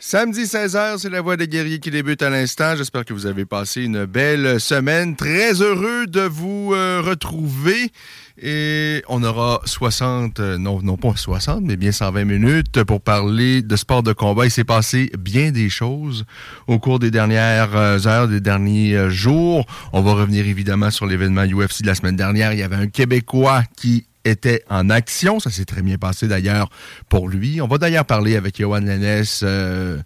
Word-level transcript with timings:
Samedi 0.00 0.42
16h, 0.42 0.98
c'est 0.98 1.08
la 1.08 1.20
voix 1.20 1.36
des 1.36 1.46
guerriers 1.46 1.78
qui 1.78 1.92
débute 1.92 2.20
à 2.22 2.30
l'instant. 2.30 2.74
J'espère 2.76 3.04
que 3.04 3.14
vous 3.14 3.26
avez 3.26 3.44
passé 3.44 3.82
une 3.82 4.06
belle 4.06 4.58
semaine. 4.58 5.14
Très 5.14 5.62
heureux 5.62 6.06
de 6.08 6.22
vous 6.22 6.72
euh, 6.74 7.00
retrouver. 7.00 7.92
Et 8.42 9.04
on 9.08 9.22
aura 9.22 9.60
60, 9.66 10.40
euh, 10.40 10.58
non, 10.58 10.82
non 10.82 10.96
pas 10.96 11.14
60, 11.14 11.60
mais 11.62 11.76
bien 11.76 11.92
120 11.92 12.24
minutes 12.24 12.82
pour 12.82 13.00
parler 13.00 13.62
de 13.62 13.76
sport 13.76 14.02
de 14.02 14.12
combat. 14.12 14.46
Il 14.46 14.50
s'est 14.50 14.64
passé 14.64 15.12
bien 15.16 15.52
des 15.52 15.68
choses 15.68 16.24
au 16.66 16.80
cours 16.80 16.98
des 16.98 17.12
dernières 17.12 17.76
euh, 17.76 18.06
heures, 18.06 18.26
des 18.26 18.40
derniers 18.40 19.10
jours. 19.10 19.64
On 19.92 20.02
va 20.02 20.14
revenir 20.14 20.44
évidemment 20.46 20.90
sur 20.90 21.06
l'événement 21.06 21.44
UFC 21.44 21.82
de 21.82 21.86
la 21.86 21.94
semaine 21.94 22.16
dernière. 22.16 22.52
Il 22.52 22.58
y 22.58 22.64
avait 22.64 22.74
un 22.74 22.88
Québécois 22.88 23.62
qui 23.76 24.06
était 24.24 24.62
en 24.70 24.90
action. 24.90 25.40
Ça 25.40 25.50
s'est 25.50 25.64
très 25.64 25.82
bien 25.82 25.98
passé 25.98 26.28
d'ailleurs 26.28 26.68
pour 27.08 27.28
lui. 27.28 27.60
On 27.60 27.66
va 27.66 27.78
d'ailleurs 27.78 28.04
parler 28.04 28.36
avec 28.36 28.58
Johan 28.58 28.80
Lennes 28.80 29.24
euh, 29.42 29.98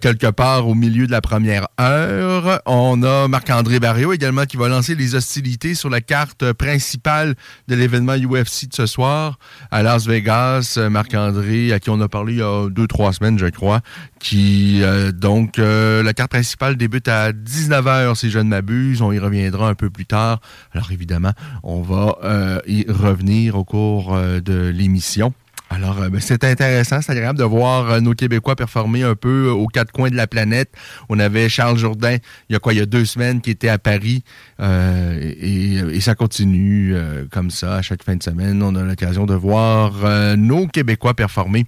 quelque 0.00 0.30
part 0.30 0.68
au 0.68 0.74
milieu 0.74 1.06
de 1.06 1.12
la 1.12 1.20
première 1.20 1.66
heure. 1.80 2.60
On 2.66 3.02
a 3.02 3.28
Marc-André 3.28 3.80
Barrio 3.80 4.12
également 4.12 4.44
qui 4.44 4.56
va 4.56 4.68
lancer 4.68 4.94
les 4.94 5.14
hostilités 5.14 5.74
sur 5.74 5.90
la 5.90 6.00
carte 6.00 6.52
principale 6.52 7.34
de 7.68 7.74
l'événement 7.74 8.14
UFC 8.14 8.68
de 8.68 8.74
ce 8.74 8.86
soir 8.86 9.38
à 9.70 9.82
Las 9.82 10.06
Vegas. 10.06 10.78
Marc-André, 10.90 11.72
à 11.72 11.80
qui 11.80 11.90
on 11.90 12.00
a 12.00 12.08
parlé 12.08 12.34
il 12.34 12.38
y 12.38 12.42
a 12.42 12.68
deux, 12.68 12.86
trois 12.86 13.12
semaines, 13.12 13.38
je 13.38 13.46
crois, 13.46 13.80
qui 14.24 14.82
euh, 14.82 15.12
donc 15.12 15.58
euh, 15.58 16.02
la 16.02 16.14
carte 16.14 16.30
principale 16.30 16.76
débute 16.76 17.08
à 17.08 17.32
19h 17.32 18.14
si 18.14 18.30
je 18.30 18.38
ne 18.38 18.44
m'abuse. 18.44 19.02
On 19.02 19.12
y 19.12 19.18
reviendra 19.18 19.68
un 19.68 19.74
peu 19.74 19.90
plus 19.90 20.06
tard. 20.06 20.40
Alors 20.72 20.90
évidemment, 20.90 21.32
on 21.62 21.82
va 21.82 22.16
euh, 22.24 22.58
y 22.66 22.86
revenir 22.88 23.54
au 23.56 23.64
cours 23.64 24.16
de 24.16 24.72
l'émission. 24.74 25.34
Alors, 25.70 25.96
ben, 26.08 26.20
c'est 26.20 26.44
intéressant, 26.44 27.00
c'est 27.02 27.12
agréable 27.12 27.38
de 27.38 27.44
voir 27.44 28.00
nos 28.00 28.12
Québécois 28.12 28.54
performer 28.54 29.02
un 29.02 29.16
peu 29.16 29.48
aux 29.48 29.66
quatre 29.66 29.92
coins 29.92 30.08
de 30.08 30.14
la 30.14 30.26
planète. 30.26 30.70
On 31.08 31.18
avait 31.18 31.48
Charles 31.48 31.78
Jourdain, 31.78 32.18
il 32.48 32.52
y 32.52 32.56
a 32.56 32.60
quoi, 32.60 32.74
il 32.74 32.78
y 32.78 32.82
a 32.82 32.86
deux 32.86 33.04
semaines, 33.04 33.40
qui 33.40 33.50
était 33.50 33.70
à 33.70 33.78
Paris, 33.78 34.22
et, 34.60 35.74
et, 35.74 36.00
ça 36.00 36.14
continue 36.14 36.94
comme 37.32 37.50
ça 37.50 37.76
à 37.76 37.82
chaque 37.82 38.04
fin 38.04 38.14
de 38.14 38.22
semaine. 38.22 38.62
On 38.62 38.76
a 38.76 38.82
l'occasion 38.82 39.26
de 39.26 39.34
voir 39.34 39.94
nos 40.36 40.68
Québécois 40.68 41.14
performer 41.14 41.66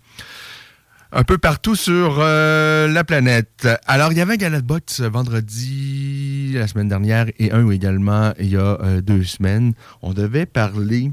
un 1.12 1.22
peu 1.24 1.38
partout 1.38 1.74
sur 1.74 2.16
euh, 2.18 2.88
la 2.88 3.04
planète. 3.04 3.68
Alors, 3.86 4.12
il 4.12 4.18
y 4.18 4.20
avait 4.20 4.34
un 4.34 4.36
gala 4.36 4.60
vendredi, 5.00 6.52
la 6.54 6.66
semaine 6.66 6.88
dernière, 6.88 7.26
et 7.38 7.52
un 7.52 7.68
également 7.70 8.32
il 8.38 8.50
y 8.50 8.56
a 8.56 8.78
euh, 8.80 9.00
deux 9.00 9.24
semaines. 9.24 9.74
On 10.02 10.12
devait 10.12 10.46
parler 10.46 11.12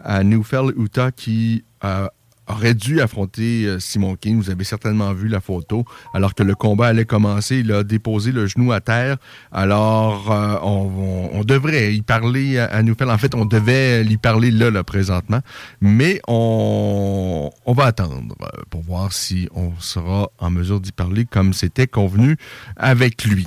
à 0.00 0.24
Newfell 0.24 0.72
Utah 0.76 1.10
qui 1.12 1.64
euh, 1.84 2.08
aurait 2.48 2.74
dû 2.74 3.00
affronter 3.00 3.64
euh, 3.64 3.80
Simon 3.80 4.16
King. 4.16 4.36
Vous 4.36 4.50
avez 4.50 4.64
certainement 4.64 5.12
vu 5.12 5.28
la 5.28 5.40
photo. 5.40 5.84
Alors 6.14 6.34
que 6.34 6.42
le 6.42 6.54
combat 6.54 6.88
allait 6.88 7.04
commencer, 7.04 7.58
il 7.58 7.72
a 7.72 7.82
déposé 7.82 8.32
le 8.32 8.46
genou 8.46 8.72
à 8.72 8.80
terre. 8.80 9.16
Alors, 9.52 10.30
euh, 10.30 10.58
on, 10.62 11.42
devrait 11.44 11.94
y 11.94 12.02
parler 12.02 12.58
à, 12.58 12.82
nous 12.82 12.94
En 13.00 13.18
fait, 13.18 13.34
on 13.34 13.44
devait 13.44 14.02
lui 14.02 14.16
parler 14.16 14.50
là, 14.50 14.70
là 14.70 14.82
présentement. 14.84 15.40
Mais 15.80 16.20
on, 16.28 17.50
on 17.64 17.72
va 17.72 17.84
attendre 17.84 18.34
euh, 18.42 18.46
pour 18.70 18.82
voir 18.82 19.12
si 19.12 19.48
on 19.54 19.72
sera 19.78 20.30
en 20.38 20.50
mesure 20.50 20.80
d'y 20.80 20.92
parler 20.92 21.24
comme 21.24 21.52
c'était 21.52 21.86
convenu 21.86 22.36
avec 22.76 23.24
lui. 23.24 23.46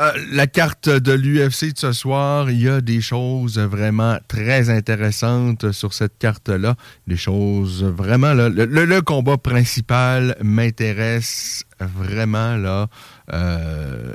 Euh, 0.00 0.12
la 0.30 0.46
carte 0.46 0.88
de 0.88 1.12
l'UFC 1.12 1.72
de 1.72 1.78
ce 1.78 1.92
soir, 1.92 2.50
il 2.50 2.62
y 2.62 2.68
a 2.68 2.80
des 2.80 3.00
choses 3.00 3.58
vraiment 3.58 4.16
très 4.28 4.70
intéressantes 4.70 5.72
sur 5.72 5.92
cette 5.92 6.18
carte-là. 6.18 6.76
Des 7.08 7.16
choses 7.16 7.82
vraiment, 7.82 8.32
là, 8.32 8.48
le, 8.48 9.00
combat 9.00 9.38
principal 9.38 10.36
m'intéresse 10.40 11.64
vraiment, 11.80 12.56
là. 12.56 12.86
Euh, 13.32 14.12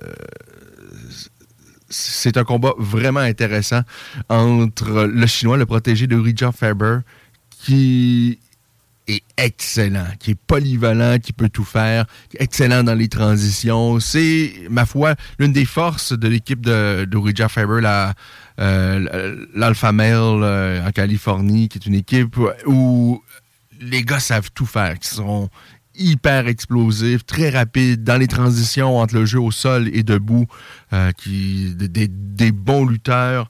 c'est 1.89 2.37
un 2.37 2.45
combat 2.45 2.73
vraiment 2.77 3.19
intéressant 3.19 3.81
entre 4.29 5.03
le 5.03 5.27
Chinois, 5.27 5.57
le 5.57 5.65
protégé 5.65 6.07
de 6.07 6.15
Richard 6.15 6.55
Faber, 6.55 6.99
qui 7.49 8.39
est 9.07 9.23
excellent, 9.37 10.07
qui 10.19 10.31
est 10.31 10.39
polyvalent, 10.47 11.19
qui 11.19 11.33
peut 11.33 11.49
tout 11.49 11.63
faire, 11.63 12.05
excellent 12.37 12.83
dans 12.83 12.93
les 12.93 13.09
transitions. 13.09 13.99
C'est, 13.99 14.53
ma 14.69 14.85
foi, 14.85 15.15
l'une 15.39 15.53
des 15.53 15.65
forces 15.65 16.13
de 16.13 16.27
l'équipe 16.27 16.61
de, 16.61 17.05
de 17.05 17.47
Faber, 17.47 17.81
euh, 18.59 19.45
l'Alpha 19.55 19.91
Male 19.91 20.43
euh, 20.43 20.87
en 20.87 20.91
Californie, 20.91 21.69
qui 21.69 21.79
est 21.79 21.85
une 21.85 21.95
équipe 21.95 22.37
où 22.65 23.21
les 23.81 24.03
gars 24.03 24.19
savent 24.19 24.51
tout 24.53 24.65
faire, 24.65 24.99
qui 24.99 25.09
sont 25.09 25.49
hyper 25.95 26.47
explosifs, 26.47 27.25
très 27.25 27.49
rapides 27.49 28.03
dans 28.03 28.17
les 28.17 28.27
transitions 28.27 28.97
entre 28.97 29.15
le 29.15 29.25
jeu 29.25 29.39
au 29.39 29.51
sol 29.51 29.89
et 29.93 30.03
debout, 30.03 30.47
euh, 30.91 31.11
qui 31.11 31.75
des 31.75 32.51
bons 32.51 32.85
lutteurs 32.85 33.49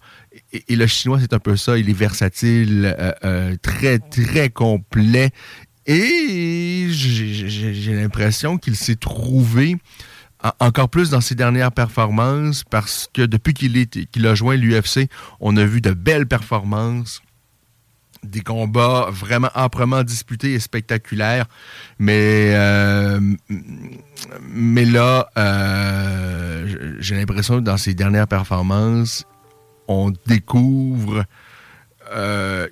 et, 0.52 0.76
le 0.76 0.88
chinois, 0.88 1.20
c'est 1.20 1.34
un 1.34 1.40
peu 1.40 1.56
ça. 1.56 1.78
Il 1.78 1.90
est 1.90 1.98
versatile, 1.98 2.96
euh, 2.98 3.12
euh, 3.24 3.56
très, 3.62 4.00
très 4.00 4.50
complet. 4.50 5.32
Et 5.86 6.88
j'ai 6.92 7.94
l'impression 7.94 8.58
qu'il 8.58 8.76
s'est 8.76 8.96
trouvé 8.96 9.78
encore 10.60 10.90
plus 10.90 11.10
dans 11.10 11.22
ses 11.22 11.36
dernières 11.36 11.72
performances 11.72 12.64
parce 12.64 13.10
que 13.14 13.22
depuis 13.22 13.54
qu'il 13.54 14.28
a 14.28 14.36
joint 14.36 14.56
l'UFC, 14.56 15.10
on 15.40 15.58
a 15.58 15.66
vu 15.66 15.82
de 15.82 15.92
belles 15.92 16.28
performances 16.28 17.22
des 18.24 18.40
combats 18.40 19.08
vraiment 19.12 19.50
âprement 19.54 20.04
disputés 20.04 20.54
et 20.54 20.60
spectaculaires. 20.62 21.46
Mais, 22.00 22.54
euh, 22.56 23.20
mais 24.42 24.86
là, 24.86 25.28
j'ai 27.00 27.16
l'impression 27.16 27.56
que 27.56 27.64
dans 27.64 27.78
ses 27.78 27.94
dernières 27.94 28.28
performances, 28.28 29.26
on 29.88 30.12
découvre. 30.28 31.26
Euh, 32.16 32.68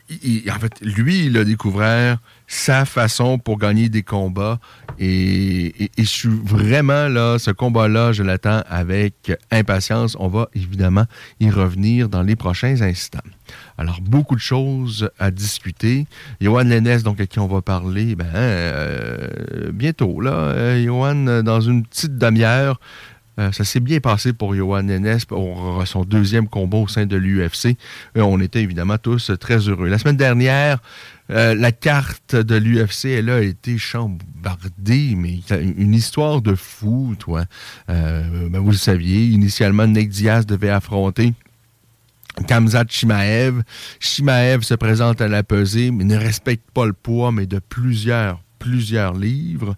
en 0.50 0.59
fait, 0.59 0.82
lui, 0.82 1.26
il 1.26 1.38
a 1.38 1.44
découvert 1.44 2.18
sa 2.47 2.84
façon 2.84 3.40
pour 3.40 3.58
gagner 3.58 3.88
des 3.88 4.03
combats. 4.03 4.59
Et, 5.00 5.90
je 5.97 6.03
suis 6.03 6.30
vraiment 6.30 7.08
là, 7.08 7.40
ce 7.40 7.50
combat-là, 7.50 8.12
je 8.12 8.24
l'attends 8.24 8.62
avec 8.70 9.32
impatience. 9.50 10.18
On 10.20 10.28
va 10.28 10.50
évidemment 10.53 11.06
y 11.40 11.50
revenir 11.50 12.09
dans 12.09 12.22
les 12.22 12.35
prochains 12.35 12.82
instants. 12.82 13.20
Alors, 13.78 14.02
beaucoup 14.02 14.35
de 14.35 14.41
choses 14.41 15.09
à 15.18 15.32
discuter. 15.32 16.06
Johan 16.41 16.64
Lennes, 16.64 17.02
donc, 17.03 17.22
à 17.22 17.26
qui 17.26 17.40
on 17.40 17.47
va 17.47 17.62
parler, 17.62 18.16
ben, 18.16 18.28
euh, 18.35 19.72
bientôt, 19.72 20.20
là. 20.20 20.34
Euh, 20.34 20.84
Johan, 20.84 21.41
dans 21.41 21.62
une 21.62 21.85
petite 21.85 22.18
demi-heure, 22.18 22.80
euh, 23.40 23.52
ça 23.52 23.64
s'est 23.64 23.80
bien 23.80 24.00
passé 24.00 24.34
pour 24.34 24.56
Johan 24.56 24.84
Nenes 24.84 25.20
pour 25.28 25.84
son 25.86 26.04
deuxième 26.04 26.48
combat 26.48 26.78
au 26.78 26.88
sein 26.88 27.06
de 27.06 27.16
l'UFC. 27.16 27.78
Euh, 28.18 28.22
on 28.22 28.40
était 28.40 28.62
évidemment 28.62 28.98
tous 28.98 29.32
très 29.40 29.58
heureux. 29.70 29.88
La 29.88 29.98
semaine 29.98 30.18
dernière, 30.18 30.80
euh, 31.30 31.56
la 31.56 31.72
carte 31.72 32.36
de 32.36 32.56
l'UFC, 32.56 33.06
elle 33.06 33.30
a 33.30 33.42
été 33.42 33.78
chambardée, 33.78 35.14
mais 35.16 35.40
une 35.78 35.94
histoire 35.94 36.42
de 36.42 36.56
fou, 36.56 37.16
toi. 37.18 37.46
Ben, 37.88 38.60
vous 38.60 38.72
le 38.72 38.78
saviez, 38.78 39.26
initialement, 39.28 39.88
Nick 39.88 40.10
Diaz 40.10 40.46
devait 40.46 40.70
affronter 40.70 41.34
Kamzat 42.48 42.86
Shimaev. 42.90 43.64
Shimaev 44.00 44.62
se 44.62 44.74
présente 44.74 45.22
à 45.22 45.28
la 45.28 45.44
pesée, 45.44 45.92
mais 45.92 46.04
ne 46.04 46.18
respecte 46.18 46.70
pas 46.72 46.86
le 46.86 46.94
poids, 46.94 47.32
mais 47.32 47.46
de 47.46 47.60
plusieurs, 47.60 48.42
plusieurs 48.60 49.14
livres. 49.14 49.76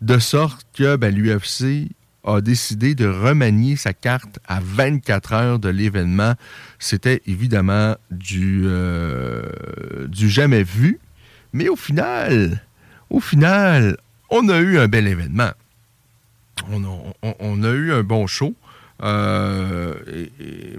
De 0.00 0.18
sorte 0.18 0.66
que 0.74 0.96
ben, 0.96 1.14
l'UFC 1.14 1.90
a 2.24 2.40
décidé 2.40 2.94
de 2.94 3.06
remanier 3.06 3.76
sa 3.76 3.92
carte 3.92 4.38
à 4.46 4.60
24 4.62 5.32
heures 5.32 5.58
de 5.58 5.68
l'événement. 5.68 6.34
C'était 6.78 7.22
évidemment 7.26 7.96
du, 8.10 8.62
euh, 8.64 9.42
du 10.08 10.28
jamais 10.30 10.62
vu. 10.62 11.00
Mais 11.52 11.68
au 11.68 11.76
final, 11.76 12.62
au 13.10 13.20
final, 13.20 13.96
on 14.30 14.48
a 14.48 14.58
eu 14.58 14.78
un 14.78 14.88
bel 14.88 15.06
événement. 15.06 15.50
On 16.68 17.64
a, 17.64 17.70
eu 17.70 17.92
un 17.92 18.02
bon 18.02 18.26
show. 18.26 18.54
Euh, 19.02 19.94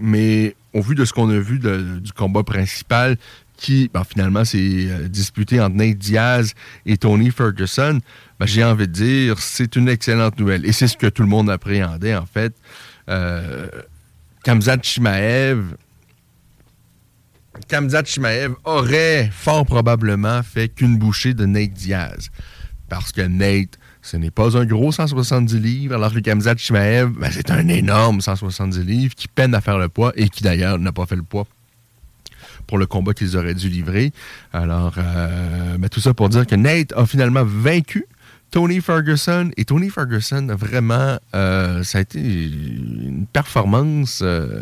mais 0.00 0.56
au 0.72 0.80
vu 0.80 0.94
de 0.94 1.04
ce 1.04 1.12
qu'on 1.12 1.28
a 1.28 1.38
vu 1.38 1.58
du 1.58 2.12
combat 2.12 2.42
principal, 2.42 3.18
qui 3.56 3.90
ben, 3.92 4.04
finalement 4.04 4.44
s'est 4.44 4.58
euh, 4.58 5.08
disputé 5.08 5.60
entre 5.60 5.76
Nate 5.76 5.98
Diaz 5.98 6.54
et 6.86 6.96
Tony 6.96 7.30
Ferguson, 7.30 8.00
ben, 8.38 8.46
j'ai 8.46 8.64
envie 8.64 8.88
de 8.88 8.92
dire, 8.92 9.38
c'est 9.38 9.76
une 9.76 9.88
excellente 9.88 10.38
nouvelle. 10.38 10.66
Et 10.66 10.72
c'est 10.72 10.88
ce 10.88 10.96
que 10.96 11.06
tout 11.06 11.22
le 11.22 11.28
monde 11.28 11.50
appréhendait, 11.50 12.16
en 12.16 12.26
fait. 12.26 12.54
Euh, 13.08 13.68
Kamzat 14.42 14.78
Chimaev, 14.82 15.76
Kamzat 17.68 18.04
Chimaev 18.04 18.54
aurait 18.64 19.30
fort 19.32 19.64
probablement 19.64 20.42
fait 20.42 20.68
qu'une 20.68 20.98
bouchée 20.98 21.34
de 21.34 21.46
Nate 21.46 21.72
Diaz. 21.72 22.30
Parce 22.88 23.12
que 23.12 23.22
Nate, 23.22 23.78
ce 24.02 24.16
n'est 24.16 24.30
pas 24.30 24.56
un 24.58 24.66
gros 24.66 24.92
170 24.92 25.58
livres, 25.58 25.94
alors 25.94 26.12
que 26.12 26.18
Kamzat 26.18 26.56
Chimaev, 26.56 27.10
ben, 27.10 27.30
c'est 27.32 27.50
un 27.50 27.68
énorme 27.68 28.20
170 28.20 28.80
livres 28.80 29.14
qui 29.14 29.28
peine 29.28 29.54
à 29.54 29.60
faire 29.60 29.78
le 29.78 29.88
poids 29.88 30.12
et 30.16 30.28
qui 30.28 30.42
d'ailleurs 30.42 30.78
n'a 30.78 30.92
pas 30.92 31.06
fait 31.06 31.16
le 31.16 31.22
poids 31.22 31.46
pour 32.66 32.78
le 32.78 32.86
combat 32.86 33.14
qu'ils 33.14 33.36
auraient 33.36 33.54
dû 33.54 33.68
livrer. 33.68 34.12
Alors, 34.52 34.94
euh, 34.98 35.76
ben, 35.78 35.88
tout 35.88 36.00
ça 36.00 36.14
pour 36.14 36.28
dire 36.28 36.46
que 36.46 36.54
Nate 36.54 36.92
a 36.96 37.06
finalement 37.06 37.44
vaincu 37.44 38.06
Tony 38.50 38.80
Ferguson. 38.80 39.50
Et 39.56 39.64
Tony 39.64 39.90
Ferguson, 39.90 40.46
vraiment, 40.58 41.18
euh, 41.34 41.82
ça 41.82 41.98
a 41.98 42.00
été 42.00 42.20
une 42.20 43.26
performance. 43.32 44.22
Euh, 44.22 44.60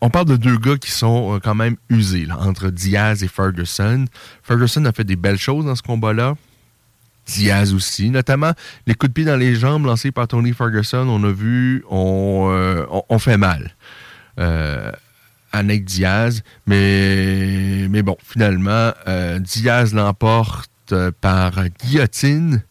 on 0.00 0.10
parle 0.10 0.26
de 0.26 0.36
deux 0.36 0.56
gars 0.56 0.76
qui 0.76 0.90
sont 0.90 1.38
quand 1.42 1.54
même 1.54 1.76
usés, 1.88 2.26
entre 2.30 2.70
Diaz 2.70 3.22
et 3.22 3.28
Ferguson. 3.28 4.06
Ferguson 4.42 4.84
a 4.86 4.92
fait 4.92 5.04
des 5.04 5.16
belles 5.16 5.38
choses 5.38 5.66
dans 5.66 5.76
ce 5.76 5.82
combat-là. 5.82 6.34
Diaz 7.24 7.72
aussi, 7.72 8.10
notamment 8.10 8.50
les 8.88 8.94
coups 8.94 9.10
de 9.10 9.14
pied 9.14 9.24
dans 9.24 9.36
les 9.36 9.54
jambes 9.54 9.86
lancés 9.86 10.10
par 10.10 10.26
Tony 10.26 10.52
Ferguson, 10.52 11.06
on 11.08 11.22
a 11.22 11.30
vu, 11.30 11.84
on 11.88 13.18
fait 13.20 13.36
mal 13.36 13.76
euh, 14.38 14.92
Diaz. 15.54 16.42
Mais, 16.66 17.86
mais 17.88 18.02
bon, 18.02 18.16
finalement, 18.22 18.92
euh, 19.08 19.38
Diaz 19.38 19.94
l'emporte 19.94 20.70
euh, 20.92 21.10
par 21.20 21.68
guillotine. 21.84 22.62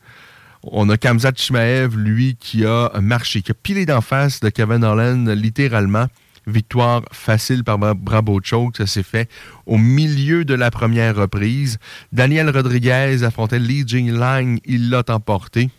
On 0.63 0.89
a 0.89 0.97
Kamzat 0.97 1.33
Chimaev, 1.35 1.97
lui, 1.97 2.37
qui 2.39 2.65
a 2.65 2.91
marché, 3.01 3.41
qui 3.41 3.51
a 3.51 3.55
pilé 3.55 3.85
d'en 3.85 4.01
face 4.01 4.41
de 4.41 4.49
Kevin 4.49 4.83
Holland, 4.83 5.27
littéralement. 5.29 6.05
Victoire 6.47 7.03
facile 7.11 7.63
par 7.63 7.77
Bravo 7.77 8.39
Choke. 8.43 8.77
Ça 8.77 8.87
s'est 8.87 9.03
fait 9.03 9.29
au 9.65 9.77
milieu 9.77 10.45
de 10.45 10.53
la 10.53 10.71
première 10.71 11.15
reprise. 11.15 11.77
Daniel 12.11 12.49
Rodriguez 12.49 13.23
affrontait 13.23 13.59
Li 13.59 13.83
Jinglang. 13.87 14.57
Il 14.65 14.89
l'a 14.89 15.03
emporté 15.09 15.69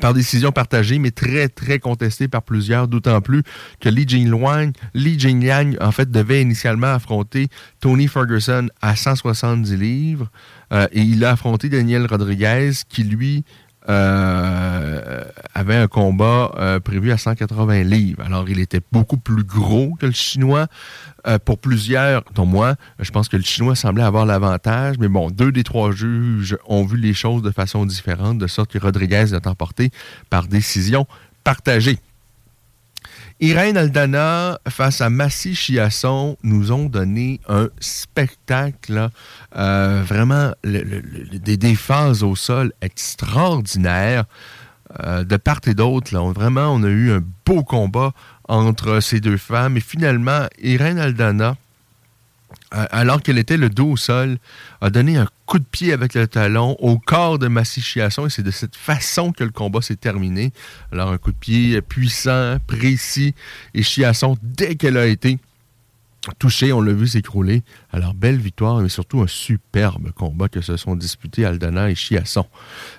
par 0.00 0.14
décision 0.14 0.52
partagée, 0.52 0.98
mais 0.98 1.10
très, 1.10 1.48
très 1.48 1.78
contestée 1.78 2.28
par 2.28 2.42
plusieurs, 2.42 2.88
d'autant 2.88 3.20
plus 3.20 3.42
que 3.80 3.88
Li 3.88 4.06
Jingliang, 4.06 4.72
Li 4.94 5.18
en 5.80 5.92
fait, 5.92 6.10
devait 6.10 6.42
initialement 6.42 6.92
affronter 6.92 7.48
Tony 7.80 8.08
Ferguson 8.08 8.68
à 8.80 8.96
170 8.96 9.76
livres, 9.76 10.30
euh, 10.72 10.86
et 10.92 11.02
il 11.02 11.24
a 11.24 11.32
affronté 11.32 11.68
Daniel 11.68 12.06
Rodriguez, 12.06 12.72
qui, 12.88 13.04
lui, 13.04 13.44
euh, 13.88 15.24
avait 15.54 15.76
un 15.76 15.88
combat 15.88 16.52
euh, 16.56 16.80
prévu 16.80 17.12
à 17.12 17.18
180 17.18 17.82
livres. 17.82 18.22
Alors, 18.24 18.48
il 18.48 18.58
était 18.58 18.80
beaucoup 18.92 19.18
plus 19.18 19.44
gros 19.44 19.94
que 20.00 20.06
le 20.06 20.12
Chinois. 20.12 20.68
Euh, 21.26 21.38
pour 21.38 21.58
plusieurs, 21.58 22.22
dont 22.34 22.46
moi, 22.46 22.76
je 22.98 23.10
pense 23.10 23.28
que 23.28 23.36
le 23.36 23.42
Chinois 23.42 23.74
semblait 23.74 24.02
avoir 24.02 24.26
l'avantage. 24.26 24.96
Mais 24.98 25.08
bon, 25.08 25.30
deux 25.30 25.52
des 25.52 25.64
trois 25.64 25.90
juges 25.92 26.56
ont 26.66 26.84
vu 26.84 26.96
les 26.96 27.14
choses 27.14 27.42
de 27.42 27.50
façon 27.50 27.86
différente, 27.86 28.38
de 28.38 28.46
sorte 28.46 28.70
que 28.70 28.78
Rodriguez 28.78 29.34
est 29.34 29.46
emporté 29.46 29.90
par 30.30 30.46
décision 30.46 31.06
partagée. 31.44 31.98
Irène 33.44 33.76
Aldana 33.76 34.58
face 34.70 35.02
à 35.02 35.10
Massy 35.10 35.54
Chiasson 35.54 36.38
nous 36.42 36.72
ont 36.72 36.86
donné 36.86 37.40
un 37.46 37.68
spectacle, 37.78 39.10
euh, 39.54 40.02
vraiment 40.02 40.52
des, 40.64 41.76
au 42.22 42.36
sol 42.36 42.72
extraordinaires. 42.80 44.24
Euh, 45.02 45.24
de 45.24 45.36
part 45.36 45.60
et 45.66 45.74
d'autre, 45.74 46.16
vraiment, 46.32 46.68
on 46.68 46.82
a 46.84 46.88
eu 46.88 47.12
un 47.12 47.22
beau 47.44 47.62
combat 47.64 48.12
entre 48.48 49.00
ces 49.00 49.20
deux 49.20 49.36
femmes. 49.36 49.76
Et 49.76 49.80
finalement, 49.80 50.46
Irène 50.62 50.98
Aldana, 50.98 51.56
alors 52.74 53.22
qu'elle 53.22 53.38
était 53.38 53.56
le 53.56 53.70
dos 53.70 53.92
au 53.92 53.96
sol, 53.96 54.38
a 54.80 54.90
donné 54.90 55.16
un 55.16 55.28
coup 55.46 55.58
de 55.58 55.64
pied 55.64 55.92
avec 55.92 56.14
le 56.14 56.26
talon 56.26 56.76
au 56.80 56.98
corps 56.98 57.38
de 57.38 57.48
Massy 57.48 57.80
Chiasson 57.80 58.26
et 58.26 58.30
c'est 58.30 58.42
de 58.42 58.50
cette 58.50 58.76
façon 58.76 59.32
que 59.32 59.44
le 59.44 59.50
combat 59.50 59.80
s'est 59.80 59.96
terminé. 59.96 60.52
Alors 60.90 61.10
un 61.10 61.18
coup 61.18 61.32
de 61.32 61.36
pied 61.36 61.80
puissant, 61.82 62.56
précis 62.66 63.34
et 63.74 63.82
Chiasson, 63.82 64.36
dès 64.42 64.74
qu'elle 64.74 64.96
a 64.96 65.06
été 65.06 65.38
touchée, 66.38 66.72
on 66.72 66.80
l'a 66.80 66.92
vu 66.92 67.06
s'écrouler. 67.06 67.62
Alors 67.92 68.14
belle 68.14 68.38
victoire, 68.38 68.78
mais 68.80 68.88
surtout 68.88 69.20
un 69.20 69.26
superbe 69.26 70.10
combat 70.12 70.48
que 70.48 70.60
se 70.60 70.76
sont 70.76 70.96
disputés 70.96 71.44
Aldana 71.44 71.90
et 71.90 71.94
Chiasson. 71.94 72.46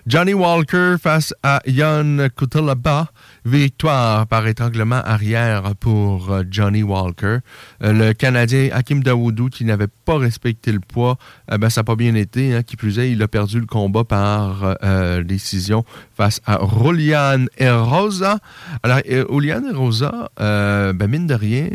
Johnny 0.08 0.34
Walker 0.34 0.96
face 1.02 1.34
à 1.44 1.62
Yann 1.66 2.30
Kutalaba. 2.36 3.12
Victoire 3.46 4.26
par 4.26 4.48
étranglement 4.48 4.96
arrière 4.96 5.76
pour 5.80 6.32
euh, 6.32 6.42
Johnny 6.50 6.82
Walker. 6.82 7.38
Euh, 7.84 7.94
le 7.94 8.14
Canadien 8.14 8.70
Hakim 8.74 9.04
Dawoudou, 9.04 9.50
qui 9.50 9.66
n'avait 9.66 9.86
pas 9.88 10.18
respecté 10.18 10.72
le 10.72 10.80
poids, 10.80 11.20
eh 11.52 11.60
ben, 11.60 11.70
ça 11.70 11.82
n'a 11.82 11.84
pas 11.84 11.96
bien 11.96 12.16
été. 12.16 12.56
Hein. 12.56 12.64
qui 12.64 12.76
plus 12.76 12.98
est, 12.98 13.12
il 13.12 13.22
a 13.22 13.28
perdu 13.28 13.60
le 13.60 13.68
combat 13.68 14.04
par 14.04 14.78
euh, 14.84 15.22
décision 15.22 15.86
face 16.16 16.42
à 16.46 16.56
Rolian 16.58 17.46
Rosa. 17.60 18.40
Alors, 18.84 19.00
Rolian 19.28 19.62
Rosa, 19.74 20.30
ben, 20.38 21.08
mine 21.08 21.28
de 21.28 21.34
rien, 21.34 21.68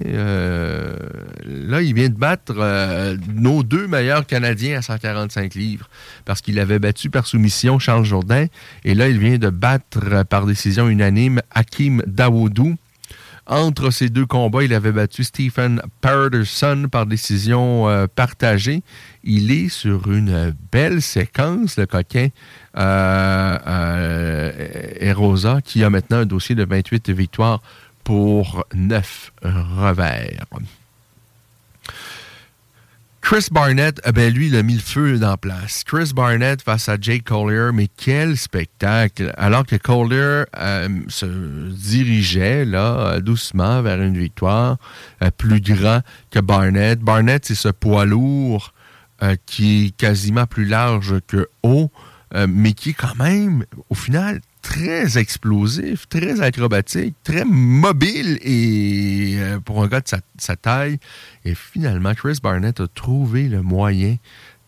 là, 1.45 1.83
il 1.83 1.95
vient 1.95 2.09
de 2.09 2.15
battre 2.15 2.55
nos 3.35 3.63
deux 3.63 3.87
meilleurs 3.87 4.27
Canadiens 4.27 4.79
à 4.79 4.83
145 4.83 5.55
livres 5.55 5.89
parce 6.25 6.41
qu'il 6.41 6.59
avait 6.59 6.79
battu 6.79 7.11
par 7.11 7.27
soumission 7.27 7.79
Charles 7.79 8.05
Jourdain. 8.05 8.47
Et 8.85 8.95
là, 8.95 9.09
il 9.09 9.19
vient 9.19 9.39
de 9.39 9.51
battre 9.51 10.25
par 10.25 10.47
décision 10.47 10.89
unanime 10.89 11.41
Hakim 11.55 12.03
Dawoudou. 12.07 12.77
Entre 13.51 13.91
ces 13.91 14.11
deux 14.11 14.27
combats, 14.27 14.63
il 14.63 14.73
avait 14.73 14.93
battu 14.93 15.25
Stephen 15.25 15.83
Patterson 16.01 16.87
par 16.89 17.05
décision 17.05 17.89
euh, 17.89 18.07
partagée. 18.07 18.85
Il 19.25 19.51
est 19.51 19.69
sur 19.69 20.09
une 20.13 20.55
belle 20.71 21.03
séquence, 21.03 21.77
le 21.77 21.87
coquin 21.87 22.29
euh, 22.79 23.59
euh, 23.67 24.53
Erosa, 25.01 25.61
qui 25.63 25.83
a 25.83 25.91
maintenant 25.91 26.19
un 26.19 26.27
dossier 26.27 26.55
de 26.55 26.65
28 26.65 27.11
victoires 27.11 27.61
pour 28.05 28.65
9 28.73 29.33
revers. 29.43 30.47
Chris 33.21 33.47
Barnett, 33.53 34.01
eh 34.05 34.13
ben 34.13 34.33
lui, 34.33 34.49
il 34.49 34.57
a 34.57 34.63
mis 34.63 34.75
le 34.75 34.81
feu 34.81 35.19
dans 35.19 35.37
place. 35.37 35.85
Chris 35.85 36.13
Barnett 36.15 36.63
face 36.63 36.89
à 36.89 36.97
Jake 37.01 37.25
Collier, 37.25 37.71
mais 37.73 37.87
quel 37.87 38.37
spectacle! 38.37 39.33
Alors 39.37 39.65
que 39.65 39.77
Collier 39.77 40.45
euh, 40.59 40.89
se 41.07 41.27
dirigeait 41.71 42.65
là 42.65 43.21
doucement 43.21 43.83
vers 43.83 44.01
une 44.01 44.19
victoire 44.19 44.79
euh, 45.23 45.31
plus 45.37 45.61
grand 45.61 46.01
que 46.31 46.41
Barnett. 46.41 46.99
Barnett, 46.99 47.45
c'est 47.45 47.55
ce 47.55 47.69
poids 47.69 48.05
lourd 48.05 48.73
euh, 49.23 49.37
qui 49.47 49.87
est 49.87 49.97
quasiment 49.97 50.47
plus 50.47 50.65
large 50.65 51.21
que 51.27 51.49
haut, 51.63 51.93
mais 52.49 52.73
qui 52.75 52.91
est 52.91 52.95
quand 52.95 53.17
même, 53.17 53.65
au 53.89 53.97
final, 53.97 54.41
très 54.63 55.19
explosif, 55.19 56.09
très 56.09 56.41
acrobatique, 56.41 57.15
très 57.25 57.45
mobile 57.45 58.39
et 58.43 59.37
euh, 59.39 59.59
pour 59.59 59.83
un 59.83 59.89
gars 59.89 60.01
de 60.01 60.09
sa, 60.39 60.57
taille. 60.57 60.99
Et 61.45 61.55
finalement, 61.55 62.15
Chris 62.15 62.39
Barnett 62.43 62.81
a 62.81 62.87
trouvé 62.89 63.49
le 63.49 63.63
moyen 63.63 64.17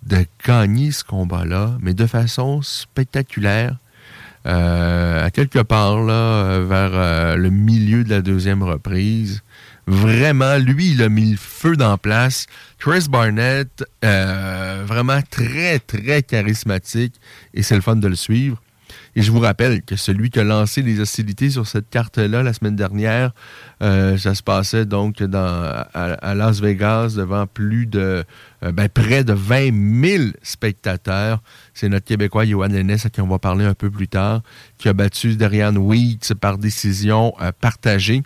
de 0.05 0.25
gagner 0.47 0.91
ce 0.91 1.05
combat-là, 1.05 1.77
mais 1.81 1.95
de 1.95 2.07
façon 2.07 2.63
spectaculaire. 2.63 3.77
Euh, 4.45 5.25
à 5.25 5.31
quelque 5.31 5.61
part 5.61 6.03
là, 6.03 6.59
vers 6.61 6.91
euh, 6.95 7.37
le 7.37 7.51
milieu 7.51 8.03
de 8.03 8.11
la 8.11 8.23
deuxième 8.23 8.63
reprise. 8.63 9.43
Vraiment, 9.87 10.59
lui, 10.59 10.93
il 10.93 11.03
a 11.03 11.09
mis 11.09 11.33
le 11.33 11.37
feu 11.37 11.77
dans 11.77 11.97
place. 11.97 12.47
Chris 12.79 13.07
Barnett, 13.09 13.85
vraiment 14.03 15.21
très, 15.31 15.79
très 15.79 16.23
charismatique 16.23 17.15
et 17.55 17.63
c'est 17.63 17.75
le 17.75 17.81
fun 17.81 17.97
de 17.97 18.09
le 18.09 18.17
suivre. 18.17 18.61
Et 19.15 19.23
je 19.23 19.31
vous 19.31 19.41
rappelle 19.41 19.83
que 19.83 19.97
celui 19.97 20.31
qui 20.31 20.39
a 20.39 20.45
lancé 20.45 20.81
les 20.81 21.01
hostilités 21.01 21.51
sur 21.51 21.67
cette 21.67 21.91
carte-là 21.91 22.43
la 22.43 22.53
semaine 22.53 22.77
dernière, 22.77 23.33
euh, 23.83 24.17
ça 24.17 24.35
se 24.35 24.43
passait 24.43 24.87
donc 24.87 25.23
dans, 25.23 25.85
à, 25.93 26.35
Las 26.35 26.61
Vegas 26.61 27.15
devant 27.17 27.47
plus 27.47 27.87
de 27.87 28.25
euh, 28.65 28.73
ben, 28.73 28.89
près 28.89 29.23
de 29.23 29.35
20 29.35 30.05
000 30.05 30.25
spectateurs. 30.43 31.43
C'est 31.75 31.91
notre 31.91 32.07
Québécois 32.07 32.47
Johan 32.47 32.69
Lennes 32.69 32.97
à 33.05 33.11
qui 33.11 33.21
on 33.21 33.29
va 33.29 33.39
parler 33.39 33.67
un 33.67 33.75
peu 33.75 33.91
plus 33.91 34.09
tard, 34.09 34.43
qui 34.79 34.89
a 34.89 34.95
battu 34.95 35.37
Darian 35.37 35.77
Weeks 35.77 36.33
par 36.35 36.57
décision 36.57 37.35
euh, 37.43 37.53
partagée. 37.61 38.23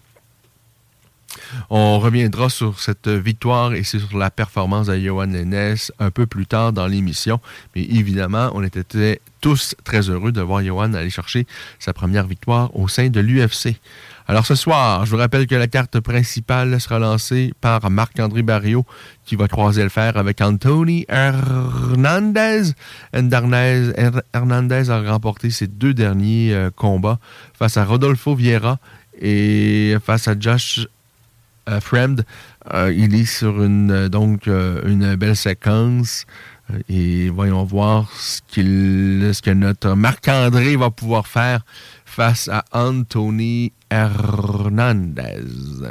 On 1.70 1.99
reviendra 1.99 2.49
sur 2.49 2.78
cette 2.80 3.08
victoire 3.08 3.75
et 3.75 3.82
sur 3.82 4.16
la 4.16 4.30
performance 4.30 4.87
de 4.87 4.99
Johan 4.99 5.26
Lennes 5.26 5.76
un 5.99 6.11
peu 6.11 6.26
plus 6.26 6.46
tard 6.46 6.73
dans 6.73 6.87
l'émission. 6.87 7.40
Mais 7.75 7.82
évidemment, 7.82 8.50
on 8.54 8.62
était 8.62 9.20
tous 9.40 9.75
très 9.85 10.08
heureux 10.08 10.32
de 10.32 10.40
voir 10.40 10.62
Johan 10.62 10.94
aller 10.94 11.11
chercher 11.11 11.46
sa 11.78 11.92
première 11.92 12.26
victoire 12.26 12.75
au 12.76 12.88
sein 12.88 13.08
de 13.08 13.20
l'UFC. 13.20 13.76
Alors 14.28 14.44
ce 14.44 14.56
soir, 14.56 15.06
je 15.06 15.11
vous 15.12 15.16
rappelle 15.18 15.46
que 15.46 15.54
la 15.54 15.68
carte 15.68 16.00
principale 16.00 16.80
sera 16.80 16.99
lancée 16.99 17.52
par 17.61 17.88
Marc-André 17.90 18.42
Barrio 18.42 18.85
qui 19.25 19.37
va 19.37 19.46
croiser 19.46 19.85
le 19.85 19.88
fer 19.88 20.16
avec 20.16 20.40
Anthony 20.40 21.04
Hernandez. 21.08 22.73
Hernandez 23.12 24.90
a 24.90 25.00
remporté 25.12 25.50
ses 25.50 25.68
deux 25.68 25.94
derniers 25.94 26.52
euh, 26.54 26.70
combats 26.75 27.18
face 27.54 27.76
à 27.76 27.85
Rodolfo 27.85 28.35
Vieira 28.35 28.78
et 29.20 29.96
face 30.04 30.26
à 30.28 30.38
Josh 30.38 30.87
euh, 31.68 31.80
Fremd. 31.80 32.25
Euh, 32.73 32.92
il 32.94 33.14
est 33.14 33.25
sur 33.25 33.62
une, 33.62 34.08
donc, 34.08 34.46
une 34.46 35.14
belle 35.16 35.37
séquence. 35.37 36.26
Et 36.88 37.28
voyons 37.28 37.62
voir 37.62 38.11
ce, 38.18 38.40
ce 38.50 39.40
que 39.40 39.50
notre 39.50 39.94
Marc-André 39.94 40.75
va 40.75 40.90
pouvoir 40.90 41.28
faire 41.28 41.61
face 42.04 42.49
à 42.49 42.64
Anthony 42.73 43.73
Hernandez, 43.90 45.44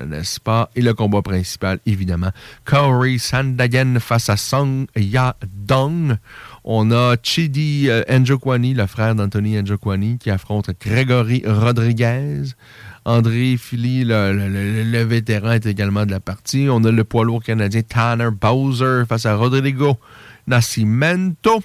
n'est-ce 0.08 0.40
pas? 0.40 0.70
Et 0.76 0.82
le 0.82 0.94
combat 0.94 1.22
principal, 1.22 1.80
évidemment, 1.86 2.32
Corey 2.66 3.18
Sandagen 3.20 4.00
face 4.00 4.30
à 4.30 4.36
Song 4.36 4.88
Yadong. 4.98 6.18
On 6.64 6.92
a 6.92 7.16
Chidi 7.22 7.90
euh, 7.90 8.04
Njokwani, 8.10 8.74
le 8.74 8.86
frère 8.88 9.16
d'Anthony 9.16 9.62
Njokwani, 9.62 10.18
qui 10.18 10.30
affronte 10.30 10.72
Gregory 10.82 11.44
Rodriguez. 11.46 12.44
André 13.06 13.56
Philly, 13.58 14.04
le, 14.04 15.04
vétéran, 15.04 15.52
est 15.52 15.68
également 15.68 16.06
de 16.08 16.12
la 16.12 16.20
partie. 16.20 16.68
On 16.70 16.84
a 16.84 16.92
le 16.92 17.04
poids 17.04 17.24
lourd 17.24 17.44
canadien 17.44 17.84
Tanner 17.84 18.30
Bowser 18.32 19.04
face 19.08 19.28
à 19.28 19.36
Rodrigo 19.36 19.98
Nascimento. 20.48 21.62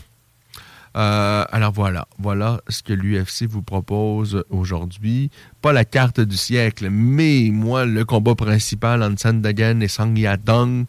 Euh, 0.97 1.45
alors 1.51 1.73
voilà, 1.73 2.07
voilà 2.19 2.61
ce 2.69 2.83
que 2.83 2.93
l'UFC 2.93 3.47
vous 3.49 3.63
propose 3.63 4.45
aujourd'hui. 4.51 5.31
Pas 5.63 5.73
la 5.73 5.85
carte 5.85 6.21
du 6.21 6.37
siècle, 6.37 6.89
mais 6.91 7.49
moi, 7.53 7.87
le 7.87 8.05
combat 8.05 8.35
principal 8.35 9.03
entre 9.03 9.21
Sandagan 9.21 9.81
et 9.81 9.89
Sang 9.89 10.15
Yadong, 10.15 10.87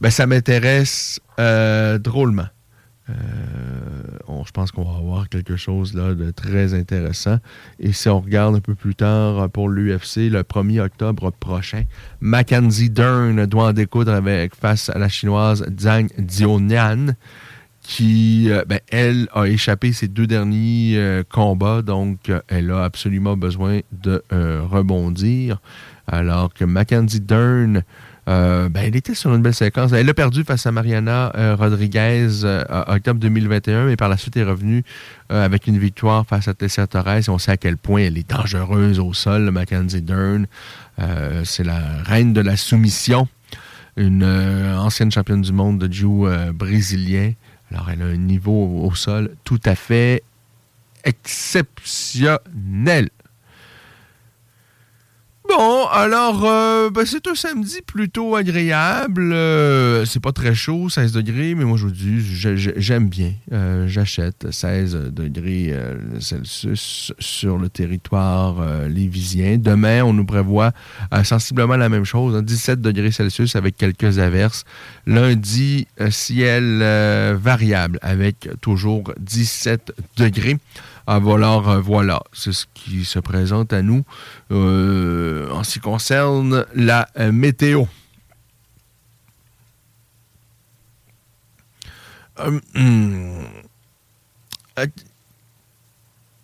ben, 0.00 0.10
ça 0.10 0.26
m'intéresse 0.26 1.20
euh, 1.38 1.98
drôlement. 1.98 2.46
Euh, 3.10 3.14
je 4.46 4.50
pense 4.50 4.72
qu'on 4.72 4.84
va 4.84 4.98
avoir 4.98 5.28
quelque 5.28 5.56
chose 5.56 5.94
là, 5.94 6.14
de 6.14 6.30
très 6.30 6.74
intéressant. 6.74 7.38
Et 7.78 7.92
si 7.92 8.08
on 8.08 8.20
regarde 8.20 8.56
un 8.56 8.60
peu 8.60 8.74
plus 8.74 8.94
tard 8.94 9.48
pour 9.50 9.68
l'UFC, 9.68 10.30
le 10.30 10.42
1er 10.42 10.80
octobre 10.80 11.30
prochain, 11.32 11.84
Mackenzie 12.20 12.90
Dern 12.90 13.46
doit 13.46 13.68
en 13.68 13.72
découdre 13.72 14.12
avec, 14.12 14.54
face 14.54 14.90
à 14.90 14.98
la 14.98 15.08
chinoise 15.08 15.64
Zhang 15.78 16.08
Dionian 16.18 17.14
qui, 17.84 18.50
euh, 18.50 18.64
ben, 18.66 18.80
elle, 18.90 19.28
a 19.32 19.44
échappé 19.44 19.92
ses 19.92 20.08
deux 20.08 20.26
derniers 20.26 20.94
euh, 20.96 21.22
combats, 21.22 21.82
donc 21.82 22.30
euh, 22.30 22.40
elle 22.48 22.70
a 22.70 22.82
absolument 22.82 23.36
besoin 23.36 23.80
de 23.92 24.22
rebondir. 24.30 25.60
Alors 26.06 26.52
que 26.52 26.64
Mackenzie 26.64 27.20
Dern, 27.20 27.82
ben, 28.26 28.70
elle 28.76 28.96
était 28.96 29.14
sur 29.14 29.34
une 29.34 29.42
belle 29.42 29.54
séquence. 29.54 29.92
Elle 29.92 30.08
a 30.08 30.14
perdu 30.14 30.44
face 30.44 30.66
à 30.66 30.72
Mariana 30.72 31.32
Rodriguez 31.58 32.28
en 32.68 32.94
octobre 32.94 33.20
2021, 33.20 33.86
mais 33.86 33.96
par 33.96 34.08
la 34.08 34.16
suite 34.16 34.36
est 34.36 34.44
revenue 34.44 34.82
avec 35.28 35.66
une 35.66 35.78
victoire 35.78 36.26
face 36.26 36.48
à 36.48 36.54
Tessia 36.54 36.86
Torres. 36.86 37.28
on 37.28 37.38
sait 37.38 37.52
à 37.52 37.56
quel 37.56 37.76
point 37.76 38.02
elle 38.02 38.18
est 38.18 38.28
dangereuse 38.28 38.98
au 38.98 39.12
sol, 39.12 39.50
Mackenzie 39.50 40.02
Dern. 40.02 40.46
C'est 41.44 41.64
la 41.64 41.80
reine 42.04 42.32
de 42.32 42.40
la 42.40 42.56
soumission, 42.56 43.28
une 43.96 44.24
ancienne 44.24 45.12
championne 45.12 45.42
du 45.42 45.52
monde 45.52 45.78
de 45.78 45.92
jiu 45.92 46.26
brésilien. 46.52 47.32
Alors, 47.70 47.90
elle 47.90 48.02
a 48.02 48.06
un 48.06 48.16
niveau 48.16 48.84
au 48.84 48.94
sol 48.94 49.30
tout 49.44 49.60
à 49.64 49.74
fait 49.74 50.22
exceptionnel. 51.04 53.08
Bon, 55.56 55.86
alors, 55.86 56.44
euh, 56.44 56.90
ben, 56.90 57.06
c'est 57.06 57.28
un 57.28 57.34
samedi 57.36 57.80
plutôt 57.86 58.34
agréable. 58.34 59.32
Euh, 59.32 60.04
c'est 60.04 60.18
pas 60.18 60.32
très 60.32 60.52
chaud, 60.52 60.88
16 60.88 61.12
degrés, 61.12 61.54
mais 61.54 61.64
moi, 61.64 61.76
je 61.76 61.84
vous 61.84 61.92
dis, 61.92 62.20
j'aime 62.76 63.08
bien. 63.08 63.32
Euh, 63.52 63.86
j'achète 63.86 64.50
16 64.50 65.12
degrés 65.12 65.72
Celsius 66.18 67.12
sur 67.20 67.56
le 67.58 67.68
territoire 67.68 68.56
lévisien. 68.88 69.56
Demain, 69.58 70.02
on 70.02 70.12
nous 70.12 70.24
prévoit 70.24 70.72
sensiblement 71.22 71.76
la 71.76 71.88
même 71.88 72.04
chose, 72.04 72.42
17 72.42 72.78
hein, 72.78 72.82
degrés 72.82 73.12
Celsius 73.12 73.54
avec 73.54 73.76
quelques 73.76 74.18
averses. 74.18 74.64
Lundi, 75.06 75.86
ciel 76.10 76.78
variable 77.40 78.00
avec 78.02 78.48
toujours 78.60 79.12
17 79.20 79.92
degrés. 80.16 80.56
Alors 81.06 81.68
euh, 81.68 81.80
voilà, 81.80 82.22
c'est 82.32 82.52
ce 82.52 82.64
qui 82.72 83.04
se 83.04 83.18
présente 83.18 83.72
à 83.72 83.82
nous 83.82 84.04
euh, 84.50 85.50
en 85.50 85.62
ce 85.62 85.74
qui 85.74 85.80
concerne 85.80 86.64
la 86.74 87.08
euh, 87.18 87.30
météo. 87.30 87.84
Hmm, 92.38 93.44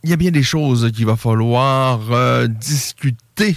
il 0.05 0.11
y 0.11 0.13
a 0.13 0.17
bien 0.17 0.31
des 0.31 0.43
choses 0.43 0.93
qu'il 0.93 1.07
va 1.07 1.17
falloir 1.17 2.01
discuter. 2.49 3.57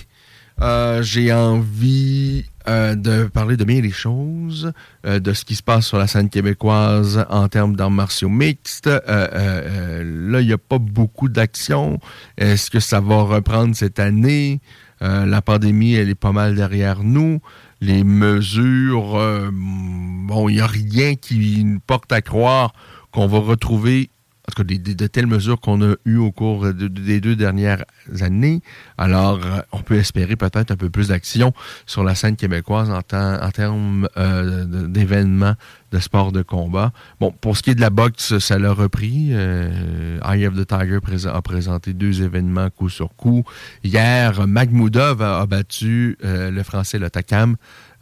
J'ai 1.02 1.32
envie 1.32 2.46
euh, 2.68 2.96
de 2.96 3.26
parler 3.26 3.58
de 3.58 3.66
bien 3.66 3.82
des 3.82 3.92
choses, 3.92 4.72
euh, 5.06 5.20
de 5.20 5.34
ce 5.34 5.44
qui 5.44 5.56
se 5.56 5.64
passe 5.64 5.86
sur 5.86 5.98
la 5.98 6.08
scène 6.08 6.30
québécoise 6.30 7.26
en 7.30 7.50
termes 7.50 7.76
d'arts 7.76 7.92
martiaux 7.92 8.30
mixtes. 8.30 8.88
Euh, 8.88 10.32
là, 10.32 10.40
il 10.40 10.48
n'y 10.48 10.54
a 10.54 10.58
pas 10.58 10.78
beaucoup 10.78 11.28
d'action. 11.28 12.00
Est-ce 12.38 12.72
que 12.72 12.80
ça 12.80 13.02
va 13.02 13.24
reprendre 13.24 13.76
cette 13.76 14.00
année? 14.00 14.62
la 15.02 15.42
pandémie, 15.42 15.96
elle 15.96 16.08
est 16.08 16.16
pas 16.16 16.32
mal 16.32 16.56
derrière 16.56 17.04
nous. 17.04 17.42
Les 17.82 18.06
mesures, 18.06 19.52
bon, 19.52 20.48
il 20.48 20.56
n'y 20.56 20.62
a 20.62 20.68
rien 20.68 21.16
qui 21.16 21.68
porte 21.86 22.10
à 22.14 22.22
croire 22.22 22.72
qu'on 23.12 23.28
va 23.28 23.40
retrouver 23.40 24.12
en 24.46 24.52
tout 24.52 24.64
cas, 24.64 24.76
de 24.78 25.08
telles 25.08 25.28
mesures 25.28 25.62
qu'on 25.62 25.82
a 25.82 25.96
eues 26.06 26.18
au 26.18 26.32
cours 26.32 26.74
des 26.74 27.22
deux 27.22 27.36
dernières 27.36 27.86
années. 28.20 28.62
Alors, 28.98 29.40
euh, 29.46 29.62
on 29.72 29.80
peut 29.80 29.96
espérer 29.96 30.36
peut-être 30.36 30.72
un 30.72 30.76
peu 30.76 30.90
plus 30.90 31.08
d'action 31.08 31.54
sur 31.86 32.04
la 32.04 32.14
scène 32.14 32.36
québécoise 32.36 32.90
en, 32.90 33.02
termes 33.02 34.10
euh, 34.18 34.66
d'événements 34.88 35.56
de 35.94 36.00
sport 36.00 36.34
de 36.34 36.42
combat. 36.42 36.92
Bon, 37.22 37.32
pour 37.32 37.56
ce 37.56 37.64
qui 37.64 37.70
est 37.70 37.76
de 37.76 37.82
la 37.82 37.90
boxe, 37.90 38.38
ça 38.40 38.60
l'a 38.60 38.74
repris. 38.74 39.30
Euh, 39.32 40.20
Eye 40.26 40.46
of 40.46 40.56
the 40.56 40.68
Tiger 40.68 41.00
a 41.28 41.42
présenté 41.42 41.94
deux 41.94 42.22
événements 42.22 42.70
coup 42.70 42.90
sur 42.90 43.16
coup. 43.16 43.46
Hier, 43.84 44.46
Magmoudov 44.46 45.22
a, 45.22 45.46
battu 45.46 46.18
le 46.22 46.64
Français 46.64 47.00
le 47.00 47.10
Takam 47.10 47.56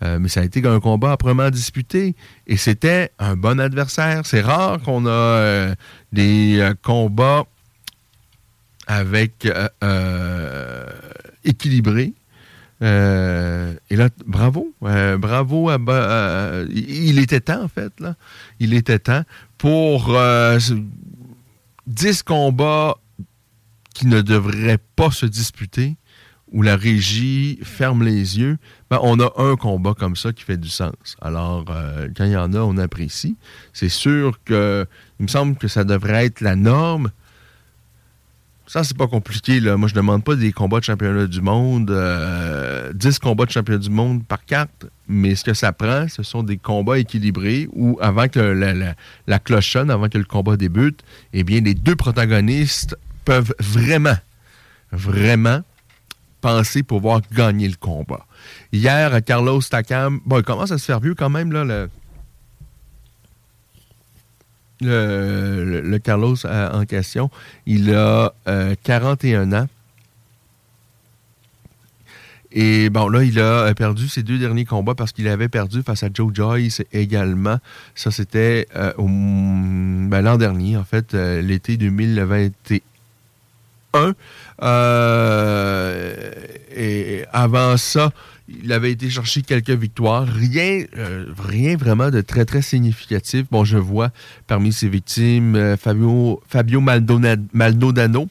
euh, 0.04 0.18
mais 0.20 0.30
ça 0.30 0.40
a 0.40 0.44
été 0.44 0.66
un 0.66 0.80
combat 0.80 1.12
âprement 1.12 1.50
disputé 1.52 2.16
et 2.48 2.58
c'était 2.58 3.12
un 3.20 3.36
bon 3.36 3.60
adversaire. 3.60 4.26
C'est 4.26 4.42
rare 4.42 4.82
qu'on 4.82 5.06
a 5.06 5.10
euh, 5.10 5.76
des 6.12 6.58
euh, 6.60 6.74
combats 6.82 7.46
avec 8.88 9.48
équilibrés. 11.44 12.14
et 12.82 13.96
là, 13.96 14.10
bravo, 14.26 14.74
bravo 14.82 15.70
à, 15.70 15.78
il 16.70 17.20
était 17.20 17.40
temps 17.40 17.64
en 17.64 17.68
fait 17.70 17.94
là, 18.00 18.16
il 18.60 18.74
était 18.74 19.00
temps 19.00 19.24
pour 19.58 20.18
10 21.88 22.24
combats 22.24 22.98
qui 23.94 24.08
ne 24.08 24.22
devraient 24.22 24.80
pas 24.96 25.12
se 25.12 25.26
disputer 25.26 25.96
où 26.52 26.62
la 26.64 26.76
régie 26.76 27.60
ferme 27.64 28.04
les 28.04 28.40
yeux, 28.40 28.58
ben, 28.92 29.00
on 29.04 29.18
a 29.22 29.32
un 29.38 29.56
combat 29.56 29.94
comme 29.98 30.18
ça 30.18 30.34
qui 30.34 30.44
fait 30.44 30.58
du 30.58 30.68
sens. 30.68 31.16
Alors, 31.22 31.64
euh, 31.70 32.10
quand 32.14 32.26
il 32.26 32.32
y 32.32 32.36
en 32.36 32.52
a, 32.52 32.60
on 32.60 32.78
apprécie. 32.78 33.38
C'est 33.72 33.88
sûr 33.88 34.38
que, 34.44 34.86
il 35.18 35.24
me 35.24 35.28
semble 35.30 35.56
que 35.56 35.70
ça 35.70 35.86
devrait 35.86 36.26
être 36.26 36.42
la 36.42 36.58
norme. 36.58 37.10
Ça, 38.68 38.84
c'est 38.84 38.98
pas 38.98 39.08
compliqué. 39.08 39.62
Là. 39.62 39.78
Moi, 39.78 39.88
je 39.88 39.94
demande 39.94 40.26
pas 40.26 40.36
des 40.36 40.52
combats 40.52 40.80
de 40.80 40.84
championnat 40.84 41.28
du 41.28 41.40
monde, 41.40 41.86
10 41.86 41.92
euh, 41.94 42.92
combats 43.22 43.46
de 43.46 43.52
championnat 43.52 43.80
du 43.80 43.90
monde 43.90 44.26
par 44.26 44.44
carte, 44.44 44.86
mais 45.08 45.36
ce 45.36 45.46
que 45.46 45.54
ça 45.54 45.72
prend, 45.72 46.10
ce 46.10 46.22
sont 46.22 46.44
des 46.44 46.58
combats 46.58 47.00
équilibrés 47.00 47.70
où, 47.72 47.98
avant 48.02 48.28
que 48.28 48.40
la, 48.42 49.40
cloche 49.40 49.72
sonne, 49.72 49.90
avant 49.90 50.10
que 50.10 50.18
le 50.18 50.26
combat 50.26 50.58
débute, 50.58 51.02
eh 51.32 51.46
bien, 51.46 51.62
les 51.62 51.76
deux 51.76 51.96
protagonistes 51.96 52.98
peuvent 53.24 53.54
vraiment, 53.58 54.18
vraiment 54.92 55.62
penser 56.42 56.84
pouvoir 56.84 57.22
gagner 57.34 57.68
le 57.68 57.76
combat. 57.80 58.26
Hier, 58.74 59.24
Carlos 59.24 59.62
Takam, 59.62 60.20
bon, 60.26 60.40
il 60.40 60.44
commence 60.44 60.72
à 60.72 60.78
se 60.78 60.86
faire 60.86 61.00
vieux 61.00 61.16
quand 61.16 61.30
même, 61.30 61.52
là, 61.52 61.88
le, 64.82 65.82
le, 65.82 66.00
Carlos 66.00 66.36
euh, 66.46 66.72
en 66.72 66.86
question. 66.86 67.30
Il 67.66 67.94
a 67.94 68.34
41 68.84 69.54
ans. 69.54 69.68
Et 72.54 72.90
bon, 72.90 73.08
là, 73.08 73.24
il 73.24 73.40
a 73.40 73.44
euh, 73.44 73.74
perdu 73.74 74.10
ses 74.10 74.24
deux 74.24 74.38
derniers 74.38 74.66
combats 74.66 74.96
parce 74.96 75.14
qu'il 75.14 75.30
avait 75.30 75.48
perdu 75.48 75.84
face 75.84 76.04
à 76.04 76.10
Joe 76.14 76.34
Joyce 76.34 76.82
également. 76.92 77.60
Ça, 77.96 78.12
c'était 78.12 78.68
euh, 78.76 78.92
ben, 78.98 80.22
l'an 80.22 80.38
dernier, 80.38 80.76
en 80.76 80.84
fait, 80.84 81.14
euh, 81.14 81.42
l'été 81.42 81.78
2021. 81.78 82.82
Et 86.76 87.26
avant 87.34 87.78
ça, 87.78 88.12
il 88.48 88.72
avait 88.74 88.92
été 88.92 89.10
chercher 89.10 89.42
quelques 89.42 89.72
victoires. 89.72 90.28
Rien, 90.28 90.86
rien 91.38 91.76
vraiment 91.78 92.10
de 92.10 92.22
très, 92.22 92.46
très 92.46 92.62
significatif. 92.62 93.46
Bon, 93.50 93.64
je 93.64 93.78
vois 93.78 94.12
parmi 94.48 94.74
ses 94.74 94.90
victimes 94.90 95.78
Fabio, 95.78 96.42
Fabio 96.48 96.82
Maldonado, 96.82 98.28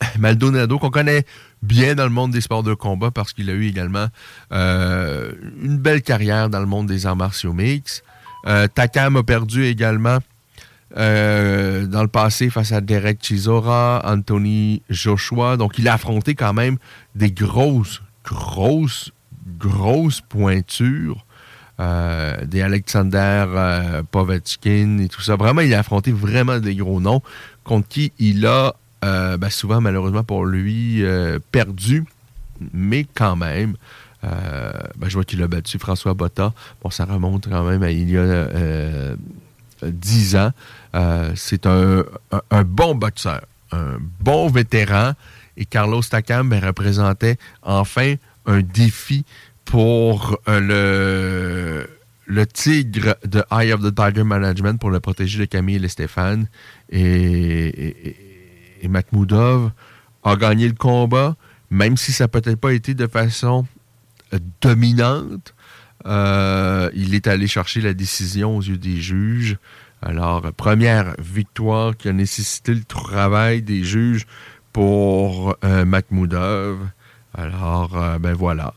Maldonado, 0.18 0.78
qu'on 0.78 0.90
connaît 0.90 1.24
bien 1.62 1.94
dans 1.94 2.04
le 2.04 2.10
monde 2.10 2.30
des 2.30 2.40
sports 2.40 2.62
de 2.62 2.74
combat 2.74 3.10
parce 3.10 3.32
qu'il 3.32 3.50
a 3.50 3.52
eu 3.52 3.66
également 3.66 4.06
euh, 4.52 5.32
une 5.62 5.78
belle 5.78 6.02
carrière 6.02 6.48
dans 6.48 6.60
le 6.60 6.66
monde 6.66 6.86
des 6.86 7.06
arts 7.06 7.16
martiaux 7.16 7.52
mix. 7.52 8.02
Euh, 8.46 8.68
Takam 8.72 9.16
a 9.16 9.22
perdu 9.22 9.64
également 9.64 10.18
euh, 10.96 11.86
dans 11.86 12.02
le 12.02 12.08
passé 12.08 12.50
face 12.50 12.72
à 12.72 12.80
Derek 12.80 13.18
Chisora, 13.22 14.02
Anthony 14.04 14.82
Joshua. 14.88 15.56
Donc, 15.56 15.78
il 15.78 15.88
a 15.88 15.94
affronté 15.94 16.34
quand 16.34 16.52
même 16.52 16.78
des 17.14 17.30
grosses, 17.30 18.02
grosses, 18.24 19.12
grosses 19.58 20.20
pointures. 20.20 21.24
des 21.78 22.62
Alexander 22.62 23.46
Povechkin 24.10 24.98
et 24.98 25.08
tout 25.08 25.20
ça. 25.20 25.36
Vraiment, 25.36 25.60
il 25.60 25.72
a 25.74 25.78
affronté 25.80 26.10
vraiment 26.10 26.58
des 26.58 26.74
gros 26.74 27.00
noms 27.00 27.22
contre 27.62 27.86
qui 27.86 28.12
il 28.18 28.44
a 28.46 28.74
euh, 29.04 29.36
ben, 29.36 29.50
souvent, 29.50 29.80
malheureusement 29.80 30.24
pour 30.24 30.44
lui, 30.44 31.04
euh, 31.04 31.38
perdu, 31.52 32.04
mais 32.72 33.04
quand 33.14 33.36
même. 33.36 33.76
Euh, 34.24 34.72
ben, 34.96 35.08
je 35.08 35.14
vois 35.14 35.24
qu'il 35.24 35.42
a 35.42 35.48
battu 35.48 35.78
François 35.78 36.14
Botta. 36.14 36.52
Bon, 36.82 36.90
ça 36.90 37.04
remonte 37.04 37.48
quand 37.48 37.64
même 37.68 37.82
à 37.82 37.90
il 37.90 38.10
y 38.10 38.16
a 38.16 38.48
10 39.82 40.36
ans. 40.36 40.52
C'est 41.34 41.66
un, 41.66 42.04
bon 42.64 42.94
boxeur, 42.94 43.42
un 43.72 43.98
bon 44.20 44.48
vétéran. 44.48 45.12
Et 45.56 45.64
Carlos 45.64 46.02
Takam 46.02 46.48
ben, 46.48 46.64
représentait 46.64 47.36
enfin 47.62 48.14
un 48.46 48.60
défi 48.62 49.24
pour 49.64 50.38
le, 50.46 51.88
le 52.26 52.46
tigre 52.46 53.16
de 53.24 53.42
Eye 53.50 53.72
of 53.72 53.82
the 53.82 53.94
Tiger 53.94 54.22
Management 54.22 54.78
pour 54.78 54.90
le 54.90 55.00
protéger 55.00 55.40
de 55.40 55.44
Camille 55.46 55.84
et 55.84 55.88
Stéphane. 55.88 56.46
et 56.90 58.16
et 58.82 58.90
a 60.24 60.36
gagné 60.36 60.68
le 60.68 60.74
combat, 60.74 61.36
même 61.70 61.96
si 61.96 62.12
ça 62.12 62.24
n'a 62.24 62.28
peut-être 62.28 62.60
pas 62.60 62.72
été 62.72 62.94
de 62.94 63.06
façon 63.06 63.66
euh, 64.32 64.38
dominante. 64.60 65.54
Euh, 66.08 66.90
il 66.94 67.14
est 67.14 67.26
allé 67.26 67.46
chercher 67.46 67.80
la 67.80 67.94
décision 67.94 68.56
aux 68.56 68.62
yeux 68.62 68.78
des 68.78 69.00
juges. 69.00 69.58
Alors, 70.02 70.52
première 70.52 71.14
victoire 71.18 71.96
qui 71.96 72.08
a 72.08 72.12
nécessité 72.12 72.74
le 72.74 72.84
travail 72.84 73.62
des 73.62 73.84
juges 73.84 74.26
pour 74.72 75.56
euh, 75.64 75.84
Makhmoudov. 75.84 76.78
Alors, 77.34 77.90
ben 78.20 78.32
voilà 78.32 78.74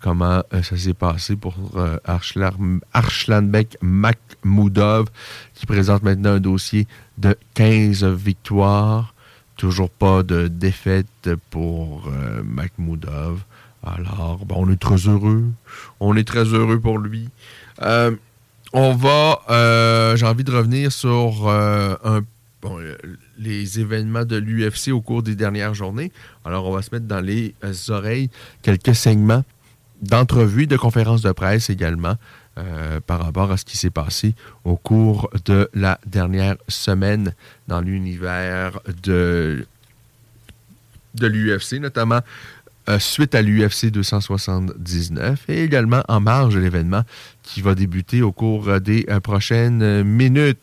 comment 0.00 0.42
ça 0.50 0.76
s'est 0.76 0.92
passé 0.92 1.36
pour 1.36 1.54
Archlandbeck 2.04 3.78
Makhmoudov, 3.80 5.06
qui 5.54 5.64
présente 5.64 6.02
maintenant 6.02 6.32
un 6.32 6.40
dossier 6.40 6.86
de 7.16 7.34
15 7.54 8.04
victoires. 8.04 9.14
Toujours 9.56 9.88
pas 9.90 10.22
de 10.22 10.48
défaite 10.48 11.30
pour 11.50 12.08
euh, 12.08 12.42
Alors, 13.84 14.40
on 14.50 14.70
est 14.70 14.80
très 14.80 14.96
heureux. 14.96 15.44
On 16.00 16.16
est 16.16 16.26
très 16.26 16.44
heureux 16.44 16.80
pour 16.80 16.98
lui. 16.98 17.28
Euh, 17.82 18.12
on 18.72 18.94
va, 18.94 19.40
euh, 19.50 20.16
j'ai 20.16 20.26
envie 20.26 20.44
de 20.44 20.52
revenir 20.52 20.90
sur 20.90 21.46
euh, 21.48 22.20
les 23.38 23.80
événements 23.80 24.24
de 24.24 24.36
l'UFC 24.36 24.88
au 24.88 25.00
cours 25.00 25.22
des 25.22 25.34
dernières 25.34 25.74
journées. 25.74 26.12
Alors, 26.44 26.66
on 26.66 26.72
va 26.72 26.82
se 26.82 26.90
mettre 26.92 27.06
dans 27.06 27.20
les 27.20 27.54
oreilles 27.88 28.30
quelques 28.62 28.94
segments 28.94 29.44
d'entrevues, 30.00 30.66
de 30.66 30.76
conférences 30.76 31.22
de 31.22 31.32
presse 31.32 31.70
également. 31.70 32.16
Par 33.08 33.20
rapport 33.20 33.50
à 33.50 33.56
ce 33.56 33.64
qui 33.64 33.76
s'est 33.76 33.90
passé 33.90 34.32
au 34.62 34.76
cours 34.76 35.28
de 35.44 35.68
la 35.74 35.98
dernière 36.06 36.54
semaine 36.68 37.34
dans 37.66 37.80
l'univers 37.80 38.78
de 39.02 39.66
l'UFC, 41.20 41.80
notamment 41.80 42.20
euh, 42.88 42.98
suite 42.98 43.34
à 43.34 43.42
l'UFC 43.42 43.86
279 43.86 45.44
et 45.48 45.64
également 45.64 46.02
en 46.08 46.20
marge 46.20 46.54
de 46.54 46.60
l'événement 46.60 47.02
qui 47.42 47.62
va 47.62 47.74
débuter 47.74 48.22
au 48.22 48.32
cours 48.32 48.80
des 48.80 49.06
euh, 49.08 49.20
prochaines 49.20 50.02
minutes. 50.02 50.58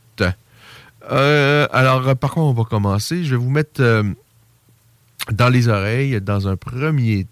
alors, 1.09 2.15
par 2.15 2.31
contre, 2.31 2.47
on 2.47 2.53
va 2.53 2.63
commencer? 2.63 3.23
Je 3.23 3.31
vais 3.31 3.41
vous 3.41 3.49
mettre 3.49 3.81
dans 5.31 5.49
les 5.49 5.67
oreilles, 5.67 6.21
dans 6.21 6.47
un 6.47 6.55
premier 6.55 7.27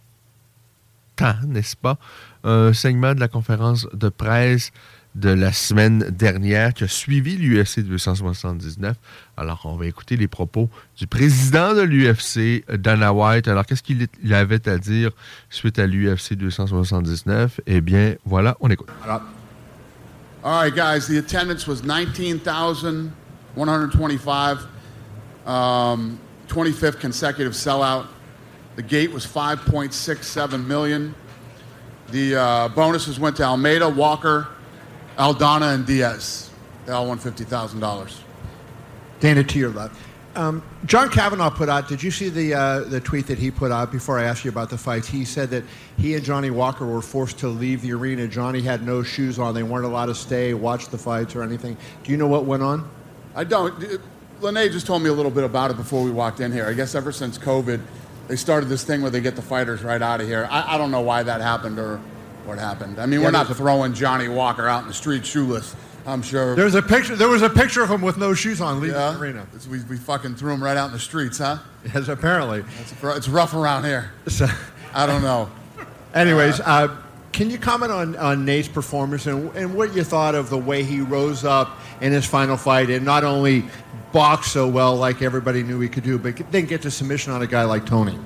temps, 1.16 1.36
n'est-ce 1.48 1.76
pas, 1.76 1.98
un 2.44 2.74
segment 2.74 3.14
de 3.14 3.20
la 3.20 3.28
conférence 3.28 3.88
de 3.94 4.10
presse 4.10 4.72
de 5.16 5.30
la 5.30 5.52
semaine 5.52 6.06
dernière 6.12 6.74
qui 6.74 6.84
a 6.84 6.88
suivi 6.88 7.36
l'UFC 7.36 7.80
279. 7.80 8.96
Alors, 9.38 9.62
on 9.66 9.76
va 9.76 9.86
écouter 9.86 10.18
les 10.18 10.28
propos 10.28 10.70
du 10.98 11.08
président 11.08 11.74
de 11.74 11.82
l'UFC, 11.82 12.64
Dana 12.78 13.14
White. 13.14 13.48
Alors, 13.48 13.66
qu'est-ce 13.66 13.84
qu'il 13.84 14.08
avait 14.32 14.70
à 14.70 14.78
dire 14.78 15.12
suite 15.50 15.80
à 15.80 15.88
l'UFC 15.88 16.36
279? 16.36 17.62
Eh 17.66 17.82
bien, 17.82 18.16
voilà, 18.26 18.56
on 18.60 18.70
écoute. 18.70 18.90
All 20.42 20.62
right, 20.62 20.74
guys, 20.74 21.06
the 21.06 21.18
attendance 21.18 21.68
was 21.68 21.84
19,125, 21.84 24.60
um, 25.46 26.18
25th 26.48 27.02
consecutive 27.02 27.52
sellout. 27.52 28.08
The 28.78 28.84
gate 28.84 29.12
was 29.12 29.28
5.67 29.28 30.66
million. 30.66 31.14
The 32.12 32.36
uh, 32.36 32.70
bonuses 32.70 33.20
went 33.20 33.36
to 33.36 33.44
Almeida, 33.44 33.90
Walker, 33.90 34.48
Aldana, 35.20 35.76
and 35.76 35.86
Diaz. 35.86 36.50
They 36.86 36.94
all 36.94 37.08
won 37.08 37.20
$50,000. 37.20 38.20
Dana, 39.20 39.44
to 39.44 39.60
your 39.60 39.70
left. 39.70 39.96
Um, 40.36 40.64
John 40.86 41.10
Kavanaugh 41.10 41.50
put 41.50 41.68
out. 41.68 41.90
Did 41.90 42.02
you 42.02 42.12
see 42.12 42.30
the 42.30 42.54
uh, 42.54 42.80
the 42.82 43.02
tweet 43.02 43.28
that 43.28 43.38
he 43.38 43.52
put 43.52 43.72
out 43.72 43.92
before 43.92 44.20
I 44.20 44.24
asked 44.24 44.46
you 44.46 44.52
about 44.52 44.70
the 44.70 44.78
fights? 44.78 45.08
He 45.08 45.26
said 45.26 45.50
that 45.50 45.64
he 45.98 46.16
and 46.16 46.24
Johnny 46.24 46.52
Walker 46.52 46.86
were 46.86 47.02
forced 47.02 47.40
to 47.40 47.50
leave 47.50 47.82
the 47.82 47.92
arena. 47.92 48.28
Johnny 48.28 48.62
had 48.62 48.86
no 48.86 49.04
shoes 49.04 49.40
on. 49.40 49.54
They 49.54 49.64
weren't 49.64 49.86
allowed 49.86 50.06
to 50.06 50.16
stay, 50.16 50.54
watch 50.54 50.88
the 50.90 50.98
fights, 50.98 51.36
or 51.36 51.42
anything. 51.44 51.76
Do 52.04 52.12
you 52.12 52.18
know 52.18 52.28
what 52.28 52.46
went 52.46 52.64
on? 52.64 52.90
I 53.36 53.44
don't. 53.44 54.00
Lene 54.40 54.72
just 54.72 54.88
told 54.88 55.02
me 55.02 55.10
a 55.10 55.14
little 55.14 55.32
bit 55.32 55.44
about 55.44 55.72
it 55.72 55.78
before 55.78 56.04
we 56.04 56.12
walked 56.12 56.40
in 56.40 56.52
here. 56.52 56.68
I 56.68 56.74
guess 56.74 56.96
ever 56.96 57.12
since 57.12 57.38
COVID, 57.38 57.82
they 58.30 58.36
started 58.36 58.70
this 58.70 58.84
thing 58.84 59.02
where 59.02 59.12
they 59.12 59.22
get 59.22 59.36
the 59.36 59.42
fighters 59.42 59.84
right 59.84 60.02
out 60.02 60.22
of 60.22 60.28
here. 60.28 60.48
I, 60.50 60.76
I 60.76 60.78
don't 60.78 60.92
know 60.92 61.02
why 61.02 61.24
that 61.24 61.42
happened 61.42 61.80
or 61.80 62.00
what 62.46 62.58
happened. 62.58 63.00
I 63.00 63.06
mean, 63.06 63.20
yeah, 63.20 63.28
we're 63.28 63.32
not 63.32 63.48
throwing 63.48 63.94
Johnny 63.94 64.28
Walker 64.28 64.68
out 64.68 64.82
in 64.82 64.88
the 64.88 64.94
street 64.94 65.26
shoeless. 65.26 65.76
I'm 66.06 66.22
sure. 66.22 66.56
There's 66.56 66.76
a 66.76 66.82
picture. 66.82 67.16
There 67.16 67.28
was 67.28 67.42
a 67.42 67.50
picture 67.50 67.84
of 67.84 67.90
him 67.90 68.02
with 68.02 68.18
no 68.18 68.34
shoes 68.34 68.62
on 68.62 68.80
leaving 68.80 68.96
yeah? 68.96 69.12
the 69.12 69.20
arena. 69.20 69.48
We, 69.70 69.84
we 69.84 69.98
fucking 69.98 70.36
threw 70.36 70.54
him 70.54 70.64
right 70.64 70.78
out 70.78 70.88
in 70.88 70.94
the 70.94 71.00
streets, 71.00 71.38
huh? 71.38 71.58
Yes, 71.94 72.08
apparently. 72.08 72.64
It's, 72.82 72.94
it's 73.04 73.28
rough 73.28 73.54
around 73.54 73.84
here. 73.84 74.12
So, 74.28 74.48
I 74.94 75.06
don't 75.06 75.22
know. 75.22 75.50
Anyways, 76.14 76.60
uh, 76.62 76.64
uh, 76.64 76.98
can 77.32 77.50
you 77.50 77.58
comment 77.58 77.92
on, 77.92 78.16
on 78.16 78.44
Nate's 78.44 78.68
performance 78.68 79.28
and, 79.28 79.56
and 79.56 79.76
what 79.76 79.96
you 79.96 80.04
thought 80.04 80.36
of 80.36 80.50
the 80.50 80.58
way 80.58 80.84
he 80.84 81.02
rose 81.02 81.46
up 81.46 81.78
in 82.02 82.12
his 82.12 82.26
final 82.26 82.58
fight 82.58 82.90
and 82.90 83.06
not 83.06 83.24
only 83.24 83.66
boxed 84.12 84.52
so 84.52 84.68
well 84.68 84.96
like 84.96 85.22
everybody 85.22 85.62
knew 85.62 85.80
he 85.80 85.88
could 85.88 86.04
do, 86.04 86.18
but 86.18 86.36
then 86.52 86.66
get 86.66 86.82
to 86.82 86.92
submission 86.92 87.32
on 87.32 87.42
a 87.42 87.48
guy 87.48 87.64
like 87.64 87.86
Tony? 87.86 88.18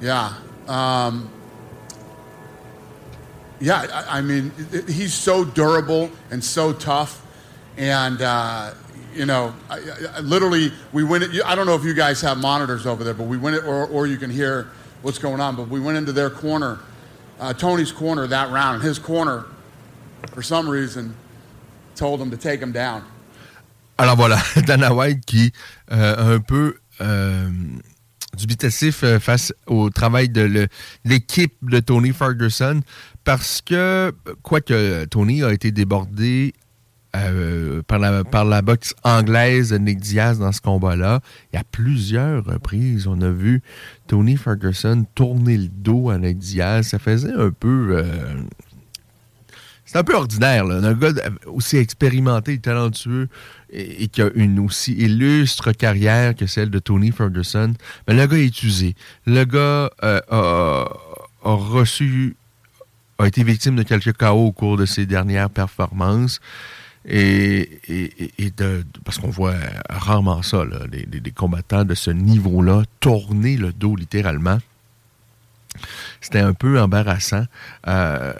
Yeah. 0.00 0.34
Um, 0.66 1.30
yeah, 3.60 3.86
I, 3.92 4.18
I 4.18 4.20
mean, 4.20 4.52
he's 4.86 5.14
so 5.14 5.44
durable 5.44 6.10
and 6.30 6.42
so 6.42 6.72
tough. 6.72 7.24
And, 7.76 8.22
uh, 8.22 8.74
you 9.14 9.26
know, 9.26 9.54
I, 9.70 9.80
I, 10.16 10.20
literally, 10.20 10.72
we 10.92 11.04
went, 11.04 11.24
I 11.44 11.54
don't 11.54 11.66
know 11.66 11.74
if 11.74 11.84
you 11.84 11.94
guys 11.94 12.20
have 12.22 12.38
monitors 12.38 12.86
over 12.86 13.04
there, 13.04 13.14
but 13.14 13.26
we 13.26 13.36
went, 13.36 13.56
or, 13.64 13.86
or 13.86 14.06
you 14.06 14.16
can 14.16 14.30
hear 14.30 14.68
what's 15.02 15.18
going 15.18 15.40
on, 15.40 15.56
but 15.56 15.68
we 15.68 15.80
went 15.80 15.96
into 15.96 16.12
their 16.12 16.30
corner, 16.30 16.78
uh, 17.40 17.52
Tony's 17.52 17.92
corner 17.92 18.26
that 18.26 18.50
round. 18.50 18.76
And 18.76 18.84
his 18.84 18.98
corner, 18.98 19.46
for 20.32 20.42
some 20.42 20.68
reason, 20.68 21.14
told 21.94 22.20
him 22.20 22.30
to 22.30 22.36
take 22.36 22.60
him 22.60 22.72
down. 22.72 23.04
Alors 23.98 24.14
voilà, 24.16 24.38
Dana 24.66 24.94
White 24.94 25.26
qui 25.26 25.52
euh, 25.90 26.36
un 26.36 26.40
peu 26.40 26.76
euh, 27.00 27.50
dubitatif 28.36 29.02
euh, 29.02 29.18
face 29.18 29.52
au 29.66 29.90
travail 29.90 30.28
de 30.28 30.68
l'équipe 31.04 31.54
de 31.62 31.80
Tony 31.80 32.12
Ferguson 32.12 32.80
parce 33.28 33.60
que, 33.60 34.10
quoique 34.40 35.04
Tony 35.04 35.42
a 35.42 35.52
été 35.52 35.70
débordé 35.70 36.54
euh, 37.14 37.82
par, 37.82 37.98
la, 37.98 38.62
boxe 38.62 38.94
anglaise 39.04 39.68
de 39.68 39.76
Nick 39.76 39.98
Diaz 39.98 40.38
dans 40.38 40.50
ce 40.50 40.62
combat-là. 40.62 41.20
Il 41.52 41.56
y 41.56 41.58
a 41.58 41.64
plusieurs 41.70 42.42
reprises, 42.42 43.06
on 43.06 43.20
a 43.20 43.28
vu 43.28 43.60
Tony 44.06 44.38
Ferguson 44.38 45.04
tourner 45.14 45.58
le 45.58 45.68
dos 45.68 46.08
à 46.08 46.16
Nick 46.16 46.38
Diaz. 46.38 46.86
Ça 46.86 46.98
faisait 46.98 47.34
un 47.34 47.50
peu. 47.50 47.98
Euh, 47.98 48.40
c'est 49.84 49.98
un 49.98 50.04
peu 50.04 50.14
ordinaire, 50.14 50.64
là. 50.64 50.76
Un 50.76 50.94
gars 50.94 51.12
aussi 51.44 51.76
expérimenté 51.76 52.54
et 52.54 52.58
talentueux 52.60 53.28
et, 53.68 54.08
qui 54.08 54.22
a 54.22 54.30
une 54.36 54.58
aussi 54.58 54.94
illustre 54.94 55.72
carrière 55.72 56.34
que 56.34 56.46
celle 56.46 56.70
de 56.70 56.78
Tony 56.78 57.10
Ferguson. 57.10 57.74
Mais 58.06 58.14
le 58.14 58.26
gars 58.26 58.38
est 58.38 58.62
usé. 58.62 58.94
Le 59.26 59.44
gars 59.44 59.90
euh, 60.02 60.20
a 60.30 60.86
reçu 61.42 62.38
a 63.18 63.26
été 63.26 63.42
victime 63.42 63.76
de 63.76 63.82
quelques 63.82 64.16
chaos 64.16 64.46
au 64.46 64.52
cours 64.52 64.76
de 64.76 64.86
ses 64.86 65.06
dernières 65.06 65.50
performances. 65.50 66.40
Et, 67.10 67.80
de, 68.56 68.84
parce 69.04 69.18
qu'on 69.18 69.30
voit 69.30 69.54
rarement 69.88 70.42
ça, 70.42 70.64
là, 70.64 70.80
des, 70.88 71.30
combattants 71.30 71.84
de 71.84 71.94
ce 71.94 72.10
niveau-là 72.10 72.82
tourner 73.00 73.56
le 73.56 73.72
dos 73.72 73.96
littéralement. 73.96 74.58
C'était 76.20 76.40
un 76.40 76.52
peu 76.52 76.80
embarrassant. 76.80 77.44
Euh, 77.86 78.32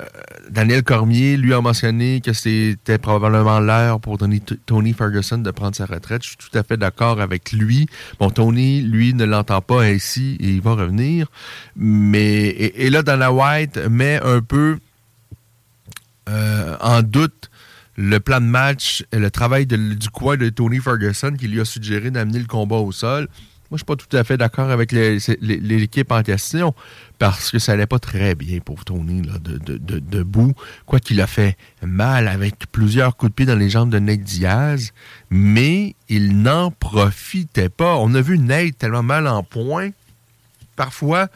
Daniel 0.51 0.83
Cormier, 0.83 1.37
lui, 1.37 1.55
a 1.55 1.61
mentionné 1.61 2.21
que 2.21 2.33
c'était 2.33 2.99
probablement 2.99 3.61
l'heure 3.61 4.01
pour 4.01 4.19
Tony, 4.19 4.93
Ferguson 4.93 5.39
de 5.39 5.51
prendre 5.51 5.77
sa 5.77 5.87
retraite. 5.87 6.23
Je 6.23 6.29
suis 6.29 6.37
tout 6.37 6.57
à 6.59 6.63
fait 6.63 6.77
d'accord 6.77 7.21
avec 7.21 7.53
lui. 7.53 7.87
Bon, 8.19 8.31
Tony, 8.31 8.83
lui, 8.83 9.15
ne 9.15 9.25
l'entend 9.25 9.61
pas 9.61 9.83
ainsi 9.83 10.37
et 10.41 10.49
il 10.49 10.61
va 10.61 10.75
revenir. 10.75 11.29
Mais, 11.77 12.49
et, 12.49 12.91
là, 12.91 13.03
Dana 13.03 13.33
White 13.33 13.77
met 13.89 14.21
un 14.23 14.41
peu 14.41 14.79
euh, 16.29 16.77
en 16.81 17.03
doute 17.03 17.51
le 17.97 18.21
plan 18.21 18.41
de 18.41 18.47
match 18.47 19.05
et 19.13 19.19
le 19.19 19.31
travail 19.31 19.67
du 19.67 20.11
coin 20.13 20.37
de 20.37 20.49
Tony 20.51 20.79
Ferguson 20.79 21.35
qui 21.39 21.49
lui 21.49 21.61
a 21.61 21.65
suggéré 21.65 22.11
d'amener 22.11 22.39
le 22.39 22.47
combat 22.47 22.77
au 22.77 22.93
sol. 22.93 23.29
Moi, 23.71 23.77
je 23.77 23.79
suis 23.79 23.85
pas 23.85 23.97
tout 23.97 24.17
à 24.17 24.25
fait 24.25 24.39
d'accord 24.39 24.71
avec 24.71 24.93
l'équipe 24.93 26.11
en 26.11 26.23
question 26.23 26.75
parce 27.19 27.51
que 27.51 27.59
ça 27.59 27.73
allait 27.73 27.87
pas 27.87 27.99
très 27.99 28.35
bien 28.35 28.61
pour 28.61 28.87
Tony 28.87 29.21
de, 29.21 29.79
debout. 29.99 30.55
Quoi 30.87 31.01
qu'il 31.01 31.21
a 31.21 31.27
fait 31.27 31.59
mal 31.83 32.29
avec 32.29 32.71
plusieurs 32.73 33.17
coups 33.17 33.31
de 33.33 33.35
pied 33.35 33.47
dans 33.47 33.59
les 33.59 33.69
jambes 33.69 33.91
de 33.91 33.99
Nate 33.99 34.21
Diaz, 34.21 34.93
mais 35.29 35.97
il 36.09 36.41
n'en 36.41 36.71
profitait 36.71 37.69
pas. 37.69 37.97
On 37.97 38.15
a 38.15 38.23
vu 38.23 38.39
Nate 38.39 38.79
tellement 38.79 39.03
mal 39.03 39.27
en 39.27 39.43
point, 39.43 39.91
parfois 40.75 41.29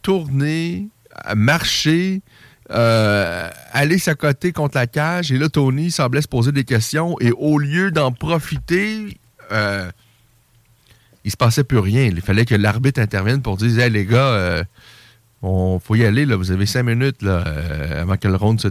tourner, 0.00 0.88
marcher, 1.36 2.22
euh, 2.70 3.50
aller 3.72 3.98
s'accoter 3.98 4.52
contre 4.52 4.78
la 4.78 4.86
cage. 4.86 5.32
Et 5.32 5.38
là, 5.38 5.50
Tony 5.50 5.90
semblait 5.90 6.22
se 6.22 6.28
poser 6.28 6.52
des 6.52 6.64
questions. 6.64 7.16
Et 7.20 7.30
au 7.32 7.58
lieu 7.58 7.90
d'en 7.90 8.10
profiter, 8.10 9.18
euh, 9.52 9.90
il 11.24 11.30
se 11.30 11.36
passait 11.36 11.64
plus 11.64 11.78
rien. 11.78 12.04
Il 12.04 12.20
fallait 12.20 12.44
que 12.44 12.54
l'arbitre 12.54 13.00
intervienne 13.00 13.42
pour 13.42 13.56
dire 13.56 13.78
Hey, 13.78 13.90
les 13.90 14.06
gars, 14.06 14.28
euh, 14.28 14.64
on 15.42 15.78
faut 15.78 15.94
y 15.94 16.04
aller. 16.04 16.26
Là. 16.26 16.36
Vous 16.36 16.50
avez 16.50 16.66
cinq 16.66 16.84
minutes 16.84 17.22
là, 17.22 17.44
euh, 17.46 18.02
avant 18.02 18.16
que 18.16 18.28
le 18.28 18.36
round 18.36 18.60
se, 18.60 18.68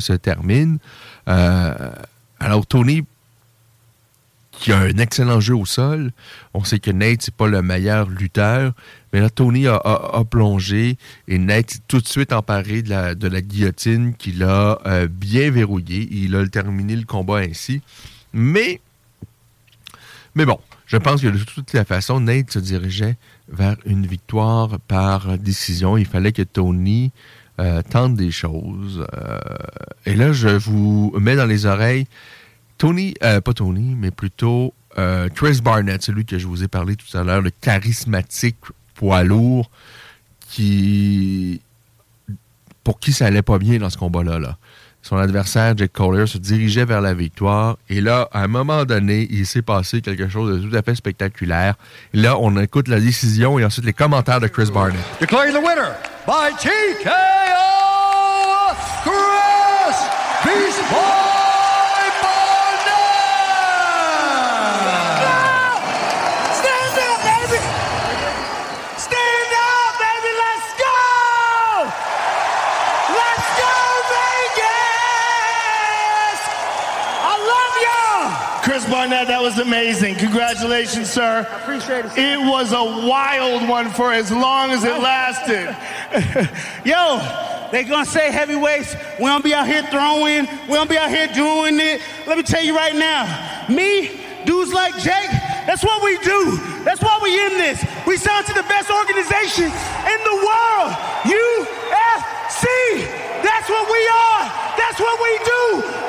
se 0.00 0.12
termine. 0.14 0.78
alors, 1.26 2.66
Tony 2.66 3.04
qui 4.58 4.72
a 4.72 4.78
un 4.78 4.98
excellent 4.98 5.40
jeu 5.40 5.54
au 5.54 5.66
sol. 5.66 6.12
On 6.54 6.64
sait 6.64 6.78
que 6.78 6.90
Nate, 6.90 7.22
c'est 7.22 7.34
pas 7.34 7.46
le 7.46 7.62
meilleur 7.62 8.08
lutteur. 8.08 8.72
Mais 9.12 9.20
là, 9.20 9.30
Tony 9.30 9.66
a, 9.66 10.24
plongé 10.28 10.96
et 11.28 11.38
Nate 11.38 11.78
tout 11.88 12.00
de 12.00 12.06
suite 12.06 12.32
emparé 12.32 12.82
de 12.82 12.90
la, 12.90 13.14
de 13.14 13.28
la 13.28 13.40
guillotine 13.40 14.14
qu'il 14.14 14.42
a 14.42 14.78
euh, 14.86 15.08
bien 15.08 15.50
verrouillée. 15.50 16.08
Il 16.10 16.34
a 16.36 16.46
terminé 16.46 16.96
le 16.96 17.04
combat 17.04 17.38
ainsi. 17.38 17.82
Mais, 18.32 18.80
mais 20.34 20.44
bon, 20.44 20.58
je 20.86 20.96
pense 20.96 21.20
que 21.20 21.28
de 21.28 21.38
toute 21.38 21.72
la 21.72 21.84
façon, 21.84 22.20
Nate 22.20 22.50
se 22.50 22.58
dirigeait 22.58 23.16
vers 23.48 23.76
une 23.84 24.06
victoire 24.06 24.78
par 24.80 25.36
décision. 25.38 25.96
Il 25.96 26.06
fallait 26.06 26.32
que 26.32 26.42
Tony 26.42 27.12
euh, 27.58 27.82
tente 27.82 28.14
des 28.14 28.30
choses. 28.30 29.04
Euh, 29.14 29.38
et 30.04 30.14
là, 30.14 30.32
je 30.32 30.48
vous 30.48 31.14
mets 31.18 31.36
dans 31.36 31.46
les 31.46 31.66
oreilles 31.66 32.06
Tony, 32.78 33.14
euh, 33.22 33.40
pas 33.40 33.54
Tony, 33.54 33.94
mais 33.96 34.10
plutôt 34.10 34.74
euh, 34.98 35.28
Chris 35.28 35.60
Barnett, 35.62 36.02
celui 36.02 36.24
que 36.24 36.38
je 36.38 36.46
vous 36.46 36.62
ai 36.62 36.68
parlé 36.68 36.96
tout 36.96 37.16
à 37.16 37.24
l'heure, 37.24 37.40
le 37.40 37.50
charismatique 37.50 38.56
poids 38.94 39.24
lourd 39.24 39.70
qui 40.40 41.60
pour 42.84 43.00
qui 43.00 43.12
ça 43.12 43.26
allait 43.26 43.42
pas 43.42 43.58
bien 43.58 43.78
dans 43.78 43.90
ce 43.90 43.98
combat-là. 43.98 44.38
Là. 44.38 44.58
Son 45.06 45.18
adversaire, 45.18 45.76
Jake 45.76 45.92
Collier, 45.92 46.26
se 46.26 46.36
dirigeait 46.36 46.84
vers 46.84 47.00
la 47.00 47.14
victoire. 47.14 47.76
Et 47.88 48.00
là, 48.00 48.28
à 48.32 48.42
un 48.42 48.48
moment 48.48 48.84
donné, 48.84 49.28
il 49.30 49.46
s'est 49.46 49.62
passé 49.62 50.00
quelque 50.00 50.28
chose 50.28 50.60
de 50.60 50.68
tout 50.68 50.76
à 50.76 50.82
fait 50.82 50.96
spectaculaire. 50.96 51.74
Là, 52.12 52.36
on 52.40 52.60
écoute 52.60 52.88
la 52.88 52.98
décision 52.98 53.56
et 53.60 53.64
ensuite 53.64 53.84
les 53.84 53.92
commentaires 53.92 54.40
de 54.40 54.48
Chris 54.48 54.68
Barnett. 54.74 54.98
Declaring 55.20 55.52
the 55.52 55.64
winner 55.64 55.92
by 56.26 56.50
TKO, 56.58 57.85
Barnett, 78.90 79.28
that 79.28 79.42
was 79.42 79.58
amazing. 79.58 80.14
Congratulations, 80.16 81.10
sir. 81.10 81.46
I 81.50 81.60
appreciate 81.60 82.04
it. 82.04 82.12
It 82.16 82.38
was 82.38 82.72
a 82.72 82.82
wild 83.06 83.68
one 83.68 83.90
for 83.90 84.12
as 84.12 84.30
long 84.30 84.70
as 84.70 84.84
it 84.84 85.00
lasted. 85.00 85.76
Yo, 86.84 87.68
they 87.72 87.84
gonna 87.84 88.06
say 88.06 88.30
heavyweights. 88.30 88.94
We 89.18 89.26
don't 89.26 89.44
be 89.44 89.54
out 89.54 89.66
here 89.66 89.82
throwing. 89.84 90.46
We 90.68 90.74
don't 90.74 90.90
be 90.90 90.98
out 90.98 91.10
here 91.10 91.28
doing 91.28 91.80
it. 91.80 92.00
Let 92.26 92.36
me 92.36 92.42
tell 92.42 92.62
you 92.62 92.76
right 92.76 92.94
now, 92.94 93.66
me, 93.68 94.25
dudes 94.46 94.72
like 94.72 94.94
Jake, 95.02 95.28
that's 95.66 95.82
what 95.82 95.98
we 96.00 96.16
do. 96.22 96.56
That's 96.86 97.02
why 97.02 97.18
we 97.20 97.34
in 97.34 97.58
this. 97.58 97.82
We 98.06 98.16
signed 98.16 98.46
to 98.46 98.54
the 98.54 98.64
best 98.70 98.88
organization 98.88 99.66
in 99.66 100.18
the 100.22 100.36
world, 100.38 100.90
UFC. 101.26 102.64
That's 103.42 103.66
what 103.66 103.84
we 103.90 104.02
are. 104.06 104.42
That's 104.78 105.02
what 105.02 105.18
we 105.18 105.32
do. 105.42 105.62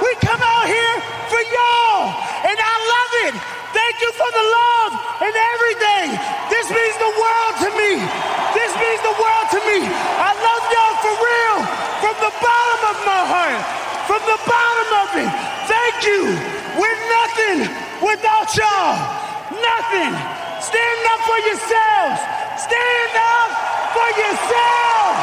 We 0.06 0.12
come 0.22 0.40
out 0.40 0.70
here 0.70 0.96
for 1.34 1.42
y'all, 1.50 2.14
and 2.46 2.56
I 2.56 2.76
love 2.94 3.12
it. 3.26 3.34
Thank 3.74 3.96
you 4.06 4.14
for 4.14 4.30
the 4.30 4.46
love 4.46 4.92
and 5.26 5.34
everything. 5.34 6.08
This 6.54 6.70
means 6.70 6.96
the 7.02 7.14
world 7.18 7.54
to 7.66 7.70
me. 7.74 7.92
This 8.54 8.72
means 8.78 9.02
the 9.02 9.16
world 9.18 9.48
to 9.58 9.60
me. 9.66 9.82
I 9.82 10.32
love 10.38 10.64
y'all 10.70 10.96
for 11.02 11.16
real, 11.18 11.58
from 12.06 12.16
the 12.22 12.34
bottom 12.38 12.82
of 12.94 12.98
my 13.02 13.22
heart, 13.26 13.62
from 14.06 14.22
the 14.30 14.40
bottom 14.46 14.90
of 15.02 15.10
it. 15.26 15.32
Thank 15.66 15.98
you. 16.06 16.22
We're 16.78 17.02
nothing 17.10 17.87
without 18.02 18.50
y'all. 18.56 18.96
Nothing. 19.52 20.14
Stand 20.62 21.02
up 21.14 21.22
for 21.24 21.40
yourselves. 21.48 22.20
Stand 22.60 23.14
up 23.16 23.50
for 23.94 24.10
yourselves. 24.20 25.20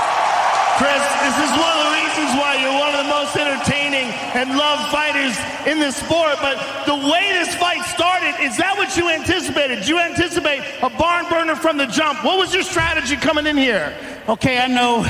Chris, 0.79 1.03
this 1.23 1.37
is 1.39 1.51
one 1.55 1.71
of 1.71 1.87
the 1.87 1.93
reasons 1.95 2.31
why 2.35 2.59
you're 2.59 2.75
one 2.75 2.95
of 2.95 3.05
the 3.05 3.11
most 3.11 3.37
entertaining 3.37 4.11
and 4.35 4.59
loved 4.59 4.91
fighters 4.91 5.37
in 5.67 5.79
this 5.79 5.97
sport. 5.97 6.37
But 6.43 6.59
the 6.87 6.97
way 6.97 7.31
this 7.33 7.55
fight 7.55 7.85
started, 7.87 8.35
is 8.43 8.57
that 8.57 8.75
what 8.77 8.97
you 8.97 9.09
anticipated? 9.09 9.77
Did 9.77 9.89
you 9.89 9.99
anticipate 10.01 10.63
a 10.83 10.91
barn 10.91 11.29
burner 11.29 11.55
from 11.55 11.77
the 11.77 11.87
jump? 11.87 12.25
What 12.25 12.39
was 12.39 12.53
your 12.53 12.65
strategy 12.65 13.17
coming 13.17 13.47
in 13.47 13.57
here? 13.57 13.97
Okay, 14.29 14.59
I 14.59 14.67
know 14.67 15.05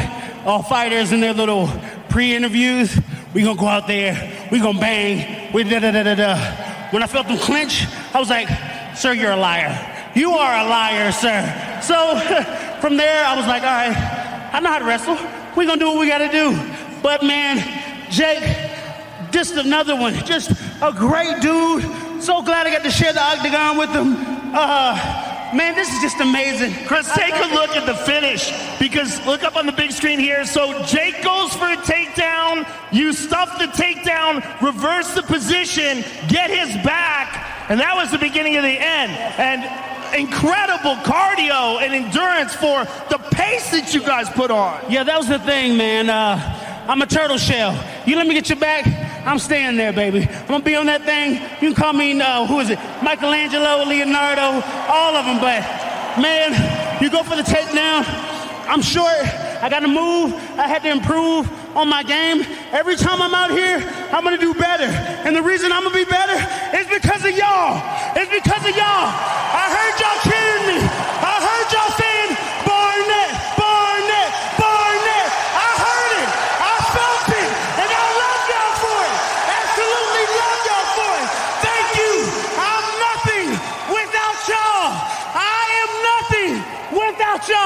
all 0.45 0.63
fighters 0.63 1.13
in 1.13 1.21
their 1.21 1.33
little 1.33 1.71
pre-interviews. 2.11 2.99
We 3.33 3.43
gonna 3.43 3.59
go 3.59 3.67
out 3.67 3.87
there, 3.87 4.49
we 4.53 4.61
gonna 4.61 4.79
bang, 4.79 5.53
we 5.53 5.65
da 5.65 5.79
da 5.81 5.91
da 5.91 6.03
da 6.03 6.15
da. 6.15 6.74
When 6.95 7.03
I 7.03 7.09
felt 7.09 7.27
them 7.27 7.39
clinch, 7.39 7.89
I 8.15 8.21
was 8.21 8.31
like, 8.31 8.49
"Sir, 8.95 9.15
you're 9.15 9.33
a 9.33 9.37
liar. 9.37 9.75
You 10.15 10.31
are 10.35 10.65
a 10.65 10.69
liar, 10.69 11.11
sir." 11.11 11.43
So 11.83 11.97
from 12.81 12.97
there, 12.97 13.27
I 13.27 13.35
was 13.35 13.49
like, 13.49 13.65
"All 13.65 13.69
right, 13.69 14.51
I 14.53 14.61
know 14.61 14.71
how 14.71 14.79
to 14.79 14.85
wrestle. 14.85 15.19
We 15.57 15.67
gonna 15.67 15.81
do 15.81 15.89
what 15.89 15.99
we 15.99 16.07
gotta 16.07 16.31
do." 16.31 16.57
But 17.03 17.25
man, 17.25 17.59
Jake, 18.11 18.45
just 19.33 19.57
another 19.57 19.97
one, 19.97 20.15
just 20.25 20.53
a 20.81 20.93
great 20.93 21.43
dude. 21.43 21.83
So 22.23 22.43
glad 22.43 22.69
I 22.69 22.71
got 22.71 22.85
to 22.85 22.93
share 22.93 23.13
the 23.13 23.25
octagon 23.25 23.77
with 23.77 23.91
him. 23.91 24.15
Uh, 24.55 25.24
Man, 25.55 25.77
this 25.77 25.89
is 25.95 26.01
just 26.03 26.19
amazing. 26.19 26.75
Chris, 26.87 27.09
take 27.13 27.35
a 27.35 27.55
look 27.55 27.77
at 27.77 27.87
the 27.87 27.95
finish 27.95 28.51
because 28.81 29.25
look 29.25 29.45
up 29.45 29.55
on 29.55 29.67
the 29.67 29.73
big 29.73 29.93
screen 29.93 30.19
here. 30.19 30.45
So 30.45 30.83
Jake 30.83 31.23
goes 31.23 31.55
for 31.55 31.67
a 31.67 31.77
takedown. 31.77 32.67
You 32.91 33.13
stuff 33.13 33.57
the 33.59 33.67
takedown, 33.67 34.43
reverse 34.61 35.15
the 35.15 35.23
position, 35.23 36.03
get 36.29 36.51
his 36.51 36.75
back, 36.85 37.71
and 37.71 37.79
that 37.79 37.95
was 37.95 38.11
the 38.11 38.19
beginning 38.19 38.57
of 38.57 38.65
the 38.65 38.77
end. 38.77 39.13
And 39.39 39.63
incredible 40.19 40.97
cardio 41.03 41.81
and 41.81 41.93
endurance 41.93 42.55
for 42.55 42.85
the 43.11 43.19
pace 43.31 43.71
that 43.71 43.95
you 43.95 44.01
guys 44.01 44.29
put 44.31 44.51
on. 44.51 44.91
Yeah, 44.91 45.05
that 45.05 45.19
was 45.19 45.29
the 45.29 45.39
thing, 45.39 45.77
man. 45.77 46.11
Uh, 46.11 46.39
I'm 46.89 47.01
a 47.01 47.07
turtle 47.07 47.39
shell. 47.39 47.73
You 48.07 48.17
let 48.17 48.27
me 48.27 48.35
get 48.35 48.49
your 48.49 48.59
back, 48.59 48.85
I'm 49.27 49.39
staying 49.39 49.77
there, 49.77 49.93
baby. 49.93 50.29
I'm 50.29 50.47
gonna 50.47 50.65
be 50.65 50.77
on 50.77 50.87
that 50.87 51.03
thing. 51.05 51.35
You 51.61 51.73
can 51.73 51.75
call 51.75 51.93
me, 51.93 52.21
uh, 52.21 52.47
who 52.47 52.61
is 52.61 52.71
it? 52.71 52.79
Michelangelo, 53.03 53.85
Leonardo, 53.85 54.61
all 54.89 55.17
of 55.17 55.25
them. 55.25 55.41
But 55.41 55.65
man, 56.21 56.53
you 57.03 57.11
go 57.11 57.23
for 57.23 57.37
the 57.37 57.43
takedown. 57.43 58.05
I'm 58.69 58.83
short. 58.83 59.25
I 59.65 59.69
got 59.69 59.81
to 59.81 59.89
move. 59.89 60.33
I 60.61 60.69
had 60.69 60.83
to 60.83 60.91
improve 60.91 61.49
on 61.77 61.89
my 61.89 62.03
game. 62.03 62.45
Every 62.73 62.97
time 62.97 63.21
I'm 63.23 63.35
out 63.35 63.51
here, 63.51 63.81
I'm 64.13 64.25
gonna 64.25 64.37
do 64.37 64.53
better. 64.53 64.85
And 65.25 65.35
the 65.35 65.43
reason 65.43 65.73
I'm 65.73 65.85
gonna 65.85 65.95
be 65.95 66.05
better 66.05 66.37
is 66.77 66.87
because 66.89 67.25
of 67.25 67.33
y'all. 67.33 67.81
It's 68.17 68.29
because 68.29 68.61
of 68.61 68.77
y'all. 68.77 69.09
I 69.09 69.65
heard 69.73 69.95
y'all 70.01 70.21
kidding 70.21 70.65
me. 70.69 70.79
I 70.85 71.35
heard 71.41 71.64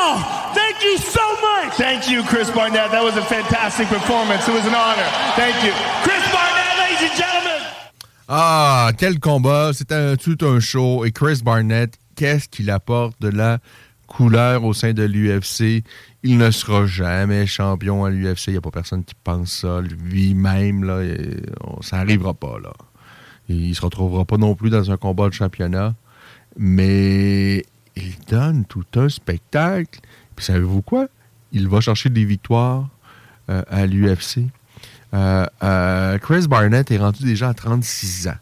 y'all. 0.08 0.54
Thank 0.54 0.82
you 0.82 0.98
so 0.98 1.20
much. 1.40 1.74
Thank 1.76 2.08
you, 2.08 2.22
Chris 2.24 2.50
Barnett. 2.50 2.90
That 2.90 3.02
was 3.02 3.16
a 3.16 3.22
fantastic 3.22 3.88
performance. 3.88 4.48
It 4.48 4.54
was 4.54 4.66
an 4.66 4.74
honor. 4.74 5.08
Thank 5.36 5.62
you. 5.64 5.72
Chris 6.02 6.24
Barnett, 6.32 6.78
ladies 6.78 7.10
and 7.10 7.16
gentlemen. 7.16 7.62
Ah, 8.28 8.92
quel 8.96 9.18
combat! 9.20 9.72
C'était 9.72 10.16
tout 10.16 10.38
un 10.44 10.60
show. 10.60 11.04
Et 11.04 11.12
Chris 11.12 11.40
Barnett, 11.42 11.94
qu'est-ce 12.14 12.48
qu'il 12.48 12.70
apporte 12.70 13.20
de 13.20 13.28
la 13.28 13.58
couleur 14.06 14.64
au 14.64 14.74
sein 14.74 14.92
de 14.92 15.02
l'UFC? 15.04 15.84
Il 16.22 16.38
ne 16.38 16.50
sera 16.50 16.86
jamais 16.86 17.46
champion 17.46 18.04
à 18.04 18.10
l'UFC. 18.10 18.48
Il 18.48 18.52
n'y 18.52 18.58
a 18.58 18.60
pas 18.60 18.70
personne 18.70 19.04
qui 19.04 19.14
pense 19.22 19.52
ça. 19.52 19.80
Lui-même, 19.80 20.84
là, 20.84 21.00
ça 21.80 21.98
n'arrivera 21.98 22.34
pas. 22.34 22.58
Là. 22.62 22.72
Il 23.48 23.70
ne 23.70 23.74
se 23.74 23.80
retrouvera 23.80 24.24
pas 24.24 24.36
non 24.36 24.54
plus 24.54 24.70
dans 24.70 24.90
un 24.90 24.96
combat 24.96 25.28
de 25.28 25.34
championnat. 25.34 25.94
Mais 26.56 27.64
il 27.98 28.14
donne 28.28 28.64
tout 28.64 28.84
un 28.96 29.08
spectacle. 29.08 30.00
Puis 30.36 30.46
savez-vous 30.46 30.82
quoi? 30.82 31.08
Il 31.52 31.68
va 31.68 31.80
chercher 31.80 32.10
des 32.10 32.24
victoires 32.24 32.88
euh, 33.50 33.62
à 33.68 33.86
l'UFC. 33.86 34.44
Euh, 35.14 35.46
euh, 35.62 36.18
Chris 36.18 36.46
Barnett 36.48 36.90
est 36.90 36.98
rendu 36.98 37.24
déjà 37.24 37.48
à 37.48 37.54
36 37.54 38.28
ans. 38.28 38.36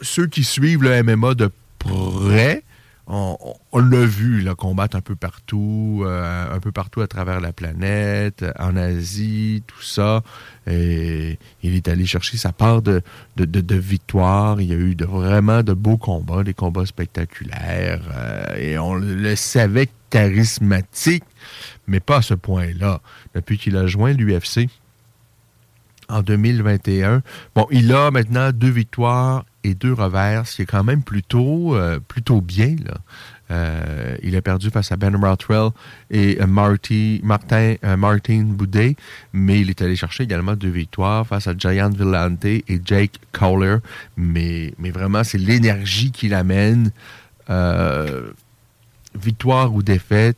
Ceux 0.00 0.26
qui 0.26 0.44
suivent 0.44 0.82
le 0.82 1.02
MMA 1.02 1.34
de 1.34 1.50
près, 1.78 2.62
on, 3.10 3.78
l'a 3.78 4.04
vu 4.04 4.42
là, 4.42 4.54
combattre 4.54 4.96
un 4.96 5.00
peu 5.00 5.16
partout, 5.16 6.02
euh, 6.04 6.54
un 6.54 6.60
peu 6.60 6.72
partout 6.72 7.00
à 7.00 7.06
travers 7.06 7.40
la 7.40 7.52
planète, 7.52 8.44
en 8.58 8.76
Asie, 8.76 9.62
tout 9.66 9.82
ça. 9.82 10.22
Et 10.66 11.38
il 11.62 11.74
est 11.74 11.88
allé 11.88 12.04
chercher 12.04 12.36
sa 12.36 12.52
part 12.52 12.82
de, 12.82 13.02
de, 13.36 13.74
victoires. 13.76 14.60
Il 14.60 14.68
y 14.68 14.72
a 14.72 14.76
eu 14.76 14.94
vraiment 15.00 15.62
de 15.62 15.72
beaux 15.72 15.96
combats, 15.96 16.44
des 16.44 16.54
combats 16.54 16.84
spectaculaires. 16.84 18.02
euh, 18.14 18.56
et 18.56 18.78
on 18.78 18.94
le 18.94 19.34
savait 19.36 19.88
charismatique, 20.10 21.24
mais 21.86 22.00
pas 22.00 22.18
à 22.18 22.22
ce 22.22 22.34
point-là. 22.34 23.00
Depuis 23.34 23.56
qu'il 23.56 23.76
a 23.78 23.86
joint 23.86 24.12
l'UFC, 24.12 24.68
en 26.08 26.22
2021. 26.22 27.22
Bon, 27.54 27.66
il 27.70 27.92
a 27.92 28.10
maintenant 28.10 28.50
deux 28.52 28.70
victoires 28.70 29.44
et 29.64 29.74
deux 29.74 29.92
revers, 29.92 30.46
ce 30.46 30.56
qui 30.56 30.62
est 30.62 30.66
quand 30.66 30.84
même 30.84 31.02
plutôt, 31.02 31.76
euh, 31.76 31.98
bien. 32.42 32.76
Euh, 33.50 34.16
il 34.22 34.36
a 34.36 34.42
perdu 34.42 34.70
face 34.70 34.92
à 34.92 34.96
Ben 34.96 35.16
Rothwell 35.16 35.70
et 36.10 36.38
euh, 36.40 36.46
Marty, 36.46 37.20
Martin, 37.24 37.76
Boudet, 38.44 38.94
mais 39.32 39.60
il 39.60 39.70
est 39.70 39.80
allé 39.80 39.96
chercher 39.96 40.24
également 40.24 40.54
deux 40.54 40.68
victoires 40.68 41.26
face 41.26 41.46
à 41.46 41.56
Giant 41.56 41.90
Villante 41.90 42.44
et 42.44 42.64
Jake 42.84 43.18
Cowler. 43.32 43.78
Mais, 44.16 44.74
mais 44.78 44.90
vraiment, 44.90 45.24
c'est 45.24 45.38
l'énergie 45.38 46.12
qu'il 46.12 46.34
amène. 46.34 46.90
Victoire 49.14 49.74
ou 49.74 49.82
défaite, 49.82 50.36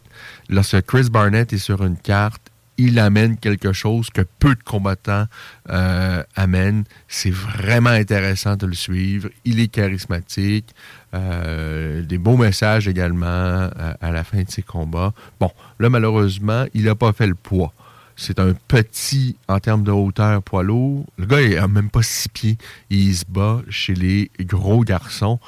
lorsque 0.48 0.80
Chris 0.83 1.11
Barnett 1.11 1.52
est 1.52 1.59
sur 1.59 1.85
une 1.85 1.96
carte, 1.96 2.49
il 2.80 2.98
amène 2.98 3.36
quelque 3.36 3.72
chose 3.74 4.08
que 4.08 4.22
peu 4.38 4.54
de 4.54 4.62
combattants 4.62 5.26
euh, 5.68 6.22
amènent. 6.34 6.84
C'est 7.08 7.30
vraiment 7.30 7.90
intéressant 7.90 8.56
de 8.56 8.66
le 8.66 8.74
suivre. 8.74 9.28
Il 9.44 9.60
est 9.60 9.68
charismatique. 9.68 10.74
Euh, 11.12 12.02
des 12.02 12.18
beaux 12.18 12.36
messages 12.38 12.88
également 12.88 13.26
à, 13.26 13.96
à 14.00 14.10
la 14.12 14.24
fin 14.24 14.42
de 14.42 14.50
ses 14.50 14.62
combats. 14.62 15.12
Bon, 15.38 15.50
là, 15.78 15.90
malheureusement, 15.90 16.64
il 16.72 16.84
n'a 16.84 16.94
pas 16.94 17.12
fait 17.12 17.26
le 17.26 17.34
poids. 17.34 17.74
C'est 18.16 18.38
un 18.38 18.52
petit, 18.68 19.36
en 19.48 19.60
termes 19.60 19.82
de 19.82 19.90
hauteur, 19.90 20.42
poids 20.42 20.62
lourd. 20.62 21.06
Le 21.16 21.26
gars, 21.26 21.40
il 21.40 21.54
n'a 21.54 21.68
même 21.68 21.90
pas 21.90 22.02
six 22.02 22.28
pieds. 22.28 22.58
Il 22.90 23.14
se 23.14 23.24
bat 23.26 23.60
chez 23.70 23.94
les 23.94 24.30
gros 24.40 24.84
garçons. 24.84 25.38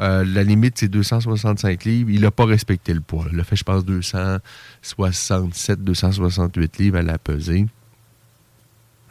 Euh, 0.00 0.24
la 0.24 0.42
limite, 0.42 0.78
c'est 0.78 0.88
265 0.88 1.84
livres. 1.84 2.10
Il 2.10 2.22
n'a 2.22 2.30
pas 2.30 2.44
respecté 2.46 2.92
le 2.94 3.00
poids. 3.00 3.26
Il 3.32 3.38
a 3.38 3.44
fait, 3.44 3.56
je 3.56 3.64
pense, 3.64 3.84
267, 3.84 5.82
268 5.84 6.78
livres 6.78 6.98
à 6.98 7.02
la 7.02 7.18
pesée. 7.18 7.66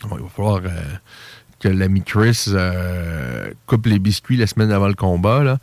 Il 0.04 0.10
va 0.10 0.18
falloir 0.36 0.62
euh, 0.66 0.70
que 1.60 1.68
l'ami 1.68 2.02
Chris 2.04 2.46
euh, 2.48 3.52
coupe 3.68 3.86
les 3.86 4.00
biscuits 4.00 4.36
la 4.38 4.48
semaine 4.48 4.72
avant 4.72 4.88
le 4.88 4.96
combat. 4.96 5.60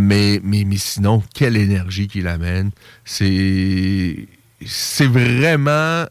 Mais, 0.00 0.40
mais, 0.42 0.64
mais 0.64 0.76
sinon, 0.76 1.22
quelle 1.34 1.56
énergie 1.56 2.08
qu'il 2.08 2.26
amène. 2.26 2.70
C'est, 3.04 4.26
vraiment 5.06 6.06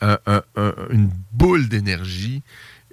un- 0.00 0.18
un- 0.26 0.42
un- 0.56 0.74
une 0.90 1.08
boule 1.32 1.68
d'énergie. 1.68 2.42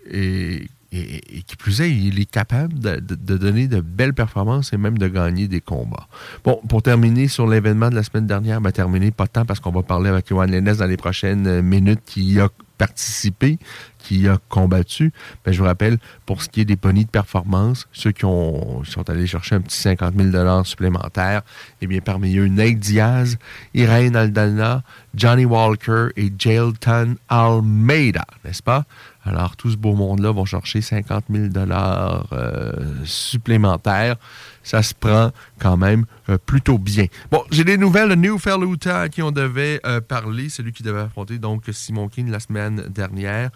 Et, 0.09 0.67
et- 0.91 1.37
et 1.37 1.41
qui 1.43 1.55
plus 1.55 1.81
est, 1.81 1.89
il 1.91 2.19
est 2.19 2.29
capable 2.29 2.77
de, 2.79 2.95
de- 2.97 3.15
de 3.15 3.37
donner 3.37 3.67
de 3.67 3.81
belles 3.81 4.13
performances 4.13 4.73
et 4.73 4.77
même 4.77 4.97
de 4.97 5.07
gagner 5.07 5.47
des 5.47 5.61
combats. 5.61 6.07
Bon, 6.43 6.59
pour 6.67 6.81
terminer 6.83 7.27
sur 7.27 7.47
l'événement 7.47 7.89
de 7.89 7.95
la 7.95 8.03
semaine 8.03 8.27
dernière, 8.27 8.59
ben, 8.61 8.71
terminer 8.71 9.11
pas 9.11 9.27
tant 9.27 9.45
parce 9.45 9.59
qu'on 9.59 9.71
va 9.71 9.83
parler 9.83 10.09
avec 10.09 10.27
Johan 10.29 10.45
Lennes 10.45 10.73
dans 10.73 10.85
les 10.85 10.97
prochaines 10.97 11.47
euh, 11.47 11.61
minutes 11.61 12.01
qui 12.05 12.39
a 12.39 12.49
participé, 12.77 13.59
qui 13.99 14.27
a 14.27 14.39
combattu. 14.49 15.11
Ben, 15.45 15.51
je 15.51 15.59
vous 15.59 15.65
rappelle, 15.65 15.99
pour 16.25 16.41
ce 16.41 16.49
qui 16.49 16.61
est 16.61 16.65
des 16.65 16.75
ponies 16.75 17.05
de 17.05 17.09
performance, 17.11 17.87
ceux 17.91 18.11
qui 18.11 18.25
ont, 18.25 18.83
sont 18.83 19.07
allés 19.07 19.27
chercher 19.27 19.53
un 19.55 19.61
petit 19.61 19.77
50 19.77 20.15
000 20.17 20.63
supplémentaires, 20.63 21.43
eh 21.81 21.85
bien, 21.87 21.99
parmi 21.99 22.35
eux, 22.37 22.47
Nate 22.47 22.79
Diaz, 22.79 23.37
Irene 23.75 24.15
Aldana, 24.15 24.81
Johnny 25.13 25.45
Walker 25.45 26.07
et 26.17 26.33
Jailton 26.37 27.15
Almeida, 27.29 28.25
n'est-ce 28.43 28.63
pas? 28.63 28.85
Alors, 29.23 29.55
tout 29.55 29.69
ce 29.69 29.77
beau 29.77 29.93
monde-là 29.93 30.31
vont 30.31 30.45
chercher 30.45 30.81
50 30.81 31.25
000 31.29 31.49
euh, 31.55 32.71
supplémentaires. 33.05 34.15
Ça 34.63 34.81
se 34.81 34.95
prend 34.95 35.31
quand 35.59 35.77
même 35.77 36.05
euh, 36.29 36.37
plutôt 36.43 36.79
bien. 36.79 37.05
Bon, 37.31 37.43
j'ai 37.51 37.63
des 37.63 37.77
nouvelles 37.77 38.09
de 38.09 38.15
New 38.15 38.39
Felluta 38.39 39.01
à 39.01 39.09
qui 39.09 39.21
on 39.21 39.31
devait 39.31 39.79
euh, 39.85 40.01
parler, 40.01 40.49
celui 40.49 40.71
qui 40.71 40.81
devait 40.81 41.01
affronter 41.01 41.37
donc 41.37 41.63
Simon 41.71 42.07
King 42.07 42.31
la 42.31 42.39
semaine 42.39 42.87
dernière. 42.89 43.51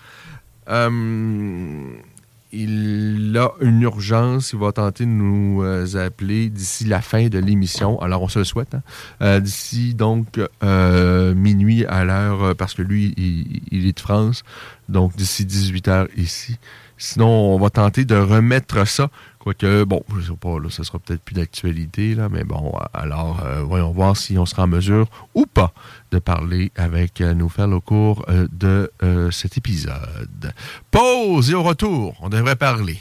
Il 2.52 3.36
a 3.38 3.52
une 3.62 3.82
urgence. 3.82 4.54
Il 4.54 4.60
va 4.60 4.72
tenter 4.72 5.06
de 5.06 5.10
nous 5.10 5.62
euh, 5.64 6.06
appeler 6.06 6.50
d'ici 6.50 6.86
la 6.86 7.02
fin 7.02 7.28
de 7.28 7.40
l'émission. 7.40 8.02
Alors, 8.02 8.22
on 8.22 8.28
se 8.28 8.40
le 8.40 8.46
souhaite. 8.46 8.74
hein. 8.76 8.82
Euh, 9.22 9.40
d'ici 9.40 9.94
donc 9.94 10.40
euh, 10.64 11.34
minuit 11.36 11.86
à 11.86 12.06
l'heure, 12.06 12.56
parce 12.56 12.74
que 12.74 12.82
lui, 12.82 13.14
il, 13.18 13.62
il 13.72 13.88
est 13.88 13.94
de 13.96 14.00
France. 14.00 14.44
Donc, 14.90 15.16
d'ici 15.16 15.46
18 15.46 15.88
heures 15.88 16.08
ici. 16.18 16.58
Sinon, 16.98 17.28
on 17.28 17.60
va 17.60 17.70
tenter 17.70 18.06
de 18.06 18.16
remettre 18.16 18.88
ça. 18.88 19.10
Quoique, 19.46 19.86
bon, 19.86 20.04
je 20.18 20.32
sais 20.32 20.38
pas, 20.38 20.60
là, 20.60 20.70
ça 20.70 20.84
sera 20.84 21.00
peut-être 21.00 21.22
plus 21.22 21.36
d'actualité, 21.36 22.16
là, 22.16 22.28
mais 22.30 22.44
bon, 22.44 22.74
alors, 22.94 23.42
euh, 23.46 23.62
voyons 23.62 23.92
voir 23.92 24.18
si 24.18 24.38
on 24.38 24.46
sera 24.46 24.64
en 24.64 24.68
mesure 24.68 25.08
ou 25.34 25.46
pas 25.46 25.72
de 26.12 26.20
parler 26.20 26.72
avec 26.76 27.22
euh, 27.22 27.34
nous 27.34 27.48
faire 27.48 27.70
au 27.70 27.80
cours 27.80 28.26
euh, 28.28 28.48
de 28.52 28.92
euh, 29.04 29.32
cet 29.32 29.58
épisode. 29.58 30.52
Pause 30.92 31.52
et 31.52 31.54
au 31.54 31.64
retour, 31.64 32.18
on 32.22 32.30
devrait 32.30 32.58
parler 32.58 33.00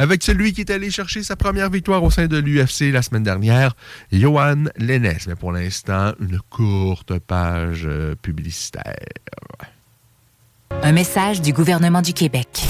avec 0.00 0.22
celui 0.22 0.54
qui 0.54 0.62
est 0.62 0.70
allé 0.70 0.90
chercher 0.90 1.22
sa 1.22 1.36
première 1.36 1.68
victoire 1.68 2.02
au 2.02 2.10
sein 2.10 2.26
de 2.26 2.38
l'UFC 2.38 2.90
la 2.90 3.02
semaine 3.02 3.22
dernière, 3.22 3.76
Johan 4.10 4.64
Lennes. 4.78 5.18
Mais 5.26 5.34
pour 5.34 5.52
l'instant, 5.52 6.12
une 6.18 6.40
courte 6.48 7.18
page 7.18 7.82
euh, 7.84 8.14
publicitaire. 8.14 8.96
Un 10.82 10.92
message 10.92 11.42
du 11.42 11.52
gouvernement 11.52 12.00
du 12.00 12.14
Québec. 12.14 12.64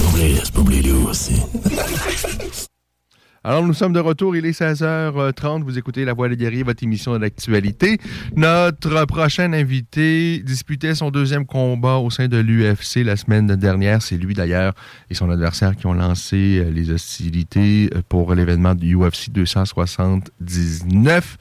Alors, 3.43 3.65
nous 3.65 3.73
sommes 3.73 3.93
de 3.93 3.99
retour. 3.99 4.35
Il 4.35 4.45
est 4.45 4.51
16h30. 4.51 5.63
Vous 5.63 5.79
écoutez 5.79 6.05
La 6.05 6.13
Voix 6.13 6.29
des 6.29 6.37
guerriers, 6.37 6.61
votre 6.61 6.83
émission 6.83 7.17
d'actualité. 7.17 7.97
Notre 8.35 9.05
prochain 9.05 9.51
invité 9.53 10.43
disputait 10.45 10.93
son 10.93 11.09
deuxième 11.09 11.47
combat 11.47 11.97
au 11.97 12.11
sein 12.11 12.27
de 12.27 12.37
l'UFC 12.37 12.97
la 12.97 13.15
semaine 13.15 13.47
dernière. 13.47 14.03
C'est 14.03 14.17
lui, 14.17 14.35
d'ailleurs, 14.35 14.73
et 15.09 15.15
son 15.15 15.31
adversaire 15.31 15.75
qui 15.75 15.87
ont 15.87 15.93
lancé 15.93 16.59
euh, 16.59 16.69
les 16.69 16.91
hostilités 16.91 17.89
pour 18.09 18.35
l'événement 18.35 18.75
du 18.75 18.95
UFC 18.95 19.31
279. 19.31 21.37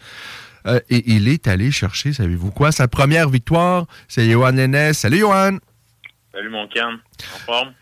euh, 0.68 0.80
et 0.88 1.12
il 1.12 1.28
est 1.28 1.48
allé 1.48 1.70
chercher, 1.70 2.14
savez-vous 2.14 2.50
quoi, 2.50 2.72
sa 2.72 2.88
première 2.88 3.28
victoire. 3.28 3.84
C'est 4.08 4.26
Johan 4.30 4.52
Lennes. 4.52 4.94
Salut, 4.94 5.18
Johan. 5.18 5.58
Salut, 6.32 6.48
mon 6.48 6.66
Ken. 6.68 6.96
En 7.34 7.38
forme? 7.44 7.72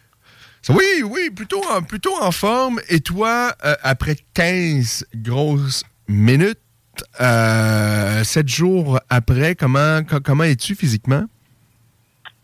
Oui, 0.71 1.03
oui, 1.03 1.31
plutôt 1.35 1.63
en, 1.73 1.83
plutôt 1.83 2.15
en 2.21 2.31
forme. 2.31 2.79
Et 2.91 3.01
toi, 3.01 3.53
euh, 3.65 3.75
après 3.83 4.17
15 4.35 5.07
grosses 5.15 5.83
minutes, 6.09 6.59
euh, 7.23 8.23
7 8.23 8.47
jours 8.49 9.01
après, 9.09 9.55
comment, 9.55 10.01
comment 10.23 10.45
es-tu 10.45 10.75
physiquement? 10.75 11.25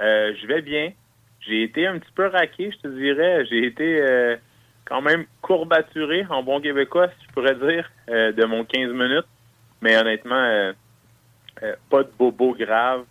Euh, 0.01 0.33
je 0.41 0.47
vais 0.47 0.63
bien. 0.63 0.93
J'ai 1.47 1.65
été 1.65 1.87
un 1.87 1.99
petit 1.99 2.13
peu 2.15 2.29
raqué, 2.29 2.71
je 2.71 2.89
te 2.89 2.89
dirais. 2.89 3.45
J'ai 3.45 3.67
été 3.67 4.01
euh, 4.01 4.37
quand 4.87 5.03
même 5.03 5.27
courbaturé 5.43 6.25
en 6.31 6.43
bon 6.43 6.63
québécois, 6.63 7.09
si 7.09 7.27
je 7.29 7.33
pourrais 7.35 7.57
dire, 7.57 7.91
de 8.09 8.45
mon 8.47 8.65
15 8.65 8.91
minutes. 8.91 9.27
Mais 9.83 9.99
honnêtement, 9.99 10.73
pas 11.91 12.03
de 12.03 12.11
bobo 12.19 12.55
grave, 12.55 13.05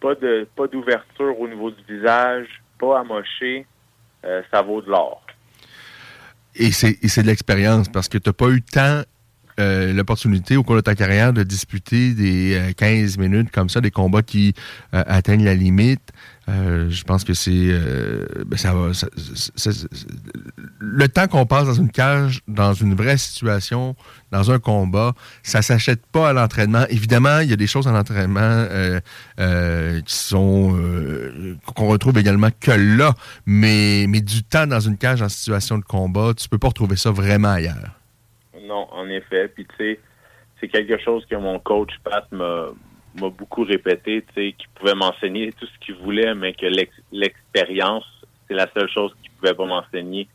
pas 0.00 0.16
de 0.16 0.48
pas 0.56 0.66
d'ouverture 0.66 1.38
au 1.38 1.46
niveau 1.46 1.70
du 1.70 1.84
visage, 1.88 2.48
pas 2.80 2.98
amoché. 2.98 3.66
Euh, 4.24 4.42
ça 4.50 4.62
vaut 4.62 4.80
de 4.80 4.88
l'or. 4.88 5.22
Et 6.56 6.70
c'est 6.70 7.22
de 7.22 7.26
l'expérience 7.26 7.88
parce 7.88 8.08
que 8.08 8.16
tu 8.16 8.28
n'as 8.28 8.32
pas 8.32 8.48
eu 8.48 8.62
tant 8.62 9.02
euh, 9.58 9.92
l'opportunité 9.92 10.56
au 10.56 10.62
cours 10.62 10.76
de 10.76 10.80
ta 10.80 10.94
carrière 10.94 11.32
de 11.32 11.42
disputer 11.42 12.14
des 12.14 12.72
15 12.76 13.16
euh, 13.18 13.20
minutes 13.20 13.50
comme 13.50 13.68
ça, 13.68 13.80
des 13.80 13.90
combats 13.90 14.22
qui 14.22 14.54
atteignent 14.92 15.44
la 15.44 15.54
limite. 15.54 16.12
Euh, 16.48 16.90
je 16.90 17.04
pense 17.04 17.24
que 17.24 17.32
c'est 17.32 17.50
euh, 17.52 18.26
ben 18.46 18.58
le 20.78 21.08
temps 21.08 21.26
qu'on 21.26 21.46
passe 21.46 21.66
dans 21.66 21.74
une 21.74 21.90
cage, 21.90 22.40
dans 22.46 22.74
une 22.74 22.94
vraie 22.94 23.16
situation, 23.16 23.96
dans 24.30 24.50
un 24.50 24.58
combat, 24.58 25.14
ça 25.42 25.62
s'achète 25.62 26.04
pas 26.06 26.28
à 26.28 26.32
l'entraînement. 26.34 26.84
Évidemment, 26.90 27.38
il 27.38 27.48
y 27.48 27.52
a 27.52 27.56
des 27.56 27.66
choses 27.66 27.86
en 27.86 27.94
entraînement 27.94 28.40
euh, 28.40 29.00
qui 30.02 30.14
sont 30.14 30.76
qu'on 31.74 31.88
retrouve 31.88 32.18
également 32.18 32.50
que 32.60 32.72
là, 32.72 33.14
mais 33.46 34.06
mais 34.08 34.20
du 34.20 34.42
temps 34.42 34.66
dans 34.66 34.80
une 34.80 34.98
cage 34.98 35.22
en 35.22 35.28
situation 35.28 35.78
de 35.78 35.84
combat, 35.84 36.32
tu 36.36 36.48
peux 36.48 36.58
pas 36.58 36.68
retrouver 36.68 36.96
ça 36.96 37.10
vraiment 37.10 37.52
ailleurs. 37.52 37.98
Non, 38.66 38.86
en 38.92 39.08
effet. 39.08 39.48
Puis 39.48 39.66
tu 39.66 39.76
sais, 39.76 40.00
c'est 40.60 40.68
quelque 40.68 40.98
chose 41.02 41.24
que 41.30 41.36
mon 41.36 41.58
coach 41.58 41.92
Pat 42.04 42.30
m'a 42.32 42.68
m'a 43.20 43.28
beaucoup 43.28 43.64
répété, 43.64 44.22
tu 44.22 44.34
sais, 44.34 44.52
qu'il 44.52 44.68
pouvait 44.74 44.94
m'enseigner 44.94 45.52
tout 45.52 45.66
ce 45.66 45.78
qu'il 45.84 45.94
voulait, 45.96 46.34
mais 46.34 46.52
que 46.52 46.66
l'expérience, 47.12 48.04
c'est 48.48 48.54
la 48.54 48.68
seule 48.72 48.88
chose 48.88 49.14
qu'il 49.22 49.30
pouvait 49.32 49.54
pas 49.54 49.66
m'enseigner. 49.66 50.28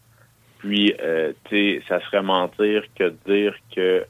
Puis, 0.60 0.94
euh, 1.02 1.34
tu 1.46 1.80
sais, 1.80 1.84
ça 1.88 2.02
serait 2.06 2.22
mentir 2.22 2.84
que 2.96 3.06
de 3.06 3.18
dire 3.26 3.56
que 3.74 3.82
euh, 3.82 4.06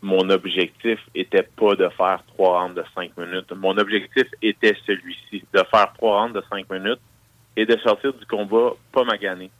mon 0.00 0.30
objectif 0.30 0.98
était 1.14 1.42
pas 1.42 1.74
de 1.74 1.88
faire 1.88 2.22
trois 2.28 2.60
rounds 2.60 2.74
de 2.74 2.84
cinq 2.94 3.16
minutes. 3.16 3.50
Mon 3.52 3.76
objectif 3.78 4.26
était 4.42 4.76
celui-ci, 4.86 5.44
de 5.52 5.62
faire 5.70 5.92
trois 5.94 6.22
rounds 6.22 6.34
de 6.34 6.44
cinq 6.50 6.70
minutes 6.70 7.00
et 7.56 7.66
de 7.66 7.76
sortir 7.78 8.12
du 8.14 8.24
combat 8.26 8.72
pas 8.92 9.04
magané. 9.04 9.50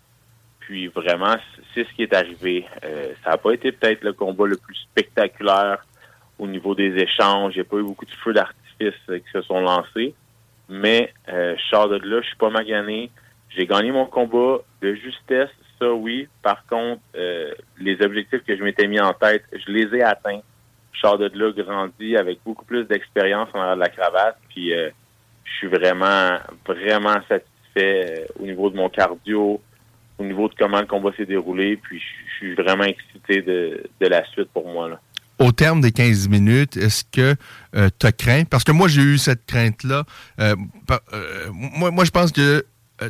Puis 0.60 0.86
vraiment, 0.86 1.36
c'est 1.74 1.84
ce 1.84 1.92
qui 1.94 2.04
est 2.04 2.14
arrivé. 2.14 2.66
Euh, 2.84 3.12
ça 3.24 3.30
n'a 3.30 3.36
pas 3.36 3.52
été 3.52 3.72
peut-être 3.72 4.04
le 4.04 4.12
combat 4.12 4.46
le 4.46 4.56
plus 4.56 4.76
spectaculaire 4.76 5.84
au 6.38 6.46
niveau 6.46 6.74
des 6.74 6.94
échanges. 6.96 7.54
Il 7.54 7.58
n'y 7.58 7.66
a 7.66 7.70
pas 7.70 7.76
eu 7.76 7.82
beaucoup 7.82 8.04
de 8.04 8.14
feux 8.24 8.32
d'artifice 8.32 8.94
euh, 9.08 9.18
qui 9.18 9.30
se 9.32 9.42
sont 9.42 9.60
lancés. 9.60 10.14
Mais 10.68 11.12
euh, 11.28 11.54
je 11.56 11.88
de 11.88 12.08
là, 12.08 12.20
je 12.22 12.26
suis 12.28 12.36
pas 12.36 12.50
magané. 12.50 13.10
J'ai 13.50 13.66
gagné 13.66 13.92
mon 13.92 14.06
combat 14.06 14.58
de 14.80 14.94
justesse, 14.94 15.50
ça 15.78 15.92
oui. 15.92 16.28
Par 16.42 16.64
contre, 16.66 17.02
euh, 17.14 17.52
les 17.78 18.00
objectifs 18.02 18.42
que 18.44 18.56
je 18.56 18.62
m'étais 18.62 18.86
mis 18.86 19.00
en 19.00 19.12
tête, 19.12 19.44
je 19.52 19.70
les 19.70 19.94
ai 19.94 20.02
atteints. 20.02 20.40
Je 20.92 21.16
de 21.16 21.38
là 21.38 21.50
grandi 21.50 22.16
avec 22.16 22.38
beaucoup 22.44 22.64
plus 22.64 22.84
d'expérience 22.84 23.48
en 23.54 23.60
arrière 23.60 23.74
de 23.74 23.80
la 23.80 23.88
cravate. 23.88 24.38
Puis 24.48 24.72
euh, 24.72 24.88
je 25.44 25.52
suis 25.52 25.66
vraiment, 25.66 26.38
vraiment 26.64 27.18
satisfait 27.28 28.28
au 28.38 28.44
niveau 28.44 28.70
de 28.70 28.76
mon 28.76 28.88
cardio, 28.88 29.60
au 30.18 30.24
niveau 30.24 30.48
de 30.48 30.54
comment 30.54 30.80
le 30.80 30.86
combat 30.86 31.10
s'est 31.16 31.26
déroulé. 31.26 31.76
Puis 31.76 31.98
je 32.00 32.34
suis 32.36 32.54
vraiment 32.54 32.84
excité 32.84 33.42
de, 33.42 33.82
de 34.00 34.06
la 34.06 34.24
suite 34.26 34.48
pour 34.52 34.68
moi. 34.68 34.88
Là 34.88 35.00
au 35.38 35.52
terme 35.52 35.80
des 35.80 35.92
15 35.92 36.28
minutes, 36.28 36.76
est-ce 36.76 37.04
que 37.10 37.34
euh, 37.74 37.88
tu 37.98 38.06
as 38.06 38.12
craint? 38.12 38.44
Parce 38.44 38.64
que 38.64 38.72
moi, 38.72 38.88
j'ai 38.88 39.02
eu 39.02 39.18
cette 39.18 39.46
crainte-là. 39.46 40.04
Euh, 40.40 40.54
euh, 41.12 41.48
moi, 41.52 42.04
je 42.04 42.10
pense 42.10 42.32
que 42.32 42.64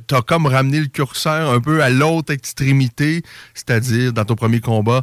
tu 0.08 0.14
as 0.14 0.22
comme 0.22 0.46
ramené 0.46 0.80
le 0.80 0.86
curseur 0.86 1.50
un 1.50 1.60
peu 1.60 1.82
à 1.82 1.90
l'autre 1.90 2.32
extrémité, 2.32 3.22
c'est-à-dire 3.54 4.12
dans 4.12 4.24
ton 4.24 4.36
premier 4.36 4.60
combat, 4.60 5.02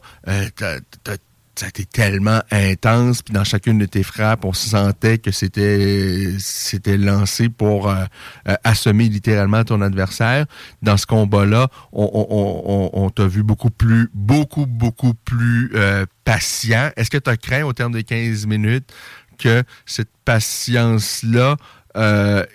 ça 1.59 1.65
a 1.65 1.69
été 1.69 1.83
tellement 1.83 2.41
intense, 2.51 3.21
puis 3.21 3.33
dans 3.33 3.43
chacune 3.43 3.79
de 3.79 3.85
tes 3.85 4.03
frappes, 4.03 4.45
on 4.45 4.53
sentait 4.53 5.17
que 5.17 5.31
c'était 5.31 6.35
c'était 6.39 6.95
lancé 6.95 7.49
pour 7.49 7.89
euh, 7.89 8.05
euh, 8.47 8.55
assommer 8.63 9.09
littéralement 9.09 9.65
ton 9.65 9.81
adversaire. 9.81 10.45
Dans 10.81 10.95
ce 10.95 11.05
combat-là, 11.05 11.67
on, 11.91 13.11
t'a 13.13 13.27
vu 13.27 13.43
beaucoup 13.43 13.71
plus, 13.71 14.09
beaucoup, 14.13 14.67
beaucoup 14.67 15.13
plus 15.13 15.71
euh, 15.75 16.05
patient. 16.23 16.91
Est-ce 16.95 17.09
que 17.09 17.17
tu 17.17 17.29
as 17.29 17.35
craint 17.35 17.63
au 17.63 17.73
terme 17.73 17.91
des 17.91 18.05
15 18.05 18.45
minutes 18.45 18.89
que 19.37 19.63
cette 19.85 20.11
patience-là 20.23 21.57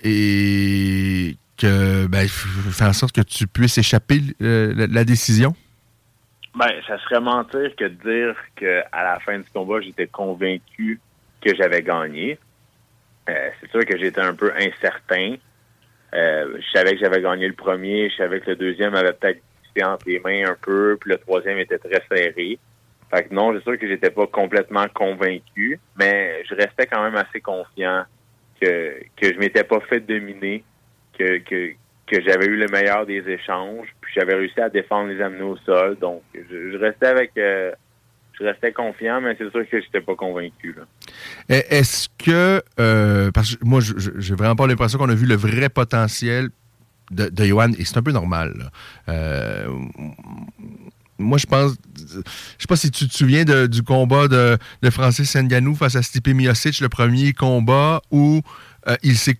et 0.02 1.36
que 1.58 2.06
ben, 2.06 2.26
fait 2.26 2.84
en 2.86 2.94
sorte 2.94 3.14
que 3.14 3.20
tu 3.20 3.46
puisses 3.46 3.76
échapper 3.76 4.22
la 4.40 5.04
décision? 5.04 5.54
Ben, 6.54 6.70
ça 6.86 6.98
serait 7.00 7.20
mentir 7.20 7.74
que 7.76 7.84
de 7.84 7.88
dire 7.88 8.36
qu'à 8.54 9.02
la 9.02 9.18
fin 9.20 9.38
du 9.38 9.48
combat, 9.52 9.80
j'étais 9.80 10.06
convaincu 10.06 11.00
que 11.40 11.54
j'avais 11.54 11.82
gagné. 11.82 12.38
Euh, 13.28 13.50
c'est 13.60 13.70
sûr 13.70 13.84
que 13.84 13.98
j'étais 13.98 14.20
un 14.20 14.34
peu 14.34 14.52
incertain. 14.56 15.36
Euh, 16.14 16.58
je 16.60 16.78
savais 16.78 16.92
que 16.92 16.98
j'avais 16.98 17.20
gagné 17.20 17.48
le 17.48 17.54
premier, 17.54 18.08
je 18.10 18.16
savais 18.16 18.40
que 18.40 18.50
le 18.50 18.56
deuxième 18.56 18.94
avait 18.94 19.12
peut-être 19.12 19.42
entre 19.82 20.08
les 20.08 20.20
mains 20.20 20.50
un 20.50 20.56
peu, 20.60 20.96
puis 21.00 21.10
le 21.10 21.18
troisième 21.18 21.58
était 21.58 21.78
très 21.78 22.02
serré. 22.08 22.58
Fait 23.10 23.24
que 23.24 23.34
non, 23.34 23.52
c'est 23.52 23.62
sûr 23.64 23.78
que 23.78 23.88
j'étais 23.88 24.10
pas 24.10 24.26
complètement 24.28 24.86
convaincu, 24.94 25.80
mais 25.96 26.44
je 26.48 26.54
restais 26.54 26.86
quand 26.86 27.02
même 27.02 27.16
assez 27.16 27.40
confiant 27.40 28.04
que, 28.60 29.00
que 29.16 29.34
je 29.34 29.38
m'étais 29.38 29.64
pas 29.64 29.80
fait 29.80 30.00
dominer, 30.00 30.62
que, 31.18 31.38
que, 31.38 31.72
que 32.06 32.20
j'avais 32.22 32.46
eu 32.46 32.56
le 32.56 32.66
meilleur 32.68 33.06
des 33.06 33.22
échanges, 33.28 33.88
puis 34.00 34.12
j'avais 34.14 34.34
réussi 34.34 34.60
à 34.60 34.68
défendre 34.68 35.08
les 35.08 35.20
amener 35.20 35.42
au 35.42 35.56
sol. 35.58 35.96
Donc, 36.00 36.22
je, 36.34 36.76
restais 36.76 37.06
avec, 37.06 37.32
euh, 37.38 37.72
je 38.38 38.44
restais 38.44 38.72
confiant, 38.72 39.20
mais 39.20 39.34
c'est 39.38 39.50
sûr 39.50 39.68
que 39.68 39.80
je 39.80 39.86
n'étais 39.86 40.00
pas 40.00 40.14
convaincu. 40.14 40.76
Est-ce 41.48 42.08
que, 42.18 42.62
euh, 42.78 43.30
parce 43.32 43.56
que 43.56 43.64
moi, 43.64 43.80
j'ai 43.80 44.34
vraiment 44.34 44.56
pas 44.56 44.66
l'impression 44.66 44.98
qu'on 44.98 45.08
a 45.08 45.14
vu 45.14 45.26
le 45.26 45.36
vrai 45.36 45.68
potentiel 45.68 46.50
de, 47.10 47.28
de 47.28 47.44
Johan, 47.44 47.72
et 47.78 47.84
c'est 47.84 47.96
un 47.96 48.02
peu 48.02 48.12
normal. 48.12 48.70
Euh, 49.08 49.66
moi, 51.18 51.38
je 51.38 51.46
pense, 51.46 51.76
je 51.96 52.20
sais 52.58 52.66
pas 52.68 52.76
si 52.76 52.90
tu 52.90 53.08
te 53.08 53.14
souviens 53.14 53.44
du 53.44 53.82
combat 53.82 54.28
de, 54.28 54.58
de 54.82 54.90
Francis 54.90 55.34
Nganou 55.36 55.74
face 55.74 55.96
à 55.96 56.02
Stipe 56.02 56.28
Miocic, 56.28 56.80
le 56.80 56.88
premier 56.88 57.32
combat 57.32 58.02
où 58.10 58.42
il 59.02 59.16
s'est 59.16 59.38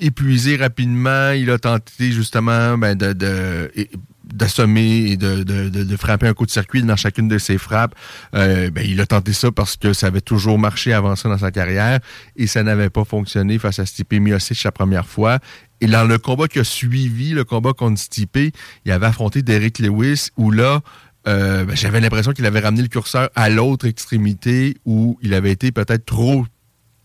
épuisé 0.00 0.56
rapidement. 0.56 1.30
Il 1.30 1.50
a 1.50 1.58
tenté 1.58 2.12
justement 2.12 2.78
ben, 2.78 2.96
d'assommer 2.96 5.10
et 5.10 5.16
de, 5.16 5.96
frapper 5.96 6.28
un 6.28 6.34
coup 6.34 6.46
de 6.46 6.50
circuit 6.50 6.82
dans 6.82 6.96
chacune 6.96 7.28
de 7.28 7.38
ses 7.38 7.58
frappes. 7.58 7.94
Euh, 8.34 8.70
ben, 8.70 8.84
il 8.86 9.00
a 9.00 9.06
tenté 9.06 9.32
ça 9.32 9.50
parce 9.50 9.76
que 9.76 9.92
ça 9.92 10.08
avait 10.08 10.20
toujours 10.20 10.58
marché 10.58 10.92
avant 10.92 11.16
ça 11.16 11.28
dans 11.28 11.38
sa 11.38 11.50
carrière 11.50 12.00
et 12.36 12.46
ça 12.46 12.62
n'avait 12.62 12.90
pas 12.90 13.04
fonctionné 13.04 13.58
face 13.58 13.78
à 13.78 13.86
Stipe 13.86 14.14
Miocic 14.14 14.62
la 14.64 14.72
première 14.72 15.06
fois. 15.06 15.38
Et 15.80 15.86
dans 15.86 16.04
le 16.04 16.18
combat 16.18 16.48
qui 16.48 16.58
a 16.58 16.64
suivi, 16.64 17.30
le 17.30 17.44
combat 17.44 17.72
contre 17.72 18.00
Stipe, 18.00 18.52
il 18.84 18.92
avait 18.92 19.06
affronté 19.06 19.42
Derek 19.42 19.78
Lewis 19.78 20.28
où 20.36 20.50
là, 20.50 20.80
euh, 21.26 21.64
ben, 21.64 21.76
j'avais 21.76 22.00
l'impression 22.00 22.32
qu'il 22.32 22.46
avait 22.46 22.60
ramené 22.60 22.82
le 22.82 22.88
curseur 22.88 23.28
à 23.34 23.50
l'autre 23.50 23.86
extrémité 23.86 24.76
où 24.84 25.18
il 25.22 25.34
avait 25.34 25.52
été 25.52 25.72
peut-être 25.72 26.06
trop 26.06 26.46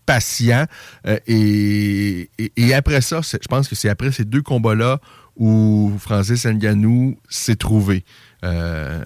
patient. 0.06 0.66
Euh, 1.06 1.18
et, 1.26 2.74
après 2.74 3.00
ça, 3.00 3.20
je 3.22 3.48
pense 3.48 3.68
que 3.68 3.74
c'est 3.74 3.88
après 3.88 4.12
ces 4.12 4.24
deux 4.24 4.42
combats-là 4.42 5.00
où 5.36 5.92
Francis 5.98 6.46
Nganou 6.46 7.18
s'est 7.28 7.56
trouvé. 7.56 8.04
Euh, 8.44 9.00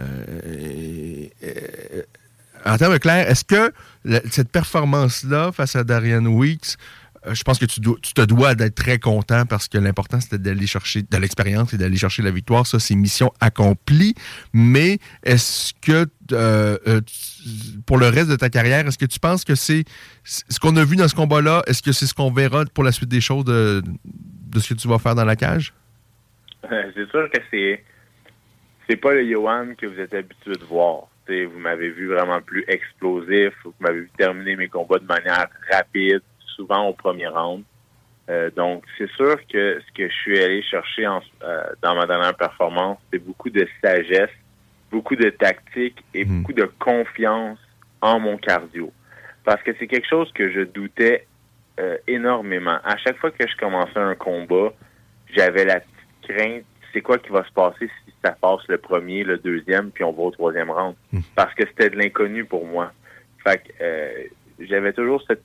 en 2.65 2.77
termes 2.77 2.99
clairs, 2.99 3.31
est-ce 3.31 3.45
que 3.45 3.73
cette 4.31 4.51
performance-là 4.51 5.53
face 5.53 5.77
à 5.77 5.85
Darian 5.85 6.27
Weeks 6.27 6.77
je 7.33 7.43
pense 7.43 7.59
que 7.59 7.67
tu, 7.67 7.81
te 7.81 8.21
dois 8.23 8.55
d'être 8.55 8.75
très 8.75 8.99
content 8.99 9.45
parce 9.47 9.69
que 9.69 9.79
l'important, 9.79 10.21
c'était 10.21 10.39
d'aller 10.39 10.67
chercher 10.67 11.03
de 11.03 11.17
l'expérience 11.17 11.73
et 11.75 11.79
d'aller 11.79 11.97
chercher 11.97 12.23
la 12.23 12.31
victoire. 12.31 12.67
Ça, 12.67 12.79
c'est 12.79 12.95
mission 12.95 13.33
accomplie. 13.41 14.15
Mais 14.53 14.99
est-ce 15.23 15.73
que, 15.81 16.07
euh, 16.33 16.79
euh, 16.87 17.01
pour 17.87 17.99
le 17.99 18.09
reste 18.09 18.31
de 18.31 18.37
ta 18.37 18.51
carrière, 18.51 18.87
est-ce 18.87 18.99
que 18.99 19.07
tu 19.07 19.21
penses 19.21 19.45
que 19.45 19.55
c'est 19.55 19.85
ce 20.25 20.59
qu'on 20.61 20.77
a 20.77 20.85
vu 20.85 20.97
dans 20.97 21.09
ce 21.09 21.15
combat-là, 21.15 21.63
est-ce 21.67 21.83
que 21.83 21.93
c'est 21.93 22.07
ce 22.07 22.15
qu'on 22.15 22.33
verra 22.33 22.65
pour 22.75 22.85
la 22.85 22.93
suite 22.93 23.09
des 23.09 23.21
choses 23.21 23.45
de, 23.45 23.83
ce 24.57 24.75
que 24.75 24.79
tu 24.79 24.89
vas 24.89 24.99
faire 24.99 25.15
dans 25.15 25.25
la 25.25 25.37
cage? 25.37 25.73
c'est 26.63 27.09
sûr 27.11 27.31
que 27.31 27.39
c'est 27.51 27.83
c'est 28.89 28.97
pas 28.97 29.13
le 29.15 29.31
Johan 29.31 29.75
que 29.77 29.87
vous 29.87 30.01
êtes 30.01 30.15
habitué 30.15 30.53
de 30.53 30.65
voir. 30.65 31.09
vous 31.29 31.59
m'avez 31.59 31.91
vu 31.91 32.09
vraiment 32.09 32.41
plus 32.41 32.65
explosif. 32.69 33.53
Vous 33.65 33.75
m'avez 33.81 34.01
vu 34.01 34.11
terminer 34.17 34.57
mes 34.57 34.69
combats 34.69 34.99
de 34.99 35.05
manière 35.05 35.47
rapide, 35.71 36.23
souvent 36.59 36.89
au 36.89 36.93
premier 36.93 37.29
round. 37.29 37.63
Euh, 38.29 38.51
donc, 38.51 38.85
c'est 38.99 39.11
sûr 39.13 39.37
que 39.47 39.81
ce 39.81 39.93
que 39.95 40.09
je 40.09 40.15
suis 40.15 40.39
allé 40.39 40.63
chercher 40.63 41.07
en, 41.07 41.23
euh, 41.43 41.63
dans 41.83 41.95
ma 41.95 42.07
dernière 42.07 42.37
performance, 42.37 42.99
c'est 43.11 43.19
beaucoup 43.19 43.49
de 43.49 43.67
sagesse, 43.83 44.31
beaucoup 44.91 45.17
de 45.17 45.31
tactique 45.31 46.05
et 46.13 46.25
beaucoup 46.25 46.53
de 46.53 46.71
confiance 46.79 47.59
en 48.03 48.21
mon 48.21 48.37
cardio. 48.37 48.93
Parce 49.45 49.63
que 49.63 49.71
c'est 49.79 49.87
quelque 49.87 50.09
chose 50.09 50.31
que 50.33 50.51
je 50.51 50.61
doutais 50.61 51.27
euh, 51.81 51.97
énormément. 52.07 52.79
À 52.85 52.99
chaque 52.99 53.17
fois 53.17 53.31
que 53.31 53.49
je 53.49 53.57
commençais 53.57 53.99
un 53.99 54.15
combat, 54.15 54.75
j'avais 55.35 55.65
la 55.65 55.81
petite 55.81 56.37
crainte, 56.37 56.65
c'est 56.93 57.01
quoi 57.01 57.17
qui 57.19 57.31
va 57.31 57.45
se 57.45 57.53
passer 57.53 57.89
si 58.05 58.13
ça 58.23 58.33
passe 58.33 58.67
le 58.69 58.77
premier, 58.77 59.25
le 59.25 59.39
deuxième, 59.39 59.91
puis 59.91 60.05
on 60.05 60.13
va 60.13 60.23
au 60.25 60.31
troisième 60.31 60.71
round? 60.71 60.97
Parce 61.35 61.55
que 61.55 61.67
c'était 61.67 61.91
de 61.91 61.97
l'inconnu 61.97 62.45
pour 62.45 62.67
moi. 62.67 62.93
Fait 63.43 63.63
que 63.63 64.65
j'avais 64.67 64.93
toujours 64.93 65.23
cette 65.27 65.43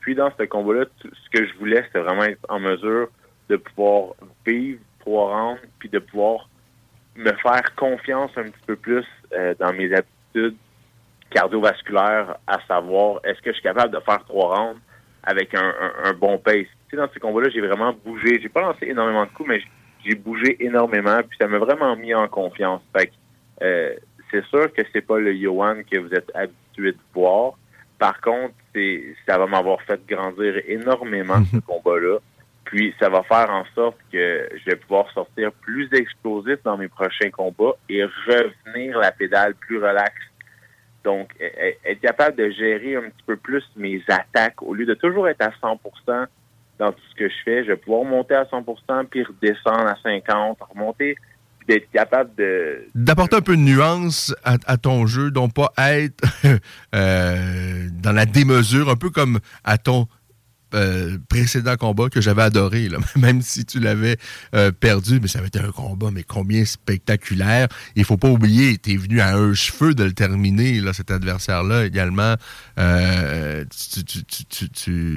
Puis 0.00 0.14
dans 0.14 0.30
ce 0.38 0.44
combat-là, 0.44 0.84
ce 1.02 1.30
que 1.38 1.46
je 1.46 1.54
voulais, 1.58 1.82
c'était 1.86 2.00
vraiment 2.00 2.24
être 2.24 2.44
en 2.48 2.60
mesure 2.60 3.08
de 3.48 3.56
pouvoir 3.56 4.14
vivre 4.46 4.80
trois 5.00 5.34
rounds, 5.34 5.60
puis 5.78 5.88
de 5.88 5.98
pouvoir 5.98 6.48
me 7.16 7.32
faire 7.32 7.74
confiance 7.76 8.30
un 8.36 8.44
petit 8.44 8.66
peu 8.66 8.76
plus 8.76 9.04
euh, 9.32 9.54
dans 9.58 9.72
mes 9.72 9.92
aptitudes 9.92 10.56
cardiovasculaires, 11.30 12.36
à 12.46 12.58
savoir 12.66 13.20
est-ce 13.24 13.40
que 13.40 13.50
je 13.50 13.54
suis 13.54 13.62
capable 13.62 13.92
de 13.94 14.00
faire 14.00 14.24
trois 14.24 14.56
rounds 14.56 14.80
avec 15.24 15.54
un, 15.54 16.12
bon 16.14 16.38
pace? 16.38 16.66
Dans 16.92 17.08
ce 17.12 17.18
combat-là, 17.18 17.48
j'ai 17.48 17.62
vraiment 17.62 17.94
bougé. 18.04 18.38
J'ai 18.42 18.50
pas 18.50 18.60
lancé 18.60 18.86
énormément 18.86 19.24
de 19.24 19.30
coups, 19.30 19.48
mais 19.48 19.62
j'ai 20.04 20.14
bougé 20.14 20.62
énormément, 20.62 21.20
puis 21.26 21.38
ça 21.40 21.48
m'a 21.48 21.58
vraiment 21.58 21.96
mis 21.96 22.12
en 22.12 22.28
confiance. 22.28 22.82
Euh, 23.62 23.94
c'est 24.30 24.44
sûr 24.46 24.72
que 24.72 24.82
c'est 24.92 25.00
pas 25.00 25.18
le 25.18 25.34
Johan 25.34 25.76
que 25.90 25.96
vous 25.98 26.12
êtes 26.12 26.30
habitué 26.34 26.92
de 26.92 26.98
voir, 27.14 27.54
par 28.02 28.20
contre, 28.20 28.52
ça 29.28 29.38
va 29.38 29.46
m'avoir 29.46 29.80
fait 29.82 30.04
grandir 30.08 30.60
énormément 30.66 31.40
ce 31.52 31.58
combat-là. 31.60 32.18
Puis 32.64 32.92
ça 32.98 33.08
va 33.08 33.22
faire 33.22 33.48
en 33.48 33.64
sorte 33.76 33.96
que 34.12 34.48
je 34.52 34.70
vais 34.70 34.74
pouvoir 34.74 35.08
sortir 35.12 35.52
plus 35.52 35.88
explosif 35.92 36.56
dans 36.64 36.76
mes 36.76 36.88
prochains 36.88 37.30
combats 37.30 37.76
et 37.88 38.02
revenir 38.02 38.98
la 38.98 39.12
pédale 39.12 39.54
plus 39.54 39.76
relax. 39.76 40.14
Donc, 41.04 41.32
e, 41.40 41.44
e, 41.44 41.74
être 41.84 42.00
capable 42.00 42.36
de 42.36 42.50
gérer 42.50 42.96
un 42.96 43.02
petit 43.02 43.22
peu 43.24 43.36
plus 43.36 43.62
mes 43.76 44.02
attaques 44.08 44.60
au 44.62 44.74
lieu 44.74 44.84
de 44.84 44.94
toujours 44.94 45.28
être 45.28 45.42
à 45.42 45.50
100% 45.50 46.26
dans 46.80 46.90
tout 46.90 47.02
ce 47.08 47.14
que 47.14 47.28
je 47.28 47.42
fais, 47.44 47.62
je 47.62 47.68
vais 47.68 47.76
pouvoir 47.76 48.02
monter 48.02 48.34
à 48.34 48.42
100% 48.42 49.06
puis 49.06 49.22
redescendre 49.22 49.86
à 49.86 49.94
50, 50.02 50.58
remonter 50.74 51.14
D'apporter 52.94 53.36
un 53.36 53.40
peu 53.40 53.56
de 53.56 53.62
nuance 53.62 54.34
à, 54.44 54.76
ton 54.76 55.06
jeu, 55.06 55.30
donc 55.30 55.54
pas 55.54 55.72
être 55.78 56.24
euh, 56.94 57.88
dans 57.92 58.12
la 58.12 58.26
démesure, 58.26 58.90
un 58.90 58.96
peu 58.96 59.10
comme 59.10 59.38
à 59.64 59.78
ton 59.78 60.06
euh, 60.74 61.18
précédent 61.28 61.76
combat 61.76 62.08
que 62.08 62.20
j'avais 62.20 62.42
adoré, 62.42 62.88
même 63.16 63.42
si 63.42 63.64
tu 63.64 63.80
l'avais 63.80 64.16
euh, 64.54 64.72
perdu, 64.72 65.18
mais 65.20 65.28
ça 65.28 65.38
avait 65.38 65.48
été 65.48 65.60
un 65.60 65.70
combat, 65.70 66.10
mais 66.12 66.22
combien 66.22 66.64
spectaculaire. 66.64 67.68
Il 67.96 68.04
faut 68.04 68.16
pas 68.16 68.28
oublier, 68.28 68.78
tu 68.78 68.92
es 68.92 68.96
venu 68.96 69.20
à 69.20 69.36
un 69.36 69.54
cheveu 69.54 69.94
de 69.94 70.04
le 70.04 70.12
terminer, 70.12 70.80
là, 70.80 70.92
cet 70.92 71.10
adversaire-là 71.10 71.86
également. 71.86 72.36
Euh, 72.78 73.64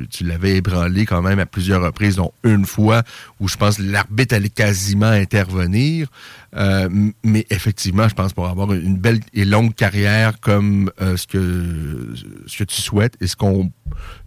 tu, 0.10 0.24
l'avais 0.24 0.58
ébranlé 0.58 1.06
quand 1.06 1.22
même 1.22 1.40
à 1.40 1.46
plusieurs 1.46 1.82
reprises, 1.82 2.16
dont 2.16 2.32
une 2.44 2.66
fois 2.66 3.04
où 3.40 3.48
je 3.48 3.58
pense 3.58 3.80
l'arbitre 3.80 4.36
allait 4.36 4.50
quasiment 4.50 5.06
intervenir. 5.06 6.08
Mais 6.56 7.46
effectivement, 7.50 8.08
je 8.08 8.16
pense 8.16 8.34
pour 8.34 8.48
avoir 8.48 8.74
une 8.74 8.98
belle 8.98 9.20
et 9.34 9.46
longue 9.46 9.76
carrière 9.76 10.40
comme 10.40 10.92
ce, 11.00 11.28
que, 11.28 12.14
ce 12.48 12.58
que 12.58 12.64
tu 12.64 12.82
souhaites 12.82 13.18
et 13.22 13.28
ce 13.28 13.36
qu'on 13.36 13.72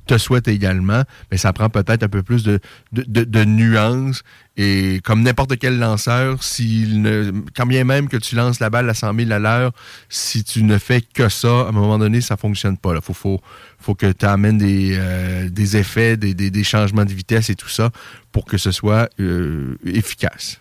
te 0.08 0.18
souhaite 0.18 0.48
également, 0.48 1.04
mais 1.30 1.36
ça 1.36 1.52
prend 1.52 1.68
peut-être 1.68 2.02
un 2.02 2.08
peu 2.08 2.24
plus 2.24 2.42
de, 2.42 3.44
nuances. 3.44 4.22
Et 4.56 5.00
comme 5.04 5.22
n'importe 5.22 5.56
quel 5.58 5.78
lanceur, 5.78 6.38
ne, 6.58 7.30
quand 7.54 7.66
bien 7.66 7.84
même 7.84 8.08
que 8.08 8.16
tu 8.16 8.34
lances 8.34 8.58
la 8.58 8.70
balle 8.70 8.90
à 8.90 8.94
100 8.94 9.14
000 9.14 9.30
à 9.30 9.38
l'heure, 9.38 9.72
si 10.08 10.42
tu 10.42 10.64
ne 10.64 10.78
fais 10.78 11.00
que 11.00 11.28
ça, 11.28 11.48
à 11.48 11.68
un 11.68 11.72
moment 11.72 11.98
donné, 11.98 12.20
ça 12.20 12.36
fonctionne 12.36 12.76
pas. 12.76 12.94
Il 12.96 13.14
faut, 13.14 13.94
que 13.94 14.10
tu 14.10 14.26
amènes 14.26 14.58
des, 14.58 14.96
euh, 14.98 15.48
effets, 15.74 16.16
des, 16.16 16.64
changements 16.64 17.04
de 17.04 17.12
vitesse 17.12 17.50
et 17.50 17.54
tout 17.54 17.68
ça 17.68 17.90
pour 18.32 18.46
que 18.46 18.58
ce 18.58 18.72
soit 18.72 19.08
euh, 19.20 19.76
efficace. 19.84 20.58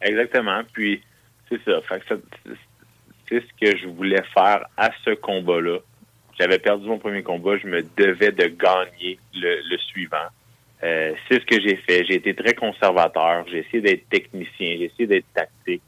Exactement. 0.00 0.62
Puis, 0.72 1.02
c'est 1.48 1.62
ça. 1.64 1.80
C'est 3.28 3.40
ce 3.40 3.52
que 3.60 3.76
je 3.76 3.86
voulais 3.88 4.22
faire 4.34 4.64
à 4.76 4.90
ce 5.04 5.10
combat-là 5.14 5.78
j'avais 6.38 6.58
perdu 6.58 6.86
mon 6.86 6.98
premier 6.98 7.22
combat, 7.22 7.56
je 7.58 7.66
me 7.66 7.82
devais 7.96 8.30
de 8.30 8.46
gagner 8.46 9.18
le, 9.34 9.76
suivant. 9.78 10.16
Euh, 10.84 11.12
c'est 11.28 11.40
ce 11.40 11.46
que 11.46 11.60
j'ai 11.60 11.76
fait. 11.76 12.04
J'ai 12.04 12.14
été 12.14 12.34
très 12.34 12.54
conservateur. 12.54 13.44
J'ai 13.50 13.58
essayé 13.58 13.80
d'être 13.80 14.08
technicien. 14.08 14.76
J'ai 14.78 14.84
essayé 14.84 15.06
d'être 15.06 15.26
tactique. 15.34 15.82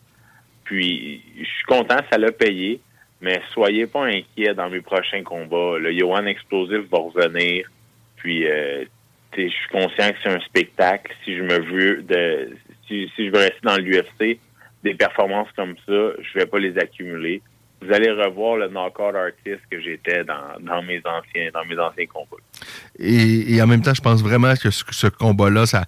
Puis, 0.64 1.22
je 1.38 1.44
suis 1.44 1.64
content, 1.66 1.98
ça 2.10 2.18
l'a 2.18 2.32
payé. 2.32 2.80
Mais 3.20 3.40
soyez 3.52 3.86
pas 3.86 4.06
inquiets 4.06 4.54
dans 4.54 4.68
mes 4.68 4.80
prochains 4.80 5.22
combats. 5.22 5.78
Le 5.78 5.96
Johan 5.96 6.26
Explosif 6.26 6.88
va 6.90 6.98
revenir. 6.98 7.70
Puis, 8.16 8.48
euh, 8.48 8.84
je 9.36 9.48
suis 9.48 9.68
conscient 9.70 10.10
que 10.10 10.16
c'est 10.24 10.30
un 10.30 10.40
spectacle. 10.40 11.14
Si 11.24 11.36
je 11.36 11.42
me 11.42 11.60
veux 11.60 12.02
de, 12.02 12.56
si, 12.90 13.26
je 13.26 13.30
veux 13.30 13.38
rester 13.38 13.60
dans 13.62 13.76
l'UFC, 13.76 14.38
des 14.82 14.94
performances 14.94 15.48
comme 15.56 15.76
ça, 15.86 15.92
je 16.22 16.38
vais 16.38 16.46
pas 16.46 16.58
les 16.58 16.76
accumuler 16.78 17.42
vous 17.82 17.92
allez 17.92 18.10
revoir 18.10 18.56
le 18.56 18.68
knockout 18.68 19.14
artiste 19.14 19.62
que 19.70 19.80
j'étais 19.80 20.22
dans, 20.24 20.82
mes 20.82 21.00
anciens 21.04 21.50
dans 21.52 21.64
mes 21.64 21.78
anciens 21.78 22.06
combats. 22.06 22.36
Et, 22.98 23.60
en 23.62 23.66
même 23.66 23.80
temps, 23.80 23.94
je 23.94 24.02
pense 24.02 24.22
vraiment 24.22 24.54
que 24.54 24.70
ce, 24.70 25.06
combat-là, 25.06 25.64
ça, 25.66 25.86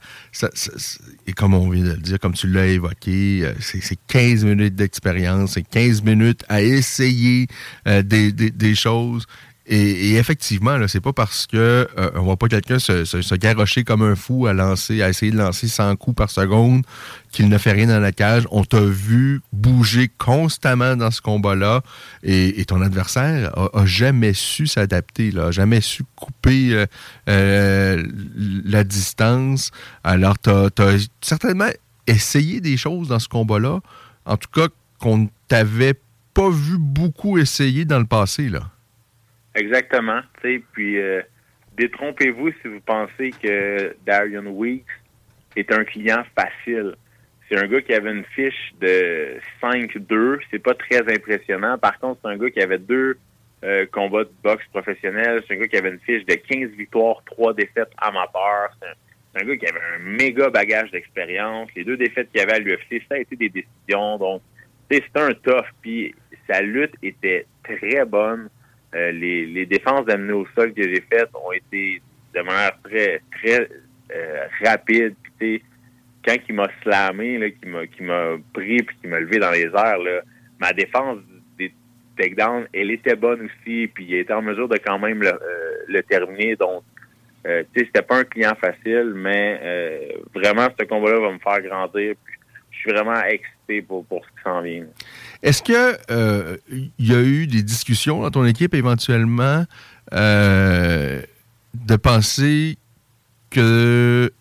et 1.26 1.32
comme 1.32 1.54
on 1.54 1.68
vient 1.68 1.84
de 1.84 1.90
le 1.90 1.96
dire, 1.98 2.18
comme 2.18 2.32
tu 2.32 2.46
l'as 2.46 2.66
évoqué, 2.66 3.42
euh, 3.42 3.52
c'est 3.60 3.98
15 4.08 4.44
minutes 4.44 4.74
d'expérience, 4.74 5.52
c'est 5.52 5.68
15 5.68 6.02
minutes 6.02 6.44
à 6.48 6.62
essayer 6.62 7.46
euh, 7.86 8.02
des, 8.02 8.74
choses. 8.74 9.26
Et, 9.66 10.16
effectivement, 10.16 10.76
là, 10.76 10.88
c'est 10.88 11.00
pas 11.00 11.12
parce 11.12 11.46
que 11.46 11.56
euh, 11.96 12.10
on 12.16 12.22
voit 12.22 12.36
pas 12.36 12.48
quelqu'un 12.48 12.80
se, 12.80 13.04
se, 13.04 13.34
garrocher 13.36 13.84
comme 13.84 14.02
un 14.02 14.16
fou 14.16 14.46
à 14.48 14.52
lancer, 14.52 15.02
à 15.02 15.08
essayer 15.08 15.30
de 15.30 15.38
lancer 15.38 15.68
100 15.68 15.94
coups 15.96 16.16
par 16.16 16.30
seconde 16.30 16.84
qu'il 17.30 17.48
ne 17.48 17.56
fait 17.58 17.70
rien 17.70 17.86
dans 17.86 18.00
la 18.00 18.10
cage. 18.10 18.46
On 18.50 18.64
t'a 18.64 18.80
vu 18.80 19.40
bouger 19.52 20.10
constamment 20.18 20.96
dans 20.96 21.12
ce 21.12 21.20
combat-là 21.20 21.82
et, 22.24 22.64
ton 22.66 22.82
adversaire 22.82 23.52
a, 23.56 23.86
jamais 23.86 24.34
su 24.34 24.66
s'adapter, 24.66 25.32
a 25.38 25.52
jamais 25.52 25.80
su 25.80 26.02
couper 26.16 26.72
euh, 26.72 26.86
euh, 27.28 28.04
la 28.64 28.82
distance. 28.82 29.70
Alors, 30.02 30.38
t'as 30.38 30.66
as 30.78 31.08
certainement 31.20 31.70
essayé 32.08 32.60
des 32.60 32.76
choses 32.76 33.08
dans 33.08 33.20
ce 33.20 33.28
combat-là, 33.28 33.80
en 34.26 34.36
tout 34.36 34.48
cas 34.52 34.66
qu'on 34.98 35.28
t'avait 35.46 35.94
pas 36.34 36.50
vu 36.50 36.78
beaucoup 36.78 37.38
essayer 37.38 37.84
dans 37.84 37.98
le 37.98 38.06
passé, 38.06 38.48
là. 38.48 38.70
Exactement. 39.54 40.20
Puis 40.72 40.98
euh, 40.98 41.22
détrompez-vous 41.76 42.50
si 42.62 42.68
vous 42.68 42.80
pensez 42.80 43.30
que 43.30 43.94
Darian 44.06 44.46
Weeks 44.46 44.86
est 45.56 45.72
un 45.72 45.84
client 45.84 46.22
facile. 46.34 46.94
C'est 47.48 47.58
un 47.58 47.66
gars 47.66 47.82
qui 47.82 47.92
avait 47.92 48.12
une 48.12 48.24
fiche 48.24 48.72
de 48.80 49.38
5-2. 49.62 50.40
C'est 50.50 50.58
pas 50.58 50.74
très 50.74 51.00
impressionnant. 51.00 51.76
Par 51.76 51.98
contre, 51.98 52.20
c'est 52.22 52.30
un 52.30 52.38
gars 52.38 52.50
qui 52.50 52.62
avait 52.62 52.78
deux 52.78 53.18
euh, 53.64 53.84
combats 53.92 54.24
de 54.24 54.32
boxe 54.42 54.64
professionnels. 54.72 55.42
C'est 55.46 55.54
un 55.54 55.60
gars 55.60 55.68
qui 55.68 55.76
avait 55.76 55.90
une 55.90 56.00
fiche 56.00 56.24
de 56.24 56.34
15 56.34 56.70
victoires, 56.70 57.22
3 57.26 57.52
défaites 57.54 57.90
amateurs. 57.98 58.70
C'est 58.80 59.42
un, 59.42 59.44
gars 59.44 59.56
qui 59.56 59.66
avait 59.66 59.80
un 59.96 59.98
méga 59.98 60.48
bagage 60.48 60.90
d'expérience. 60.92 61.68
Les 61.76 61.84
deux 61.84 61.98
défaites 61.98 62.30
qu'il 62.32 62.40
avait 62.40 62.54
à 62.54 62.58
l'UFC, 62.58 63.02
ça 63.08 63.16
a 63.16 63.18
été 63.18 63.36
des 63.36 63.50
décisions. 63.50 64.16
Donc, 64.16 64.40
c'était 64.90 65.20
un 65.20 65.34
tough. 65.34 65.66
Puis 65.82 66.14
sa 66.48 66.62
lutte 66.62 66.94
était 67.02 67.46
très 67.62 68.04
bonne. 68.06 68.48
Euh, 68.94 69.10
les, 69.12 69.46
les, 69.46 69.64
défenses 69.64 70.04
d'amener 70.04 70.34
au 70.34 70.46
sol 70.54 70.74
que 70.74 70.82
j'ai 70.82 71.02
faites 71.10 71.30
ont 71.34 71.52
été 71.52 72.02
de 72.34 72.40
manière 72.42 72.78
très, 72.82 73.22
très 73.32 73.68
euh, 74.14 74.44
rapide. 74.62 75.14
Puis, 75.38 75.62
quand 76.24 76.36
il 76.46 76.54
m'a 76.54 76.68
slamé, 76.82 77.38
là, 77.38 77.50
qui 77.50 77.66
m'a 77.66 77.86
qui 77.86 78.02
m'a 78.02 78.36
pris 78.52 78.82
puis 78.82 78.96
qui 79.00 79.06
m'a 79.06 79.20
levé 79.20 79.38
dans 79.38 79.50
les 79.50 79.64
airs, 79.64 79.98
là, 79.98 80.20
ma 80.60 80.72
défense 80.74 81.18
des 81.58 81.72
takedowns, 82.18 82.66
elle 82.74 82.90
était 82.90 83.16
bonne 83.16 83.46
aussi, 83.46 83.86
puis 83.86 84.04
il 84.04 84.14
était 84.16 84.34
en 84.34 84.42
mesure 84.42 84.68
de 84.68 84.76
quand 84.76 84.98
même 84.98 85.22
le, 85.22 85.32
euh, 85.32 85.76
le 85.88 86.02
terminer. 86.02 86.56
Donc, 86.56 86.82
euh, 87.46 87.64
c'était 87.74 88.02
pas 88.02 88.18
un 88.18 88.24
client 88.24 88.54
facile, 88.60 89.14
mais 89.16 90.14
vraiment, 90.34 90.68
ce 90.78 90.84
combat-là 90.84 91.18
va 91.18 91.32
me 91.32 91.38
faire 91.38 91.62
grandir. 91.62 92.14
Je 92.70 92.78
suis 92.78 92.92
vraiment 92.92 93.20
excité 93.24 93.80
pour, 93.82 94.04
pour 94.04 94.24
ce 94.24 94.30
qui 94.30 94.42
s'en 94.44 94.60
vient. 94.60 94.84
Est-ce 95.42 95.62
que 95.62 95.98
euh, 96.10 96.56
y 96.98 97.12
a 97.12 97.20
eu 97.20 97.46
des 97.46 97.62
discussions 97.62 98.22
dans 98.22 98.30
ton 98.30 98.44
équipe 98.44 98.74
éventuellement 98.74 99.64
euh, 100.12 101.20
de 101.74 101.96
penser 101.96 102.78
que 103.50 104.32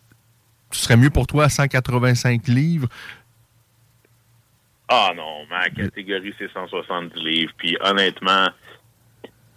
ce 0.71 0.79
serait 0.79 0.97
mieux 0.97 1.09
pour 1.09 1.25
toi 1.25 1.45
à 1.45 1.49
185 1.49 2.47
livres? 2.47 2.87
Ah 4.87 5.11
non, 5.15 5.45
ma 5.49 5.69
catégorie, 5.69 6.35
c'est 6.37 6.51
170 6.51 7.15
livres. 7.19 7.53
Puis 7.57 7.77
honnêtement, 7.81 8.47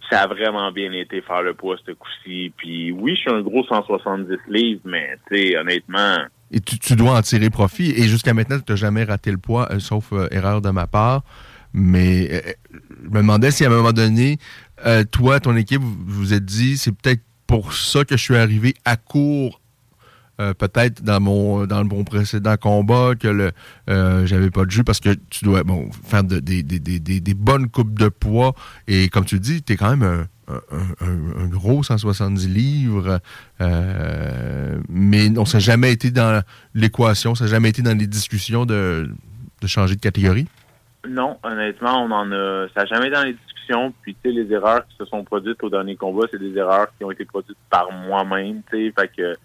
ça 0.09 0.21
a 0.21 0.27
vraiment 0.27 0.71
bien 0.71 0.91
été 0.93 1.21
faire 1.21 1.43
le 1.43 1.53
poids 1.53 1.77
ce 1.85 1.91
coup-ci. 1.91 2.53
Puis 2.57 2.91
oui, 2.91 3.15
je 3.15 3.21
suis 3.21 3.31
un 3.31 3.41
gros 3.41 3.63
170 3.65 4.35
livres, 4.47 4.81
mais 4.85 5.17
tu 5.29 5.37
sais, 5.37 5.57
honnêtement... 5.57 6.17
Et 6.55 6.61
tu, 6.61 6.95
dois 6.95 7.17
en 7.17 7.21
tirer 7.21 7.49
profit. 7.49 7.91
Et 7.91 8.07
jusqu'à 8.07 8.33
maintenant, 8.33 8.57
tu 8.65 8.71
n'as 8.71 8.77
jamais 8.77 9.03
raté 9.03 9.29
le 9.29 9.37
poids, 9.37 9.67
euh, 9.71 9.79
sauf 9.79 10.13
euh, 10.13 10.29
erreur 10.31 10.61
de 10.61 10.69
ma 10.69 10.87
part. 10.87 11.23
Mais 11.73 12.29
euh, 12.31 12.41
je 13.03 13.09
me 13.09 13.17
demandais 13.17 13.51
si 13.51 13.65
à 13.65 13.67
un 13.67 13.71
moment 13.71 13.91
donné, 13.91 14.39
toi, 15.11 15.41
ton 15.41 15.53
équipe, 15.57 15.81
vous 15.81 15.97
vous 16.07 16.33
êtes 16.33 16.45
dit, 16.45 16.77
c'est 16.77 16.93
peut-être 16.93 17.21
pour 17.45 17.73
ça 17.73 18.05
que 18.05 18.15
je 18.15 18.23
suis 18.23 18.37
arrivé 18.37 18.73
à 18.85 18.95
court 18.95 19.61
peut-être 20.37 21.01
dans 21.01 21.21
mon 21.21 21.65
dans 21.65 21.87
précédent 22.03 22.57
combat 22.57 23.13
que 23.17 23.29
le 23.29 23.51
j'avais 23.87 24.51
pas 24.51 24.65
de 24.65 24.71
jus 24.71 24.83
parce 24.83 24.99
que 24.99 25.15
tu 25.29 25.45
dois 25.45 25.63
bon 25.63 25.89
faire 26.03 26.25
des, 26.25 27.33
bonnes 27.35 27.69
coupes 27.69 27.97
de 27.97 28.09
poids 28.09 28.53
et 28.87 29.07
comme 29.07 29.23
tu 29.23 29.39
dis, 29.39 29.63
tu 29.63 29.73
es 29.73 29.75
quand 29.77 29.95
même 29.95 30.03
un, 30.03 30.27
gros 31.47 31.83
170 31.83 32.47
livres, 32.47 33.19
euh, 33.61 34.77
mais 34.89 35.37
on 35.37 35.45
s'est 35.45 35.59
jamais 35.59 35.91
été 35.91 36.11
dans 36.11 36.43
l'équation, 36.73 37.35
ça 37.35 37.45
n'a 37.45 37.51
jamais 37.51 37.69
été 37.69 37.81
dans 37.81 37.97
les 37.97 38.07
discussions 38.07 38.65
de, 38.65 39.09
changer 39.65 39.95
de 39.95 40.01
catégorie? 40.01 40.47
Non, 41.07 41.37
honnêtement, 41.43 42.03
on 42.03 42.11
en 42.11 42.31
a. 42.31 42.67
Ça 42.75 42.81
n'a 42.81 42.85
jamais 42.85 43.07
été 43.07 43.15
dans 43.15 43.23
les 43.23 43.33
discussions. 43.33 43.93
Puis, 44.01 44.15
tu 44.15 44.29
sais, 44.29 44.35
les 44.35 44.51
erreurs 44.53 44.85
qui 44.87 44.95
se 44.95 45.05
sont 45.05 45.23
produites 45.23 45.63
au 45.63 45.69
dernier 45.69 45.95
combat, 45.95 46.27
c'est 46.31 46.39
des 46.39 46.55
erreurs 46.57 46.87
qui 46.97 47.03
ont 47.03 47.11
été 47.11 47.25
produites 47.25 47.57
par 47.69 47.91
moi-même, 47.91 48.61
tu 48.69 48.87
sais. 48.87 48.93
Fait 48.99 49.11
que 49.15 49.35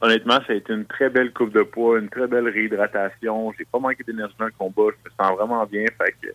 honnêtement, 0.00 0.38
ça 0.46 0.52
a 0.52 0.54
été 0.54 0.72
une 0.72 0.86
très 0.86 1.10
belle 1.10 1.32
coupe 1.32 1.52
de 1.52 1.62
poids, 1.62 1.98
une 1.98 2.08
très 2.08 2.26
belle 2.26 2.48
réhydratation. 2.48 3.52
J'ai 3.58 3.64
pas 3.64 3.78
manqué 3.78 4.02
d'énergie 4.04 4.34
dans 4.38 4.46
le 4.46 4.52
combat. 4.56 4.90
Je 4.90 5.10
me 5.10 5.14
sens 5.18 5.36
vraiment 5.36 5.64
bien. 5.66 5.84
Fait 5.98 6.14
que 6.20 6.28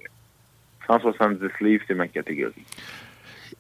170 0.87 1.39
livres, 1.61 1.83
c'est 1.87 1.95
ma 1.95 2.07
catégorie. 2.07 2.65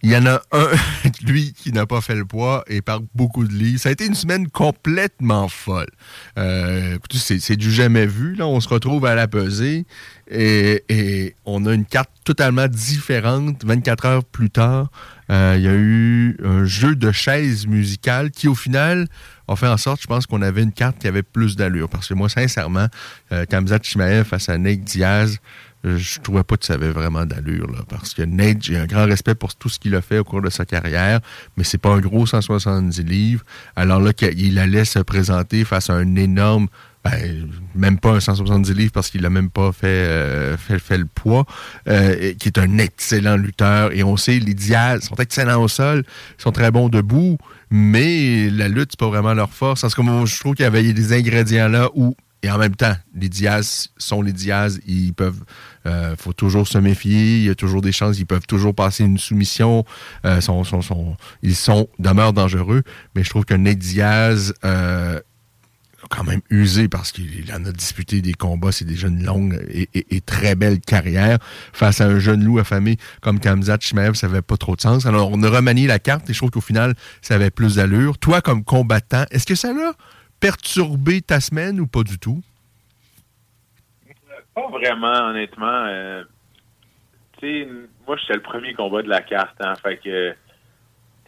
Il 0.05 0.11
y 0.11 0.15
en 0.15 0.27
a 0.27 0.39
un, 0.51 0.67
lui, 1.25 1.51
qui 1.53 1.71
n'a 1.71 1.87
pas 1.87 1.99
fait 1.99 2.13
le 2.13 2.25
poids 2.25 2.63
et 2.67 2.83
par 2.83 2.99
beaucoup 3.15 3.43
de 3.43 3.51
livres. 3.51 3.79
Ça 3.79 3.89
a 3.89 3.91
été 3.91 4.05
une 4.05 4.13
semaine 4.13 4.47
complètement 4.47 5.47
folle. 5.47 5.89
Euh, 6.37 6.93
écoutez, 6.97 7.17
c'est 7.39 7.55
du 7.55 7.71
jamais 7.71 8.05
vu. 8.05 8.35
Là, 8.35 8.45
on 8.45 8.59
se 8.59 8.69
retrouve 8.69 9.07
à 9.07 9.15
la 9.15 9.27
pesée 9.27 9.87
et, 10.29 11.33
on 11.45 11.65
a 11.65 11.73
une 11.73 11.85
carte 11.85 12.11
totalement 12.23 12.67
différente 12.67 13.65
24 13.65 14.05
heures 14.05 14.23
plus 14.23 14.51
tard. 14.51 14.91
Euh, 15.31 15.55
il 15.57 15.63
y 15.63 15.67
a 15.67 15.73
eu 15.73 16.37
un 16.43 16.65
jeu 16.65 16.95
de 16.95 17.11
chaises 17.11 17.65
musicales 17.65 18.29
qui, 18.29 18.47
au 18.47 18.53
final, 18.53 19.07
a 19.47 19.55
fait 19.55 19.67
en 19.67 19.77
sorte, 19.77 20.01
je 20.03 20.07
pense, 20.07 20.27
qu'on 20.27 20.43
avait 20.43 20.61
une 20.61 20.71
carte 20.71 20.99
qui 20.99 21.07
avait 21.07 21.23
plus 21.23 21.55
d'allure. 21.55 21.89
Parce 21.89 22.07
que 22.07 22.13
moi, 22.13 22.29
sincèrement, 22.29 22.89
euh, 23.31 23.45
Kamzat 23.45 23.79
Chimaev 23.81 24.23
face 24.23 24.49
à 24.49 24.59
Nate 24.59 24.81
Diaz, 24.81 25.39
je 25.85 26.19
trouvais 26.19 26.43
pas 26.43 26.57
que 26.57 26.65
ça 26.65 26.73
avait 26.73 26.91
vraiment 26.91 27.25
d'allure. 27.25 27.67
Parce 27.89 28.13
que 28.13 28.23
Nate, 28.23 28.63
j'ai 28.63 28.77
un 28.77 28.85
grand 28.85 29.05
respect 29.05 29.35
pour 29.35 29.55
tout 29.55 29.69
ce 29.69 29.79
qu'il 29.79 29.95
a 29.95 30.01
fait 30.01 30.19
au 30.19 30.23
cours 30.23 30.41
de 30.41 30.49
sa 30.49 30.65
carrière, 30.65 31.19
mais 31.57 31.63
c'est 31.63 31.77
pas 31.77 31.93
un 31.93 31.99
gros 31.99 32.25
170 32.25 33.03
livres. 33.03 33.43
Alors 33.75 33.99
là, 33.99 34.13
qu'il 34.13 34.59
allait 34.59 34.85
se 34.85 34.99
présenter 34.99 35.63
face 35.63 35.89
à 35.89 35.93
un 35.93 36.15
énorme 36.15 36.67
ben, 37.05 37.47
même 37.75 37.99
pas 37.99 38.13
un 38.13 38.19
170 38.19 38.73
livres 38.73 38.91
parce 38.91 39.11
qu'il 39.11 39.21
n'a 39.21 39.29
même 39.29 39.51
pas 39.51 39.71
fait, 39.71 39.85
euh, 39.85 40.57
le 40.69 41.05
poids, 41.05 41.45
euh, 41.87 42.33
qui 42.33 42.47
est 42.47 42.57
un 42.57 42.79
excellent 42.79 43.37
lutteur. 43.37 43.91
Et 43.91 44.03
on 44.03 44.17
sait, 44.17 44.39
les 44.39 44.55
Diaz 44.55 45.01
sont 45.01 45.15
excellents 45.17 45.61
au 45.61 45.67
sol, 45.67 46.03
ils 46.39 46.41
sont 46.41 46.51
très 46.51 46.71
bons 46.71 46.89
debout, 46.89 47.37
mais 47.69 48.49
la 48.49 48.67
lutte, 48.69 48.91
c'est 48.91 48.99
pas 48.99 49.07
vraiment 49.07 49.35
leur 49.35 49.51
force. 49.51 49.81
Parce 49.81 49.93
que 49.93 50.01
moi, 50.01 50.25
je 50.25 50.39
trouve 50.39 50.55
qu'il 50.55 50.63
y 50.63 50.67
avait 50.67 50.93
des 50.93 51.13
ingrédients 51.13 51.67
là 51.67 51.89
où, 51.93 52.15
et 52.45 52.51
en 52.51 52.57
même 52.57 52.75
temps, 52.75 52.95
les 53.15 53.27
Diaz 53.27 53.89
sont 53.97 54.21
les 54.21 54.31
Diaz, 54.31 54.79
ils 54.85 55.13
peuvent, 55.13 55.43
euh, 55.87 56.15
faut 56.15 56.33
toujours 56.33 56.67
se 56.67 56.77
méfier, 56.77 57.37
il 57.37 57.43
y 57.45 57.49
a 57.49 57.55
toujours 57.55 57.81
des 57.81 57.91
chances, 57.91 58.19
ils 58.19 58.25
peuvent 58.25 58.45
toujours 58.47 58.75
passer 58.75 59.03
une 59.03 59.17
soumission, 59.17 59.83
sont, 60.41 60.63
ils 61.41 61.55
sont, 61.55 61.89
demeurent 61.97 62.33
dangereux, 62.33 62.83
mais 63.15 63.23
je 63.23 63.29
trouve 63.29 63.45
que 63.45 63.55
Ned 63.55 63.79
Diaz, 63.79 64.53
quand 66.09 66.23
même 66.23 66.41
usé 66.49 66.87
parce 66.87 67.11
qu'il 67.11 67.51
en 67.53 67.65
a 67.65 67.71
disputé 67.71 68.21
des 68.21 68.33
combats. 68.33 68.71
C'est 68.71 68.85
déjà 68.85 69.07
une 69.07 69.23
longue 69.23 69.59
et, 69.71 70.21
très 70.21 70.55
belle 70.55 70.79
carrière. 70.79 71.39
Face 71.73 72.01
à 72.01 72.05
un 72.05 72.19
jeune 72.19 72.43
loup 72.43 72.59
affamé 72.59 72.97
comme 73.21 73.39
Kamzat 73.39 73.77
Shmev, 73.81 74.13
ça 74.15 74.27
n'avait 74.27 74.41
pas 74.41 74.57
trop 74.57 74.75
de 74.75 74.81
sens. 74.81 75.05
Alors, 75.05 75.31
on 75.31 75.41
a 75.43 75.49
remanié 75.49 75.87
la 75.87 75.99
carte 75.99 76.29
et 76.29 76.33
je 76.33 76.37
trouve 76.37 76.51
qu'au 76.51 76.61
final, 76.61 76.95
ça 77.21 77.35
avait 77.35 77.51
plus 77.51 77.75
d'allure. 77.75 78.17
Toi, 78.17 78.41
comme 78.41 78.63
combattant, 78.63 79.25
est-ce 79.31 79.45
que 79.45 79.55
ça 79.55 79.69
a 79.69 79.93
perturbé 80.39 81.21
ta 81.21 81.39
semaine 81.39 81.79
ou 81.79 81.87
pas 81.87 82.03
du 82.03 82.19
tout? 82.19 82.41
Pas 84.53 84.67
vraiment, 84.69 85.29
honnêtement. 85.29 85.85
Euh, 85.87 86.23
moi, 88.07 88.17
j'étais 88.17 88.35
le 88.35 88.41
premier 88.41 88.73
combat 88.73 89.01
de 89.01 89.09
la 89.09 89.21
carte. 89.21 89.55
Hein, 89.59 89.73
fait 89.75 89.99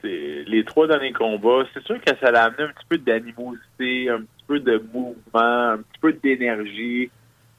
les 0.04 0.64
trois 0.64 0.88
derniers 0.88 1.14
combats, 1.14 1.64
c'est 1.74 1.84
sûr 1.84 2.00
que 2.02 2.12
ça 2.22 2.28
a 2.28 2.46
amené 2.46 2.64
un 2.64 2.68
petit 2.70 2.86
peu 2.88 2.98
d'animosité, 2.98 4.10
un 4.10 4.22
peu 4.48 4.60
de 4.60 4.84
mouvement, 4.94 5.72
un 5.72 5.78
petit 5.78 6.00
peu 6.00 6.14
d'énergie, 6.14 7.10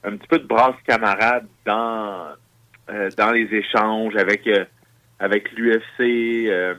un 0.05 0.17
petit 0.17 0.29
peu 0.29 0.39
de 0.39 0.47
brasse 0.47 0.77
camarade 0.87 1.47
dans 1.67 2.29
euh, 2.91 3.11
dans 3.17 3.33
les 3.33 3.53
échanges 3.53 4.17
avec 4.17 4.47
euh, 4.47 4.65
avec 5.19 5.53
l'UFC, 5.53 6.01
euh, 6.01 6.75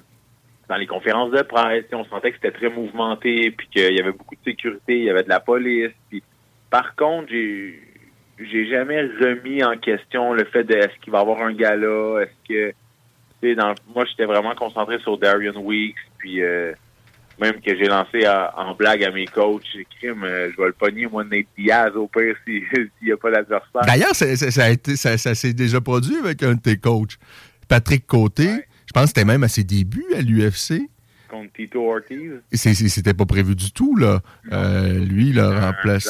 dans 0.69 0.77
les 0.77 0.87
conférences 0.87 1.31
de 1.31 1.41
presse. 1.41 1.85
On 1.91 2.05
sentait 2.05 2.31
que 2.31 2.37
c'était 2.37 2.57
très 2.57 2.69
mouvementé, 2.69 3.51
puis 3.51 3.67
qu'il 3.67 3.93
y 3.93 3.99
avait 3.99 4.11
beaucoup 4.11 4.35
de 4.35 4.43
sécurité, 4.43 4.97
il 4.97 5.03
y 5.03 5.09
avait 5.09 5.23
de 5.23 5.29
la 5.29 5.39
police. 5.39 5.91
Puis, 6.09 6.23
par 6.69 6.95
contre, 6.95 7.29
j'ai 7.29 7.81
j'ai 8.39 8.69
jamais 8.69 9.01
remis 9.01 9.61
en 9.65 9.77
question 9.77 10.31
le 10.31 10.45
fait 10.45 10.63
de 10.63 10.73
est-ce 10.73 10.97
qu'il 11.01 11.11
va 11.11 11.17
y 11.17 11.21
avoir 11.21 11.41
un 11.41 11.51
gala, 11.51 12.21
est-ce 12.21 12.71
que 13.41 13.53
dans, 13.53 13.75
moi 13.93 14.05
j'étais 14.05 14.23
vraiment 14.23 14.55
concentré 14.55 14.97
sur 14.99 15.17
Darian 15.17 15.57
Weeks, 15.57 15.97
puis 16.19 16.41
même 17.39 17.61
que 17.61 17.75
j'ai 17.75 17.85
lancé 17.85 18.27
en 18.27 18.73
blague 18.75 19.03
à 19.03 19.11
mes 19.11 19.25
coachs, 19.25 19.63
crime, 19.99 20.23
euh, 20.23 20.51
je 20.51 20.61
vais 20.61 20.67
le 20.67 20.73
pogner, 20.73 21.07
moi, 21.07 21.23
Nate 21.23 21.47
Diaz, 21.57 21.91
au 21.95 22.07
pire, 22.07 22.35
s'il 22.45 22.63
n'y 23.01 23.11
a 23.11 23.17
pas 23.17 23.31
d'adversaire. 23.31 23.81
D'ailleurs, 23.85 24.15
ça, 24.15 25.17
ça, 25.17 25.35
s'est 25.35 25.53
déjà 25.53 25.81
produit 25.81 26.17
avec 26.17 26.43
un 26.43 26.55
de 26.55 26.59
tes 26.59 26.77
coachs, 26.77 27.17
Patrick 27.67 28.05
Côté. 28.05 28.49
Je 28.89 28.91
pense 28.91 29.03
que 29.03 29.07
c'était 29.09 29.25
même 29.25 29.43
à 29.43 29.47
ses 29.47 29.63
débuts 29.63 30.15
à 30.17 30.21
l'UFC. 30.21 30.81
Contre 31.29 31.53
Tito 31.53 31.87
Ortiz. 31.87 32.41
C'était 32.51 33.13
pas 33.13 33.27
prévu 33.27 33.55
du 33.55 33.71
tout, 33.71 33.95
là. 33.95 34.19
Euh, 34.51 35.05
lui, 35.05 35.29
il 35.29 35.39
a 35.39 35.67
remplacé. 35.67 36.09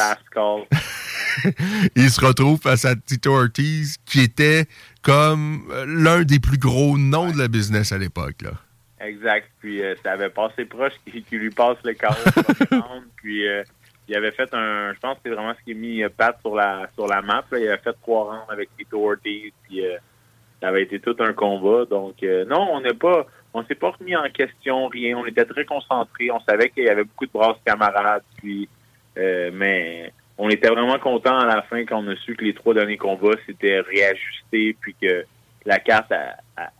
il 1.97 2.09
se 2.09 2.25
retrouve 2.25 2.57
face 2.57 2.85
à 2.85 2.95
Tito 2.95 3.35
Ortiz, 3.35 3.97
qui 4.05 4.21
était 4.21 4.63
comme 5.01 5.67
euh, 5.71 5.85
l'un 5.85 6.23
des 6.23 6.39
plus 6.39 6.57
gros 6.57 6.97
noms 6.97 7.33
de 7.33 7.37
la 7.37 7.49
business 7.49 7.91
à 7.91 7.97
l'époque, 7.97 8.41
là. 8.43 8.51
Exact. 9.05 9.49
Puis 9.59 9.83
euh, 9.83 9.95
ça 10.01 10.13
avait 10.13 10.29
passé 10.29 10.63
proche 10.63 10.93
qu'il 11.05 11.37
lui 11.37 11.49
passe 11.49 11.77
le 11.83 11.95
carreau 11.95 12.15
Puis 13.17 13.45
euh, 13.45 13.61
il 14.07 14.15
avait 14.15 14.31
fait 14.31 14.53
un. 14.53 14.93
Je 14.93 14.99
pense 14.99 15.15
que 15.15 15.23
c'est 15.25 15.31
vraiment 15.31 15.53
ce 15.53 15.65
qui 15.65 15.71
a 15.71 15.75
mis 15.75 16.01
Pat 16.15 16.39
sur 16.39 16.55
la 16.55 16.89
sur 16.95 17.07
la 17.07 17.21
map. 17.21 17.43
Il 17.51 17.67
avait 17.67 17.77
fait 17.77 17.95
trois 18.01 18.23
rounds 18.23 18.49
avec 18.49 18.69
Tito 18.77 19.05
Ortiz. 19.05 19.51
Puis 19.67 19.81
ça 20.61 20.67
avait 20.69 20.83
été 20.83 20.99
tout 20.99 21.15
un 21.19 21.33
combat. 21.33 21.85
Donc 21.85 22.21
non, 22.21 22.69
on 22.71 22.81
n'est 22.81 22.93
pas. 22.93 23.25
On 23.53 23.63
s'est 23.63 23.75
pas 23.75 23.89
remis 23.97 24.15
en 24.15 24.29
question, 24.29 24.87
rien. 24.87 25.17
On 25.17 25.25
était 25.25 25.45
très 25.45 25.65
concentrés. 25.65 26.29
On 26.29 26.39
savait 26.41 26.69
qu'il 26.69 26.83
y 26.83 26.89
avait 26.89 27.03
beaucoup 27.03 27.25
de 27.25 27.31
brasses 27.31 27.57
camarades. 27.65 28.23
Puis 28.37 28.69
mais 29.15 30.13
on 30.37 30.49
était 30.49 30.69
vraiment 30.69 30.99
content 30.99 31.37
à 31.37 31.45
la 31.45 31.61
fin 31.63 31.83
quand 31.85 32.03
on 32.03 32.07
a 32.07 32.15
su 32.15 32.35
que 32.35 32.45
les 32.45 32.53
trois 32.53 32.73
derniers 32.73 32.97
combats 32.97 33.35
s'étaient 33.45 33.81
réajustés 33.81 34.77
puis 34.79 34.95
que 35.01 35.25
la 35.65 35.79
carte 35.79 36.11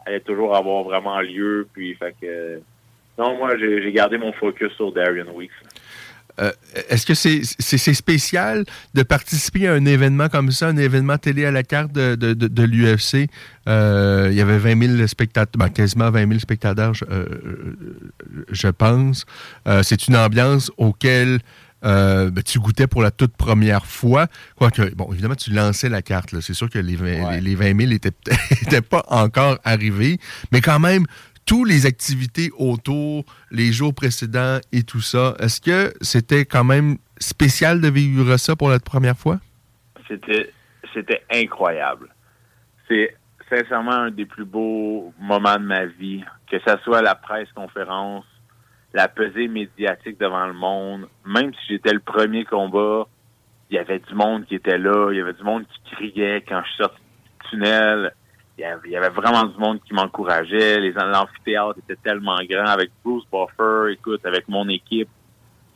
allait 0.06 0.20
toujours 0.22 0.56
avoir 0.56 0.84
vraiment 0.84 1.20
lieu. 1.20 1.68
Puis, 1.74 1.94
fait 1.96 2.16
que, 2.20 2.62
non, 3.18 3.38
moi, 3.38 3.58
j'ai 3.58 3.92
gardé 3.92 4.18
mon 4.18 4.32
focus 4.34 4.72
sur 4.74 4.92
Darian 4.92 5.32
Weeks. 5.34 5.52
Euh, 6.40 6.52
est-ce 6.90 7.06
que 7.06 7.14
c'est 7.14 7.94
spécial 7.94 8.66
de 8.94 9.04
participer 9.04 9.68
à 9.68 9.74
un 9.74 9.86
événement 9.86 10.30
comme 10.30 10.52
ça, 10.52 10.68
un 10.68 10.78
événement 10.78 11.18
télé 11.18 11.46
à 11.46 11.52
la 11.52 11.64
carte 11.64 11.92
de, 11.92 12.64
l'UFC? 12.64 13.30
Euh, 13.68 14.30
il 14.32 14.38
y 14.38 14.42
avait 14.42 14.58
20 14.58 14.98
000 14.98 15.08
spectateurs, 15.08 15.58
ben, 15.58 15.70
quasiment 15.70 16.10
20 16.10 16.28
000 16.28 16.40
spectateurs, 16.40 16.94
je, 16.94 17.06
euh, 17.10 17.26
je 18.52 18.68
pense. 18.68 19.26
c'est 19.84 20.08
une 20.08 20.16
ambiance 20.16 20.72
auquel 20.78 21.40
euh, 21.86 22.30
ben, 22.30 22.44
tu 22.44 22.60
goûtais 22.60 22.88
pour 22.88 23.02
la 23.02 23.12
toute 23.12 23.36
première 23.36 23.86
fois. 23.86 24.28
Quoique, 24.56 24.94
bon, 24.96 25.12
évidemment, 25.14 25.36
tu 25.36 25.52
lançais 25.52 25.88
la 25.90 26.02
carte. 26.02 26.40
C'est 26.42 26.54
sûr 26.54 26.70
que 26.70 26.80
les, 26.80 26.96
20, 26.96 27.40
les, 27.40 27.56
000 27.56 27.74
n'étaient 27.74 28.82
pas 28.90 29.04
encore 29.08 29.58
arrivés, 29.64 30.20
mais 30.52 30.62
quand 30.62 30.80
même, 30.80 31.06
toutes 31.50 31.68
les 31.68 31.88
activités 31.88 32.52
autour, 32.60 33.24
les 33.50 33.72
jours 33.72 33.96
précédents 33.96 34.60
et 34.72 34.84
tout 34.84 35.02
ça, 35.02 35.34
est-ce 35.40 35.60
que 35.60 35.92
c'était 36.00 36.46
quand 36.46 36.64
même 36.64 36.98
spécial 37.18 37.82
de 37.82 37.90
vivre 37.90 38.38
ça 38.38 38.56
pour 38.56 38.70
la 38.70 38.78
première 38.78 39.18
fois? 39.18 39.40
C'était, 40.08 40.52
c'était 40.94 41.24
incroyable. 41.34 42.10
C'est 42.88 43.16
sincèrement 43.50 43.94
un 43.94 44.12
des 44.12 44.28
plus 44.28 44.46
beaux 44.46 45.12
moments 45.20 45.56
de 45.56 45.66
ma 45.66 45.88
vie, 45.88 46.24
que 46.52 46.58
ce 46.60 46.78
soit 46.84 47.02
la 47.02 47.16
presse 47.16 47.52
conférence, 47.56 48.26
la 48.94 49.08
pesée 49.08 49.48
médiatique 49.48 50.20
devant 50.20 50.46
le 50.46 50.54
monde, 50.54 51.08
même 51.26 51.52
si 51.56 51.74
j'étais 51.74 51.94
le 51.94 52.00
premier 52.00 52.46
combat, 52.46 53.08
il 53.72 53.76
y 53.76 53.80
avait 53.80 53.98
du 53.98 54.14
monde 54.14 54.46
qui 54.46 54.54
était 54.54 54.78
là, 54.78 55.10
il 55.12 55.18
y 55.18 55.22
avait 55.22 55.34
du 55.34 55.44
monde 55.44 55.66
qui 55.66 55.96
criait 55.96 56.44
quand 56.48 56.62
je 56.64 56.84
sorti 56.84 57.02
du 57.02 57.50
tunnel. 57.50 58.14
Il 58.60 58.92
y 58.92 58.96
avait, 58.98 59.10
vraiment 59.10 59.46
du 59.46 59.58
monde 59.58 59.80
qui 59.86 59.94
m'encourageait. 59.94 60.80
Les 60.80 60.92
l'amphithéâtre 60.92 61.80
était 61.80 61.96
tellement 61.96 62.38
grand 62.50 62.66
avec 62.66 62.92
Bruce 63.04 63.24
Buffer, 63.32 63.94
écoute, 63.94 64.26
avec 64.26 64.48
mon 64.50 64.68
équipe. 64.68 65.10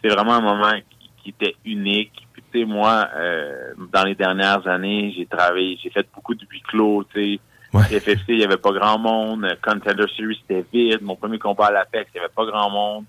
C'est 0.02 0.10
vraiment 0.10 0.34
un 0.34 0.42
moment 0.42 0.74
qui, 0.90 1.10
qui 1.24 1.30
était 1.30 1.56
unique. 1.64 2.28
Puis 2.34 2.44
tu 2.52 2.60
sais, 2.60 2.66
moi, 2.66 3.08
euh, 3.16 3.74
dans 3.94 4.04
les 4.04 4.16
dernières 4.16 4.68
années, 4.68 5.14
j'ai 5.16 5.26
travaillé, 5.26 5.80
j'ai 5.82 5.90
fait 5.90 6.06
beaucoup 6.14 6.36
de 6.36 6.46
huis 6.50 6.62
clos, 6.62 7.06
tu 7.14 7.22
sais. 7.22 7.40
FFC, 7.74 8.24
il 8.28 8.40
y 8.40 8.44
avait 8.44 8.58
pas 8.58 8.72
grand 8.72 9.00
monde. 9.00 9.48
Contender 9.64 10.06
Series, 10.16 10.40
c'était 10.42 10.66
vide. 10.72 11.02
Mon 11.02 11.16
premier 11.16 11.40
combat 11.40 11.68
à 11.68 11.72
l'Apex, 11.72 12.12
il 12.14 12.18
y 12.18 12.20
avait 12.20 12.34
pas 12.34 12.46
grand 12.46 12.70
monde. 12.70 13.06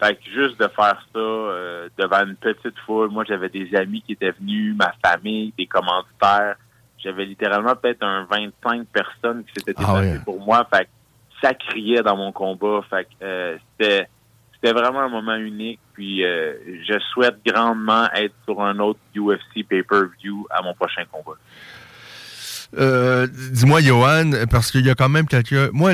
Fait 0.00 0.14
que 0.14 0.30
juste 0.30 0.60
de 0.60 0.68
faire 0.68 1.04
ça 1.12 1.18
euh, 1.18 1.88
devant 1.98 2.24
une 2.24 2.36
petite 2.36 2.78
foule, 2.86 3.10
moi 3.10 3.24
j'avais 3.26 3.48
des 3.48 3.74
amis 3.74 4.00
qui 4.02 4.12
étaient 4.12 4.30
venus, 4.30 4.76
ma 4.76 4.92
famille, 5.04 5.52
des 5.58 5.66
commanditaires. 5.66 6.54
J'avais 7.02 7.24
littéralement 7.24 7.74
peut-être 7.76 8.02
un 8.02 8.26
25 8.30 8.86
personnes 8.88 9.44
qui 9.44 9.52
s'étaient 9.56 9.74
Ah 9.76 9.80
déplacées 9.80 10.12
ouais. 10.18 10.24
pour 10.24 10.40
moi. 10.40 10.66
Fait 10.72 10.84
que 10.84 10.90
ça 11.42 11.54
criait 11.54 12.02
dans 12.02 12.16
mon 12.16 12.32
combat. 12.32 12.80
Fait 12.90 13.04
que 13.04 13.24
euh, 13.24 13.56
c'était 13.78 14.08
c'était 14.54 14.72
vraiment 14.72 15.00
un 15.00 15.08
moment 15.08 15.36
unique. 15.36 15.80
Puis 15.94 16.24
euh, 16.24 16.54
je 16.88 16.98
souhaite 17.12 17.36
grandement 17.46 18.08
être 18.14 18.34
sur 18.44 18.60
un 18.60 18.78
autre 18.80 19.00
UFC 19.16 19.66
pay-per-view 19.68 20.46
à 20.50 20.62
mon 20.62 20.74
prochain 20.74 21.04
combat. 21.10 21.38
Euh, 22.76 23.26
Dis-moi, 23.52 23.80
Johan, 23.80 24.30
parce 24.50 24.70
qu'il 24.70 24.84
y 24.86 24.90
a 24.90 24.94
quand 24.94 25.08
même 25.08 25.26
quelques. 25.26 25.72
Moi, 25.72 25.92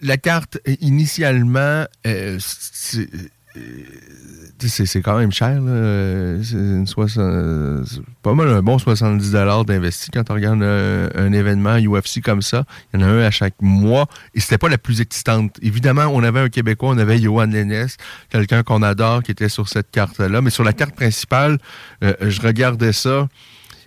la 0.00 0.16
carte, 0.16 0.58
initialement, 0.80 1.84
euh, 2.06 2.36
c'est 2.38 3.00
euh, 3.12 3.28
c'est- 4.68 4.86
quand 5.02 5.18
même 5.18 5.32
cher. 5.32 5.60
là. 5.60 6.36
C'est 6.42 6.54
une 6.56 6.86
soixante- 6.86 7.84
c'est 7.86 8.00
pas 8.22 8.32
mal 8.34 8.48
un 8.48 8.62
bon 8.62 8.78
70 8.78 9.32
d'investi 9.64 10.10
quand 10.12 10.30
on 10.30 10.34
regarde 10.34 10.62
un, 10.62 11.08
un 11.14 11.32
événement 11.32 11.76
UFC 11.76 12.20
comme 12.22 12.42
ça. 12.42 12.64
Il 12.94 13.00
y 13.00 13.02
en 13.04 13.06
a 13.06 13.10
un 13.10 13.18
à 13.22 13.30
chaque 13.30 13.54
mois. 13.60 14.06
Et 14.34 14.40
c'était 14.40 14.58
pas 14.58 14.68
la 14.68 14.78
plus 14.78 15.00
excitante. 15.00 15.56
Évidemment, 15.62 16.06
on 16.06 16.22
avait 16.22 16.40
un 16.40 16.48
Québécois, 16.48 16.90
on 16.90 16.98
avait 16.98 17.18
Johan 17.20 17.46
Lennes, 17.46 17.88
quelqu'un 18.30 18.62
qu'on 18.62 18.82
adore 18.82 19.22
qui 19.22 19.32
était 19.32 19.48
sur 19.48 19.68
cette 19.68 19.90
carte-là. 19.90 20.40
Mais 20.40 20.50
sur 20.50 20.64
la 20.64 20.72
carte 20.72 20.94
principale, 20.94 21.58
euh, 22.04 22.14
je 22.20 22.40
regardais 22.40 22.92
ça. 22.92 23.28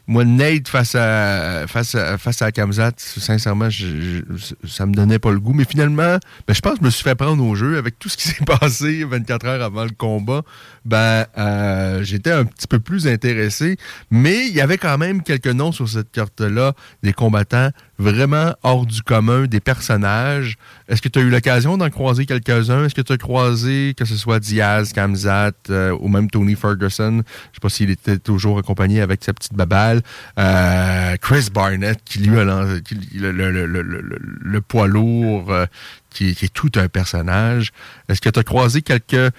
Moi, 0.07 0.23
Nate 0.23 0.67
face 0.67 0.93
à 0.95 1.65
face 1.67 1.95
à, 1.95 2.17
face 2.17 2.41
à 2.41 2.51
Kamzat, 2.51 2.91
sincèrement, 2.97 3.69
je, 3.69 4.21
je- 4.35 4.67
ça 4.67 4.85
me 4.85 4.93
donnait 4.93 5.17
pas 5.19 5.31
le 5.31 5.39
goût. 5.39 5.53
Mais 5.53 5.65
finalement, 5.65 6.17
ben, 6.47 6.53
je 6.53 6.59
pense 6.61 6.73
que 6.73 6.79
je 6.81 6.85
me 6.85 6.89
suis 6.91 7.03
fait 7.03 7.15
prendre 7.15 7.43
au 7.43 7.55
jeu 7.55 7.77
avec 7.77 7.97
tout 7.97 8.07
ce 8.09 8.17
qui 8.17 8.27
s'est 8.29 8.45
passé 8.45 9.03
24 9.03 9.45
heures 9.47 9.63
avant 9.63 9.83
le 9.83 9.91
combat. 9.97 10.43
Ben, 10.85 11.25
euh, 11.37 12.03
j'étais 12.03 12.31
un 12.31 12.45
petit 12.45 12.67
peu 12.67 12.79
plus 12.79 13.07
intéressé. 13.07 13.77
Mais 14.11 14.47
il 14.47 14.53
y 14.53 14.61
avait 14.61 14.77
quand 14.77 14.97
même 14.97 15.23
quelques 15.23 15.47
noms 15.47 15.71
sur 15.71 15.89
cette 15.89 16.11
carte-là, 16.11 16.73
des 17.01 17.13
combattants 17.13 17.69
vraiment 17.97 18.53
hors 18.63 18.85
du 18.85 19.01
commun, 19.01 19.45
des 19.45 19.59
personnages. 19.59 20.57
Est-ce 20.89 21.01
que 21.01 21.09
tu 21.09 21.19
as 21.19 21.21
eu 21.21 21.29
l'occasion 21.29 21.77
d'en 21.77 21.89
croiser 21.89 22.25
quelques-uns? 22.25 22.85
Est-ce 22.85 22.95
que 22.95 23.01
tu 23.01 23.13
as 23.13 23.17
croisé, 23.17 23.93
que 23.97 24.05
ce 24.05 24.15
soit 24.15 24.39
Diaz, 24.39 24.91
Kamzat 24.93 25.51
euh, 25.69 25.95
ou 26.01 26.07
même 26.09 26.29
Tony 26.29 26.55
Ferguson? 26.55 27.21
Je 27.51 27.55
sais 27.55 27.59
pas 27.61 27.69
s'il 27.69 27.89
était 27.89 28.17
toujours 28.17 28.59
accompagné 28.59 29.01
avec 29.01 29.23
sa 29.23 29.33
petite 29.33 29.53
babale. 29.53 30.01
Euh, 30.37 31.15
Chris 31.21 31.47
Barnett, 31.53 31.99
qui 32.03 32.19
lui 32.19 32.37
a 32.39 32.43
lancé- 32.43 32.81
qui- 32.81 32.95
le, 33.17 33.31
le- 33.31 33.51
le- 33.51 33.65
le- 33.65 33.81
le- 33.81 34.19
le 34.19 34.61
poids 34.61 34.87
lourd, 34.87 35.51
euh, 35.51 35.65
qui, 36.09 36.35
qui 36.35 36.45
est 36.45 36.53
tout 36.53 36.71
un 36.75 36.87
personnage. 36.87 37.71
Est-ce 38.09 38.21
que 38.21 38.29
tu 38.29 38.39
as 38.39 38.43
croisé 38.43 38.81
quelques 38.81 39.31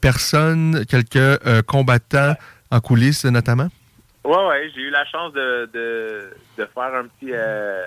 personnes, 0.00 0.84
quelques 0.86 1.62
combattants 1.66 2.34
en 2.70 2.80
coulisses 2.80 3.24
notamment? 3.24 3.68
Ouais, 4.26 4.46
ouais, 4.48 4.70
j'ai 4.74 4.82
eu 4.82 4.90
la 4.90 5.04
chance 5.06 5.32
de, 5.32 5.70
de, 5.72 6.30
de 6.58 6.64
faire 6.66 6.94
un 6.94 7.06
petit 7.06 7.30
euh, 7.32 7.82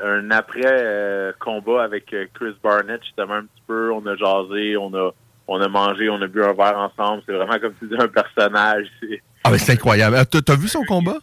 un 0.00 0.30
après 0.30 0.62
euh, 0.64 1.32
combat 1.38 1.84
avec 1.84 2.12
euh, 2.14 2.26
Chris 2.34 2.54
Barnett, 2.62 3.02
justement 3.04 3.34
un 3.34 3.42
petit 3.42 3.62
peu. 3.66 3.92
On 3.92 4.04
a 4.06 4.16
jasé, 4.16 4.76
on 4.76 4.92
a 4.94 5.10
on 5.48 5.60
a 5.60 5.68
mangé, 5.68 6.08
on 6.10 6.20
a 6.22 6.26
bu 6.26 6.42
un 6.42 6.52
verre 6.54 6.78
ensemble. 6.78 7.22
C'est 7.26 7.32
vraiment 7.32 7.58
comme 7.58 7.74
tu 7.78 7.86
dis 7.88 7.94
un 7.98 8.08
personnage. 8.08 8.86
C'est- 9.00 9.22
Ah, 9.44 9.50
mais 9.50 9.58
c'est 9.58 9.72
incroyable. 9.72 10.16
Euh, 10.16 10.24
T'as 10.24 10.56
vu 10.56 10.66
son 10.68 10.82
combat? 10.84 11.18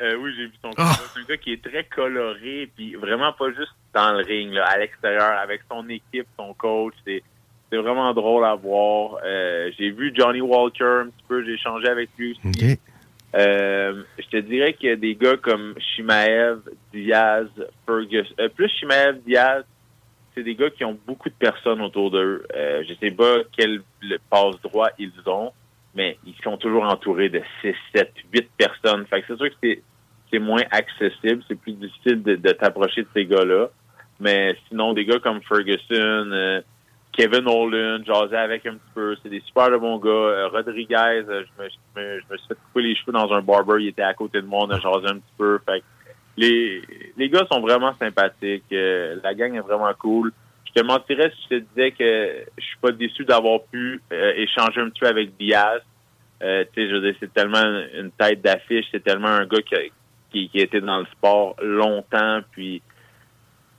Euh, 0.00 0.14
oui, 0.16 0.32
j'ai 0.36 0.46
vu 0.46 0.52
son 0.62 0.70
combat. 0.70 0.90
Ah! 0.92 1.02
C'est 1.12 1.20
un 1.20 1.24
gars 1.24 1.36
qui 1.36 1.52
est 1.52 1.62
très 1.62 1.84
coloré, 1.84 2.70
puis 2.76 2.94
vraiment 2.94 3.32
pas 3.32 3.48
juste 3.48 3.74
dans 3.92 4.12
le 4.12 4.24
ring, 4.24 4.52
là, 4.52 4.64
à 4.66 4.78
l'extérieur, 4.78 5.36
avec 5.38 5.60
son 5.70 5.86
équipe, 5.88 6.26
son 6.38 6.54
coach. 6.54 6.94
C'est 7.04 7.22
c'est 7.70 7.76
vraiment 7.76 8.14
drôle 8.14 8.46
à 8.46 8.54
voir. 8.54 9.18
Euh, 9.26 9.70
j'ai 9.78 9.90
vu 9.90 10.10
Johnny 10.16 10.40
Walker 10.40 11.02
un 11.02 11.06
petit 11.06 11.24
peu, 11.28 11.44
j'ai 11.44 11.52
échangé 11.54 11.88
avec 11.88 12.08
lui 12.16 12.30
aussi. 12.32 12.78
Euh, 13.36 14.02
je 14.18 14.26
te 14.28 14.36
dirais 14.38 14.76
a 14.82 14.96
des 14.96 15.14
gars 15.14 15.36
comme 15.36 15.74
Shimaev, 15.78 16.60
Diaz, 16.92 17.48
Ferguson. 17.86 18.34
euh, 18.40 18.48
plus 18.48 18.68
Shimaev, 18.68 19.18
Diaz, 19.26 19.64
c'est 20.34 20.42
des 20.42 20.54
gars 20.54 20.70
qui 20.70 20.84
ont 20.84 20.98
beaucoup 21.06 21.28
de 21.28 21.34
personnes 21.34 21.80
autour 21.82 22.10
d'eux. 22.10 22.44
Euh, 22.56 22.82
je 22.88 22.94
sais 22.94 23.10
pas 23.10 23.38
quel 23.56 23.82
passe 24.30 24.60
droit 24.62 24.88
ils 24.98 25.12
ont, 25.26 25.52
mais 25.94 26.16
ils 26.26 26.34
sont 26.42 26.56
toujours 26.56 26.84
entourés 26.84 27.28
de 27.28 27.42
6, 27.60 27.74
7, 27.94 28.12
8 28.32 28.48
personnes. 28.56 29.06
Fait 29.06 29.20
que 29.20 29.26
c'est 29.28 29.36
sûr 29.36 29.50
que 29.50 29.56
c'est, 29.62 29.82
c'est 30.30 30.38
moins 30.38 30.62
accessible, 30.70 31.42
c'est 31.48 31.60
plus 31.60 31.72
difficile 31.72 32.22
de, 32.22 32.36
de 32.36 32.52
t'approcher 32.52 33.02
de 33.02 33.08
ces 33.14 33.26
gars-là. 33.26 33.68
Mais 34.20 34.56
sinon, 34.68 34.94
des 34.94 35.04
gars 35.04 35.18
comme 35.18 35.42
Ferguson, 35.42 36.30
euh, 36.32 36.60
Kevin 37.12 37.48
Holland, 37.48 38.04
jasé 38.06 38.36
avec 38.36 38.64
un 38.66 38.74
petit 38.74 38.92
peu. 38.94 39.16
C'est 39.22 39.28
des 39.28 39.40
super 39.40 39.70
de 39.70 39.76
bons 39.76 39.98
gars. 39.98 40.10
Euh, 40.10 40.48
Rodriguez, 40.48 40.94
euh, 40.96 41.44
je, 41.58 41.62
me, 41.62 41.68
je, 41.68 42.00
me, 42.00 42.20
je 42.20 42.24
me 42.32 42.36
suis 42.38 42.48
fait 42.48 42.54
couper 42.54 42.82
les 42.82 42.94
cheveux 42.94 43.12
dans 43.12 43.32
un 43.32 43.42
barber. 43.42 43.82
Il 43.82 43.88
était 43.88 44.02
à 44.02 44.14
côté 44.14 44.40
de 44.40 44.46
moi. 44.46 44.64
On 44.66 44.70
a 44.70 44.78
jasé 44.78 45.06
un 45.06 45.16
petit 45.18 45.34
peu. 45.36 45.58
Fait 45.66 45.80
que 45.80 45.84
les, 46.36 46.82
les 47.16 47.28
gars 47.28 47.44
sont 47.50 47.60
vraiment 47.60 47.92
sympathiques. 47.98 48.64
Euh, 48.72 49.16
la 49.24 49.34
gang 49.34 49.54
est 49.56 49.60
vraiment 49.60 49.92
cool. 49.98 50.32
Je 50.66 50.80
te 50.80 50.86
mentirais 50.86 51.32
si 51.34 51.42
je 51.50 51.56
te 51.56 51.64
disais 51.64 51.90
que 51.92 52.44
je 52.58 52.64
suis 52.64 52.78
pas 52.80 52.92
déçu 52.92 53.24
d'avoir 53.24 53.62
pu 53.72 54.00
euh, 54.12 54.32
échanger 54.36 54.80
un 54.80 54.90
petit 54.90 55.00
peu 55.00 55.06
avec 55.08 55.36
Diaz. 55.36 55.80
Euh, 56.40 56.64
je 56.76 57.14
c'est 57.18 57.32
tellement 57.34 57.64
une 57.94 58.12
tête 58.12 58.42
d'affiche. 58.42 58.86
C'est 58.92 59.02
tellement 59.02 59.28
un 59.28 59.46
gars 59.46 59.62
qui, 59.62 59.74
a- 59.74 59.88
qui, 60.30 60.48
qui 60.50 60.62
a 60.62 60.80
dans 60.80 61.00
le 61.00 61.06
sport 61.06 61.56
longtemps. 61.60 62.40
Puis, 62.52 62.80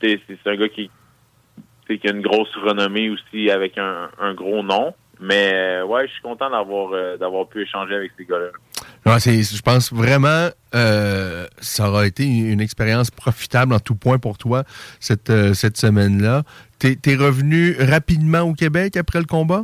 c'est 0.01 0.19
un 0.45 0.55
gars 0.55 0.67
qui, 0.69 0.89
qui 1.97 2.07
a 2.07 2.11
une 2.11 2.21
grosse 2.21 2.55
renommée 2.57 3.09
aussi 3.09 3.49
avec 3.49 3.77
un, 3.77 4.09
un 4.19 4.33
gros 4.33 4.61
nom. 4.61 4.93
Mais 5.19 5.51
euh, 5.53 5.85
ouais, 5.85 6.07
je 6.07 6.13
suis 6.13 6.21
content 6.21 6.49
d'avoir 6.49 6.93
euh, 6.93 7.17
d'avoir 7.17 7.47
pu 7.47 7.61
échanger 7.61 7.95
avec 7.95 8.11
ces 8.17 8.25
gars-là. 8.25 8.51
Ouais, 9.05 9.19
je 9.19 9.61
pense 9.61 9.91
vraiment 9.91 10.49
euh, 10.75 11.45
ça 11.59 11.89
aura 11.89 12.05
été 12.05 12.23
une, 12.23 12.47
une 12.53 12.61
expérience 12.61 13.11
profitable 13.11 13.73
en 13.73 13.79
tout 13.79 13.95
point 13.95 14.17
pour 14.17 14.37
toi 14.37 14.63
cette, 14.99 15.29
euh, 15.29 15.53
cette 15.53 15.77
semaine-là. 15.77 16.43
T'es 16.79 16.97
es 17.05 17.15
revenu 17.15 17.75
rapidement 17.79 18.41
au 18.41 18.53
Québec 18.53 18.95
après 18.95 19.19
le 19.19 19.25
combat? 19.25 19.63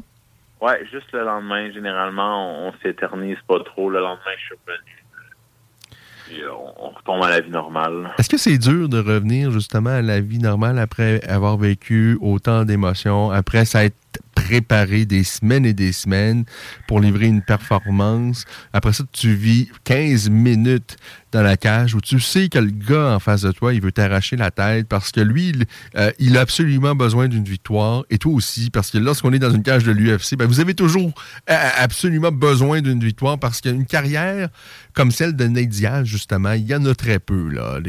Ouais, 0.60 0.86
juste 0.92 1.12
le 1.14 1.24
lendemain, 1.24 1.72
généralement, 1.72 2.66
on, 2.66 2.70
on 2.70 2.74
s'éternise 2.82 3.38
pas 3.48 3.60
trop. 3.64 3.90
Le 3.90 4.00
lendemain, 4.00 4.32
je 4.38 4.46
suis 4.46 4.56
revenu. 4.66 5.05
Euh, 6.32 7.22
à 7.22 7.30
la 7.30 7.40
vie 7.40 7.52
normale. 7.52 8.14
Est-ce 8.18 8.30
que 8.30 8.38
c'est 8.38 8.58
dur 8.58 8.90
de 8.90 8.98
revenir 8.98 9.52
justement 9.52 9.92
à 9.92 10.02
la 10.02 10.22
vie 10.22 10.40
normale 10.40 10.80
après 10.80 11.24
avoir 11.28 11.58
vécu 11.58 12.18
autant 12.22 12.66
d'émotions, 12.66 13.32
après 13.32 13.66
s'être 13.66 13.96
préparé 14.36 15.06
des 15.06 15.24
semaines 15.24 15.66
et 15.66 15.74
des 15.74 15.92
semaines 15.92 16.46
pour 16.88 17.00
livrer 17.00 17.28
une 17.28 17.42
performance? 17.42 18.46
Après 18.74 18.94
ça, 18.94 19.04
tu 19.12 19.34
vis 19.34 19.70
15 19.84 20.30
minutes 20.30 20.98
dans 21.32 21.42
la 21.42 21.58
cage 21.58 21.94
où 21.96 22.00
tu 22.02 22.20
sais 22.22 22.48
que 22.48 22.60
le 22.60 22.72
gars 22.72 23.16
en 23.16 23.20
face 23.20 23.42
de 23.42 23.52
toi, 23.52 23.74
il 23.74 23.82
veut 23.82 23.92
t'arracher 23.92 24.38
la 24.38 24.52
tête 24.52 24.88
parce 24.88 25.12
que 25.12 25.20
lui, 25.20 25.50
il, 25.50 25.66
euh, 25.98 26.38
a 26.38 26.42
absolument 26.42 26.96
besoin 26.96 27.28
d'une 27.28 27.44
victoire 27.44 28.06
et 28.10 28.18
toi 28.18 28.32
aussi 28.34 28.70
parce 28.70 28.90
que 28.90 28.98
lorsqu'on 28.98 29.34
est 29.34 29.40
dans 29.40 29.52
une 29.52 29.64
cage 29.64 29.84
de 29.84 29.92
l'UFC, 29.92 30.38
ben, 30.38 30.48
vous 30.48 30.62
avez 30.62 30.74
toujours 30.76 31.12
euh, 31.50 31.70
absolument 31.78 32.32
besoin 32.32 32.82
d'une 32.82 33.04
victoire 33.04 33.38
parce 33.38 33.60
qu'une 33.60 33.86
carrière 33.86 34.48
comme 34.94 35.12
celle 35.12 35.36
de 35.36 35.46
Nate 35.46 36.06
justement, 36.06 36.54
il 36.54 36.66
y 36.68 36.74
en 36.74 36.86
a 36.86 36.96
très 36.96 37.20
peu. 37.20 37.50
là. 37.50 37.80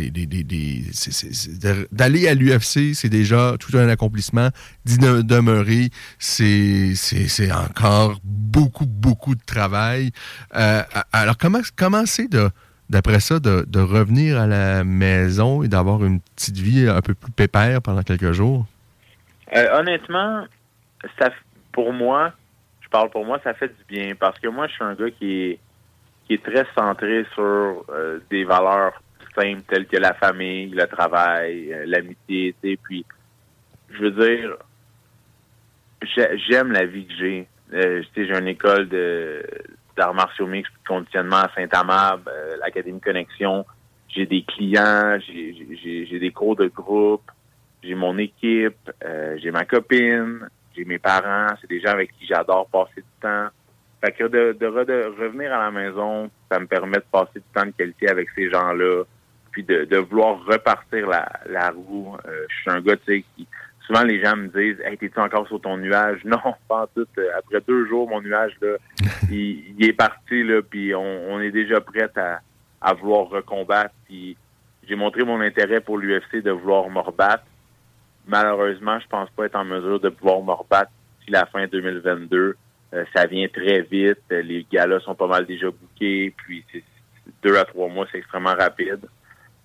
D'aller 1.92 2.28
à 2.28 2.34
l'UFC, 2.34 2.94
c'est 2.94 3.08
déjà 3.08 3.54
tout 3.60 3.76
un 3.78 3.88
accomplissement. 3.88 4.50
D'y 4.84 4.98
de- 4.98 5.22
demeurer, 5.22 5.90
c'est 6.18 7.52
encore 7.52 8.18
beaucoup, 8.24 8.86
beaucoup 8.86 9.34
de 9.34 9.44
travail. 9.44 10.10
Euh, 10.54 10.82
alors, 11.12 11.36
comment 11.38 12.06
c'est 12.06 12.30
de 12.30 12.48
d'après 12.88 13.20
ça, 13.20 13.40
de, 13.40 13.80
revenir 13.80 14.38
à 14.38 14.46
la 14.46 14.84
maison 14.84 15.62
et 15.62 15.68
d'avoir 15.68 16.04
une 16.04 16.20
petite 16.20 16.58
vie 16.58 16.88
un 16.88 17.00
peu 17.00 17.14
plus 17.14 17.32
pépère 17.32 17.82
pendant 17.82 18.02
quelques 18.02 18.32
jours? 18.32 18.64
Euh, 19.54 19.78
honnêtement, 19.78 20.46
ça, 21.18 21.30
pour 21.72 21.92
moi, 21.92 22.32
je 22.80 22.88
parle 22.88 23.10
pour 23.10 23.24
moi, 23.24 23.40
ça 23.42 23.54
fait 23.54 23.68
du 23.68 23.84
bien 23.88 24.14
parce 24.14 24.38
que 24.38 24.48
moi, 24.48 24.68
je 24.68 24.74
suis 24.74 24.84
un 24.84 24.94
gars 24.94 25.10
qui 25.10 25.42
est, 25.42 25.58
qui 26.26 26.34
est 26.34 26.42
très 26.44 26.64
centré 26.76 27.26
sur 27.34 27.42
euh, 27.42 28.20
des 28.30 28.44
valeurs 28.44 29.02
simples 29.34 29.62
telles 29.68 29.86
que 29.86 29.96
la 29.96 30.14
famille, 30.14 30.68
le 30.68 30.86
travail, 30.86 31.74
l'amitié, 31.86 32.54
tu 32.62 32.78
puis 32.82 33.04
je 33.90 34.02
veux 34.02 34.10
dire, 34.10 34.56
j'aime 36.48 36.72
la 36.72 36.86
vie 36.86 37.06
que 37.06 37.14
j'ai. 37.18 37.48
Euh, 37.72 38.02
j'ai 38.14 38.38
une 38.38 38.48
école 38.48 38.88
de 38.88 39.42
d'arts 39.96 40.14
martiaux 40.14 40.46
mixtes, 40.46 40.72
de 40.72 40.88
conditionnement 40.88 41.36
à 41.36 41.50
Saint-Amab, 41.54 42.28
euh, 42.28 42.56
l'Académie 42.60 43.00
Connexion. 43.00 43.64
J'ai 44.08 44.26
des 44.26 44.44
clients, 44.44 45.18
j'ai 45.26 46.18
des 46.18 46.30
cours 46.30 46.56
de 46.56 46.68
groupe, 46.68 47.30
j'ai 47.82 47.94
mon 47.94 48.16
équipe, 48.18 48.90
euh, 49.04 49.36
j'ai 49.42 49.50
ma 49.50 49.64
copine, 49.64 50.48
j'ai 50.76 50.84
mes 50.84 50.98
parents, 50.98 51.54
c'est 51.60 51.68
des 51.68 51.80
gens 51.80 51.92
avec 51.92 52.12
qui 52.18 52.26
j'adore 52.26 52.68
passer 52.68 52.96
du 53.00 53.20
temps. 53.20 53.48
Fait 54.02 54.12
que 54.12 54.24
de, 54.24 54.56
de, 54.58 54.66
revenir 54.66 55.52
à 55.52 55.64
la 55.64 55.70
maison, 55.70 56.30
ça 56.50 56.60
me 56.60 56.66
permet 56.66 56.98
de 56.98 57.04
passer 57.10 57.40
du 57.40 57.46
temps 57.54 57.66
de 57.66 57.72
qualité 57.72 58.08
avec 58.08 58.28
ces 58.34 58.50
gens-là, 58.50 59.04
puis 59.50 59.64
de, 59.64 59.84
de 59.84 59.96
vouloir 59.96 60.44
repartir 60.44 61.08
la, 61.08 61.26
la 61.46 61.70
roue. 61.70 62.16
Euh, 62.26 62.44
je 62.48 62.56
suis 62.60 62.70
un 62.70 62.80
gars, 62.80 62.96
tu 62.96 63.04
sais, 63.06 63.24
qui 63.34 63.46
souvent 63.86 64.02
les 64.02 64.22
gens 64.22 64.36
me 64.36 64.48
disent 64.48 64.80
Hey, 64.84 64.98
t'es-tu 64.98 65.18
encore 65.20 65.46
sur 65.48 65.60
ton 65.60 65.76
nuage? 65.76 66.20
Non, 66.24 66.54
pas 66.68 66.88
tout. 66.94 67.06
Après 67.36 67.60
deux 67.66 67.86
jours, 67.86 68.08
mon 68.08 68.20
nuage, 68.20 68.52
là, 68.60 68.76
il, 69.30 69.84
est 69.84 69.92
parti, 69.92 70.42
là, 70.42 70.60
puis 70.62 70.94
on, 70.94 71.32
on, 71.32 71.40
est 71.40 71.50
déjà 71.50 71.80
prêt 71.80 72.10
à, 72.16 72.40
à 72.80 72.94
vouloir 72.94 73.28
recombattre. 73.28 73.94
Puis 74.06 74.36
j'ai 74.88 74.96
montré 74.96 75.24
mon 75.24 75.40
intérêt 75.40 75.80
pour 75.80 75.98
l'UFC 75.98 76.42
de 76.42 76.50
vouloir 76.50 76.88
me 76.90 77.00
rebattre. 77.00 77.44
Malheureusement, 78.26 78.98
je 78.98 79.06
pense 79.06 79.30
pas 79.30 79.46
être 79.46 79.56
en 79.56 79.64
mesure 79.64 80.00
de 80.00 80.08
pouvoir 80.08 80.42
me 80.42 80.52
rebattre 80.52 80.90
d'ici 81.20 81.30
la 81.30 81.46
fin 81.46 81.66
2022. 81.66 82.56
Euh, 82.94 83.04
ça 83.14 83.26
vient 83.26 83.46
très 83.48 83.82
vite. 83.82 84.18
Les 84.30 84.66
galas 84.70 85.00
sont 85.00 85.14
pas 85.14 85.26
mal 85.26 85.46
déjà 85.46 85.68
bookés. 85.70 86.34
Puis 86.36 86.64
deux 87.42 87.56
à 87.56 87.64
trois 87.64 87.88
mois, 87.88 88.06
c'est 88.10 88.18
extrêmement 88.18 88.54
rapide. 88.54 89.06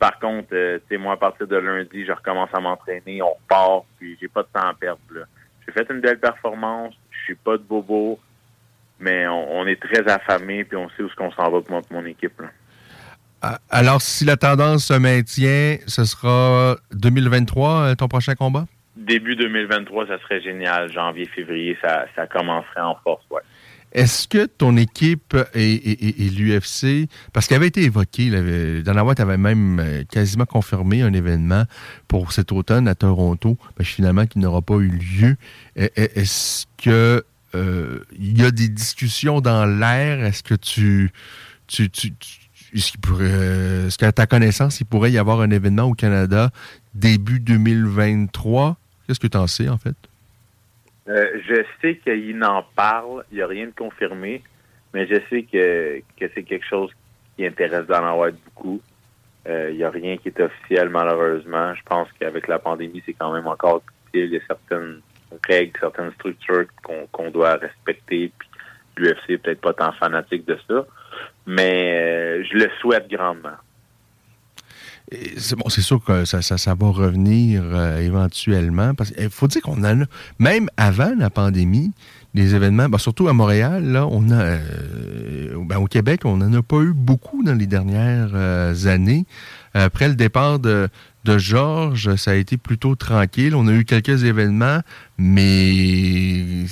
Par 0.02 0.18
contre, 0.18 0.48
euh, 0.54 0.80
tu 0.80 0.96
sais, 0.96 0.98
moi, 0.98 1.14
à 1.14 1.18
partir 1.18 1.46
de 1.46 1.56
lundi, 1.56 2.04
je 2.08 2.12
recommence 2.12 2.50
à 2.54 2.60
m'entraîner, 2.60 3.22
on 3.22 3.34
repart, 3.34 3.86
puis 4.00 4.18
j'ai 4.20 4.28
pas 4.28 4.42
de 4.42 4.48
temps 4.52 4.68
à 4.68 4.74
perdre. 4.74 5.00
J'ai 5.64 5.72
fait 5.72 5.86
une 5.92 6.02
belle 6.02 6.20
performance, 6.20 6.96
je 7.12 7.18
suis 7.26 7.36
pas 7.36 7.56
de 7.56 7.62
bobo, 7.62 8.20
mais 9.00 9.28
on, 9.28 9.68
est 9.68 9.80
très 9.80 10.12
affamé, 10.12 10.64
puis 10.64 10.76
on 10.76 10.90
sait 10.90 11.04
où 11.04 11.10
ce 11.10 11.16
qu'on 11.16 11.32
s'en 11.34 11.52
va 11.52 11.62
pour 11.62 11.84
mon 11.92 12.04
équipe. 12.08 12.42
Alors, 13.70 14.02
si 14.02 14.26
la 14.26 14.38
tendance 14.38 14.86
se 14.86 14.96
maintient, 14.96 15.78
ce 15.86 16.04
sera 16.04 16.78
2023 16.94 17.70
euh, 17.70 17.94
ton 17.94 18.08
prochain 18.08 18.34
combat? 18.34 18.66
Début 18.96 19.36
2023, 19.36 20.08
ça 20.08 20.20
serait 20.22 20.42
génial. 20.42 20.92
Janvier, 20.92 21.28
février, 21.28 21.78
ça, 21.80 22.08
ça 22.16 22.26
commencerait 22.26 22.82
en 22.82 22.96
force, 23.04 23.24
ouais. 23.30 23.42
Est-ce 23.92 24.28
que 24.28 24.46
ton 24.46 24.78
équipe 24.78 25.36
et, 25.54 26.30
l'UFC, 26.36 27.10
parce 27.34 27.48
qu'il 27.48 27.56
avait 27.56 27.68
été 27.68 27.84
évoqué, 27.84 28.30
Dana 28.84 29.04
White 29.04 29.20
avait 29.20 29.38
même 29.38 29.80
euh, 29.80 30.04
quasiment 30.10 30.46
confirmé 30.46 31.02
un 31.02 31.14
événement 31.14 31.66
pour 32.08 32.32
cet 32.32 32.52
automne 32.52 32.88
à 32.88 32.96
Toronto, 32.96 33.58
mais 33.78 33.86
finalement 33.86 34.26
qui 34.26 34.40
n'aura 34.40 34.62
pas 34.62 34.76
eu 34.76 34.88
lieu. 34.88 35.36
Est-ce 35.76 36.66
que 36.78 37.24
euh, 37.54 38.00
il 38.18 38.42
y 38.42 38.46
a 38.46 38.52
des 38.52 38.70
discussions 38.70 39.42
dans 39.42 39.66
l'air? 39.66 40.24
Est-ce 40.24 40.44
que 40.44 40.56
tu, 40.56 41.12
est-ce 42.74 43.98
qu'à 43.98 44.12
ta 44.12 44.28
connaissance, 44.28 44.80
il 44.80 44.86
pourrait 44.86 45.12
y 45.12 45.18
avoir 45.18 45.42
un 45.42 45.52
événement 45.52 45.84
au 45.84 45.94
Canada 45.94 46.52
début 46.94 47.40
2023? 47.40 48.78
Qu'est-ce 49.08 49.20
que 49.20 49.28
tu 49.28 49.38
en 49.38 49.48
sais, 49.48 49.68
en 49.68 49.78
fait? 49.78 49.96
Euh, 51.08 51.40
je 51.48 51.64
sais 51.82 51.98
qu'il 51.98 52.44
en 52.44 52.64
parle, 52.76 53.24
il 53.32 53.38
n'y 53.38 53.42
a 53.42 53.48
rien 53.48 53.66
de 53.66 53.72
confirmé, 53.72 54.44
mais 54.94 55.08
je 55.08 55.16
sais 55.30 55.44
que, 55.44 56.02
c'est 56.20 56.44
quelque 56.44 56.66
chose 56.66 56.92
qui 57.36 57.46
intéresse 57.46 57.88
Dana 57.88 58.16
White 58.16 58.36
beaucoup. 58.46 58.82
Euh, 59.48 59.72
il 59.72 59.78
n'y 59.78 59.84
a 59.84 59.90
rien 59.90 60.18
qui 60.18 60.28
est 60.28 60.40
officiel, 60.40 60.90
malheureusement. 60.90 61.74
Je 61.74 61.82
pense 61.84 62.08
qu'avec 62.20 62.48
la 62.48 62.60
pandémie, 62.60 63.02
c'est 63.06 63.14
quand 63.14 63.34
même 63.34 63.48
encore 63.48 63.82
difficile. 63.82 64.32
Il 64.32 64.34
y 64.34 64.38
a 64.38 64.46
certaines 64.48 65.02
règles, 65.48 65.80
certaines 65.80 66.12
structures 66.14 66.66
qu'on 66.84 67.32
doit 67.32 67.56
respecter. 67.56 68.32
Puis 68.38 68.50
l'UFC 68.98 69.30
n'est 69.30 69.38
peut-être 69.40 69.62
pas 69.62 69.74
tant 69.74 69.92
fanatique 69.94 70.46
de 70.46 70.58
ça, 70.68 70.86
mais 71.48 72.00
euh, 72.00 72.44
je 72.44 72.58
le 72.58 72.70
souhaite 72.80 73.10
grandement. 73.10 73.58
C'est 75.38 75.58
bon, 75.58 75.68
c'est 75.68 75.82
sûr 75.82 76.02
que 76.02 76.24
ça, 76.24 76.42
ça, 76.42 76.76
va 76.76 76.88
revenir 76.90 77.64
euh, 77.66 78.00
éventuellement. 78.00 78.94
Parce 78.94 79.12
qu'il 79.12 79.30
faut 79.30 79.48
dire 79.48 79.62
qu'on 79.62 79.84
a, 79.84 79.94
même 80.40 80.70
avant 80.78 81.14
la 81.18 81.30
pandémie, 81.30 81.92
les 82.34 82.56
événements, 82.56 82.88
ben, 82.88 82.98
surtout 82.98 83.28
à 83.28 83.34
Montréal, 83.34 83.84
là, 83.84 84.08
on 84.08 84.30
a, 84.32 84.42
euh, 84.42 85.56
ben, 85.66 85.80
au 85.80 85.88
Québec, 85.88 86.22
on 86.24 86.38
n'en 86.38 86.54
a 86.54 86.62
pas 86.62 86.78
eu 86.78 86.94
beaucoup 86.94 87.44
dans 87.44 87.54
les 87.54 87.68
dernières 87.68 88.32
euh, 88.34 88.88
années. 88.88 89.26
Après 89.74 90.08
le 90.08 90.16
départ 90.16 90.60
de, 90.60 90.88
de 91.24 91.38
Georges, 91.38 92.16
ça 92.16 92.32
a 92.32 92.36
été 92.36 92.58
plutôt 92.58 92.96
tranquille. 92.96 93.56
On 93.56 93.68
a 93.68 93.74
eu 93.74 93.86
quelques 93.86 94.24
événements, 94.24 94.80
mais 95.18 96.66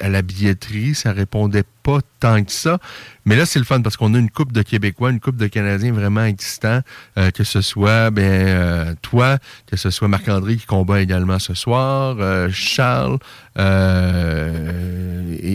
à 0.00 0.08
la 0.08 0.22
billetterie, 0.22 0.94
ça 0.94 1.12
répondait 1.12 1.64
pas 1.82 2.00
tant 2.20 2.42
que 2.44 2.52
ça. 2.52 2.78
Mais 3.24 3.36
là, 3.36 3.46
c'est 3.46 3.58
le 3.58 3.64
fun 3.64 3.80
parce 3.80 3.96
qu'on 3.96 4.14
a 4.14 4.18
une 4.18 4.30
coupe 4.30 4.52
de 4.52 4.62
Québécois, 4.62 5.10
une 5.10 5.20
coupe 5.20 5.36
de 5.36 5.46
Canadiens 5.46 5.92
vraiment 5.92 6.24
existants, 6.24 6.80
euh, 7.18 7.30
que 7.30 7.44
ce 7.44 7.60
soit 7.60 8.10
ben, 8.10 8.22
euh, 8.22 8.94
toi, 9.02 9.38
que 9.66 9.76
ce 9.76 9.90
soit 9.90 10.08
Marc-André 10.08 10.56
qui 10.56 10.66
combat 10.66 11.00
également 11.00 11.38
ce 11.38 11.54
soir, 11.54 12.16
euh, 12.18 12.48
Charles, 12.50 13.18
il 13.56 13.62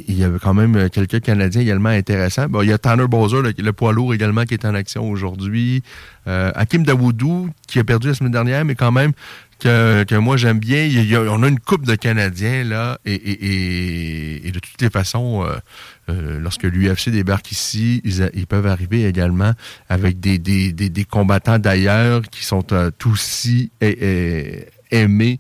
y 0.07 0.23
avait 0.23 0.39
quand 0.39 0.53
même 0.53 0.89
quelques 0.89 1.21
Canadiens 1.21 1.61
également 1.61 1.89
intéressants. 1.89 2.47
Il 2.61 2.69
y 2.69 2.73
a 2.73 2.77
Tanner 2.77 3.07
Bowser, 3.07 3.41
le, 3.41 3.73
poids 3.73 3.91
lourd 3.91 4.13
également, 4.13 4.43
qui 4.43 4.53
est 4.53 4.65
en 4.65 4.75
action 4.75 5.09
aujourd'hui. 5.09 5.83
Hakim 6.25 6.83
Dawoudou, 6.83 7.49
qui 7.67 7.79
a 7.79 7.83
perdu 7.83 8.09
la 8.09 8.13
semaine 8.13 8.33
dernière, 8.43 8.65
mais 8.65 8.75
quand 8.75 8.91
même 8.91 9.13
que, 9.59 10.17
moi 10.17 10.37
j'aime 10.37 10.59
bien. 10.59 10.87
on 11.29 11.43
a 11.43 11.47
une 11.47 11.59
coupe 11.59 11.85
de 11.85 11.95
Canadiens 11.95 12.63
là, 12.63 12.99
et, 13.05 14.51
de 14.51 14.59
toutes 14.59 14.81
les 14.81 14.89
façons, 14.89 15.43
euh, 15.43 15.55
euh, 16.09 16.39
lorsque 16.39 16.63
l'UFC 16.63 17.09
débarque 17.09 17.51
ici, 17.51 18.01
ils, 18.03 18.47
peuvent 18.47 18.67
arriver 18.67 19.05
également 19.05 19.53
avec 19.89 20.19
des, 20.19 20.37
des, 20.39 21.05
combattants 21.05 21.59
d'ailleurs 21.59 22.21
qui 22.23 22.45
sont 22.45 22.65
euh, 22.71 22.91
aussi 23.05 23.71
aimés 24.91 25.39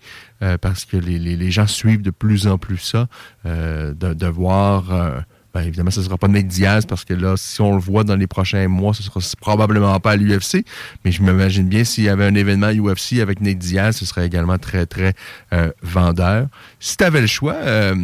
parce 0.61 0.85
que 0.85 0.97
les, 0.97 1.51
gens 1.51 1.67
suivent 1.67 2.01
de 2.01 2.11
plus 2.11 2.47
en 2.47 2.57
plus 2.57 2.77
ça, 2.77 3.07
de 3.45 4.27
voir 4.27 5.23
ben, 5.57 5.65
évidemment, 5.65 5.89
ce 5.89 6.01
ne 6.01 6.05
sera 6.05 6.19
pas 6.19 6.27
Nate 6.27 6.45
Diaz 6.45 6.85
parce 6.85 7.03
que 7.03 7.15
là, 7.15 7.35
si 7.35 7.61
on 7.61 7.73
le 7.73 7.79
voit 7.79 8.03
dans 8.03 8.15
les 8.15 8.27
prochains 8.27 8.67
mois, 8.67 8.93
ce 8.93 9.01
sera 9.01 9.19
probablement 9.41 9.99
pas 9.99 10.11
à 10.11 10.15
l'UFC. 10.15 10.63
Mais 11.03 11.11
je 11.11 11.23
m'imagine 11.23 11.67
bien 11.67 11.83
s'il 11.83 12.03
y 12.03 12.09
avait 12.09 12.25
un 12.25 12.35
événement 12.35 12.69
UFC 12.69 13.19
avec 13.21 13.41
Nate 13.41 13.57
Diaz, 13.57 13.97
ce 13.97 14.05
serait 14.05 14.27
également 14.27 14.59
très, 14.59 14.85
très 14.85 15.13
euh, 15.53 15.71
vendeur. 15.81 16.47
Si 16.79 16.95
tu 16.95 17.03
avais 17.03 17.21
le 17.21 17.27
choix, 17.27 17.55
euh, 17.55 17.95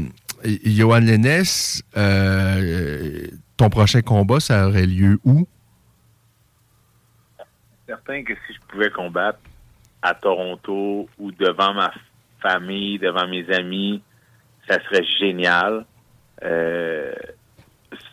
Johan 0.65 1.01
Lennes, 1.01 1.43
euh, 1.95 3.27
ton 3.55 3.69
prochain 3.69 4.01
combat, 4.01 4.39
ça 4.39 4.67
aurait 4.67 4.87
lieu 4.87 5.19
où? 5.23 5.47
Certain 7.85 8.23
que 8.23 8.33
si 8.47 8.53
je 8.55 8.59
pouvais 8.67 8.89
combattre 8.89 9.37
à 10.01 10.15
Toronto 10.15 11.07
ou 11.19 11.31
devant 11.31 11.75
ma 11.75 11.93
famille, 12.41 12.97
devant 12.97 13.27
mes 13.27 13.47
amis, 13.53 14.01
ça 14.67 14.79
serait 14.85 15.05
génial. 15.19 15.85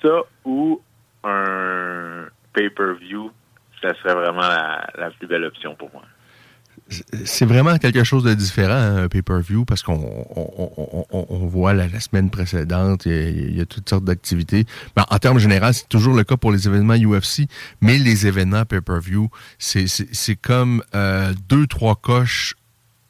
Ça 0.02 0.22
ou 0.44 0.80
un 1.24 2.26
pay-per-view, 2.52 3.30
ça 3.82 3.94
serait 3.94 4.14
vraiment 4.14 4.40
la, 4.40 5.10
plus 5.18 5.26
belle 5.26 5.44
option 5.44 5.74
pour 5.74 5.90
moi. 5.92 6.02
C'est 7.24 7.44
vraiment 7.44 7.78
quelque 7.78 8.02
chose 8.02 8.24
de 8.24 8.34
différent, 8.34 8.74
un 8.74 9.08
pay-per-view, 9.08 9.64
parce 9.64 9.82
qu'on 9.82 10.26
voit 11.46 11.72
la, 11.72 12.00
semaine 12.00 12.30
précédente, 12.30 13.06
il 13.06 13.56
y, 13.56 13.60
a, 13.60 13.66
toutes 13.66 13.88
sortes 13.88 14.04
d'activités. 14.04 14.64
Ben, 14.96 15.04
en 15.08 15.18
termes 15.18 15.38
généraux, 15.38 15.72
c'est 15.72 15.88
toujours 15.88 16.16
le 16.16 16.24
cas 16.24 16.36
pour 16.36 16.50
les 16.50 16.66
événements 16.66 16.94
UFC, 16.94 17.46
mais 17.80 17.98
les 17.98 18.26
événements 18.26 18.64
pay-per-view, 18.64 19.30
c'est 19.58 20.36
comme 20.36 20.82
euh, 20.94 21.32
deux, 21.48 21.66
trois 21.66 21.94
coches 21.94 22.56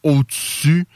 au-dessus. 0.02 0.86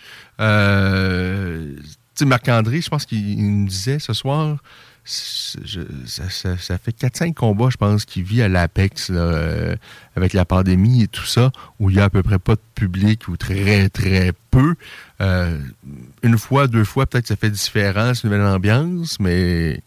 Euh, 0.41 1.77
Marc-André, 2.22 2.81
je 2.81 2.91
pense 2.91 3.07
qu'il 3.07 3.61
nous 3.61 3.66
disait 3.66 3.99
ce 3.99 4.12
soir, 4.12 4.59
ça, 5.05 6.79
fait 6.79 6.97
4-5 6.99 7.35
combats, 7.35 7.69
je 7.71 7.77
pense, 7.77 8.05
qu'il 8.05 8.23
vit 8.23 8.41
à 8.43 8.49
l'Apex 8.49 9.09
euh, 9.11 9.77
avec 10.17 10.33
la 10.33 10.45
pandémie 10.45 11.03
et 11.03 11.09
tout 11.09 11.27
ça, 11.27 11.53
où 11.79 11.91
il 11.91 11.97
y 11.97 12.01
a 12.01 12.05
à 12.05 12.11
peu 12.11 12.23
près 12.23 12.39
pas 12.39 12.55
de 12.55 12.61
public 12.75 13.29
ou 13.29 13.37
très, 13.37 13.89
très 13.91 14.33
peu. 14.51 14.75
Euh, 15.21 15.59
une 16.23 16.39
fois, 16.39 16.69
deux 16.69 16.85
fois, 16.85 17.07
peut-être 17.07 17.27
ça 17.27 17.37
fait 17.37 17.51
différent, 17.51 18.15
c'est 18.15 18.25
une 18.25 18.31
nouvelle 18.31 18.47
ambiance, 18.47 19.21
mais 19.21 19.83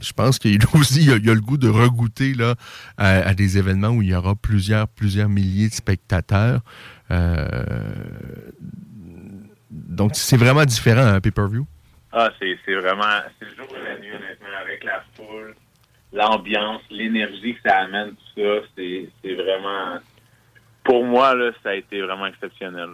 je 0.00 0.12
pense 0.12 0.38
qu'il 0.38 0.58
aussi 0.74 1.04
il 1.04 1.10
a, 1.10 1.14
a, 1.14 1.34
le 1.34 1.40
goût 1.40 1.56
de 1.56 1.68
regoûter 1.68 2.34
là, 2.34 2.56
à, 2.98 3.34
des 3.34 3.58
événements 3.58 3.90
où 3.90 4.02
il 4.02 4.08
y 4.08 4.14
aura 4.14 4.34
plusieurs, 4.34 4.88
plusieurs 4.88 5.28
milliers 5.28 5.68
de 5.68 5.74
spectateurs. 5.74 6.60
Euh, 7.10 7.94
donc, 9.70 10.12
c'est 10.14 10.36
vraiment 10.36 10.64
différent, 10.64 11.06
un 11.06 11.20
pay-per-view. 11.20 11.66
Ah, 12.16 12.30
c'est 12.38 12.74
vraiment, 12.74 13.02
c'est 13.38 13.46
le 13.46 13.56
jour 13.56 13.66
de 13.66 13.84
la 13.84 13.98
nuit, 13.98 14.10
honnêtement, 14.14 14.46
avec 14.60 14.84
la 14.84 15.02
foule, 15.16 15.54
l'ambiance, 16.12 16.80
l'énergie 16.90 17.56
que 17.56 17.68
ça 17.68 17.78
amène, 17.78 18.10
tout 18.10 18.40
ça, 18.40 18.66
c'est 18.76 19.34
vraiment, 19.34 19.98
pour 20.84 21.04
moi, 21.04 21.34
là, 21.34 21.50
ça 21.62 21.70
a 21.70 21.74
été 21.74 22.00
vraiment 22.02 22.26
exceptionnel. 22.26 22.88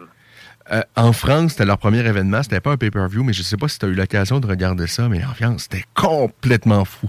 Euh, 0.73 0.81
en 0.97 1.13
France, 1.13 1.53
c'était 1.53 1.67
leur 1.67 1.77
premier 1.79 2.01
événement. 2.07 2.43
C'était 2.43 2.61
pas 2.61 2.71
un 2.71 2.77
pay-per-view, 2.79 3.23
mais 3.23 3.33
je 3.35 3.43
sais 3.43 3.57
pas 3.59 3.69
si 3.69 3.79
tu 3.79 3.85
as 3.85 3.89
eu 3.89 3.95
l'occasion 3.95 4.41
de 4.41 4.47
regarder 4.47 4.87
ça, 4.87 5.09
mais 5.09 5.19
l'ambiance, 5.19 5.65
c'était 5.65 5.85
complètement 5.95 6.85
fou. 6.87 7.09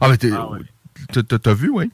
Ah, 0.00 0.08
mais 0.08 0.16
t'as 0.16 1.54
vu, 1.54 1.70
oui? 1.70 1.90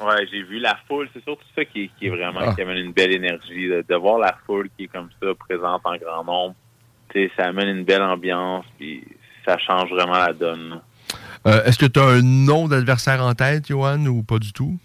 Ouais, 0.00 0.26
j'ai 0.30 0.42
vu 0.42 0.58
la 0.58 0.76
foule. 0.88 1.08
C'est 1.14 1.22
surtout 1.22 1.44
ça 1.54 1.64
qui, 1.64 1.90
est 2.02 2.08
vraiment, 2.10 2.40
Ah. 2.42 2.54
qui 2.54 2.62
amène 2.62 2.78
une 2.78 2.92
belle 2.92 3.12
énergie. 3.12 3.68
De 3.68 3.94
voir 3.94 4.18
la 4.18 4.36
foule 4.44 4.68
qui 4.76 4.84
est 4.84 4.88
comme 4.88 5.08
ça, 5.22 5.28
présente 5.38 5.82
en 5.84 5.96
grand 5.96 6.24
nombre. 6.24 6.54
Ça 7.36 7.46
amène 7.46 7.68
une 7.68 7.84
belle 7.84 8.02
ambiance, 8.02 8.64
puis 8.78 9.04
ça 9.44 9.56
change 9.58 9.90
vraiment 9.90 10.18
la 10.18 10.32
donne. 10.32 10.80
Euh, 11.46 11.62
Est-ce 11.64 11.78
que 11.78 11.86
tu 11.86 12.00
as 12.00 12.04
un 12.04 12.22
nom 12.22 12.66
d'adversaire 12.68 13.22
en 13.22 13.34
tête, 13.34 13.68
Johan, 13.68 14.04
ou 14.06 14.22
pas 14.22 14.38
du 14.38 14.52
tout? 14.52 14.78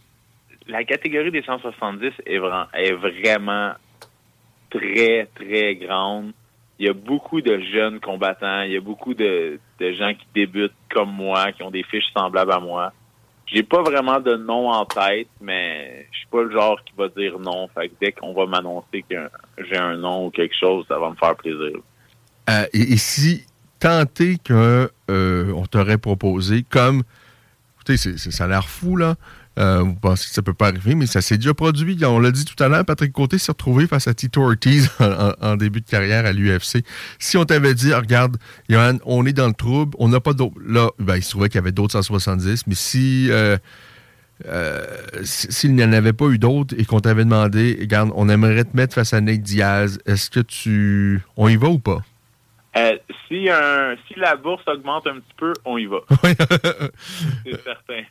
La 0.68 0.84
catégorie 0.84 1.32
des 1.32 1.42
170 1.42 2.12
est, 2.26 2.38
vra- 2.38 2.68
est 2.74 2.94
vraiment 2.94 3.74
très, 4.70 5.28
très 5.36 5.76
grande. 5.76 6.32
Il 6.78 6.86
y 6.86 6.90
a 6.90 6.94
beaucoup 6.94 7.42
de 7.42 7.60
jeunes 7.74 8.00
combattants. 8.00 8.62
Il 8.62 8.72
y 8.74 8.78
a 8.78 8.82
beaucoup 8.82 9.14
de, 9.14 9.60
de 9.80 9.92
gens 9.94 10.14
qui 10.14 10.26
débutent 10.34 10.72
comme 10.94 11.12
moi, 11.12 11.52
qui 11.52 11.64
ont 11.64 11.72
des 11.72 11.84
fiches 11.84 12.12
semblables 12.16 12.52
à 12.52 12.60
moi. 12.60 12.94
J'ai 13.48 13.64
pas 13.64 13.82
vraiment 13.82 14.20
de 14.20 14.36
nom 14.36 14.70
en 14.70 14.86
tête, 14.86 15.28
mais 15.42 16.06
je 16.12 16.18
suis 16.20 16.28
pas 16.28 16.44
le 16.44 16.52
genre 16.52 16.80
qui 16.86 16.94
va 16.96 17.08
dire 17.10 17.40
non. 17.40 17.68
Fait 17.74 17.90
que 17.90 17.94
dès 18.00 18.12
qu'on 18.12 18.34
va 18.34 18.46
m'annoncer 18.46 19.04
que 19.10 19.16
j'ai 19.58 19.78
un 19.78 19.98
nom 19.98 20.28
ou 20.28 20.30
quelque 20.30 20.56
chose, 20.56 20.86
ça 20.88 21.00
va 21.00 21.10
me 21.10 21.16
faire 21.16 21.36
plaisir. 21.36 21.80
Euh, 22.50 22.66
et, 22.74 22.98
si 22.98 23.46
tenté 23.80 24.38
que 24.44 24.92
euh, 25.10 25.66
t'aurait 25.72 25.98
proposé 25.98 26.66
comme 26.70 27.04
écoutez, 27.76 27.98
ça 27.98 28.44
a 28.44 28.48
l'air 28.48 28.68
fou 28.68 28.96
là. 28.96 29.16
Euh, 29.58 29.82
vous 29.82 29.96
pensez 29.96 30.30
que 30.30 30.34
ça 30.34 30.42
peut 30.42 30.54
pas 30.54 30.68
arriver, 30.68 30.96
mais 30.96 31.06
ça 31.06 31.22
s'est 31.22 31.38
déjà 31.38 31.54
produit. 31.54 31.98
On 32.06 32.20
l'a 32.20 32.32
dit 32.32 32.46
tout 32.46 32.62
à 32.64 32.70
l'heure, 32.70 32.86
Patrick 32.86 33.12
Côté 33.12 33.38
s'est 33.38 33.52
retrouvé 33.52 33.88
face 33.88 34.08
à 34.08 34.14
Tito 34.14 34.42
Ortiz 34.42 34.90
en, 35.42 35.58
début 35.58 35.82
de 35.82 35.90
carrière 35.90 36.26
à 36.26 36.32
l'UFC. 36.32 36.86
Si 37.18 37.36
on 37.36 37.44
t'avait 37.44 37.74
dit, 37.74 37.92
Ah, 37.92 38.00
regarde, 38.00 38.38
Johan, 38.70 39.00
on 39.06 39.26
est 39.26 39.34
dans 39.34 39.48
le 39.48 39.54
trouble, 39.54 39.96
on 40.00 40.08
n'a 40.08 40.22
pas 40.22 40.34
d'autres. 40.34 40.56
Là, 40.66 40.92
ben, 41.00 41.18
il 41.18 41.24
se 41.24 41.32
trouvait 41.32 41.50
qu'il 41.50 41.58
y 41.58 41.60
avait 41.60 41.74
d'autres 41.74 41.92
170, 41.92 42.68
mais 42.68 42.76
si. 42.76 43.28
euh, 43.32 43.58
euh, 44.46 44.86
s'il 45.24 45.76
n'y 45.76 45.84
en 45.84 45.92
avait 45.92 46.14
pas 46.14 46.28
eu 46.28 46.38
d'autres 46.38 46.74
et 46.78 46.86
qu'on 46.86 47.02
t'avait 47.02 47.26
demandé, 47.26 47.78
regarde, 47.82 48.12
on 48.16 48.30
aimerait 48.30 48.64
te 48.64 48.76
mettre 48.76 48.94
face 48.94 49.14
à 49.14 49.20
Nate 49.20 49.42
Diaz, 49.42 50.00
est-ce 50.06 50.30
que 50.30 50.40
tu. 50.40 51.22
On 51.36 51.50
y 51.50 51.58
va 51.58 51.68
ou 51.68 51.80
pas? 51.80 52.02
Euh, 52.78 52.98
si, 53.28 53.50
un, 53.50 53.96
si 54.08 54.20
la 54.20 54.36
bourse 54.36 54.64
augmente 54.68 55.08
un 55.08 55.16
petit 55.16 55.34
peu, 55.38 55.54
on 55.66 55.78
y 55.78 55.86
va. 55.86 56.00
C'est 57.46 57.64
certain. 57.64 58.04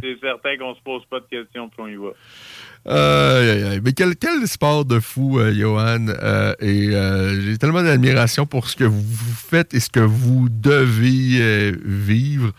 C'est 0.00 0.20
certain 0.20 0.56
qu'on 0.58 0.74
se 0.74 0.80
pose 0.82 1.02
pas 1.06 1.20
de 1.20 1.26
questions 1.26 1.68
puis 1.68 1.78
on 1.78 1.88
y 1.88 1.96
va. 1.96 2.10
Mais 3.82 3.92
quel, 3.92 4.16
quel 4.16 4.46
sport 4.46 4.84
de 4.84 5.00
fou, 5.00 5.38
euh, 5.38 5.52
Johan. 5.54 6.08
Euh, 6.08 6.54
et 6.60 6.90
j'ai 7.42 7.58
tellement 7.58 7.82
d'admiration 7.82 8.44
pour 8.44 8.68
ce 8.68 8.76
que 8.76 8.84
vous 8.84 9.02
faites 9.34 9.72
et 9.72 9.80
ce 9.80 9.88
que 9.88 10.00
vous 10.00 10.48
devez 10.50 11.72
vivre. 11.82 12.52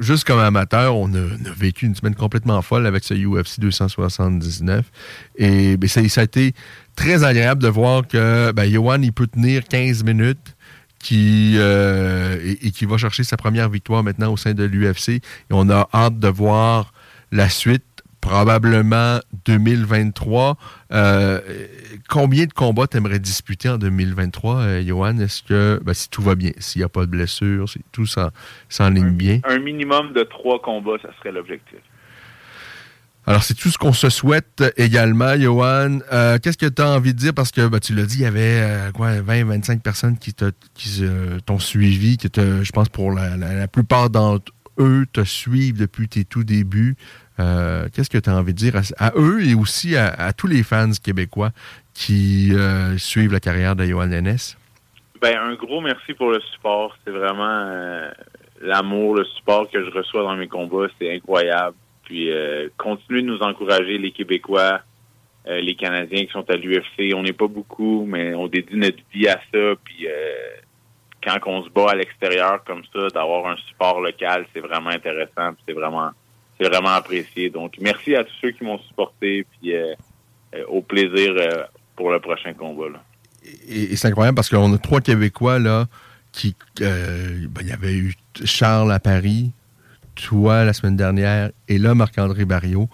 Juste 0.00 0.26
comme 0.26 0.38
amateur, 0.38 0.96
on 0.96 1.12
a, 1.12 1.18
on 1.18 1.50
a 1.50 1.52
vécu 1.54 1.84
une 1.84 1.94
semaine 1.94 2.14
complètement 2.14 2.62
folle 2.62 2.86
avec 2.86 3.04
ce 3.04 3.12
UFC 3.12 3.60
279. 3.60 4.86
Et 5.36 5.76
ben, 5.76 5.88
ça, 5.88 6.08
ça 6.08 6.22
a 6.22 6.24
été 6.24 6.54
très 7.00 7.24
agréable 7.24 7.62
de 7.62 7.68
voir 7.68 8.06
que 8.06 8.52
ben, 8.52 8.70
Johan, 8.70 9.00
il 9.00 9.12
peut 9.12 9.26
tenir 9.26 9.64
15 9.64 10.04
minutes 10.04 10.54
qui, 10.98 11.54
euh, 11.56 12.36
et, 12.44 12.66
et 12.66 12.70
qui 12.72 12.84
va 12.84 12.98
chercher 12.98 13.24
sa 13.24 13.38
première 13.38 13.70
victoire 13.70 14.02
maintenant 14.02 14.30
au 14.32 14.36
sein 14.36 14.52
de 14.52 14.64
l'UFC. 14.64 15.08
Et 15.08 15.22
on 15.50 15.70
a 15.70 15.88
hâte 15.94 16.18
de 16.18 16.28
voir 16.28 16.92
la 17.32 17.48
suite, 17.48 17.84
probablement 18.20 19.18
2023. 19.46 20.58
Euh, 20.92 21.40
combien 22.10 22.44
de 22.44 22.52
combats 22.52 22.86
t'aimerais 22.86 23.18
disputer 23.18 23.70
en 23.70 23.78
2023, 23.78 24.56
euh, 24.56 24.82
Johan? 24.86 25.16
Est-ce 25.20 25.42
que, 25.42 25.80
ben, 25.82 25.94
si 25.94 26.10
tout 26.10 26.20
va 26.20 26.34
bien, 26.34 26.52
s'il 26.58 26.80
n'y 26.80 26.84
a 26.84 26.90
pas 26.90 27.06
de 27.06 27.10
blessure, 27.10 27.66
si 27.66 27.80
tout 27.92 28.04
s'en- 28.04 28.28
s'enligne 28.68 29.12
bien? 29.12 29.40
Un 29.44 29.58
minimum 29.58 30.12
de 30.12 30.22
trois 30.24 30.60
combats, 30.60 30.98
ça 31.00 31.08
serait 31.18 31.32
l'objectif. 31.32 31.78
Alors, 33.30 33.44
c'est 33.44 33.54
tout 33.54 33.68
ce 33.68 33.78
qu'on 33.78 33.92
se 33.92 34.10
souhaite 34.10 34.64
également, 34.76 35.38
Johan. 35.38 36.00
Euh, 36.12 36.38
Qu'est-ce 36.42 36.58
que 36.58 36.66
tu 36.66 36.82
as 36.82 36.88
envie 36.88 37.14
de 37.14 37.18
dire? 37.18 37.32
Parce 37.32 37.52
que 37.52 37.68
ben, 37.68 37.78
tu 37.78 37.94
l'as 37.94 38.02
dit, 38.02 38.16
il 38.16 38.22
y 38.22 38.26
avait 38.26 38.60
euh, 38.60 38.90
quoi, 38.90 39.20
20, 39.20 39.44
25 39.44 39.84
personnes 39.84 40.18
qui 40.18 40.34
t'ont 40.34 41.58
suivi, 41.60 42.16
qui 42.16 42.28
je 42.34 42.72
pense 42.72 42.88
pour 42.88 43.12
la, 43.12 43.68
plupart 43.68 44.10
d'entre 44.10 44.50
eux 44.80 45.06
te 45.12 45.22
suivent 45.22 45.78
depuis 45.78 46.08
tes 46.08 46.24
tout 46.24 46.42
débuts. 46.42 46.96
Euh, 47.38 47.86
Qu'est-ce 47.94 48.10
que 48.10 48.18
tu 48.18 48.28
as 48.28 48.34
envie 48.34 48.52
de 48.52 48.58
dire 48.58 48.74
à, 48.98 49.12
eux 49.14 49.46
et 49.46 49.54
aussi 49.54 49.94
à, 49.94 50.32
tous 50.32 50.48
les 50.48 50.64
fans 50.64 50.90
québécois 51.00 51.52
qui 51.94 52.52
suivent 52.96 53.32
la 53.32 53.38
carrière 53.38 53.76
de 53.76 53.84
Johan 53.84 54.06
Lennes? 54.06 54.38
Ben, 55.22 55.38
un 55.38 55.54
gros 55.54 55.80
merci 55.80 56.14
pour 56.14 56.32
le 56.32 56.40
support. 56.52 56.96
C'est 57.04 57.12
vraiment 57.12 58.10
l'amour, 58.60 59.14
le 59.14 59.24
support 59.24 59.70
que 59.70 59.84
je 59.84 59.90
reçois 59.96 60.24
dans 60.24 60.34
mes 60.34 60.48
combats. 60.48 60.88
C'est 60.98 61.14
incroyable. 61.14 61.76
Puis, 62.10 62.28
euh, 62.28 62.68
continuez 62.76 63.22
de 63.22 63.28
nous 63.28 63.38
encourager, 63.38 63.96
les 63.96 64.10
Québécois, 64.10 64.80
euh, 65.46 65.60
les 65.60 65.76
Canadiens 65.76 66.24
qui 66.24 66.32
sont 66.32 66.44
à 66.50 66.56
l'UFC. 66.56 67.14
On 67.14 67.22
n'est 67.22 67.32
pas 67.32 67.46
beaucoup, 67.46 68.04
mais 68.04 68.34
on 68.34 68.48
dédie 68.48 68.74
notre 68.74 68.98
vie 69.14 69.28
à 69.28 69.34
ça. 69.34 69.74
Puis, 69.84 70.08
euh, 70.08 70.56
quand 71.22 71.38
on 71.46 71.62
se 71.62 71.70
bat 71.70 71.90
à 71.90 71.94
l'extérieur 71.94 72.64
comme 72.64 72.82
ça, 72.92 73.06
d'avoir 73.14 73.46
un 73.46 73.56
support 73.68 74.00
local, 74.00 74.44
c'est 74.52 74.58
vraiment 74.58 74.90
intéressant. 74.90 75.54
C'est 75.64 75.72
vraiment, 75.72 76.10
c'est 76.58 76.66
vraiment 76.66 76.88
apprécié. 76.88 77.48
Donc, 77.48 77.76
merci 77.80 78.16
à 78.16 78.24
tous 78.24 78.34
ceux 78.42 78.50
qui 78.50 78.64
m'ont 78.64 78.80
supporté. 78.80 79.46
Puis, 79.52 79.72
au 80.66 80.82
plaisir 80.82 81.32
pour 81.94 82.10
le 82.10 82.18
prochain 82.18 82.54
combat. 82.54 82.86
Et, 83.68 83.94
c'est 83.94 84.08
incroyable 84.08 84.34
parce 84.34 84.48
qu'on 84.48 84.74
a 84.74 84.78
trois 84.78 85.00
Québécois 85.00 85.60
là 85.60 85.86
qui. 86.32 86.56
ben, 86.80 87.48
il 87.60 87.68
y 87.68 87.72
avait 87.72 87.94
eu 87.94 88.14
Charles 88.44 88.90
à 88.90 88.98
Paris, 88.98 89.52
toi 90.20 90.64
la 90.64 90.72
semaine 90.72 90.96
dernière, 90.96 91.50
et 91.68 91.78
là 91.78 91.94
Marc-André 91.94 92.44
Barriot. 92.44 92.88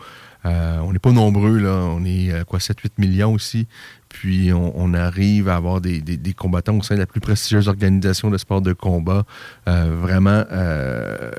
Euh, 0.44 0.78
on 0.84 0.92
n'est 0.92 1.00
pas 1.00 1.10
nombreux, 1.10 1.58
là. 1.58 1.72
On 1.90 2.04
est 2.04 2.30
euh, 2.30 2.44
quoi, 2.44 2.60
7-8 2.60 2.90
millions 2.98 3.32
aussi. 3.32 3.66
Puis 4.08 4.52
on, 4.52 4.72
on 4.80 4.94
arrive 4.94 5.48
à 5.48 5.56
avoir 5.56 5.80
des, 5.80 6.00
des- 6.00 6.16
des 6.16 6.34
combattants 6.34 6.76
au 6.78 6.82
sein 6.84 6.94
de 6.94 7.00
la 7.00 7.06
plus 7.06 7.18
prestigieuse 7.20 7.66
organisation 7.66 8.30
de 8.30 8.38
sport 8.38 8.60
de 8.60 8.72
combat. 8.72 9.24
Euh, 9.68 9.96
vraiment, 10.00 10.44
euh, 10.52 11.30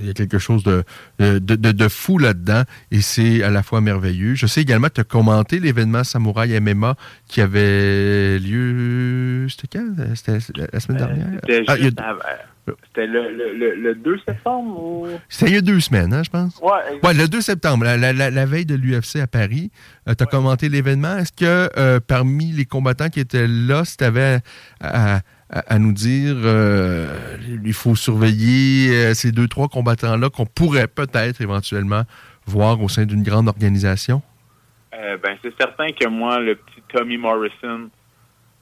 il 0.00 0.06
y 0.06 0.10
a 0.10 0.12
quelque 0.12 0.38
chose 0.38 0.64
de, 0.64 0.82
de, 1.20 1.38
de- 1.38 1.70
de 1.70 1.88
fou 1.88 2.18
là-dedans 2.18 2.64
et 2.90 3.00
c'est 3.00 3.44
à 3.44 3.50
la 3.50 3.62
fois 3.62 3.80
merveilleux. 3.80 4.34
Je 4.34 4.46
sais 4.48 4.62
également 4.62 4.88
as 4.96 5.04
commenté 5.04 5.60
l'événement 5.60 6.02
Samouraï 6.02 6.58
MMA 6.58 6.96
qui 7.28 7.40
avait 7.42 8.40
lieu. 8.40 9.46
C'était 9.50 9.78
quand? 9.78 9.94
C'était 10.16 10.38
la 10.72 10.80
semaine 10.80 10.98
dernière? 10.98 11.26
Ah, 11.68 11.72
a- 11.72 11.76
juste 11.76 12.00
avant- 12.00 12.18
c'était 12.66 13.06
le, 13.06 13.30
le, 13.32 13.54
le, 13.54 13.74
le 13.74 13.94
2 13.94 14.20
septembre 14.26 14.80
ou... 14.82 15.08
C'était 15.28 15.50
il 15.50 15.54
y 15.54 15.58
a 15.58 15.62
deux 15.62 15.80
semaines, 15.80 16.12
hein, 16.14 16.22
je 16.24 16.30
pense. 16.30 16.58
Ouais. 16.62 17.00
Ouais, 17.02 17.12
le 17.14 17.26
2 17.26 17.40
septembre, 17.40 17.84
la, 17.84 17.96
la- 17.96 18.12
la- 18.30 18.46
veille 18.46 18.66
de 18.66 18.74
l'UFC 18.76 19.16
à 19.16 19.26
Paris, 19.26 19.70
tu 20.06 20.12
as 20.22 20.26
commenté 20.26 20.68
l'événement. 20.68 21.16
Est-ce 21.16 21.32
que 21.32 21.68
euh, 21.76 21.98
parmi 22.00 22.52
les 22.52 22.64
combattants 22.64 23.08
qui 23.08 23.18
étaient 23.20 23.48
là, 23.48 23.84
si 23.84 23.96
tu 23.96 24.04
avais 24.04 24.38
à, 24.80 25.16
à- 25.16 25.20
à 25.50 25.78
nous 25.78 25.92
dire 25.92 26.34
euh, 26.44 27.36
il 27.64 27.72
faut 27.74 27.94
surveiller 27.96 28.90
euh, 28.94 29.14
ces 29.14 29.32
deux, 29.32 29.48
trois 29.48 29.68
combattants-là 29.68 30.30
qu'on 30.30 30.46
pourrait 30.46 30.86
peut-être 30.88 31.40
éventuellement 31.40 32.02
voir 32.46 32.80
au 32.80 32.88
sein 32.88 33.04
d'une 33.06 33.22
grande 33.22 33.48
organisation? 33.48 34.22
Euh, 34.94 35.16
ben, 35.22 35.36
c'est 35.42 35.54
certain 35.58 35.88
que 35.92 36.06
moi, 36.08 36.38
le 36.38 36.54
petit 36.54 36.82
Tommy 36.92 37.16
Morrison, 37.18 37.90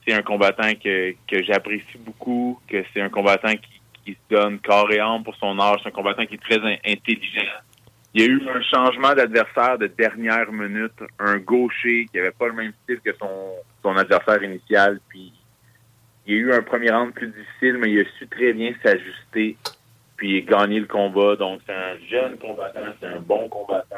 c'est 0.07 0.14
un 0.14 0.22
combattant 0.22 0.72
que, 0.82 1.12
que 1.28 1.42
j'apprécie 1.44 1.98
beaucoup, 2.05 2.59
que 2.68 2.82
c'est 2.94 3.01
un 3.03 3.09
combattant 3.09 3.53
qui, 3.53 3.80
qui 4.11 4.18
se 4.28 4.34
donne 4.34 4.58
corps 4.61 4.90
et 4.92 4.98
âme 4.98 5.22
pour 5.22 5.36
son 5.36 5.58
âge. 5.58 5.80
C'est 5.82 5.88
un 5.88 5.92
combattant 5.92 6.26
qui 6.26 6.34
est 6.34 6.42
très 6.42 6.58
in- 6.58 6.78
intelligent. 6.86 7.46
Il 8.12 8.22
y 8.22 8.24
a 8.24 8.28
eu 8.28 8.42
un 8.48 8.62
changement 8.62 9.14
d'adversaire 9.14 9.78
de 9.78 9.86
dernière 9.86 10.50
minute, 10.50 10.98
un 11.18 11.38
gaucher 11.38 12.06
qui 12.11 12.18
avait 12.18 12.32
pas 12.32 12.48
le 12.48 12.54
même 12.54 12.72
style 12.82 13.00
que 13.00 13.12
son, 13.16 13.96
adversaire 13.96 14.42
initial. 14.42 15.00
Puis 15.08 15.32
il 16.26 16.34
y 16.34 16.36
a 16.36 16.40
eu 16.40 16.52
un 16.52 16.62
premier 16.62 16.90
round 16.90 17.12
plus 17.12 17.28
difficile, 17.28 17.78
mais 17.78 17.90
il 17.90 18.00
a 18.00 18.04
su 18.18 18.26
très 18.26 18.52
bien 18.52 18.72
s'ajuster 18.82 19.56
puis 20.16 20.42
gagner 20.42 20.80
le 20.80 20.86
combat. 20.86 21.36
Donc 21.36 21.61
c'est 21.66 21.72
un 21.72 21.96
jeune 22.11 22.36
combattant, 22.38 22.92
c'est 23.00 23.06
un 23.06 23.20
bon 23.20 23.48
combattant. 23.48 23.96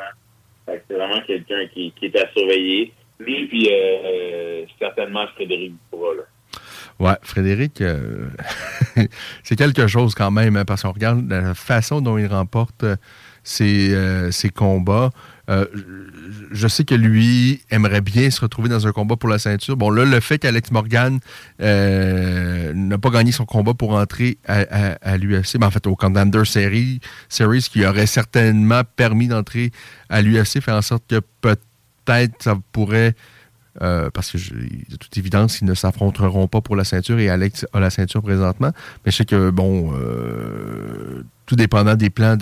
C'est 0.66 0.94
vraiment 0.94 1.20
quelqu'un 1.26 1.66
qui, 1.72 1.92
est 2.00 2.16
à 2.16 2.30
surveiller. 2.32 2.92
Lui, 3.18 3.46
puis 3.46 3.68
euh, 3.72 4.64
certainement 4.78 5.26
Frédéric 5.28 5.72
Dubois. 5.90 6.14
Là. 6.16 6.22
Ouais, 7.01 7.16
Frédéric, 7.22 7.80
euh, 7.80 8.28
c'est 9.43 9.57
quelque 9.57 9.86
chose 9.86 10.14
quand 10.14 10.30
même, 10.30 10.57
hein, 10.57 10.64
parce 10.64 10.82
qu'on 10.82 10.93
regarde 10.93 11.28
la 11.28 11.55
façon 11.55 12.01
dont 12.01 12.18
il 12.18 12.26
remporte 12.26 12.84
euh, 12.84 12.97
ses, 13.43 13.93
euh, 13.93 14.30
ses 14.30 14.51
combats. 14.51 15.11
Je- 15.49 16.68
sais 16.68 16.84
que 16.84 16.95
lui 16.95 17.61
aimerait 17.70 18.01
bien 18.01 18.30
se 18.30 18.40
retrouver 18.40 18.68
dans 18.70 18.86
un 18.86 18.93
combat 18.93 19.16
pour 19.16 19.28
la 19.28 19.38
ceinture. 19.38 19.76
Bon, 19.76 19.90
là, 19.90 20.05
le 20.05 20.20
fait 20.20 20.38
qu'Alex 20.38 20.70
Morgan 20.70 21.18
n'a 21.59 22.99
pas 22.99 23.11
gagné 23.11 23.32
son 23.32 23.45
combat 23.45 23.74
pour 23.74 23.93
entrer 23.95 24.38
à, 24.47 25.16
l'UFC, 25.18 25.59
ben, 25.59 25.66
en 25.66 25.70
fait, 25.70 25.86
au 25.86 25.95
Contender 25.95 26.45
Series, 26.47 27.01
Series, 27.28 27.66
qui 27.70 27.84
aurait 27.84 28.07
certainement 28.07 28.82
permis 28.97 29.28
d'entrer 29.28 29.72
à 30.09 30.22
l'UFC, 30.22 30.61
fait 30.62 30.72
en 30.72 30.80
sorte 30.80 31.05
que 31.07 31.20
peut-être 31.43 32.43
ça 32.43 32.57
pourrait 32.72 33.14
euh, 33.81 34.11
parce 34.12 34.31
que 34.31 34.39
de 34.39 34.97
toute 34.97 35.16
évidence, 35.16 35.61
ils 35.61 35.64
ne 35.64 35.75
s'affronteront 35.75 36.47
pas 36.47 36.61
pour 36.61 36.77
la 36.77 36.85
ceinture 36.85 37.18
et 37.18 37.31
Alex 37.31 37.66
a 37.73 37.81
la 37.81 37.89
ceinture 37.89 38.23
présentement. 38.23 38.70
Mais 39.05 39.12
je 39.12 39.16
sais 39.16 39.25
que, 39.25 39.49
bon, 39.51 39.95
euh, 39.95 41.23
tout 41.47 41.57
dépendant 41.57 41.95
des 41.95 42.11
plans 42.11 42.37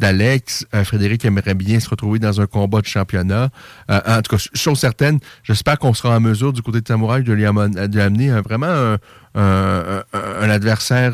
d'Alex, 0.00 0.66
euh, 0.74 0.84
Frédéric 0.84 1.24
aimerait 1.24 1.54
bien 1.54 1.78
se 1.78 1.88
retrouver 1.88 2.18
dans 2.18 2.40
un 2.40 2.46
combat 2.46 2.80
de 2.80 2.86
championnat. 2.86 3.50
en 3.88 4.22
tout 4.22 4.36
cas, 4.36 4.44
chose 4.54 4.78
certaine, 4.78 5.20
j'espère 5.44 5.78
qu'on 5.78 5.94
sera 5.94 6.16
en 6.16 6.20
mesure 6.20 6.52
du 6.52 6.62
côté 6.62 6.80
de 6.80 6.88
Samouraï 6.88 7.22
de 7.22 7.32
lui, 7.32 7.46
amener 7.46 8.30
vraiment 8.40 8.96
un, 9.34 10.02
adversaire 10.50 11.12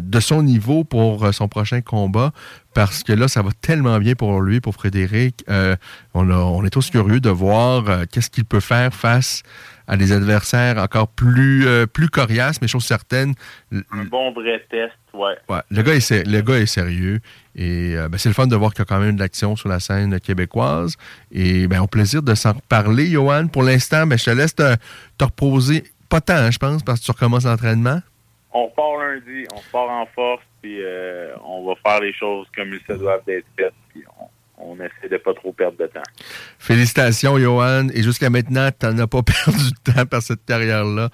de 0.00 0.20
son 0.20 0.42
niveau 0.42 0.84
pour 0.84 1.34
son 1.34 1.48
prochain 1.48 1.80
combat 1.80 2.32
parce 2.78 3.02
que 3.02 3.12
là, 3.12 3.26
ça 3.26 3.42
va 3.42 3.50
tellement 3.60 3.98
bien 3.98 4.14
pour 4.14 4.40
lui, 4.40 4.60
pour 4.60 4.72
Frédéric. 4.72 5.44
Euh, 5.48 5.74
on, 6.14 6.64
est 6.64 6.70
tous 6.70 6.90
curieux 6.90 7.18
de 7.18 7.28
voir 7.28 7.90
euh, 7.90 8.04
qu'est-ce 8.08 8.30
qu'il 8.30 8.44
peut 8.44 8.60
faire 8.60 8.94
face 8.94 9.42
à 9.88 9.96
des 9.96 10.12
adversaires 10.12 10.78
encore 10.78 11.08
plus, 11.08 11.66
euh, 11.66 11.86
plus 11.86 12.08
coriaces, 12.08 12.62
mais 12.62 12.68
chose 12.68 12.84
certaine. 12.84 13.34
Un 13.72 14.04
bon 14.04 14.30
vrai 14.30 14.64
test, 14.70 14.92
ouais. 15.12 15.34
le, 15.72 15.82
gars 15.82 15.96
est, 15.96 16.24
le 16.24 16.40
gars 16.40 16.58
est 16.58 16.66
sérieux. 16.66 17.18
Et 17.56 17.96
ben, 17.96 18.16
c'est 18.16 18.28
le 18.28 18.34
fun 18.36 18.46
de 18.46 18.54
voir 18.54 18.72
qu'il 18.72 18.82
y 18.82 18.82
a 18.82 18.84
quand 18.84 19.00
même 19.00 19.16
de 19.16 19.20
l'action 19.20 19.56
sur 19.56 19.68
la 19.68 19.80
scène 19.80 20.20
québécoise. 20.20 20.94
Et 21.32 21.66
ben, 21.66 21.80
au 21.80 21.88
plaisir 21.88 22.22
de 22.22 22.36
s'en 22.36 22.52
reparler, 22.52 23.08
Johan. 23.08 23.48
Pour 23.48 23.64
l'instant, 23.64 24.06
ben, 24.06 24.16
je 24.16 24.26
te 24.26 24.30
laisse 24.30 24.54
te, 24.54 24.76
reposer. 25.20 25.82
Pas 26.08 26.20
tant, 26.20 26.34
hein, 26.36 26.52
je 26.52 26.58
pense, 26.58 26.84
parce 26.84 27.00
que 27.00 27.06
tu 27.06 27.10
recommences 27.10 27.44
l'entraînement. 27.44 28.02
On 28.60 28.68
part 28.70 28.96
lundi, 28.98 29.46
on 29.54 29.60
part 29.72 29.88
en 29.88 30.06
force 30.06 30.42
puis 30.60 30.82
euh, 30.82 31.34
on 31.44 31.66
va 31.66 31.74
faire 31.84 32.00
les 32.00 32.12
choses 32.12 32.46
comme 32.54 32.72
il 32.72 32.80
se 32.86 32.98
doivent 32.98 33.24
d'être 33.26 33.46
faites, 33.56 33.74
puis 33.90 34.02
on, 34.58 34.74
essaie 34.74 35.08
de 35.08 35.16
pas 35.18 35.34
trop 35.34 35.52
perdre 35.52 35.78
de 35.78 35.86
temps. 35.86 36.02
Félicitations, 36.58 37.38
Johan. 37.38 37.88
Et 37.94 38.02
jusqu'à 38.02 38.28
maintenant, 38.28 38.68
tu 38.78 38.86
n'en 38.86 38.98
as 38.98 39.06
pas 39.06 39.22
perdu 39.44 39.70
de 39.70 39.92
temps 39.92 40.06
par 40.06 40.20
cette 40.20 40.44
carrière-là. 40.44 41.10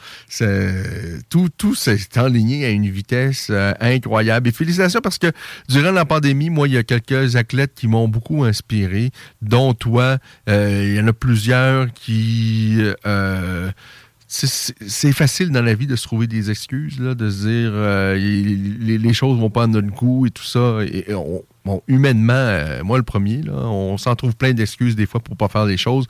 Tout, 1.28 1.48
tout 1.56 1.74
s'est 1.74 1.98
enligné 2.16 2.64
à 2.64 2.70
une 2.70 2.88
vitesse 2.88 3.48
euh, 3.50 3.72
incroyable. 3.80 4.48
Et 4.48 4.52
félicitations 4.52 5.00
parce 5.02 5.18
que 5.18 5.30
durant 5.68 5.92
la 5.92 6.06
pandémie, 6.06 6.48
moi, 6.50 6.68
il 6.68 6.74
y 6.74 6.78
a 6.78 6.82
quelques 6.82 7.36
athlètes 7.36 7.74
qui 7.74 7.86
m'ont 7.86 8.08
beaucoup 8.08 8.44
inspiré, 8.44 9.10
dont 9.42 9.74
toi. 9.74 10.18
Euh, 10.48 10.82
il 10.82 10.94
y 10.96 11.00
en 11.00 11.08
a 11.08 11.12
plusieurs 11.12 11.92
qui 11.92 12.80
c'est 14.36 15.12
facile 15.12 15.50
dans 15.50 15.62
la 15.62 15.74
vie 15.74 15.86
de 15.86 15.94
se 15.94 16.02
trouver 16.02 16.26
des 16.26 16.50
excuses, 16.50 16.98
de 16.98 17.30
se 17.30 17.46
dire 17.46 17.70
euh, 17.72 18.16
les, 18.16 19.12
choses 19.12 19.38
vont 19.38 19.50
pas 19.50 19.64
en 19.64 19.68
notre 19.68 19.88
goût 19.88 20.26
et 20.26 20.30
tout 20.30 20.42
ça. 20.42 20.78
Bon, 21.64 21.82
humainement, 21.86 22.32
euh, 22.32 22.82
moi 22.82 22.98
le 22.98 23.04
premier, 23.04 23.42
on 23.48 23.96
s'en 23.96 24.16
trouve 24.16 24.34
plein 24.34 24.52
d'excuses 24.52 24.96
des 24.96 25.06
fois 25.06 25.20
pour 25.20 25.36
pas 25.36 25.48
faire 25.48 25.66
les 25.66 25.76
choses. 25.76 26.06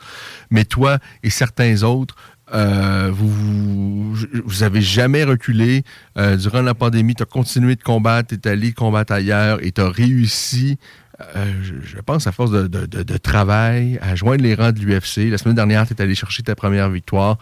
Mais 0.49 0.65
toi 0.65 0.97
et 1.21 1.29
certains 1.29 1.83
autres, 1.83 2.15
euh, 2.51 3.11
vous, 3.13 4.15
vous 4.43 4.63
avez 4.63 4.81
jamais 4.81 5.23
reculé. 5.23 5.83
durant 6.15 6.63
la 6.63 6.73
pandémie, 6.73 7.13
tu 7.13 7.21
as 7.21 7.27
continué 7.27 7.75
de 7.75 7.83
combattre, 7.83 8.35
tu 8.35 8.49
es 8.49 8.51
allé 8.51 8.71
combattre 8.71 9.13
ailleurs 9.13 9.63
et 9.63 9.71
tu 9.71 9.81
as 9.81 9.89
réussi 9.89 10.79
euh, 11.21 11.45
je, 11.61 11.97
pense, 11.99 12.27
à 12.27 12.31
force 12.31 12.51
de, 12.51 13.17
travail, 13.17 13.97
à 14.01 14.15
joindre 14.15 14.43
les 14.43 14.53
rangs 14.53 14.71
de 14.71 14.79
l'UFC. 14.79 15.29
La 15.29 15.37
semaine 15.37 15.55
dernière, 15.55 15.87
tu 15.87 15.93
es 15.93 16.01
allé 16.01 16.13
chercher 16.13 16.43
ta 16.43 16.55
première 16.55 16.89
victoire. 16.89 17.37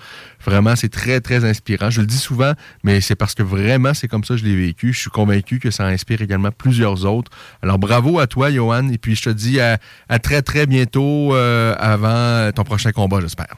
Vraiment, 0.45 0.75
c'est 0.75 0.89
très, 0.89 1.21
très 1.21 1.43
inspirant. 1.43 1.89
Je 1.89 2.01
le 2.01 2.07
dis 2.07 2.17
souvent, 2.17 2.53
mais 2.83 3.01
c'est 3.01 3.15
parce 3.15 3.33
que 3.33 3.41
vraiment, 3.41 3.93
c'est 3.93 4.07
comme 4.07 4.23
ça 4.23 4.35
que 4.35 4.41
je 4.41 4.45
l'ai 4.45 4.55
vécu. 4.55 4.93
Je 4.93 4.99
suis 4.99 5.09
convaincu 5.09 5.59
que 5.59 5.71
ça 5.71 5.85
inspire 5.85 6.21
également 6.21 6.51
plusieurs 6.51 7.05
autres. 7.05 7.31
Alors, 7.63 7.79
bravo 7.79 8.19
à 8.19 8.27
toi, 8.27 8.51
Johan. 8.51 8.89
Et 8.89 8.97
puis, 8.97 9.15
je 9.15 9.23
te 9.23 9.29
dis 9.29 9.59
à, 9.59 9.79
très, 10.21 10.43
très 10.43 10.67
bientôt 10.67 11.33
euh, 11.33 11.75
avant 11.79 12.51
ton 12.51 12.63
prochain 12.63 12.91
combat, 12.91 13.21
j'espère. 13.21 13.55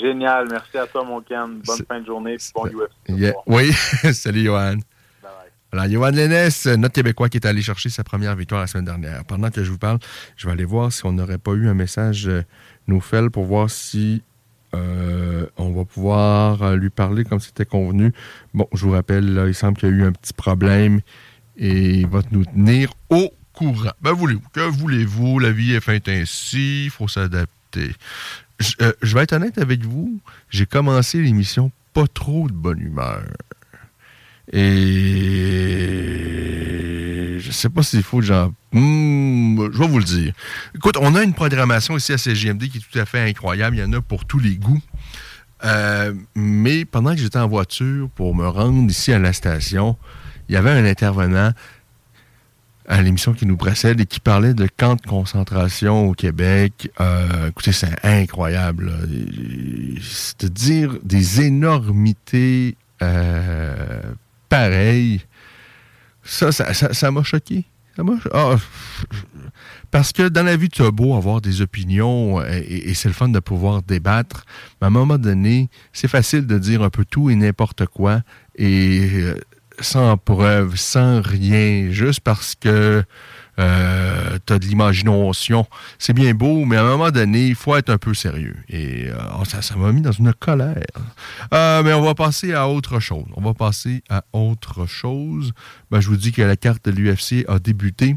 Génial. 0.00 0.48
Merci 0.50 0.78
à 0.78 0.86
toi, 0.86 1.04
mon 1.04 1.20
Ken. 1.20 1.60
Bonne 1.66 1.86
fin 1.86 2.00
de 2.00 2.06
journée. 2.06 2.36
bon 2.54 2.66
UFC. 2.66 3.34
Oui. 3.46 3.72
Salut, 4.12 4.44
Johan. 4.44 4.76
Alors, 5.70 5.86
Johan 5.86 6.10
Lennes, 6.10 6.50
notre 6.78 6.94
Québécois 6.94 7.28
qui 7.28 7.36
est 7.36 7.46
allé 7.46 7.60
chercher 7.60 7.90
sa 7.90 8.02
première 8.02 8.34
victoire 8.34 8.62
la 8.62 8.66
semaine 8.66 8.86
dernière. 8.86 9.24
Pendant 9.26 9.50
que 9.50 9.62
je 9.62 9.70
vous 9.70 9.78
parle, 9.78 9.98
je 10.36 10.46
vais 10.46 10.52
aller 10.52 10.64
voir 10.64 10.90
si 10.90 11.04
on 11.04 11.12
n'aurait 11.12 11.36
pas 11.38 11.52
eu 11.52 11.68
un 11.68 11.74
message 11.74 12.26
euh, 12.26 13.00
fait 13.00 13.28
pour 13.28 13.44
voir 13.44 13.68
si 13.68 14.22
euh, 14.74 15.46
on 15.58 15.72
va 15.72 15.84
pouvoir 15.84 16.62
euh, 16.62 16.76
lui 16.76 16.88
parler 16.88 17.24
comme 17.24 17.40
c'était 17.40 17.66
convenu. 17.66 18.14
Bon, 18.54 18.66
je 18.72 18.82
vous 18.86 18.92
rappelle, 18.92 19.44
il 19.46 19.54
semble 19.54 19.76
qu'il 19.76 19.90
y 19.90 19.92
a 19.92 19.94
eu 19.94 20.04
un 20.04 20.12
petit 20.12 20.32
problème 20.32 21.00
et 21.58 21.96
il 21.96 22.06
va 22.06 22.22
nous 22.30 22.46
tenir 22.46 22.94
au 23.10 23.30
courant. 23.52 23.92
Ben, 24.00 24.12
voulez-vous, 24.12 24.48
que 24.52 24.60
voulez-vous? 24.60 25.38
La 25.38 25.52
vie 25.52 25.74
est 25.74 25.80
faite 25.80 26.08
ainsi, 26.08 26.84
il 26.84 26.90
faut 26.90 27.08
s'adapter. 27.08 27.94
Je, 28.58 28.72
je 29.02 29.14
vais 29.14 29.24
être 29.24 29.34
honnête 29.34 29.58
avec 29.58 29.84
vous, 29.84 30.18
j'ai 30.48 30.64
commencé 30.64 31.20
l'émission 31.20 31.70
pas 31.92 32.06
trop 32.06 32.48
de 32.48 32.54
bonne 32.54 32.80
humeur. 32.80 33.22
Et 34.52 35.98
je 37.38 37.50
sais 37.52 37.68
pas 37.68 37.82
s'il 37.82 38.02
faut 38.02 38.20
genre. 38.20 38.52
Hmm, 38.72 39.68
je 39.72 39.78
vais 39.78 39.86
vous 39.86 39.98
le 39.98 40.04
dire. 40.04 40.32
Écoute, 40.74 40.96
on 41.00 41.14
a 41.14 41.22
une 41.22 41.34
programmation 41.34 41.96
ici 41.96 42.12
à 42.12 42.18
CGMD 42.18 42.68
qui 42.68 42.78
est 42.78 42.82
tout 42.90 42.98
à 42.98 43.04
fait 43.04 43.20
incroyable. 43.20 43.76
Il 43.76 43.80
y 43.80 43.82
en 43.82 43.92
a 43.92 44.00
pour 44.00 44.24
tous 44.24 44.38
les 44.38 44.56
goûts. 44.56 44.82
Euh, 45.64 46.14
mais 46.34 46.84
pendant 46.84 47.14
que 47.14 47.20
j'étais 47.20 47.38
en 47.38 47.48
voiture 47.48 48.08
pour 48.10 48.34
me 48.34 48.46
rendre 48.46 48.90
ici 48.90 49.12
à 49.12 49.18
la 49.18 49.32
station, 49.32 49.96
il 50.48 50.54
y 50.54 50.56
avait 50.56 50.70
un 50.70 50.84
intervenant 50.84 51.52
à 52.86 53.02
l'émission 53.02 53.34
qui 53.34 53.44
nous 53.44 53.56
précède 53.56 54.00
et 54.00 54.06
qui 54.06 54.18
parlait 54.18 54.54
de 54.54 54.66
camps 54.66 54.96
de 54.96 55.02
concentration 55.02 56.08
au 56.08 56.14
Québec. 56.14 56.90
Euh, 57.00 57.48
écoutez, 57.48 57.72
c'est 57.72 58.04
incroyable. 58.04 58.92
C'est 60.00 60.40
de 60.42 60.48
dire 60.48 60.96
des 61.02 61.42
énormités 61.42 62.76
euh, 63.02 64.00
pareil. 64.48 65.22
Ça, 66.22 66.52
ça 66.52 67.10
m'a 67.10 67.22
choqué. 67.22 67.64
Ah, 68.32 68.56
parce 69.90 70.12
que 70.12 70.28
dans 70.28 70.44
la 70.44 70.56
vie, 70.56 70.68
tu 70.68 70.82
as 70.82 70.90
beau 70.90 71.16
avoir 71.16 71.40
des 71.40 71.62
opinions 71.62 72.40
euh, 72.40 72.60
et, 72.64 72.94
c'est 72.94 73.08
le 73.08 73.14
fun 73.14 73.28
de 73.28 73.40
pouvoir 73.40 73.82
débattre, 73.82 74.44
mais 74.80 74.86
à 74.86 74.88
un 74.88 74.90
moment 74.90 75.18
donné, 75.18 75.68
c'est 75.92 76.08
facile 76.08 76.46
de 76.46 76.58
dire 76.58 76.82
un 76.82 76.90
peu 76.90 77.04
tout 77.04 77.30
et 77.30 77.34
n'importe 77.34 77.86
quoi 77.86 78.20
et 78.54 79.08
euh, 79.14 79.34
sans 79.80 80.16
preuve, 80.16 80.76
sans 80.76 81.20
rien, 81.22 81.90
juste 81.90 82.20
parce 82.20 82.54
que 82.54 83.02
euh, 83.58 84.38
tu 84.46 84.52
as 84.52 84.58
de 84.58 84.66
l'imagination. 84.66 85.66
C'est 85.98 86.12
bien 86.12 86.34
beau, 86.34 86.64
mais 86.64 86.76
à 86.76 86.82
un 86.82 86.88
moment 86.88 87.10
donné, 87.10 87.48
il 87.48 87.54
faut 87.54 87.76
être 87.76 87.90
un 87.90 87.98
peu 87.98 88.14
sérieux. 88.14 88.56
Et 88.68 89.08
euh, 89.08 89.16
oh, 89.40 89.44
ça, 89.44 89.76
m'a 89.76 89.92
mis 89.92 90.00
dans 90.00 90.12
une 90.12 90.32
colère. 90.32 90.76
Euh, 91.52 91.82
mais 91.82 91.92
on 91.92 92.02
va 92.02 92.14
passer 92.14 92.54
à 92.54 92.68
autre 92.68 93.00
chose. 93.00 93.26
On 93.36 93.42
va 93.42 93.54
passer 93.54 94.02
à 94.08 94.24
autre 94.32 94.86
chose. 94.86 95.52
Ben, 95.90 96.00
je 96.00 96.08
vous 96.08 96.16
dis 96.16 96.32
que 96.32 96.42
la 96.42 96.56
carte 96.56 96.84
de 96.84 96.90
l'UFC 96.90 97.44
a 97.48 97.58
débuté 97.58 98.16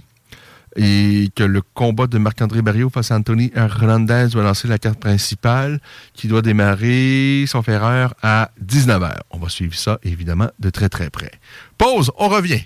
et 0.76 1.30
que 1.36 1.44
le 1.44 1.62
combat 1.62 2.08
de 2.08 2.18
Marc-André 2.18 2.62
Barrio 2.62 2.90
face 2.90 3.12
à 3.12 3.18
Anthony 3.18 3.52
Hernandez 3.56 4.28
va 4.34 4.44
lancer 4.44 4.68
la 4.68 4.78
carte 4.78 5.00
principale 5.00 5.82
qui 6.14 6.28
doit 6.28 6.42
démarrer, 6.42 7.46
son 7.48 7.62
erreur, 7.64 8.14
à 8.22 8.52
19h. 8.64 9.18
On 9.32 9.40
va 9.40 9.50
suivre 9.50 9.76
ça, 9.76 10.00
évidemment, 10.04 10.50
de 10.60 10.70
très 10.70 10.88
très 10.88 11.10
près. 11.10 11.32
Pause, 11.78 12.12
on 12.18 12.30
revient. 12.30 12.62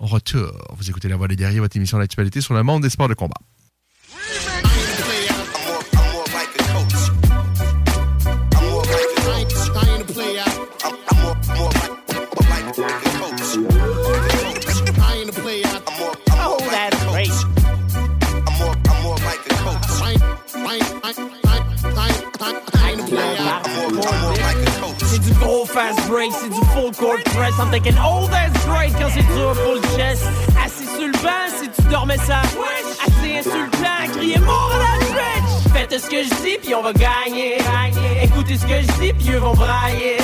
Retour. 0.00 0.52
Vous 0.76 0.88
écoutez 0.88 1.08
La 1.08 1.16
Voix 1.16 1.26
des 1.26 1.34
Guerriers, 1.34 1.58
votre 1.58 1.76
émission 1.76 1.98
d'actualité 1.98 2.40
sur 2.40 2.54
le 2.54 2.62
monde 2.62 2.82
des 2.82 2.90
sports 2.90 3.08
de 3.08 3.14
combat. 3.14 3.34
Fast 25.78 26.08
break, 26.08 26.32
c'est 26.32 26.48
du 26.48 26.60
full 26.74 26.92
court 26.96 27.22
press. 27.36 27.54
I'm 27.60 27.70
thinking, 27.70 27.94
oh, 28.02 28.26
that's 28.28 28.66
great 28.66 28.92
quand 28.98 29.10
c'est 29.14 29.26
dur 29.34 29.54
le 29.54 29.96
chest. 29.96 30.24
Assis 30.64 30.86
sur 30.86 31.06
le 31.06 31.12
banc, 31.22 31.46
si 31.56 31.68
tu 31.70 31.82
dormais 31.88 32.18
ça. 32.18 32.42
Le 33.22 33.70
plan, 33.70 34.12
crier 34.12 34.38
mort. 34.40 34.87
Faites 35.74 36.00
ce 36.00 36.08
que 36.08 36.22
je 36.22 36.28
dis, 36.42 36.58
puis 36.62 36.74
on 36.74 36.82
va 36.82 36.92
gagner. 36.92 37.58
Écoutez 38.22 38.56
ce 38.56 38.66
que 38.66 38.80
je 38.80 39.00
dis, 39.00 39.12
puis 39.12 39.32
eux 39.32 39.38
vont 39.38 39.54
brailler. 39.54 40.18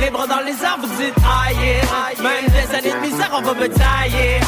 Les 0.00 0.10
bras 0.10 0.26
dans 0.26 0.40
les 0.44 0.64
arbres, 0.64 0.86
vous 0.86 1.02
dites 1.02 1.14
aïe. 1.18 1.80
Même 2.22 2.46
des 2.48 2.74
années 2.74 2.92
de 2.92 3.06
misère, 3.06 3.30
on 3.32 3.42
va 3.42 3.54
me 3.54 3.68
tailler. 3.68 4.40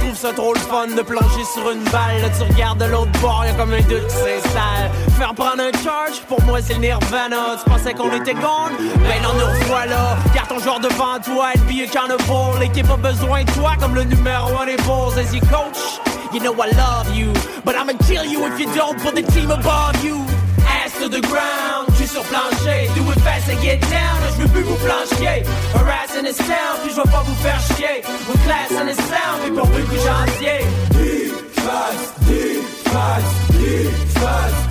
Trouve 0.00 0.16
ça 0.16 0.32
trop 0.32 0.54
le 0.54 0.60
fun 0.60 0.86
de 0.88 1.02
plonger 1.02 1.44
sur 1.54 1.70
une 1.70 1.82
balle. 1.84 2.22
Là, 2.22 2.28
tu 2.36 2.42
regardes 2.52 2.78
de 2.78 2.86
l'autre 2.86 3.12
bord, 3.20 3.44
y'a 3.44 3.52
comme 3.52 3.72
un 3.72 3.80
doute 3.82 4.06
qui 4.06 4.14
s'installe. 4.14 4.90
Faire 5.18 5.34
prendre 5.34 5.60
un 5.60 5.72
charge, 5.84 6.20
pour 6.28 6.42
moi 6.42 6.60
c'est 6.62 6.78
nirvana. 6.78 7.56
Tu 7.62 7.70
pensais 7.70 7.94
qu'on 7.94 8.12
était 8.12 8.34
gone? 8.34 8.74
Ben 8.78 9.22
non, 9.22 9.34
nous 9.34 9.46
revoilà. 9.46 10.16
Garde 10.34 10.48
ton 10.48 10.58
joueur 10.58 10.80
devant 10.80 11.18
toi, 11.24 11.50
NBA 11.56 11.86
Carnival. 11.92 12.60
L'équipe 12.60 12.90
a 12.90 12.96
besoin 12.96 13.44
de 13.44 13.52
toi 13.52 13.72
comme 13.78 13.94
le 13.94 14.04
numéro 14.04 14.58
1 14.60 14.66
des 14.66 14.76
Bulls. 14.76 15.18
As 15.18 15.30
coach, 15.48 16.00
you 16.32 16.40
know 16.40 16.54
I 16.54 16.68
love 16.70 17.14
you. 17.14 17.32
But 17.64 17.76
I'ma 17.76 17.94
kill 18.06 18.24
you 18.24 18.46
if 18.46 18.60
you 18.60 18.66
don't 18.74 18.98
put 19.00 19.14
the 19.14 19.22
team 19.22 19.50
above 19.50 20.02
you. 20.04 20.16
Ass 20.66 20.92
to 21.00 21.08
the 21.08 21.20
ground, 21.20 21.92
suis 21.96 22.06
sur 22.06 22.22
plancher. 22.24 22.88
Do 22.94 23.10
it 23.10 23.20
fast 23.20 23.48
and 23.48 23.60
get 23.62 23.80
down, 23.90 24.16
je 24.30 24.42
veux 24.42 24.48
plus 24.48 24.62
vous 24.62 24.76
plancher. 24.84 25.44
Harassing 25.74 26.24
the 26.24 26.34
sound, 26.34 26.76
puis 26.82 26.90
je 26.90 26.96
vais 26.96 27.10
pas 27.10 27.22
vous 27.22 27.34
faire 27.42 27.60
chier. 27.74 28.02
Vous 28.26 28.38
class 28.46 28.70
and 28.72 28.86
the 28.86 28.94
sound, 28.94 29.38
puis 29.42 29.52
pour 29.52 29.68
plus 29.70 29.84
que 29.84 29.96
janvier. 29.96 30.60
Deep 30.92 31.34
fast, 31.54 32.20
deep 32.26 32.62
fast, 32.84 33.52
deep 33.52 33.90
fast, 34.18 34.70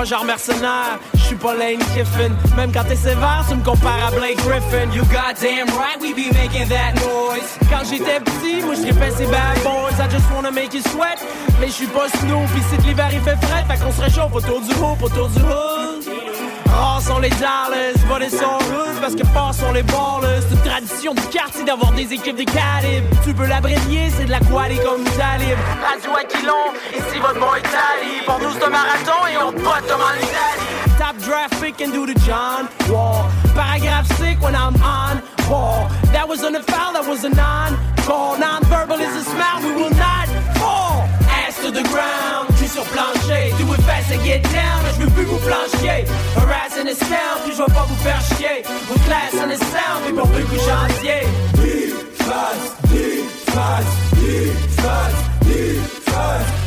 Pas 0.00 0.06
genre 0.06 0.24
mercenaire, 0.24 0.98
je 1.12 1.18
suis 1.18 1.36
pas 1.36 1.54
Lane 1.54 1.76
Kiffin. 1.92 2.30
Même 2.56 2.72
quand 2.72 2.84
t'es 2.84 2.96
sévère, 2.96 3.44
tu 3.46 3.54
me 3.54 3.62
compares 3.62 4.06
à 4.06 4.10
Blake 4.12 4.38
Griffin. 4.38 4.90
You 4.94 5.02
goddamn 5.02 5.68
right, 5.76 6.00
we 6.00 6.14
be 6.14 6.32
making 6.32 6.68
that 6.70 6.94
noise. 7.04 7.58
Quand 7.68 7.84
j'étais 7.84 8.18
petit, 8.20 8.64
moi 8.64 8.76
répète 8.82 9.18
ces 9.18 9.26
bad 9.26 9.62
boys. 9.62 10.02
I 10.02 10.08
just 10.10 10.24
wanna 10.34 10.50
make 10.50 10.72
you 10.72 10.80
sweat. 10.80 11.22
Mais 11.60 11.66
je 11.66 11.72
suis 11.72 11.86
pas 11.88 12.08
Snoop, 12.08 12.48
pis 12.54 12.62
si 12.70 12.88
l'hiver 12.88 13.10
il 13.12 13.20
fait 13.20 13.36
frais, 13.44 13.62
fait 13.68 13.84
qu'on 13.84 13.92
se 13.92 14.00
réchauffe 14.00 14.34
autour 14.34 14.62
du 14.62 14.72
hoop, 14.72 15.02
autour 15.02 15.28
du 15.28 15.38
hood. 15.40 16.69
Sont 17.10 17.18
les 17.18 17.30
Dallas, 17.30 17.98
volés 18.06 18.30
sont 18.30 18.58
rudes 18.70 19.00
parce 19.00 19.16
que 19.16 19.26
forts 19.34 19.52
sont 19.52 19.72
les 19.72 19.82
ballers. 19.82 20.42
C'est 20.48 20.54
une 20.54 20.62
tradition 20.62 21.12
du 21.12 21.22
quartier 21.22 21.64
d'avoir 21.64 21.90
des 21.90 22.12
équipes 22.12 22.36
de 22.36 22.44
calibre. 22.44 23.08
Tu 23.24 23.34
peux 23.34 23.46
l'abrévier, 23.46 24.10
c'est 24.16 24.26
de 24.26 24.30
la 24.30 24.38
qualité 24.38 24.80
comme 24.84 25.02
talib. 25.02 25.58
Radio 25.82 26.12
Aquilon, 26.14 26.70
ici 26.92 27.18
votre 27.18 27.40
boy 27.40 27.60
Tali. 27.62 28.22
Pour 28.24 28.38
nous 28.38 28.52
c'est 28.52 28.64
un 28.64 28.70
marathon 28.70 29.26
et 29.26 29.36
on 29.42 29.50
te 29.50 29.56
botte 29.56 29.88
comme 29.88 30.00
en 30.00 30.14
Italie. 30.22 30.98
Top 30.98 31.16
draft 31.26 31.60
pick 31.60 31.82
and 31.84 31.92
do 31.92 32.06
the 32.06 32.16
John 32.24 32.68
Wall. 32.88 33.24
Paragraph 33.56 34.06
sick 34.16 34.40
when 34.40 34.54
I'm 34.54 34.76
on 34.80 35.20
ball. 35.48 35.90
That 36.12 36.28
was 36.28 36.44
on 36.44 36.54
a 36.54 36.62
foul, 36.62 36.92
that 36.92 37.04
was 37.04 37.24
a 37.24 37.30
non-call. 37.30 38.38
Non-verbal 38.38 39.00
is 39.00 39.16
a 39.16 39.24
smile, 39.24 39.58
we 39.66 39.72
will 39.74 39.90
not 39.98 40.28
fall. 40.62 41.08
Ass 41.26 41.58
to 41.64 41.72
the 41.72 41.82
ground, 41.90 42.49
sur 42.72 42.84
plancher. 42.84 43.52
Do 43.58 43.72
it 43.74 43.82
fast 43.82 44.12
and 44.12 44.22
get 44.24 44.42
down, 44.52 44.80
je 44.94 45.04
veux 45.04 45.10
plus 45.10 45.24
vous 45.24 45.38
plancher. 45.38 46.04
Harassing 46.36 46.86
the 46.86 46.94
sound, 46.94 47.42
puis 47.44 47.52
je 47.52 47.62
vais 47.62 47.74
pas 47.74 47.86
vous 47.88 47.96
faire 47.96 48.20
chier. 48.36 48.62
Vous 48.88 48.98
class 49.06 49.34
and 49.34 49.50
the 49.50 49.58
sound, 49.58 50.04
puis 50.04 50.14
pour 50.14 50.28
plus 50.28 50.44
que 50.44 50.58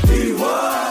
D-Wah. 0.08 0.84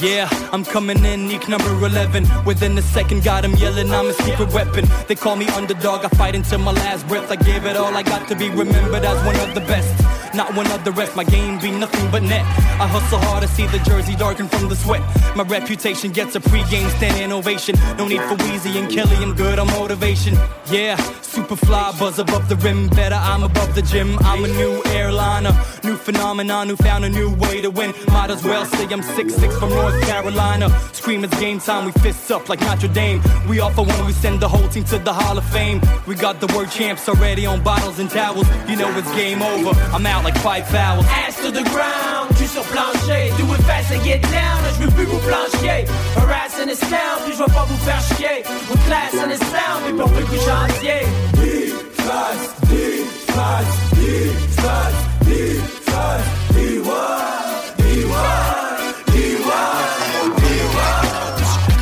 Yeah, 0.00 0.28
I'm 0.52 0.64
coming 0.64 1.04
in, 1.04 1.26
Nick 1.26 1.48
number 1.48 1.74
11. 1.74 2.24
Within 2.44 2.78
a 2.78 2.82
second, 2.82 3.24
got 3.24 3.44
him 3.44 3.54
yelling, 3.56 3.90
I'm 3.90 4.06
a 4.06 4.12
secret 4.12 4.52
weapon. 4.52 4.86
They 5.08 5.16
call 5.16 5.34
me 5.34 5.48
underdog, 5.48 6.04
I 6.04 6.08
fight 6.08 6.36
until 6.36 6.60
my 6.60 6.70
last 6.70 7.06
breath. 7.08 7.32
I 7.32 7.36
gave 7.36 7.66
it 7.66 7.76
all, 7.76 7.92
I 7.96 8.04
got 8.04 8.28
to 8.28 8.36
be 8.36 8.48
remembered 8.48 9.04
as 9.04 9.18
one 9.26 9.34
of 9.40 9.54
the 9.54 9.60
best. 9.62 10.17
Not 10.34 10.54
one 10.54 10.70
of 10.70 10.84
the 10.84 10.92
rest, 10.92 11.16
my 11.16 11.24
game 11.24 11.58
be 11.58 11.70
nothing 11.70 12.10
but 12.10 12.22
net. 12.22 12.44
I 12.80 12.86
hustle 12.86 13.18
hard 13.18 13.42
to 13.42 13.48
see 13.48 13.66
the 13.66 13.78
jersey 13.80 14.14
darken 14.14 14.48
from 14.48 14.68
the 14.68 14.76
sweat. 14.76 15.02
My 15.36 15.44
reputation 15.44 16.12
gets 16.12 16.36
a 16.36 16.40
pregame 16.40 16.88
standing 16.96 17.32
ovation. 17.32 17.74
No 17.96 18.06
need 18.06 18.22
for 18.22 18.36
Wheezy 18.36 18.78
and 18.78 18.90
Kelly, 18.90 19.16
I'm 19.16 19.34
good 19.34 19.58
on 19.58 19.66
motivation. 19.68 20.34
Yeah, 20.70 20.96
super 21.22 21.56
fly, 21.56 21.94
buzz 21.98 22.18
above 22.18 22.48
the 22.48 22.56
rim. 22.56 22.88
Better, 22.88 23.14
I'm 23.14 23.42
above 23.42 23.74
the 23.74 23.82
gym. 23.82 24.18
I'm 24.20 24.44
a 24.44 24.48
new 24.48 24.82
airliner, 24.86 25.52
new 25.82 25.96
phenomenon 25.96 26.68
who 26.68 26.76
found 26.76 27.04
a 27.04 27.08
new 27.08 27.34
way 27.34 27.60
to 27.62 27.70
win. 27.70 27.94
Might 28.08 28.30
as 28.30 28.44
well 28.44 28.64
say 28.66 28.84
I'm 28.84 29.02
6'6 29.02 29.58
from 29.58 29.70
North 29.70 30.00
Carolina. 30.02 30.68
Scream 30.92 31.24
it's 31.24 31.38
game 31.40 31.58
time, 31.58 31.86
we 31.86 31.92
fists 31.92 32.30
up 32.30 32.48
like 32.48 32.60
Notre 32.60 32.88
Dame. 32.88 33.22
We 33.48 33.60
offer 33.60 33.82
one, 33.82 34.06
we 34.06 34.12
send 34.12 34.40
the 34.40 34.48
whole 34.48 34.68
team 34.68 34.84
to 34.84 34.98
the 34.98 35.12
Hall 35.12 35.38
of 35.38 35.44
Fame. 35.44 35.80
We 36.06 36.14
got 36.14 36.40
the 36.40 36.46
word 36.54 36.70
champs 36.70 37.08
already 37.08 37.46
on 37.46 37.62
bottles 37.62 37.98
and 37.98 38.10
towels. 38.10 38.46
You 38.68 38.76
know 38.76 38.90
it's 38.98 39.10
game 39.12 39.42
over. 39.42 39.78
I'm 39.94 40.06
out 40.06 40.17
like 40.24 40.36
five. 40.38 40.64
Ass 40.74 41.36
to 41.42 41.50
the 41.50 41.64
ground, 41.70 42.36
suis 42.36 42.48
sur 42.48 42.62
plancher. 42.64 43.30
Do 43.36 43.44
it 43.54 43.62
fast 43.62 43.92
and 43.92 44.02
get 44.04 44.22
down, 44.22 44.58
je 44.74 44.84
veux 44.84 44.90
plus 44.90 45.06
vous 45.06 45.18
plancher. 45.18 45.86
Harassing 46.16 46.68
the 46.68 46.76
sound, 46.76 47.18
puis 47.24 47.34
je 47.34 47.38
vais 47.38 47.52
pas 47.52 47.66
vous 47.68 47.76
faire 47.84 48.00
chier. 48.16 48.42
Vous 48.68 48.78
class 48.86 49.14
and 49.14 49.30
the 49.30 49.38
sound, 49.38 49.84
puis 49.84 49.94
pour 49.94 50.10
plus 50.12 50.24
que 50.24 50.36
chantier. 50.36 51.06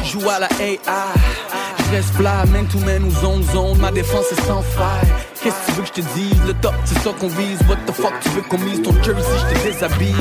Joue 0.04 0.30
à 0.30 0.38
la 0.40 0.48
AI. 0.60 1.25
Reste 1.96 2.12
fly, 2.12 2.44
man 2.52 2.66
to 2.68 2.78
man 2.80 3.04
ou 3.04 3.10
zone 3.10 3.42
zone. 3.54 3.78
Ma 3.78 3.90
défense 3.90 4.30
est 4.30 4.46
sans 4.46 4.60
faille. 4.60 5.08
Qu'est-ce 5.42 5.54
que 5.54 5.66
tu 5.66 5.72
veux 5.72 5.82
que 5.82 5.88
je 5.88 5.92
te 5.92 6.00
dise? 6.14 6.40
Le 6.46 6.52
top, 6.60 6.74
c'est 6.84 6.98
ça 6.98 7.10
qu'on 7.18 7.28
vise. 7.28 7.58
What 7.70 7.78
the 7.86 7.92
fuck, 7.92 8.12
tu 8.22 8.28
veux 8.36 8.42
qu'on 8.42 8.58
mise? 8.58 8.82
Ton 8.82 8.92
jersey? 9.02 9.24
Je 9.38 9.54
te 9.54 9.62
déshabille. 9.72 10.14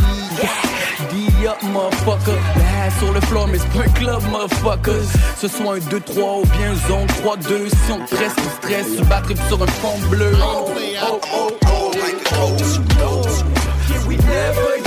D 1.11 1.45
up, 1.45 1.61
motherfucker. 1.63 2.39
Hat 2.55 2.91
sur 2.97 3.11
le 3.11 3.19
floor, 3.19 3.49
mais 3.49 3.57
c'est 3.57 3.78
pas 3.78 3.84
un 3.84 3.91
club, 3.91 4.23
motherfuckers. 4.32 5.03
Ce 5.38 5.49
soit 5.49 5.76
un 5.76 5.80
2-3 5.80 6.43
ou 6.43 6.45
bien 6.45 6.73
zone 6.88 7.07
3-2. 7.26 7.67
Si 7.67 7.91
on 7.91 8.05
te 8.05 8.15
presse, 8.15 8.36
on 8.38 8.63
stress. 8.63 8.95
Se 8.97 9.03
battre 9.03 9.34
sur 9.49 9.61
un 9.61 9.67
fond 9.67 9.99
bleu. 10.09 10.32
Oh, 10.41 10.71
oh, 11.03 11.19
oh, 11.34 11.51
oh, 11.67 11.91
like. 11.91 12.15
Yeah, 14.07 14.21
never 14.30 14.78
give 14.78 14.80
it 14.80 14.84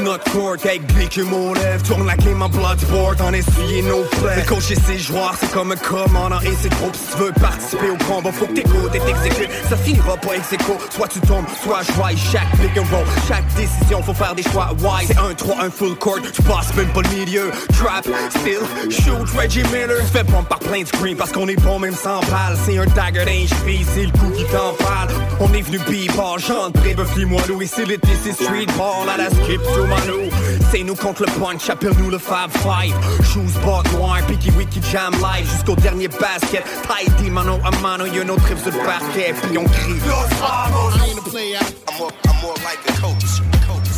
rentre 0.00 0.04
notre 0.04 0.32
court 0.32 0.56
avec 0.64 1.18
et 1.18 1.22
mon 1.22 1.52
lèvre 1.54 1.82
Tourne 1.82 2.06
la 2.06 2.16
game 2.16 2.42
en 2.42 2.48
bloodsport 2.48 3.14
en 3.20 3.32
essuyer 3.32 3.82
nos 3.82 4.02
plaies. 4.02 4.36
Le 4.36 4.42
coach 4.48 4.70
et 4.70 4.76
ses 4.76 4.98
joueurs 4.98 5.34
c'est 5.40 5.50
comme 5.50 5.72
un 5.72 5.76
commandant 5.76 6.40
et 6.40 6.54
ses 6.54 6.68
troupes 6.68 6.94
Si 6.94 7.12
tu 7.12 7.22
veux 7.22 7.32
participer 7.32 7.90
au 7.90 7.96
combat 8.04 8.32
faut 8.32 8.46
que 8.46 8.54
t'écoutes 8.54 8.94
et 8.94 9.00
t'exécutes 9.00 9.50
Ça 9.68 9.76
finira 9.76 10.16
pas 10.16 10.34
ex 10.34 10.52
aequo. 10.52 10.78
Soit 10.90 11.08
tu 11.08 11.20
tombes, 11.20 11.44
soit 11.62 11.80
je 11.82 12.02
rise 12.02 12.18
Chaque 12.32 12.50
pick 12.60 12.78
and 12.78 12.94
roll, 12.94 13.06
chaque 13.28 13.46
décision 13.54 14.02
faut 14.02 14.14
faire 14.14 14.34
des 14.34 14.42
choix. 14.42 14.70
Wise 14.78 15.08
C'est 15.08 15.18
un 15.18 15.34
3, 15.34 15.64
un 15.64 15.70
full 15.70 15.96
court, 15.96 16.18
tu 16.32 16.42
passes 16.42 16.74
même 16.74 16.88
pas 16.88 17.02
le 17.02 17.08
milieu. 17.08 17.50
Trap, 17.78 18.06
still, 18.30 18.90
shoot 18.90 19.28
Reggie 19.36 19.62
Miller. 19.64 20.02
Fais 20.12 20.24
pompe 20.24 20.48
par 20.48 20.58
plein 20.58 20.82
de 20.82 20.86
screen 20.86 21.16
parce 21.16 21.32
qu'on 21.32 21.48
est 21.48 21.60
bon 21.62 21.78
même 21.78 21.94
sans 21.94 22.20
balle. 22.20 22.56
C'est 22.64 22.78
un 22.78 22.86
dagger 22.86 23.46
cheville, 23.46 23.86
c'est 23.94 24.04
le 24.04 24.12
coup 24.12 24.30
qui 24.36 24.44
t'empale 24.44 25.08
On 25.40 25.52
est 25.52 25.62
venu 25.62 25.78
b-ball, 25.78 26.38
chante 26.38 26.74
Brébeuf, 26.74 27.16
moi 27.26 27.42
nous 27.48 27.60
Ici 27.62 27.84
l'été 27.86 28.08
c'est 28.22 28.32
street 28.32 28.66
ball. 28.76 29.08
À 29.12 29.16
la 29.16 29.28
skip 29.30 29.60
to 29.62 29.89
mano 29.90 30.30
C'est 30.70 30.84
nous 30.84 30.94
contre 30.94 31.26
le 31.26 31.32
punch, 31.38 31.68
appelle-nous 31.68 32.10
le 32.10 32.18
Fab 32.18 32.50
Five 32.50 32.94
Shoes 33.24 33.58
bought 33.64 33.90
noir, 33.92 34.18
Picky 34.26 34.50
Wiki 34.52 34.80
Jam 34.90 35.12
live 35.14 35.50
Jusqu'au 35.50 35.74
dernier 35.76 36.08
basket, 36.08 36.64
tidy 36.88 37.30
mano 37.30 37.58
a 37.64 37.70
mano 37.82 38.06
Y'a 38.06 38.24
nos 38.24 38.36
trips 38.36 38.62
sur 38.62 38.72
le 38.72 38.78
parquet, 38.78 39.34
puis 39.42 39.58
on 39.58 39.64
crie 39.64 40.00
Los 40.06 40.28
Vamos 40.40 40.90
I 41.00 41.10
ain't 41.10 41.18
a 41.18 41.22
player. 41.22 41.58
I'm 41.88 41.98
more, 41.98 42.10
I'm 42.28 42.40
more 42.42 42.54
like 42.64 42.80
a 42.88 42.92
coach. 43.00 43.40
Coach. 43.66 43.92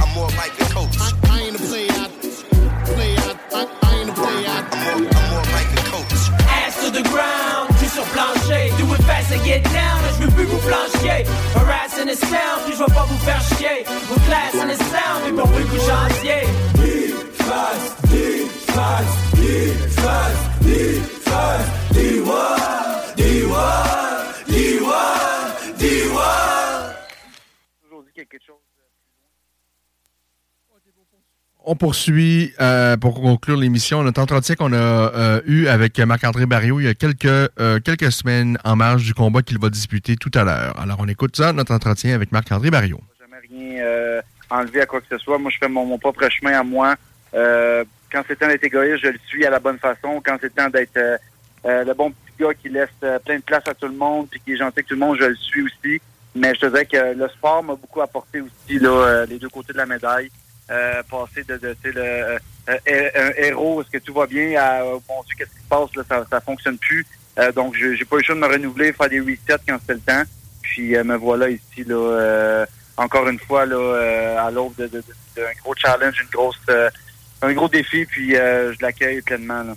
I'm 0.00 0.10
more 0.14 0.28
like 0.36 0.54
a 0.60 0.64
coach. 0.72 0.96
I, 1.00 1.10
I 1.30 1.40
ain't 1.46 1.56
a 1.56 1.58
player. 1.58 2.04
Player. 2.84 3.32
I, 3.52 3.66
I 3.82 3.94
ain't 3.98 4.10
a 4.10 4.12
player. 4.12 4.56
I'm 4.72 5.00
more, 5.00 5.10
I'm 5.12 5.26
more 5.32 5.46
like 5.56 5.70
a 5.72 5.82
coach. 5.92 6.22
Ass 6.48 6.84
to 6.84 6.90
the 6.90 7.02
ground, 7.08 7.41
get 9.44 9.62
down, 9.64 9.98
je 10.18 10.24
veux 10.24 10.30
plus 10.30 10.44
vous 10.44 10.58
plancher. 10.58 11.24
Harassing 11.54 12.06
the 12.06 12.16
sound, 12.16 12.62
puis 12.64 12.74
je 12.74 12.78
vais 12.78 12.94
pas 12.94 13.06
vous 13.08 13.18
faire 13.18 13.40
chier. 13.56 13.84
Vous 14.08 14.20
class 14.26 14.54
and 14.54 14.68
the 14.68 14.76
sound, 14.76 15.22
puis 15.24 15.32
pour 15.32 15.48
plus 15.50 15.64
que 15.64 15.78
chantier. 15.78 16.46
Deep 16.74 17.16
fast, 17.34 17.96
deep 18.08 18.48
fast, 18.70 19.36
deep 19.36 19.76
fast, 19.90 20.36
deep 20.60 21.02
fast, 21.24 21.64
D-Wah, 21.92 22.56
D-Wah, 23.16 23.81
On 31.64 31.76
poursuit 31.76 32.52
euh, 32.60 32.96
pour 32.96 33.14
conclure 33.14 33.56
l'émission 33.56 34.02
notre 34.02 34.20
entretien 34.20 34.56
qu'on 34.56 34.72
a 34.72 34.76
euh, 34.76 35.40
eu 35.46 35.68
avec 35.68 35.96
Marc-André 36.00 36.46
Barriot 36.46 36.80
il 36.80 36.86
y 36.86 36.88
a 36.88 36.94
quelques, 36.94 37.26
euh, 37.26 37.78
quelques 37.78 38.10
semaines 38.10 38.58
en 38.64 38.74
marge 38.74 39.04
du 39.04 39.14
combat 39.14 39.42
qu'il 39.42 39.60
va 39.60 39.70
disputer 39.70 40.16
tout 40.16 40.30
à 40.34 40.42
l'heure. 40.42 40.76
Alors 40.80 40.96
on 40.98 41.06
écoute 41.06 41.36
ça, 41.36 41.52
notre 41.52 41.72
entretien 41.72 42.16
avec 42.16 42.32
Marc-André 42.32 42.70
Barriot. 42.70 43.00
rien 43.48 43.80
euh, 43.80 44.20
enlevé 44.50 44.80
à 44.80 44.86
quoi 44.86 45.00
que 45.00 45.06
ce 45.08 45.18
soit. 45.18 45.38
Moi, 45.38 45.52
je 45.52 45.58
fais 45.58 45.68
mon, 45.68 45.86
mon 45.86 45.98
propre 45.98 46.28
chemin 46.30 46.58
à 46.58 46.64
moi. 46.64 46.96
Euh, 47.32 47.84
quand 48.10 48.22
c'est 48.26 48.36
temps 48.36 48.48
d'être 48.48 48.64
égoïste, 48.64 49.04
je 49.04 49.10
le 49.10 49.18
suis 49.28 49.46
à 49.46 49.50
la 49.50 49.60
bonne 49.60 49.78
façon. 49.78 50.20
Quand 50.24 50.38
c'est 50.40 50.52
temps 50.52 50.68
d'être 50.68 50.96
euh, 50.96 51.84
le 51.84 51.94
bon 51.94 52.10
petit 52.10 52.42
gars 52.42 52.54
qui 52.54 52.70
laisse 52.70 52.88
plein 53.24 53.36
de 53.36 53.42
place 53.42 53.68
à 53.68 53.74
tout 53.74 53.86
le 53.86 53.94
monde 53.94 54.26
puis 54.28 54.40
qui 54.40 54.54
est 54.54 54.56
gentil 54.56 54.80
avec 54.80 54.88
tout 54.88 54.94
le 54.94 55.00
monde, 55.00 55.16
je 55.20 55.26
le 55.26 55.36
suis 55.36 55.62
aussi. 55.62 56.00
Mais 56.34 56.54
je 56.56 56.60
te 56.60 56.66
dirais 56.66 56.86
que 56.86 57.14
le 57.16 57.28
sport 57.28 57.62
m'a 57.62 57.76
beaucoup 57.76 58.00
apporté 58.00 58.40
aussi 58.40 58.80
là, 58.80 59.26
les 59.26 59.38
deux 59.38 59.48
côtés 59.48 59.72
de 59.72 59.78
la 59.78 59.86
médaille. 59.86 60.28
Euh, 60.70 61.02
passer 61.10 61.42
de, 61.44 61.56
de 61.56 61.76
le, 61.84 62.00
euh, 62.00 62.38
euh, 62.68 63.10
un 63.16 63.30
héros, 63.36 63.82
est-ce 63.82 63.90
que 63.90 63.98
tout 63.98 64.14
va 64.14 64.26
bien, 64.26 64.58
à 64.58 64.84
oh, 64.84 65.02
mon 65.08 65.22
Dieu, 65.24 65.34
qu'est-ce 65.36 65.50
qui 65.50 65.62
se 65.62 65.68
passe, 65.68 65.94
là, 65.96 66.02
ça, 66.08 66.24
ça 66.30 66.40
fonctionne 66.40 66.78
plus. 66.78 67.04
Euh, 67.38 67.50
donc, 67.52 67.74
j'ai 67.74 68.04
pas 68.04 68.16
eu 68.16 68.18
le 68.20 68.24
choix 68.24 68.34
de 68.36 68.40
me 68.40 68.46
renouveler, 68.46 68.92
faire 68.92 69.08
des 69.08 69.20
resets 69.20 69.58
quand 69.68 69.76
c'était 69.80 69.94
le 69.94 70.00
temps. 70.00 70.22
Puis 70.62 70.90
me 70.96 71.16
voilà 71.16 71.50
ici, 71.50 71.84
là, 71.84 72.64
encore 72.96 73.28
une 73.28 73.40
fois, 73.40 73.66
là, 73.66 74.44
à 74.46 74.50
l'aube 74.50 74.74
de- 74.76 74.86
de- 74.86 74.98
de- 74.98 75.04
d'un 75.36 75.52
gros 75.62 75.74
challenge, 75.74 76.20
une 76.20 76.28
grosse, 76.30 76.60
un 77.42 77.52
gros 77.52 77.68
défi, 77.68 78.06
puis 78.06 78.30
je 78.30 78.80
l'accueille 78.80 79.20
pleinement. 79.20 79.64
Là. 79.64 79.74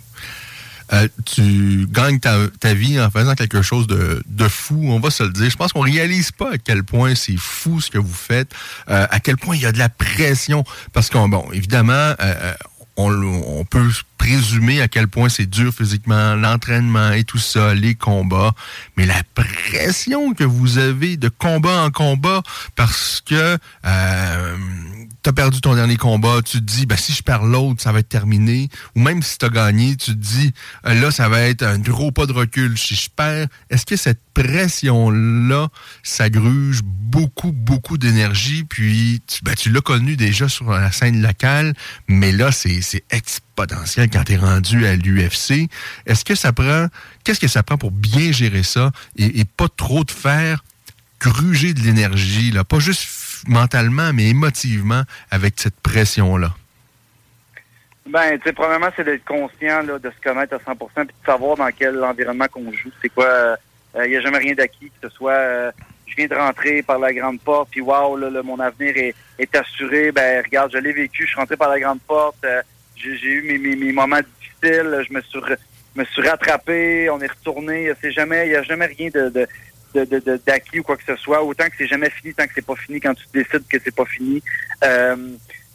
Euh, 0.92 1.08
tu 1.24 1.86
gagnes 1.90 2.20
ta, 2.20 2.36
ta, 2.60 2.74
vie 2.74 3.00
en 3.00 3.10
faisant 3.10 3.34
quelque 3.34 3.62
chose 3.62 3.86
de, 3.86 4.22
de, 4.26 4.48
fou, 4.48 4.80
on 4.88 5.00
va 5.00 5.10
se 5.10 5.24
le 5.24 5.30
dire. 5.30 5.50
Je 5.50 5.56
pense 5.56 5.72
qu'on 5.72 5.80
réalise 5.80 6.30
pas 6.30 6.52
à 6.52 6.58
quel 6.58 6.84
point 6.84 7.14
c'est 7.14 7.36
fou 7.36 7.80
ce 7.80 7.90
que 7.90 7.98
vous 7.98 8.14
faites, 8.14 8.52
euh, 8.88 9.06
à 9.10 9.20
quel 9.20 9.36
point 9.36 9.56
il 9.56 9.62
y 9.62 9.66
a 9.66 9.72
de 9.72 9.78
la 9.78 9.88
pression. 9.88 10.64
Parce 10.92 11.10
qu'on, 11.10 11.28
bon, 11.28 11.44
évidemment, 11.52 12.14
euh, 12.20 12.54
on, 12.96 13.64
peut 13.68 13.90
présumer 14.16 14.80
à 14.80 14.88
quel 14.88 15.08
point 15.08 15.28
c'est 15.28 15.46
dur 15.46 15.72
physiquement, 15.72 16.34
l'entraînement 16.34 17.12
et 17.12 17.24
tout 17.24 17.38
ça, 17.38 17.74
les 17.74 17.94
combats, 17.94 18.54
mais 18.96 19.06
la 19.06 19.22
pression 19.34 20.32
que 20.34 20.44
vous 20.44 20.78
avez 20.78 21.16
de 21.16 21.28
combat 21.28 21.82
en 21.82 21.90
combat 21.90 22.42
parce 22.74 23.22
que 23.24 23.58
tu 25.26 25.30
as 25.30 25.32
perdu 25.32 25.60
ton 25.60 25.74
dernier 25.74 25.96
combat, 25.96 26.40
tu 26.40 26.58
te 26.58 26.62
dis, 26.62 26.86
ben, 26.86 26.96
si 26.96 27.12
je 27.12 27.20
perds 27.20 27.42
l'autre, 27.42 27.82
ça 27.82 27.90
va 27.90 27.98
être 27.98 28.08
terminé. 28.08 28.68
Ou 28.94 29.00
même 29.00 29.24
si 29.24 29.38
tu 29.38 29.44
as 29.44 29.48
gagné, 29.48 29.96
tu 29.96 30.12
te 30.12 30.16
dis, 30.16 30.52
euh, 30.86 30.94
là, 30.94 31.10
ça 31.10 31.28
va 31.28 31.40
être 31.40 31.64
un 31.64 31.80
gros 31.80 32.12
pas 32.12 32.26
de 32.26 32.32
recul. 32.32 32.78
Si 32.78 32.94
je 32.94 33.10
perds, 33.10 33.48
est-ce 33.68 33.84
que 33.84 33.96
cette 33.96 34.20
pression-là, 34.34 35.66
ça 36.04 36.30
gruge 36.30 36.82
beaucoup, 36.84 37.50
beaucoup 37.50 37.98
d'énergie? 37.98 38.62
Puis, 38.62 39.20
tu, 39.26 39.42
ben, 39.42 39.56
l'as 39.66 39.80
connu 39.80 40.14
déjà 40.14 40.48
sur 40.48 40.70
la 40.70 40.92
scène 40.92 41.20
locale, 41.20 41.74
mais 42.06 42.30
là, 42.30 42.52
c'est 42.52 43.02
exponentiel 43.10 44.08
quand 44.08 44.22
tu 44.22 44.34
es 44.34 44.36
rendu 44.36 44.86
à 44.86 44.94
l'UFC. 44.94 45.68
Est-ce 46.06 46.24
que 46.24 46.36
ça 46.36 46.52
prend, 46.52 46.86
qu'est-ce 47.24 47.40
que 47.40 47.48
ça 47.48 47.64
prend 47.64 47.78
pour 47.78 47.90
bien 47.90 48.30
gérer 48.30 48.62
ça 48.62 48.92
et, 49.16 49.40
et 49.40 49.44
pas 49.44 49.66
trop 49.76 50.04
te 50.04 50.12
faire 50.12 50.62
gruger 51.18 51.74
de 51.74 51.80
l'énergie, 51.80 52.52
là? 52.52 52.62
Pas 52.62 52.78
juste 52.78 53.02
mentalement, 53.46 54.12
mais 54.12 54.28
émotivement 54.28 55.02
avec 55.30 55.54
cette 55.56 55.80
pression-là? 55.80 56.50
Ben, 58.08 58.38
tu 58.38 58.44
sais, 58.44 58.52
premièrement, 58.52 58.88
c'est 58.94 59.04
d'être 59.04 59.24
conscient 59.24 59.82
là, 59.82 59.98
de 59.98 60.10
se 60.10 60.20
connaître 60.22 60.54
à 60.54 60.58
100% 60.58 60.76
puis 60.94 61.06
de 61.06 61.12
savoir 61.26 61.56
dans 61.56 61.68
quel 61.76 62.02
environnement 62.04 62.46
qu'on 62.46 62.72
joue. 62.72 62.90
C'est 63.02 63.08
quoi, 63.08 63.56
il 63.96 64.00
euh, 64.00 64.08
n'y 64.08 64.16
a 64.16 64.20
jamais 64.20 64.38
rien 64.38 64.54
d'acquis, 64.54 64.90
que 64.90 65.08
ce 65.08 65.14
soit, 65.14 65.32
euh, 65.32 65.72
je 66.06 66.14
viens 66.14 66.28
de 66.28 66.34
rentrer 66.34 66.82
par 66.82 67.00
la 67.00 67.12
grande 67.12 67.40
porte, 67.40 67.70
puis 67.70 67.80
wow, 67.80 68.16
là, 68.16 68.42
mon 68.44 68.60
avenir 68.60 68.94
est, 68.96 69.56
assuré. 69.56 70.12
Ben, 70.12 70.42
regarde, 70.44 70.70
je 70.72 70.78
l'ai 70.78 70.92
vécu, 70.92 71.24
je 71.24 71.30
suis 71.30 71.36
rentré 71.36 71.56
par 71.56 71.68
la 71.68 71.80
grande 71.80 72.00
porte, 72.02 72.36
euh, 72.44 72.62
j'ai 72.94 73.28
eu 73.28 73.58
mes, 73.58 73.92
moments 73.92 74.20
difficiles, 74.40 75.04
je 75.08 75.12
me 75.12 76.04
suis, 76.04 76.22
rattrapé, 76.22 77.10
on 77.10 77.20
est 77.20 77.30
retourné. 77.30 77.92
Il 78.02 78.48
n'y 78.48 78.54
a 78.54 78.62
jamais 78.62 78.86
rien 78.86 79.10
de 79.12 79.48
d'acquis 80.04 80.80
ou 80.80 80.82
quoi 80.82 80.96
que 80.96 81.04
ce 81.04 81.16
soit. 81.16 81.42
Autant 81.42 81.66
que 81.66 81.74
c'est 81.78 81.86
jamais 81.86 82.10
fini, 82.10 82.34
tant 82.34 82.46
que 82.46 82.52
c'est 82.54 82.64
pas 82.64 82.76
fini, 82.76 83.00
quand 83.00 83.14
tu 83.14 83.24
décides 83.32 83.66
que 83.68 83.78
c'est 83.82 83.94
pas 83.94 84.04
fini. 84.04 84.42
Euh, 84.84 85.16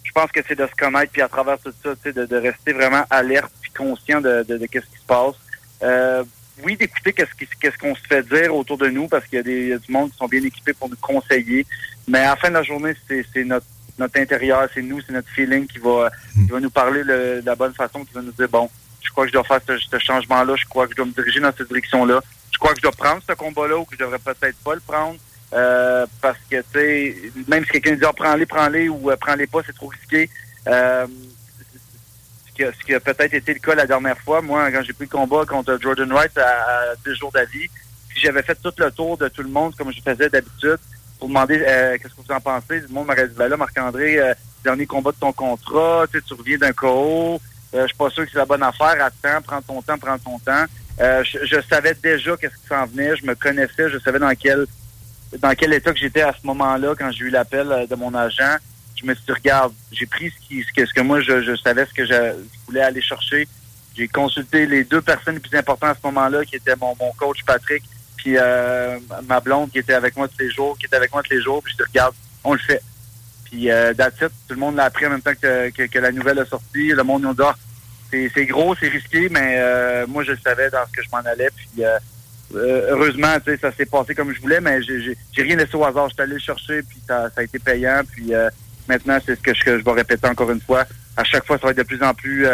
je 0.03 0.11
pense 0.11 0.31
que 0.31 0.41
c'est 0.45 0.57
de 0.57 0.67
se 0.67 0.75
connaître, 0.75 1.11
puis 1.11 1.21
à 1.21 1.29
travers 1.29 1.57
tout 1.59 1.73
ça, 1.83 1.95
de, 2.11 2.25
de 2.25 2.35
rester 2.35 2.73
vraiment 2.73 3.03
alerte 3.09 3.51
puis 3.61 3.71
conscient 3.71 4.19
de, 4.19 4.43
de, 4.43 4.65
qu'est-ce 4.65 4.87
qui 4.87 4.97
se 4.97 5.05
passe. 5.07 5.35
Euh, 5.83 6.23
oui, 6.63 6.75
d'écouter 6.75 7.13
qu'est-ce 7.13 7.33
qui, 7.33 7.47
qu'est-ce 7.59 7.77
qu'on 7.77 7.95
se 7.95 8.05
fait 8.07 8.21
dire 8.27 8.53
autour 8.53 8.77
de 8.77 8.87
nous, 8.87 9.07
parce 9.07 9.25
qu'il 9.25 9.37
y 9.37 9.39
a 9.39 9.43
des 9.43 9.67
y 9.67 9.73
a 9.73 9.77
du 9.77 9.91
monde 9.91 10.11
qui 10.11 10.17
sont 10.17 10.27
bien 10.27 10.43
équipés 10.43 10.73
pour 10.73 10.89
nous 10.89 10.97
conseiller. 10.97 11.65
Mais 12.07 12.19
à 12.19 12.31
la 12.31 12.35
fin 12.35 12.49
de 12.49 12.55
la 12.55 12.63
journée, 12.63 12.93
c'est, 13.07 13.25
c'est 13.33 13.43
notre 13.43 13.65
notre 13.97 14.19
intérieur, 14.19 14.67
c'est 14.73 14.81
nous, 14.81 14.99
c'est 15.01 15.13
notre 15.13 15.29
feeling 15.29 15.67
qui 15.67 15.77
va 15.77 16.11
qui 16.33 16.51
va 16.51 16.59
nous 16.59 16.69
parler 16.69 17.03
de 17.03 17.41
la 17.45 17.55
bonne 17.55 17.73
façon, 17.73 18.03
qui 18.03 18.13
va 18.13 18.21
nous 18.21 18.31
dire 18.31 18.49
bon, 18.49 18.69
je 19.01 19.09
crois 19.11 19.25
que 19.25 19.29
je 19.29 19.33
dois 19.33 19.43
faire 19.43 19.59
ce, 19.67 19.77
ce 19.77 19.99
changement-là, 19.99 20.55
je 20.55 20.65
crois 20.65 20.85
que 20.87 20.91
je 20.91 20.97
dois 20.97 21.05
me 21.05 21.11
diriger 21.11 21.39
dans 21.39 21.53
cette 21.55 21.67
direction-là 21.67 22.21
crois 22.61 22.73
que 22.73 22.77
je 22.77 22.83
dois 22.83 22.91
prendre 22.91 23.21
ce 23.27 23.33
combat-là 23.33 23.77
ou 23.77 23.85
que 23.85 23.95
je 23.95 23.99
devrais 23.99 24.19
peut-être 24.19 24.57
pas 24.57 24.75
le 24.75 24.81
prendre. 24.81 25.17
Euh, 25.53 26.05
parce 26.21 26.37
que, 26.49 26.57
tu 26.57 26.63
sais, 26.73 27.31
même 27.47 27.65
si 27.65 27.71
quelqu'un 27.71 27.95
dit 27.95 28.05
oh, 28.07 28.13
prends-les, 28.15 28.45
prends-les 28.45 28.87
ou 28.87 29.11
euh, 29.11 29.17
prends-les 29.17 29.47
pas, 29.47 29.59
c'est 29.65 29.75
trop 29.75 29.87
risqué. 29.87 30.29
Euh, 30.67 31.07
ce 32.55 32.85
qui 32.85 32.93
a, 32.93 32.99
peut-être 32.99 33.33
été 33.33 33.53
le 33.53 33.59
cas 33.59 33.73
la 33.73 33.87
dernière 33.87 34.17
fois, 34.19 34.41
moi, 34.41 34.71
quand 34.71 34.83
j'ai 34.83 34.93
pris 34.93 35.05
le 35.05 35.17
combat 35.17 35.45
contre 35.45 35.79
Jordan 35.81 36.13
Wright 36.13 36.37
à, 36.37 36.93
deux 37.03 37.15
jours 37.15 37.31
d'avis, 37.31 37.67
j'avais 38.15 38.43
fait 38.43 38.55
tout 38.61 38.71
le 38.77 38.91
tour 38.91 39.17
de 39.17 39.27
tout 39.29 39.41
le 39.41 39.49
monde 39.49 39.75
comme 39.75 39.91
je 39.91 39.99
faisais 39.99 40.29
d'habitude 40.29 40.77
pour 41.17 41.27
demander 41.27 41.57
qu'est-ce 41.57 42.13
que 42.13 42.21
vous 42.21 42.31
en 42.31 42.39
pensez? 42.39 42.83
Monde 42.89 43.07
m'aurait 43.07 43.27
dit, 43.27 43.35
ben 43.35 43.47
là, 43.47 43.57
Marc-André, 43.57 44.19
dernier 44.63 44.85
combat 44.85 45.11
de 45.11 45.17
ton 45.17 45.33
contrat, 45.33 46.05
tu 46.11 46.33
reviens 46.35 46.59
d'un 46.59 46.73
KO, 46.73 47.41
je 47.73 47.87
suis 47.87 47.97
pas 47.97 48.11
sûr 48.11 48.25
que 48.25 48.31
c'est 48.31 48.37
la 48.37 48.45
bonne 48.45 48.63
affaire, 48.63 48.95
attends, 49.03 49.41
prends 49.41 49.61
ton 49.61 49.81
temps, 49.81 49.97
prends 49.97 50.19
ton 50.19 50.37
temps. 50.37 50.65
Euh, 51.01 51.23
je, 51.23 51.61
savais 51.67 51.95
déjà 51.95 52.37
qu'est-ce 52.37 52.55
qui 52.55 52.67
s'en 52.67 52.85
venait, 52.85 53.15
je 53.15 53.25
me 53.25 53.33
connaissais, 53.33 53.89
je 53.89 53.97
savais 53.99 54.19
dans 54.19 54.33
quel 54.35 54.67
dans 55.39 55.55
quel 55.55 55.73
état 55.73 55.93
que 55.93 55.99
j'étais 55.99 56.21
à 56.21 56.33
ce 56.33 56.45
moment-là 56.45 56.93
quand 56.97 57.09
j'ai 57.11 57.25
eu 57.25 57.29
l'appel 57.29 57.71
euh, 57.71 57.87
de 57.87 57.95
mon 57.95 58.13
agent. 58.13 58.57
Je 58.95 59.05
me 59.05 59.15
suis 59.15 59.23
dit, 59.25 59.31
regarde, 59.31 59.73
j'ai 59.91 60.05
pris 60.05 60.29
ce, 60.29 60.47
qui, 60.47 60.61
ce, 60.61 60.71
que, 60.73 60.85
ce 60.85 60.93
que 60.93 61.01
moi 61.01 61.21
je, 61.21 61.55
savais, 61.55 61.85
ce 61.85 61.93
que 61.93 62.05
je, 62.05 62.35
voulais 62.67 62.81
aller 62.81 63.01
chercher. 63.01 63.47
J'ai 63.95 64.07
consulté 64.07 64.67
les 64.67 64.83
deux 64.83 65.01
personnes 65.01 65.35
les 65.35 65.39
plus 65.39 65.57
importantes 65.57 65.89
à 65.89 65.95
ce 65.95 66.05
moment-là, 66.07 66.45
qui 66.45 66.57
étaient 66.57 66.75
mon, 66.75 66.95
mon 66.99 67.11
coach 67.13 67.43
Patrick, 67.45 67.83
puis 68.17 68.35
euh, 68.37 68.99
ma 69.25 69.39
blonde 69.39 69.71
qui 69.71 69.79
était 69.79 69.93
avec 69.93 70.15
moi 70.15 70.27
tous 70.27 70.39
les 70.39 70.51
jours, 70.51 70.77
qui 70.77 70.85
était 70.85 70.97
avec 70.97 71.11
moi 71.11 71.23
tous 71.23 71.33
les 71.33 71.41
jours. 71.41 71.63
Puis 71.63 71.73
je 71.73 71.83
dis, 71.83 71.89
regarde, 71.89 72.13
on 72.43 72.53
le 72.53 72.59
fait. 72.59 72.81
Puis 73.45 73.71
euh, 73.71 73.93
tout 73.93 74.53
le 74.53 74.55
monde 74.57 74.75
l'a 74.75 74.85
appris 74.85 75.07
en 75.07 75.09
même 75.09 75.21
temps 75.21 75.33
que, 75.33 75.69
que, 75.69 75.99
la 75.99 76.11
nouvelle 76.11 76.39
a 76.39 76.45
sorti. 76.45 76.89
Le 76.89 77.03
monde 77.03 77.23
nous 77.23 77.33
dit, 77.33 77.41
ah, 77.43 77.55
c'est 78.11 78.45
gros, 78.45 78.75
c'est 78.75 78.87
risqué, 78.87 79.29
mais 79.29 79.55
euh, 79.57 80.05
moi, 80.07 80.23
je 80.23 80.33
savais 80.43 80.69
dans 80.69 80.85
ce 80.85 80.91
que 80.91 81.03
je 81.03 81.09
m'en 81.11 81.19
allais. 81.19 81.49
Puis, 81.55 81.83
euh, 81.83 81.97
euh 82.55 82.87
heureusement, 82.91 83.35
ça 83.61 83.71
s'est 83.71 83.85
passé 83.85 84.13
comme 84.13 84.33
je 84.33 84.41
voulais, 84.41 84.59
mais 84.59 84.81
j'ai 84.81 85.15
rien 85.37 85.55
laissé 85.55 85.75
au 85.75 85.85
hasard. 85.85 86.09
J'étais 86.09 86.23
allé 86.23 86.33
le 86.33 86.39
chercher, 86.39 86.81
puis 86.83 87.01
ça, 87.07 87.29
ça, 87.33 87.41
a 87.41 87.43
été 87.43 87.59
payant. 87.59 88.01
Puis 88.11 88.33
euh, 88.33 88.49
maintenant, 88.87 89.17
c'est 89.25 89.35
ce 89.35 89.41
que 89.41 89.53
je, 89.53 89.79
je, 89.79 89.83
vais 89.83 89.91
répéter 89.91 90.27
encore 90.27 90.51
une 90.51 90.61
fois. 90.61 90.85
À 91.15 91.23
chaque 91.23 91.45
fois, 91.45 91.57
ça 91.57 91.67
va 91.67 91.71
être 91.71 91.77
de 91.77 91.83
plus 91.83 92.01
en 92.03 92.13
plus 92.13 92.45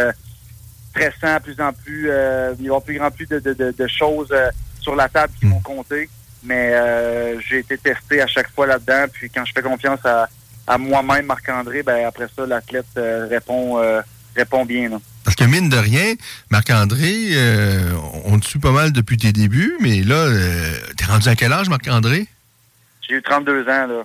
stressant, 0.91 1.39
plus 1.41 1.59
en 1.59 1.73
plus... 1.73 2.03
il 2.03 2.09
va 2.09 2.55
y 2.59 2.65
avoir 2.65 2.81
plus 2.81 2.99
en 2.99 3.11
plus 3.11 3.27
de, 3.27 3.39
de, 3.39 3.53
de, 3.53 3.71
de 3.71 3.87
choses 3.87 4.33
sur 4.81 4.95
la 4.95 5.09
table 5.09 5.33
qui 5.39 5.45
vont 5.45 5.59
compter. 5.59 6.09
Mais 6.43 6.73
j'ai 7.47 7.59
été 7.59 7.77
testé 7.77 8.21
à 8.21 8.27
chaque 8.27 8.49
fois 8.51 8.67
là-dedans. 8.67 9.05
Puis 9.11 9.29
quand 9.29 9.45
je 9.45 9.53
fais 9.53 9.61
confiance 9.61 9.99
à, 10.05 10.27
à 10.65 10.77
moi-même, 10.77 11.25
Marc-André, 11.25 11.83
ben 11.83 12.05
après 12.05 12.27
ça, 12.35 12.45
l'athlète 12.45 12.85
répond, 12.95 13.79
répond 14.37 14.65
bien. 14.65 14.89
Là. 14.89 14.99
Parce 15.23 15.35
que 15.35 15.43
mine 15.43 15.69
de 15.69 15.77
rien, 15.77 16.13
Marc-André, 16.51 17.29
euh, 17.31 17.91
on 18.25 18.39
te 18.39 18.45
suit 18.45 18.59
pas 18.59 18.71
mal 18.71 18.91
depuis 18.93 19.17
tes 19.17 19.33
débuts, 19.33 19.75
mais 19.81 20.03
là, 20.03 20.15
euh, 20.15 20.73
t'es 20.95 21.05
rendu 21.05 21.27
à 21.27 21.35
quel 21.35 21.51
âge, 21.51 21.69
Marc-André? 21.69 22.27
J'ai 23.07 23.15
eu 23.15 23.21
32 23.21 23.63
ans, 23.63 23.87
là. 23.87 24.03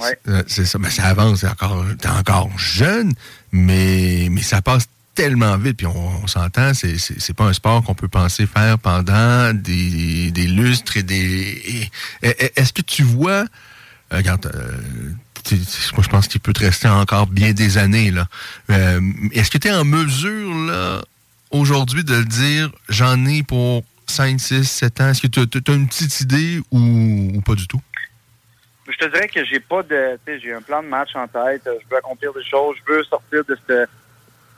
Ouais. 0.00 0.18
Euh, 0.28 0.42
c'est 0.46 0.64
ça, 0.64 0.78
mais 0.78 0.90
ça 0.90 1.04
avance, 1.04 1.42
encore, 1.44 1.84
t'es 1.98 2.08
encore 2.08 2.50
jeune, 2.58 3.12
mais, 3.50 4.28
mais 4.30 4.42
ça 4.42 4.62
passe 4.62 4.86
tellement 5.14 5.56
vite, 5.56 5.78
puis 5.78 5.86
on, 5.86 6.26
s'entend, 6.28 6.72
c'est 6.74 7.34
pas 7.34 7.44
un 7.44 7.52
sport 7.52 7.82
qu'on 7.82 7.94
peut 7.94 8.06
penser 8.06 8.46
faire 8.46 8.78
pendant 8.78 9.52
des, 9.52 10.30
des 10.30 10.46
lustres 10.46 10.96
et 10.96 11.02
des... 11.02 11.90
Est-ce 12.22 12.72
que 12.72 12.82
tu 12.82 13.02
vois... 13.02 13.46
regarde, 14.12 14.48
je 15.56 16.08
pense 16.08 16.28
qu'il 16.28 16.40
peut 16.40 16.52
te 16.52 16.60
rester 16.60 16.88
encore 16.88 17.26
bien 17.26 17.52
des 17.52 17.78
années. 17.78 18.10
là. 18.10 18.26
Euh, 18.70 19.00
est-ce 19.32 19.50
que 19.50 19.58
tu 19.58 19.68
es 19.68 19.72
en 19.72 19.84
mesure, 19.84 21.02
aujourd'hui, 21.50 22.04
de 22.04 22.14
le 22.14 22.24
dire, 22.24 22.70
j'en 22.88 23.24
ai 23.26 23.42
pour 23.42 23.82
5, 24.06 24.40
6, 24.40 24.64
7 24.64 25.00
ans? 25.00 25.08
Est-ce 25.10 25.22
que 25.22 25.26
tu 25.26 25.40
as, 25.40 25.74
une 25.74 25.88
petite 25.88 26.20
idée 26.20 26.60
ou, 26.70 27.40
pas 27.44 27.54
du 27.54 27.66
tout? 27.66 27.80
Je 28.88 28.96
te 28.96 29.04
dirais 29.12 29.28
que 29.28 29.44
j'ai 29.44 29.60
pas 29.60 29.82
de. 29.82 30.18
J'ai 30.26 30.54
un 30.54 30.62
plan 30.62 30.82
de 30.82 30.88
match 30.88 31.10
en 31.14 31.28
tête. 31.28 31.62
Je 31.66 31.90
veux 31.90 31.98
accomplir 31.98 32.32
des 32.32 32.44
choses. 32.44 32.76
Je 32.86 32.92
veux 32.92 33.04
sortir 33.04 33.44
de 33.44 33.56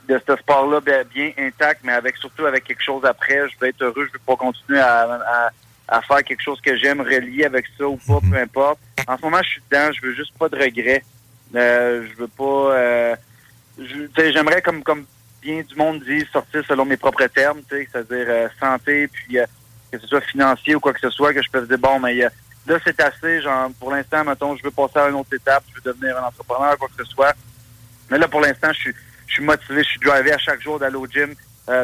ce 0.09 0.35
sport-là 0.37 0.79
bien, 0.79 1.31
intact, 1.37 1.81
mais 1.83 1.91
avec 1.91 2.15
surtout 2.17 2.45
avec 2.45 2.63
quelque 2.63 2.83
chose 2.83 3.03
après. 3.03 3.49
Je 3.49 3.55
veux 3.59 3.67
être 3.67 3.81
heureux. 3.81 4.07
Je 4.07 4.13
veux 4.13 4.25
pas 4.25 4.37
continuer 4.37 4.79
à 4.79 5.51
faire 5.99 6.23
quelque 6.23 6.41
chose 6.41 6.61
que 6.61 6.77
j'aime 6.77 7.01
relier 7.01 7.43
avec 7.43 7.65
ça 7.77 7.85
ou 7.85 7.97
pas, 7.97 8.19
peu 8.21 8.37
importe. 8.37 8.79
En 9.07 9.17
ce 9.17 9.21
moment, 9.23 9.41
je 9.43 9.49
suis 9.49 9.61
dedans, 9.69 9.91
je 9.91 10.01
veux 10.01 10.13
juste 10.13 10.31
pas 10.37 10.47
de 10.47 10.55
regrets. 10.55 11.03
Euh, 11.55 12.07
je 12.09 12.17
veux 12.17 12.29
pas... 12.29 12.75
Euh, 12.75 13.15
J'aimerais, 14.15 14.61
comme 14.61 14.83
comme 14.83 15.05
bien 15.41 15.61
du 15.61 15.75
monde 15.75 16.03
dit, 16.03 16.25
sortir 16.31 16.63
selon 16.67 16.85
mes 16.85 16.97
propres 16.97 17.25
termes, 17.25 17.61
c'est-à-dire 17.67 18.25
euh, 18.29 18.47
santé, 18.59 19.07
puis 19.07 19.39
euh, 19.39 19.45
que 19.91 19.97
ce 19.99 20.07
soit 20.07 20.21
financier 20.21 20.75
ou 20.75 20.79
quoi 20.79 20.93
que 20.93 20.99
ce 20.99 21.09
soit, 21.09 21.33
que 21.33 21.41
je 21.41 21.49
peux 21.49 21.65
dire, 21.65 21.79
bon, 21.79 21.99
mais 21.99 22.13
là, 22.13 22.77
c'est 22.85 22.99
assez, 23.01 23.41
genre, 23.41 23.69
pour 23.79 23.91
l'instant, 23.91 24.23
mettons, 24.23 24.55
je 24.55 24.63
veux 24.63 24.71
passer 24.71 24.99
à 24.99 25.09
une 25.09 25.15
autre 25.15 25.33
étape, 25.33 25.63
je 25.69 25.75
veux 25.75 25.93
devenir 25.93 26.17
un 26.17 26.27
entrepreneur, 26.27 26.77
quoi 26.77 26.87
que 26.95 27.03
ce 27.03 27.09
soit. 27.09 27.33
Mais 28.09 28.17
là, 28.17 28.27
pour 28.27 28.41
l'instant, 28.41 28.71
je 28.71 28.79
suis, 28.79 28.93
je 29.27 29.33
suis 29.33 29.43
motivé, 29.43 29.83
je 29.83 29.89
suis 29.89 29.99
drivé 29.99 30.31
à 30.31 30.37
chaque 30.37 30.61
jour 30.61 30.77
d'aller 30.77 30.97
au 30.97 31.07
gym, 31.07 31.33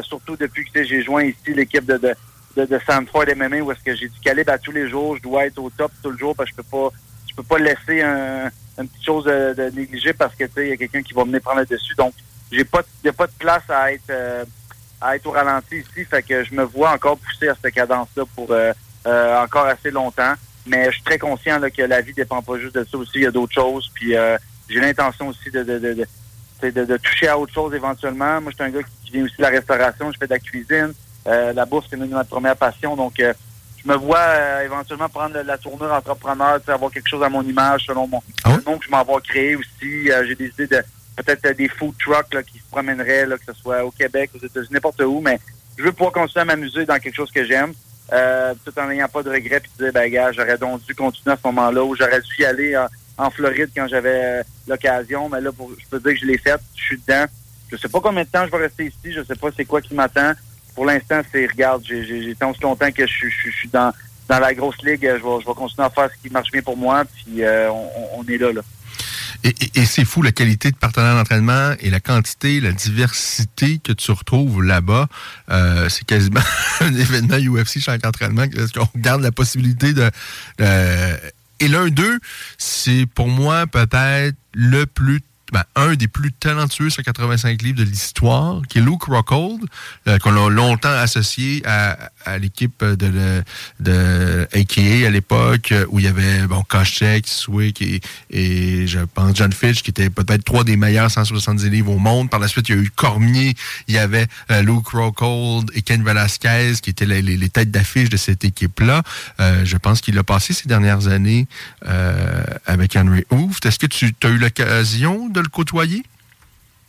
surtout 0.04 0.36
depuis 0.36 0.70
que 0.70 0.84
j'ai 0.84 1.02
joint 1.02 1.24
ici 1.24 1.54
l'équipe 1.54 1.86
de, 1.86 1.98
de 1.98 2.14
de, 2.58 2.66
de 2.66 2.80
Sanford 2.88 3.26
MMA 3.36 3.60
où 3.62 3.72
est-ce 3.72 3.84
que 3.84 3.96
j'ai 3.96 4.10
du 4.10 4.20
calibre 4.20 4.52
à 4.52 4.58
tous 4.58 4.72
les 4.72 4.90
jours. 4.90 5.16
Je 5.18 5.22
dois 5.22 5.46
être 5.46 5.60
au 5.60 5.70
top 5.70 5.92
tout 6.02 6.10
le 6.10 6.18
jour 6.18 6.36
parce 6.36 6.50
que 6.50 6.58
je 6.58 6.62
peux 6.64 6.78
pas 6.78 6.90
je 7.30 7.36
peux 7.36 7.44
pas 7.44 7.60
laisser 7.60 8.02
un, 8.02 8.50
une 8.80 8.88
petite 8.88 9.06
chose 9.06 9.26
de, 9.26 9.54
de 9.54 9.70
négliger 9.70 10.14
parce 10.14 10.34
que 10.36 10.46
tu 10.46 10.54
sais 10.54 10.66
il 10.66 10.70
y 10.70 10.74
a 10.74 10.78
quelqu'un 10.78 11.04
qui 11.04 11.14
va 11.14 11.24
venir 11.24 11.42
prendre 11.42 11.60
le 11.60 11.66
dessus. 11.66 11.94
Donc 11.96 12.14
j'ai 12.52 12.66
pas 12.66 12.82
a 13.06 13.12
pas 13.12 13.28
de 13.28 13.32
place 13.38 13.64
à 13.70 13.94
être 13.94 14.10
euh, 14.10 14.44
à 15.00 15.16
être 15.16 15.26
au 15.28 15.32
ralenti 15.32 15.78
ici. 15.78 16.06
Fait 16.06 16.24
que 16.24 16.44
je 16.44 16.54
me 16.54 16.64
vois 16.64 16.92
encore 16.92 17.18
pousser 17.18 17.48
à 17.48 17.56
cette 17.62 17.74
cadence-là 17.74 18.24
pour 18.36 18.52
euh, 18.52 18.74
euh, 19.06 19.42
encore 19.42 19.66
assez 19.66 19.92
longtemps. 19.92 20.34
Mais 20.66 20.86
je 20.86 20.92
suis 20.92 21.04
très 21.04 21.20
conscient 21.20 21.62
que 21.70 21.82
la 21.84 22.02
vie 22.02 22.14
dépend 22.14 22.42
pas 22.42 22.58
juste 22.60 22.76
de 22.76 22.84
ça 22.84 22.98
aussi. 22.98 23.14
Il 23.16 23.22
y 23.22 23.28
a 23.28 23.32
d'autres 23.32 23.54
choses. 23.54 23.90
Puis 23.94 24.16
j'ai 24.68 24.82
l'intention 24.82 25.30
aussi 25.30 25.50
de, 25.50 25.64
de, 25.64 25.80
de, 25.80 26.70
de, 26.70 26.86
de 26.86 26.98
toucher 26.98 27.30
à 27.30 27.38
autre 27.38 27.54
chose 27.54 27.74
éventuellement. 27.74 28.42
Moi, 28.42 28.52
je 28.52 28.56
suis 28.56 28.66
un 28.66 28.70
gars 28.70 28.84
qui, 28.84 29.06
qui 29.06 29.12
vient 29.14 29.24
aussi 29.24 29.38
de 29.38 29.44
la 29.44 29.50
restauration, 29.50 30.12
je 30.12 30.18
fais 30.18 30.28
de 30.28 30.34
la 30.34 30.40
cuisine. 30.40 30.94
Euh, 31.28 31.54
la 31.54 31.66
bouffe, 31.66 31.86
c'est 31.90 31.98
une 31.98 32.08
de 32.08 32.14
ma 32.14 32.24
première 32.24 32.56
passion. 32.56 32.96
Donc, 32.96 33.20
euh, 33.20 33.34
je 33.84 33.92
me 33.92 33.96
vois 33.96 34.20
euh, 34.20 34.66
éventuellement 34.66 35.10
prendre 35.10 35.40
la, 35.40 35.58
tournure 35.58 35.92
entrepreneur, 35.92 36.60
avoir 36.68 36.92
quelque 36.92 37.10
chose 37.10 37.24
à 37.24 37.30
mon 37.30 37.44
image 37.44 37.86
selon 37.86 38.08
mon 38.08 38.22
le 38.46 38.64
nom 38.66 38.78
que 38.78 38.86
je 38.86 38.92
m'en 38.92 39.04
vais 39.04 39.22
créer 39.24 39.56
aussi. 39.56 40.10
J'ai 40.28 40.36
des 40.36 40.48
idées 40.48 40.68
de 40.68 40.84
peut-être 41.16 41.58
des 41.58 41.68
food 41.68 41.94
trucks 42.00 42.34
là, 42.34 42.44
qui 42.44 42.60
se 42.60 42.64
promèneraient, 42.72 43.26
là, 43.26 43.38
que 43.38 43.46
ce 43.46 43.60
soit 43.60 43.84
au 43.84 43.92
Québec, 43.92 44.32
aux 44.36 44.46
États-Unis, 44.46 44.74
n'importe 44.74 45.02
où, 45.02 45.20
mais 45.20 45.40
je 45.78 45.84
veux 45.84 45.92
pouvoir 45.92 46.12
continuer 46.12 46.42
à 46.42 46.46
m'amuser 46.46 46.86
dans 46.86 47.00
quelque 47.00 47.16
chose 47.16 47.32
que 47.32 47.44
j'aime, 47.44 47.74
tout 48.64 48.80
en 48.80 48.88
n'ayant 48.88 49.08
pas 49.08 49.24
de 49.24 49.30
regrets, 49.30 49.60
puis 49.60 49.72
dire, 49.80 49.92
ben 49.92 50.10
gars, 50.12 50.32
j'aurais 50.32 50.58
donc 50.58 50.84
dû 50.86 50.94
continuer 50.94 51.34
à 51.34 51.38
ce 51.38 51.48
moment-là, 51.48 51.84
ou 51.84 51.96
j'aurais 51.96 52.22
dû 52.22 52.42
y 52.42 52.46
aller 52.46 52.78
en, 52.78 52.88
en 53.18 53.32
Floride 53.32 53.72
quand 53.76 53.88
j'avais 53.88 54.44
l'occasion, 54.68 55.28
mais 55.30 55.42
là, 55.42 55.52
pour, 55.52 55.72
je 55.78 55.86
peux 55.90 56.00
dire 56.00 56.14
que 56.14 56.20
je 56.20 56.26
l'ai 56.26 56.38
fait, 56.38 56.60
je 56.76 56.82
suis 56.82 56.98
dedans. 56.98 57.26
Je 57.72 57.78
sais 57.78 57.90
pas 57.90 58.00
combien 58.00 58.24
de 58.24 58.30
temps 58.30 58.46
je 58.46 58.52
vais 58.52 58.64
rester 58.64 58.86
ici, 58.86 59.12
je 59.14 59.24
sais 59.24 59.36
pas 59.36 59.50
c'est 59.56 59.66
quoi 59.66 59.82
qui 59.82 59.94
m'attend. 59.94 60.34
Pour 60.78 60.86
l'instant, 60.86 61.22
c'est, 61.32 61.48
regarde, 61.48 61.82
j'ai, 61.90 62.36
tant 62.40 62.54
longtemps 62.62 62.92
que 62.92 63.08
je, 63.08 63.12
suis- 63.12 63.68
dans, 63.74 63.92
dans 64.30 64.38
la 64.38 64.54
grosse 64.54 64.76
ligue, 64.84 65.02
je 65.02 65.08
vais, 65.16 65.42
je 65.42 65.46
continuer 65.56 65.88
à 65.88 65.90
faire 65.90 66.08
ce 66.16 66.22
qui 66.22 66.32
marche 66.32 66.52
bien 66.52 66.62
pour 66.62 66.78
moi, 66.78 67.04
puis 67.04 67.42
euh, 67.44 67.68
on, 67.72 68.20
est 68.28 68.38
là, 68.38 68.54
là. 68.54 68.62
Et, 69.44 69.56
c'est 69.86 70.06
fou 70.06 70.22
la 70.22 70.32
qualité 70.32 70.70
de 70.70 70.76
partenaire 70.78 71.16
d'entraînement 71.16 71.72
et 71.80 71.90
la 71.90 72.00
quantité, 72.00 72.60
la 72.62 72.74
diversité 72.74 73.80
que 73.84 73.92
tu 73.92 74.12
retrouves 74.12 74.62
là-bas. 74.62 75.08
Euh, 75.50 75.90
c'est 75.90 76.06
quasiment 76.06 76.42
un 76.82 76.94
événement 76.94 77.38
UFC 77.38 77.80
chaque 77.80 78.06
entraînement. 78.06 78.44
Est-ce 78.44 78.74
qu'on 78.74 78.88
garde 79.00 79.24
la 79.24 79.32
possibilité 79.32 79.94
de- 79.94 80.12
et 81.60 81.68
l'un 81.68 81.88
d'eux, 81.88 82.20
c'est 82.60 83.08
pour 83.16 83.30
moi 83.30 83.66
peut-être 83.66 84.36
le 84.54 84.86
plus 84.86 85.22
ben, 85.54 85.64
un 85.76 85.96
des 85.96 86.08
plus 86.08 86.34
talentueux 86.34 86.90
sur 86.90 87.04
85 87.04 87.62
livres 87.62 87.78
de 87.78 87.84
l'histoire, 87.84 88.62
qui 88.68 88.80
est 88.80 88.82
Luke 88.82 89.04
Rockhold, 89.04 89.62
euh, 90.08 90.18
qu'on 90.20 90.36
a 90.36 90.50
longtemps 90.50 90.90
associé 90.90 91.64
à, 91.66 92.10
l'équipe 92.40 92.84
de, 92.84 93.44
de, 93.80 94.48
AKA 94.54 95.08
à 95.08 95.10
l'époque, 95.10 95.72
euh, 95.72 95.86
où 95.90 96.00
il 96.00 96.06
y 96.06 96.08
avait 96.08 96.46
bon 96.48 96.64
Koscheck, 96.68 97.28
Swick 97.28 97.82
et, 97.82 98.02
et 98.30 98.88
je 98.88 99.00
pense 99.00 99.36
John 99.36 99.54
Fitch, 99.54 99.84
qui 99.84 99.92
étaient 99.92 100.10
peut-être 100.10 100.44
trois 100.44 100.66
des 100.66 100.76
meilleurs 100.76 101.10
170 101.10 101.70
livres 101.70 101.94
au 101.94 102.00
monde. 102.00 102.30
Par 102.30 102.42
la 102.42 102.50
suite, 102.50 102.68
il 102.68 102.76
y 102.76 102.80
a 102.80 102.82
eu 102.82 102.90
Cormier, 102.90 103.56
il 103.88 103.96
y 103.96 103.98
avait 103.98 104.28
euh, 104.52 104.62
Luke 104.62 104.90
Rockhold 104.90 105.72
et 105.76 105.82
Ken 105.82 106.04
Velasquez, 106.04 106.74
qui 106.82 106.90
étaient 106.90 107.06
les, 107.06 107.50
têtes 107.50 107.72
d'affiche 107.72 108.10
de 108.10 108.18
cette 108.18 108.44
équipe-là. 108.44 109.04
Je 109.40 109.78
pense 109.78 110.02
qu'il 110.02 110.18
a 110.18 110.24
passé 110.24 110.54
ces 110.54 110.68
dernières 110.68 111.08
années 111.08 111.48
avec 112.66 112.96
Henry 112.98 113.24
Hooft. 113.30 113.66
Est-ce 113.66 113.80
que 113.80 113.86
tu 113.86 114.14
as 114.24 114.28
eu 114.28 114.38
l'occasion 114.38 115.30
le 115.42 115.50
côtoyer? 115.50 116.04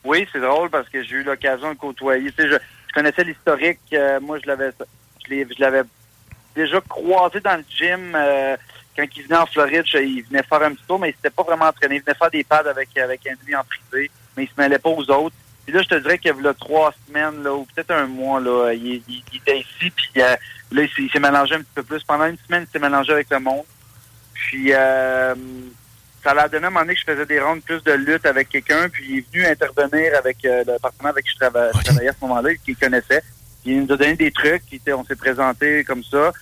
Oui, 0.05 0.27
c'est 0.33 0.41
drôle 0.41 0.71
parce 0.71 0.89
que 0.89 1.03
j'ai 1.03 1.17
eu 1.17 1.23
l'occasion 1.23 1.73
de 1.73 1.79
côtoyer. 1.79 2.33
Tu 2.33 2.49
je, 2.49 2.57
connaissais 2.95 3.25
l'historique. 3.25 3.81
euh, 3.93 4.21
moi, 4.21 4.39
je 4.43 4.47
l'avais, 4.47 4.71
je 5.29 5.61
l'avais 5.61 5.83
déjà 6.55 6.81
croisé 6.81 7.41
dans 7.41 7.57
le 7.57 7.65
gym 7.69 8.15
euh, 8.15 8.57
quand 8.97 9.05
il 9.17 9.23
venait 9.25 9.37
en 9.37 9.47
Floride. 9.47 9.85
il 9.95 10.23
venait 10.25 10.43
faire 10.43 10.63
un 10.63 10.73
petit 10.73 10.85
tour, 10.87 10.99
mais 10.99 11.11
il 11.11 11.15
s'était 11.15 11.31
pas 11.31 11.43
vraiment 11.43 11.67
entraîné. 11.67 11.97
Il 11.97 12.03
venait 12.03 12.17
faire 12.17 12.31
des 12.31 12.45
pads 12.45 12.69
avec 12.69 12.97
avec 12.97 13.21
Henry 13.27 13.55
en 13.55 13.65
privé, 13.65 14.11
mais 14.37 14.45
il 14.45 14.49
se 14.49 14.61
mêlait 14.61 14.79
pas 14.79 14.91
aux 14.91 15.11
autres. 15.11 15.37
Puis 15.65 15.75
là, 15.75 15.83
je 15.83 15.89
te 15.89 15.95
dirais 15.97 16.19
qu'il 16.19 16.35
y 16.35 16.47
a 16.47 16.55
trois 16.55 16.95
semaines 17.07 17.43
là, 17.43 17.55
ou 17.55 17.67
peut-être 17.67 17.91
un 17.91 18.07
mois 18.07 18.41
là, 18.41 18.73
il, 18.73 19.03
était 19.35 19.59
ici, 19.59 19.91
puis 19.91 20.11
euh, 20.17 20.35
là, 20.73 20.83
il 20.83 20.89
s'est, 20.89 21.03
il 21.03 21.11
s'est 21.11 21.21
mélangé 21.21 21.57
un 21.57 21.59
petit 21.59 21.75
peu 21.75 21.83
plus. 21.83 22.03
Pendant 22.05 22.25
une 22.25 22.39
semaine, 22.47 22.65
il 22.67 22.73
s'est 22.73 22.79
mélangé 22.79 23.13
avec 23.13 23.29
le 23.31 23.39
monde. 23.39 23.67
Puis 24.33 24.73
euh, 24.73 25.35
ça 26.23 26.35
l'a 26.35 26.49
donné 26.49 26.65
à 26.65 26.67
un 26.69 26.71
moment 26.71 26.81
donné 26.85 26.95
que 26.95 27.01
je 27.01 27.05
faisais 27.13 27.27
des 27.27 27.41
rondes 27.41 27.63
plus 27.63 27.83
de 27.85 27.93
lutte 27.93 28.27
avec 28.27 28.49
quelqu'un, 28.49 28.89
puis 28.89 29.05
il 29.09 29.19
est 29.19 29.33
venu 29.33 29.47
intervenir 29.47 30.13
avec 30.17 30.45
euh, 30.45 30.65
le 30.67 30.79
partenaire 30.79 31.13
avec 31.13 31.25
qui 31.25 31.33
je, 31.33 31.39
trava- 31.45 31.71
je 31.79 31.85
travaillais 31.85 32.09
à 32.11 32.13
ce 32.13 32.21
moment-là, 32.27 32.55
qu'il 32.57 32.77
connaissait. 32.77 33.23
Puis 33.63 33.73
il 33.73 33.83
nous 33.85 33.93
a 33.93 33.97
donné 33.97 34.15
des 34.17 34.31
trucs, 34.33 34.63
on 34.89 35.05
s'est 35.05 35.17
présenté 35.17 35.85
comme 35.85 36.05
ça. 36.05 36.33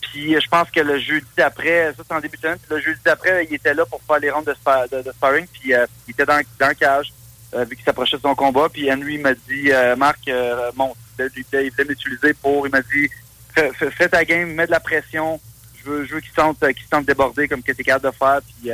Puis 0.00 0.34
euh, 0.36 0.40
je 0.40 0.48
pense 0.48 0.70
que 0.70 0.80
le 0.80 0.98
jeudi 0.98 1.26
d'après, 1.36 1.92
ça 1.96 2.02
c'est 2.06 2.14
en 2.14 2.20
début 2.20 2.36
de 2.36 2.42
semaine, 2.42 2.58
puis 2.58 2.76
le 2.76 2.80
jeudi 2.80 3.00
d'après, 3.04 3.46
il 3.48 3.54
était 3.54 3.74
là 3.74 3.84
pour 3.86 4.00
faire 4.02 4.18
les 4.18 4.30
rondes 4.30 4.46
de, 4.46 4.54
spa- 4.54 4.86
de, 4.88 5.02
de 5.02 5.12
sparring, 5.12 5.46
puis 5.46 5.74
euh, 5.74 5.86
il 6.06 6.12
était 6.12 6.26
dans, 6.26 6.40
dans 6.58 6.68
le 6.68 6.74
cage, 6.74 7.12
euh, 7.54 7.64
vu 7.64 7.76
qu'il 7.76 7.84
s'approchait 7.84 8.16
de 8.16 8.22
son 8.22 8.34
combat. 8.34 8.68
Puis 8.72 8.92
Henry 8.92 9.18
m'a 9.18 9.34
dit, 9.34 9.70
euh, 9.72 9.96
Marc, 9.96 10.28
monte. 10.74 10.96
Il 11.16 11.44
voulait 11.50 11.66
il 11.66 11.70
voulait 11.70 11.84
m'utiliser 11.88 12.34
pour, 12.34 12.66
il 12.66 12.70
m'a 12.72 12.82
dit, 12.82 13.08
fais, 13.54 14.08
ta 14.08 14.24
game, 14.24 14.50
mets 14.52 14.66
de 14.66 14.72
la 14.72 14.80
pression. 14.80 15.40
Je 15.76 15.88
veux, 15.88 16.04
je 16.04 16.14
veux 16.14 16.20
qu'il 16.20 16.30
se 16.30 16.34
sente, 16.34 16.58
qu'il 16.58 16.82
se 16.82 16.88
sente 16.88 17.04
débordé 17.06 17.46
comme 17.46 17.62
que 17.62 17.70
t'es 17.70 17.84
capable 17.84 18.12
de 18.12 18.18
faire. 18.18 18.40
Puis 18.42 18.72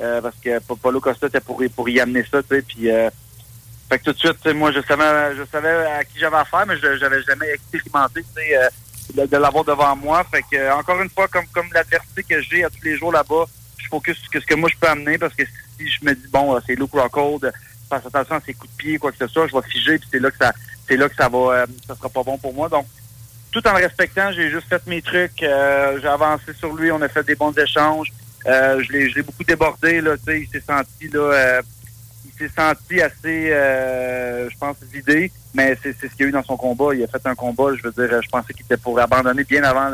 euh, 0.00 0.20
parce 0.20 0.36
que 0.42 0.58
Pa- 0.60 0.74
Paulo 0.80 1.00
Costa 1.00 1.26
était 1.26 1.40
pour, 1.40 1.62
pour 1.74 1.88
y 1.88 2.00
amener 2.00 2.24
ça, 2.30 2.42
tu. 2.42 2.62
Puis 2.62 2.90
euh, 2.90 3.10
fait 3.88 3.98
que 3.98 4.04
tout 4.04 4.12
de 4.12 4.18
suite, 4.18 4.46
moi, 4.54 4.70
je 4.70 4.80
savais, 4.82 5.34
je 5.36 5.44
savais 5.50 5.86
à 5.86 6.04
qui 6.04 6.18
j'avais 6.18 6.36
affaire, 6.36 6.66
mais 6.66 6.76
je 6.76 6.98
j'avais 6.98 7.22
jamais 7.22 7.46
expérimenté, 7.72 8.22
euh, 8.54 8.68
de, 9.26 9.36
l'avoir 9.36 9.64
devant 9.64 9.96
moi. 9.96 10.24
Fait 10.30 10.42
que 10.42 10.56
euh, 10.56 10.74
encore 10.74 11.00
une 11.00 11.08
fois, 11.10 11.26
comme 11.28 11.46
comme 11.46 11.68
l'adversité 11.72 12.22
que 12.22 12.40
j'ai 12.42 12.64
à 12.64 12.70
tous 12.70 12.84
les 12.84 12.96
jours 12.98 13.12
là-bas, 13.12 13.46
je 13.78 13.88
focus 13.88 14.18
sur 14.18 14.40
ce 14.42 14.46
que 14.46 14.54
moi 14.54 14.68
je 14.72 14.78
peux 14.78 14.88
amener 14.88 15.16
parce 15.16 15.34
que 15.34 15.44
si 15.44 15.88
je 15.88 16.04
me 16.04 16.14
dis 16.14 16.28
bon, 16.28 16.54
euh, 16.54 16.60
c'est 16.66 16.74
Luke 16.74 16.92
Rockhold, 16.92 17.50
fasse 17.88 18.04
attention 18.04 18.36
à 18.36 18.40
ses 18.42 18.52
coups 18.52 18.70
de 18.72 18.76
pied, 18.76 18.98
quoi 18.98 19.10
que 19.10 19.18
ce 19.18 19.26
soit, 19.26 19.46
je 19.48 19.54
vais 19.54 19.62
figer, 19.68 19.98
puis 19.98 20.08
c'est 20.12 20.18
là 20.20 20.30
que 20.30 20.36
ça, 20.36 20.52
c'est 20.86 20.96
là 20.96 21.08
que 21.08 21.14
ça 21.16 21.28
va, 21.30 21.64
ça 21.86 21.96
sera 21.96 22.08
pas 22.10 22.22
bon 22.22 22.36
pour 22.36 22.52
moi. 22.52 22.68
Donc 22.68 22.86
tout 23.50 23.66
en 23.66 23.72
le 23.72 23.78
respectant, 23.78 24.30
j'ai 24.32 24.50
juste 24.50 24.68
fait 24.68 24.86
mes 24.86 25.00
trucs, 25.00 25.38
j'ai 25.40 26.06
avancé 26.06 26.52
sur 26.58 26.74
lui, 26.74 26.92
on 26.92 27.00
a 27.00 27.08
fait 27.08 27.24
des 27.24 27.34
bons 27.34 27.56
échanges. 27.56 28.12
Euh, 28.46 28.82
je 28.82 28.92
l'ai 28.92 29.22
beaucoup 29.22 29.44
débordé, 29.44 30.00
là, 30.00 30.16
tu 30.16 30.24
sais, 30.24 30.40
il 30.40 30.48
s'est 30.48 30.64
senti 30.66 31.08
là. 31.08 31.20
euh, 31.20 31.62
il 32.24 32.46
s'est 32.46 32.54
senti 32.54 33.00
assez, 33.00 33.50
euh, 33.50 34.48
je 34.48 34.56
pense, 34.58 34.76
vidé, 34.92 35.32
mais 35.54 35.76
c'est 35.82 35.92
ce 35.92 36.06
qu'il 36.06 36.20
y 36.20 36.22
a 36.24 36.26
eu 36.26 36.30
dans 36.30 36.44
son 36.44 36.56
combat. 36.56 36.94
Il 36.94 37.02
a 37.02 37.08
fait 37.08 37.26
un 37.26 37.34
combat, 37.34 37.74
je 37.76 37.82
veux 37.82 37.90
dire, 37.92 38.22
je 38.22 38.28
pensais 38.28 38.52
qu'il 38.52 38.64
était 38.64 38.76
pour 38.76 38.98
abandonner 39.00 39.44
bien 39.44 39.64
avant 39.64 39.90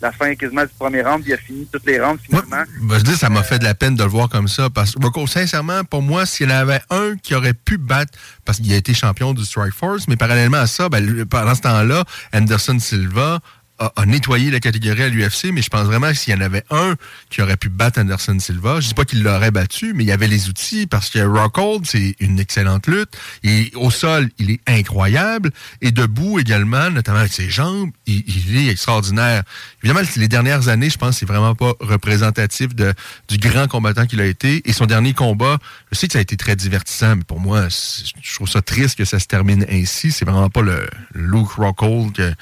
la 0.00 0.12
fin 0.12 0.34
quasiment 0.34 0.62
du 0.62 0.72
premier 0.78 1.02
round. 1.02 1.22
Il 1.26 1.32
a 1.32 1.36
fini 1.36 1.66
toutes 1.70 1.86
les 1.86 2.00
rounds 2.00 2.20
finalement. 2.22 2.64
Ben, 2.82 2.98
je 2.98 3.04
dis, 3.04 3.16
ça 3.16 3.28
m'a 3.28 3.42
fait 3.42 3.58
de 3.58 3.64
la 3.64 3.74
peine 3.74 3.94
de 3.94 4.02
le 4.02 4.08
voir 4.08 4.28
comme 4.28 4.48
ça. 4.48 4.68
Parce 4.68 4.94
que, 4.94 5.26
sincèrement, 5.26 5.84
pour 5.84 6.02
moi, 6.02 6.26
s'il 6.26 6.50
y 6.50 6.52
en 6.52 6.56
avait 6.56 6.80
un 6.90 7.16
qui 7.22 7.34
aurait 7.34 7.54
pu 7.54 7.78
battre, 7.78 8.12
parce 8.44 8.58
qu'il 8.58 8.72
a 8.72 8.76
été 8.76 8.92
champion 8.92 9.32
du 9.32 9.44
Strike 9.44 9.74
Force, 9.74 10.08
mais 10.08 10.16
parallèlement 10.16 10.58
à 10.58 10.66
ça, 10.66 10.88
ben, 10.88 11.24
pendant 11.26 11.54
ce 11.54 11.62
temps-là, 11.62 12.04
Anderson 12.34 12.78
Silva 12.78 13.38
a, 13.78 13.92
a 13.96 14.06
nettoyé 14.06 14.50
la 14.50 14.60
catégorie 14.60 15.02
à 15.02 15.08
l'UFC, 15.08 15.52
mais 15.52 15.62
je 15.62 15.68
pense 15.68 15.86
vraiment 15.86 16.08
que 16.08 16.16
s'il 16.16 16.34
y 16.34 16.36
en 16.36 16.40
avait 16.40 16.64
un 16.70 16.96
qui 17.30 17.42
aurait 17.42 17.56
pu 17.56 17.68
battre 17.68 18.00
Anderson 18.00 18.38
Silva, 18.38 18.80
je 18.80 18.88
dis 18.88 18.94
pas 18.94 19.04
qu'il 19.04 19.22
l'aurait 19.22 19.50
battu, 19.50 19.92
mais 19.94 20.04
il 20.04 20.06
y 20.06 20.12
avait 20.12 20.26
les 20.26 20.48
outils, 20.48 20.86
parce 20.86 21.10
que 21.10 21.18
Rockhold, 21.18 21.86
c'est 21.86 22.16
une 22.20 22.38
excellente 22.38 22.86
lutte. 22.86 23.16
Et 23.42 23.72
au 23.74 23.90
sol, 23.90 24.30
il 24.38 24.50
est 24.50 24.60
incroyable. 24.66 25.50
Et 25.80 25.90
debout 25.90 26.38
également, 26.38 26.90
notamment 26.90 27.18
avec 27.18 27.32
ses 27.32 27.50
jambes, 27.50 27.90
il, 28.06 28.56
est 28.56 28.68
extraordinaire. 28.68 29.42
Évidemment, 29.82 30.06
les 30.16 30.28
dernières 30.28 30.68
années, 30.68 30.90
je 30.90 30.98
pense 30.98 31.10
que 31.10 31.16
c'est 31.20 31.26
vraiment 31.26 31.54
pas 31.54 31.72
représentatif 31.80 32.74
de, 32.74 32.92
du 33.28 33.38
grand 33.38 33.68
combattant 33.68 34.06
qu'il 34.06 34.20
a 34.20 34.26
été. 34.26 34.62
Et 34.68 34.72
son 34.72 34.86
dernier 34.86 35.12
combat, 35.12 35.58
je 35.92 35.98
sais 35.98 36.06
que 36.06 36.12
ça 36.12 36.18
a 36.18 36.22
été 36.22 36.36
très 36.36 36.56
divertissant, 36.56 37.16
mais 37.16 37.24
pour 37.24 37.40
moi, 37.40 37.68
je 37.68 38.34
trouve 38.34 38.48
ça 38.48 38.62
triste 38.62 38.98
que 38.98 39.04
ça 39.04 39.18
se 39.18 39.26
termine 39.26 39.66
ainsi. 39.70 40.12
C'est 40.12 40.24
vraiment 40.24 40.50
pas 40.50 40.62
le 40.62 40.86
Luke 41.14 41.52
Rockhold 41.52 42.36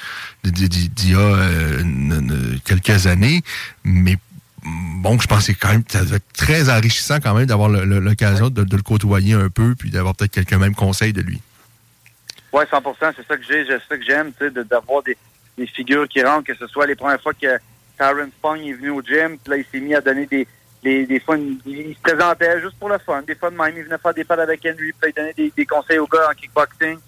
d'il 0.51 1.11
y 1.11 1.15
a 1.15 1.19
euh, 1.19 2.57
quelques 2.65 3.07
années. 3.07 3.43
Mais 3.85 4.17
bon, 4.65 5.19
je 5.19 5.27
pense 5.27 5.47
que 5.47 5.53
quand 5.53 5.71
même 5.71 5.85
ça 5.89 6.05
doit 6.05 6.17
être 6.17 6.33
très 6.33 6.71
enrichissant 6.71 7.19
quand 7.21 7.35
même 7.35 7.47
d'avoir 7.47 7.69
l'occasion 7.69 8.51
de, 8.51 8.63
le 8.63 8.83
côtoyer 8.83 9.35
un 9.35 9.49
peu, 9.49 9.75
puis 9.75 9.91
d'avoir 9.91 10.15
peut-être 10.15 10.33
quelques 10.33 10.55
mêmes 10.55 10.75
conseils 10.75 11.13
de 11.13 11.23
lui. 11.23 11.41
Ouais, 12.53 12.65
100 12.71 12.83
c'est 13.01 13.27
ça 13.27 13.37
que 13.37 13.43
j'ai, 13.43 13.67
c'est 13.67 13.89
ça 13.89 13.99
que 13.99 14.05
j'aime, 14.05 14.33
d'avoir 14.71 15.03
des, 15.03 15.17
figures 15.67 16.09
qui 16.09 16.23
rentrent, 16.23 16.47
que 16.47 16.55
ce 16.55 16.67
soit 16.67 16.87
les 16.87 16.95
premières 16.95 17.21
fois 17.21 17.33
que 17.33 17.59
Tyron 17.99 18.29
Spong 18.39 18.61
est 18.61 18.73
venu 18.75 18.91
au 18.91 19.03
gym, 19.03 19.39
puis 19.39 19.51
là, 19.51 19.57
il 19.57 19.65
s'est 19.71 19.81
mis 19.81 19.95
à 19.95 20.01
donner 20.01 20.27
des, 20.27 20.47
des, 20.83 21.21
fois, 21.21 21.37
il 21.39 21.95
se 21.95 22.01
présentait 22.01 22.61
juste 22.61 22.77
pour 22.79 22.89
le 22.89 22.99
fun, 22.99 23.23
des 23.23 23.35
fois 23.35 23.51
même, 23.51 23.75
il 23.77 23.85
venait 23.85 23.99
faire 23.99 24.15
des 24.15 24.25
pads 24.25 24.43
avec 24.43 24.61
Henry, 24.65 24.93
puis 24.93 25.11
il 25.11 25.13
donnait 25.15 25.33
des, 25.33 25.53
des 25.57 25.67
conseils 25.67 25.99
aux 25.99 26.07
gars 26.07 26.29
en 26.31 26.35
kickboxing, 26.35 26.99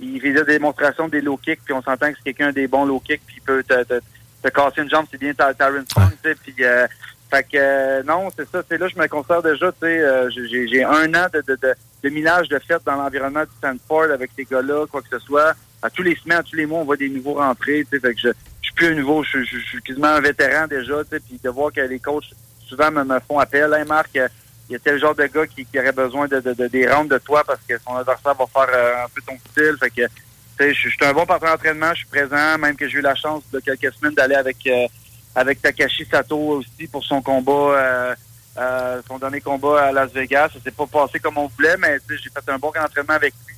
il 0.00 0.20
faisait 0.20 0.44
des 0.44 0.52
démonstrations 0.54 1.08
des 1.08 1.20
low 1.20 1.36
kicks, 1.36 1.60
puis 1.64 1.72
on 1.74 1.82
s'entend 1.82 2.10
que 2.10 2.18
c'est 2.18 2.32
quelqu'un 2.32 2.52
des 2.52 2.66
bons 2.66 2.84
low 2.84 3.00
kicks, 3.00 3.22
puis 3.26 3.36
il 3.38 3.42
peut 3.42 3.62
te, 3.62 3.82
te, 3.84 4.00
te 4.42 4.48
casser 4.48 4.82
une 4.82 4.90
jambe, 4.90 5.06
c'est 5.10 5.18
bien 5.18 5.32
Ty- 5.32 5.56
Tyron 5.58 5.84
Spong, 5.88 6.10
tu 6.22 6.28
sais, 6.28 6.34
puis 6.34 6.54
euh, 6.60 6.86
fait 7.30 7.42
que 7.44 7.48
euh, 7.56 8.02
non, 8.04 8.28
c'est 8.36 8.48
ça, 8.50 8.62
c'est 8.68 8.78
là 8.78 8.88
je 8.88 8.98
me 8.98 9.06
considère 9.08 9.42
déjà, 9.42 9.72
tu 9.72 9.78
sais, 9.80 9.98
euh, 10.00 10.30
j'ai 10.30 10.68
j'ai 10.68 10.84
un 10.84 11.12
an 11.14 11.26
de, 11.32 11.40
de, 11.46 11.56
de, 11.60 11.74
de 12.02 12.08
millage 12.10 12.48
de 12.48 12.58
fête 12.58 12.82
dans 12.84 12.96
l'environnement 12.96 13.42
du 13.44 13.50
Stanford 13.58 14.10
avec 14.12 14.30
ces 14.36 14.44
gars-là, 14.44 14.86
quoi 14.86 15.00
que 15.02 15.08
ce 15.10 15.18
soit. 15.18 15.54
À 15.82 15.90
tous 15.90 16.02
les 16.02 16.16
semaines, 16.16 16.38
à 16.38 16.42
tous 16.42 16.56
les 16.56 16.66
mois, 16.66 16.80
on 16.80 16.84
voit 16.84 16.96
des 16.96 17.08
nouveaux 17.08 17.34
rentrer, 17.34 17.84
tu 17.90 17.96
sais, 17.96 18.00
fait 18.00 18.14
que 18.14 18.20
je, 18.20 18.28
je 18.28 18.66
suis 18.66 18.74
plus 18.74 18.86
un 18.88 18.94
nouveau, 18.94 19.22
je, 19.24 19.42
je, 19.44 19.58
je 19.58 19.66
suis 19.66 19.82
quasiment 19.82 20.08
un 20.08 20.20
vétéran 20.20 20.66
déjà, 20.66 21.02
tu 21.04 21.10
sais, 21.10 21.20
puis 21.20 21.40
de 21.42 21.50
voir 21.50 21.72
que 21.72 21.80
les 21.80 21.98
coachs 21.98 22.24
souvent 22.68 22.90
me, 22.90 23.04
me 23.04 23.18
font 23.20 23.38
appel, 23.38 23.72
hein, 23.74 23.84
Marc, 23.86 24.16
euh, 24.16 24.28
il 24.68 24.72
y 24.72 24.76
a 24.76 24.78
tel 24.78 24.98
genre 24.98 25.14
de 25.14 25.26
gars 25.26 25.46
qui, 25.46 25.64
qui 25.64 25.78
aurait 25.78 25.92
besoin 25.92 26.26
de, 26.28 26.40
de, 26.40 26.52
de- 26.54 26.66
des 26.68 26.88
rounds 26.90 27.08
de 27.12 27.18
toi 27.18 27.42
parce 27.46 27.60
que 27.68 27.74
son 27.78 27.94
adversaire 27.96 28.34
va 28.34 28.46
faire 28.46 28.68
euh, 28.74 29.04
un 29.04 29.08
peu 29.14 29.22
ton 29.22 29.36
style, 29.50 29.76
fait 29.78 29.90
que 29.90 30.02
tu 30.06 30.64
sais, 30.64 30.74
je 30.74 30.88
suis 30.88 30.98
un 31.04 31.12
bon 31.12 31.26
partenaire 31.26 31.54
d'entraînement, 31.56 31.90
je 31.90 31.98
suis 31.98 32.06
présent, 32.06 32.58
même 32.58 32.76
que 32.76 32.88
j'ai 32.88 32.98
eu 32.98 33.02
la 33.02 33.14
chance 33.14 33.42
de 33.52 33.60
quelques 33.60 33.92
semaines 33.94 34.14
d'aller 34.14 34.34
avec 34.36 34.56
euh, 34.66 34.86
avec 35.34 35.60
Takashi 35.62 36.06
Sato 36.10 36.36
aussi 36.38 36.86
pour 36.90 37.04
son 37.04 37.20
combat 37.22 37.52
euh, 37.52 38.14
Euh, 38.58 39.02
son 39.06 39.18
dernier 39.18 39.42
combat 39.42 39.88
à 39.88 39.92
Las 39.92 40.10
Vegas, 40.14 40.48
ça 40.54 40.58
s'est 40.64 40.70
pas 40.70 40.86
passé 40.86 41.20
comme 41.20 41.36
on 41.36 41.46
voulait, 41.54 41.76
mais 41.76 41.98
tu 42.00 42.16
sais, 42.16 42.22
j'ai 42.24 42.30
fait 42.30 42.50
un 42.50 42.56
bon 42.58 42.68
entraînement 42.86 43.12
avec 43.22 43.34
lui. 43.46 43.54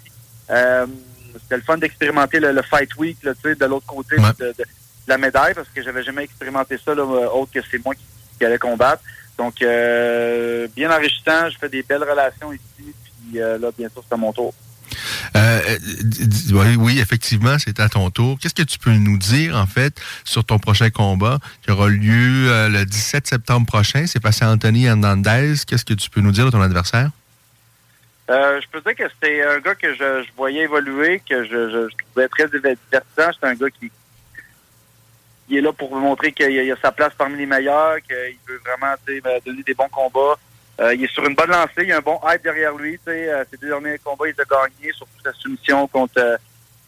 Euh, 0.51 0.87
C'était 1.41 1.57
le 1.59 1.63
fun 1.63 1.79
d'expérimenter 1.79 2.41
le, 2.41 2.51
le 2.51 2.63
Fight 2.63 2.93
Week 2.97 3.17
là, 3.23 3.33
tu 3.35 3.43
sais, 3.43 3.55
de 3.55 3.65
l'autre 3.67 3.87
côté 3.87 4.17
de, 4.17 4.23
de- 4.47 4.55
de 4.59 4.65
la 5.07 5.17
médaille, 5.19 5.55
parce 5.55 5.69
que 5.73 5.81
j'avais 5.85 6.03
jamais 6.03 6.25
expérimenté 6.25 6.77
ça, 6.85 6.97
là, 6.97 7.05
autre 7.05 7.53
que 7.55 7.61
c'est 7.71 7.79
moi 7.85 7.95
qui, 7.95 8.03
qui 8.37 8.45
allais 8.45 8.59
combattre. 8.59 9.01
Donc, 9.39 9.63
euh, 9.63 10.67
bien 10.75 10.91
enrichissant, 10.91 11.49
je 11.49 11.57
fais 11.59 11.69
des 11.69 11.83
belles 11.83 12.03
relations 12.03 12.53
ici, 12.53 12.93
puis 13.31 13.41
euh, 13.41 13.57
là, 13.57 13.71
bientôt, 13.77 14.05
c'est 14.07 14.15
à 14.15 14.19
mon 14.19 14.33
tour. 14.33 14.53
Euh, 15.37 15.61
euh, 15.69 15.79
oui, 16.53 16.77
oui, 16.77 16.99
effectivement, 16.99 17.57
c'est 17.59 17.79
à 17.81 17.89
ton 17.89 18.11
tour. 18.11 18.39
Qu'est-ce 18.41 18.55
que 18.55 18.63
tu 18.63 18.79
peux 18.79 18.93
nous 18.93 19.19
dire, 19.19 19.57
en 19.57 19.67
fait, 19.67 20.01
sur 20.25 20.45
ton 20.45 20.59
prochain 20.59 20.91
combat 20.91 21.39
qui 21.63 21.71
aura 21.71 21.89
lieu 21.89 22.51
euh, 22.51 22.69
le 22.69 22.85
17 22.85 23.27
septembre 23.27 23.67
prochain? 23.67 24.07
C'est 24.07 24.21
passé 24.21 24.45
à 24.45 24.51
Anthony 24.51 24.87
Hernandez. 24.87 25.55
Qu'est-ce 25.67 25.85
que 25.85 25.95
tu 25.95 26.11
peux 26.11 26.21
nous 26.21 26.33
dire 26.33 26.47
de 26.47 26.51
ton 26.51 26.63
adversaire? 26.63 27.11
Euh, 28.31 28.61
je 28.61 28.67
peux 28.69 28.81
dire 28.81 28.95
que 28.95 29.13
c'était 29.15 29.43
un 29.43 29.59
gars 29.59 29.75
que 29.75 29.95
je, 29.95 30.23
je 30.23 30.29
voyais 30.37 30.63
évoluer, 30.63 31.23
que 31.29 31.45
je, 31.45 31.71
je, 31.71 31.89
je 31.89 32.05
trouvais 32.11 32.29
très 32.29 32.49
divertissant. 32.49 33.31
C'est 33.41 33.47
un 33.47 33.55
gars 33.55 33.71
qui, 33.71 33.91
qui 35.49 35.57
est 35.57 35.61
là 35.61 35.73
pour 35.73 35.95
montrer 35.97 36.33
qu'il 36.33 36.47
a, 36.47 36.63
il 36.63 36.71
a 36.71 36.77
sa 36.77 36.93
place 36.93 37.13
parmi 37.17 37.39
les 37.39 37.47
meilleurs, 37.47 37.97
qu'il 38.03 38.37
veut 38.47 38.61
vraiment 38.65 38.95
me 39.07 39.45
donner 39.45 39.63
des 39.63 39.75
bons 39.75 39.89
combats. 39.89 40.39
Euh, 40.81 40.95
il 40.95 41.03
est 41.03 41.13
sur 41.13 41.27
une 41.27 41.35
bonne 41.35 41.51
lancée, 41.51 41.83
il 41.83 41.89
y 41.89 41.93
a 41.93 41.97
un 41.97 42.03
bon 42.03 42.21
hype 42.25 42.43
derrière 42.43 42.75
lui. 42.77 43.01
Euh, 43.09 43.45
ses 43.51 43.57
deux 43.57 43.69
derniers 43.69 43.99
combats, 43.99 44.29
il 44.29 44.41
a 44.41 44.45
gagnés, 44.45 44.93
surtout 44.93 45.21
sa 45.25 45.33
soumission 45.33 45.89
contre 45.89 46.19
euh, 46.19 46.37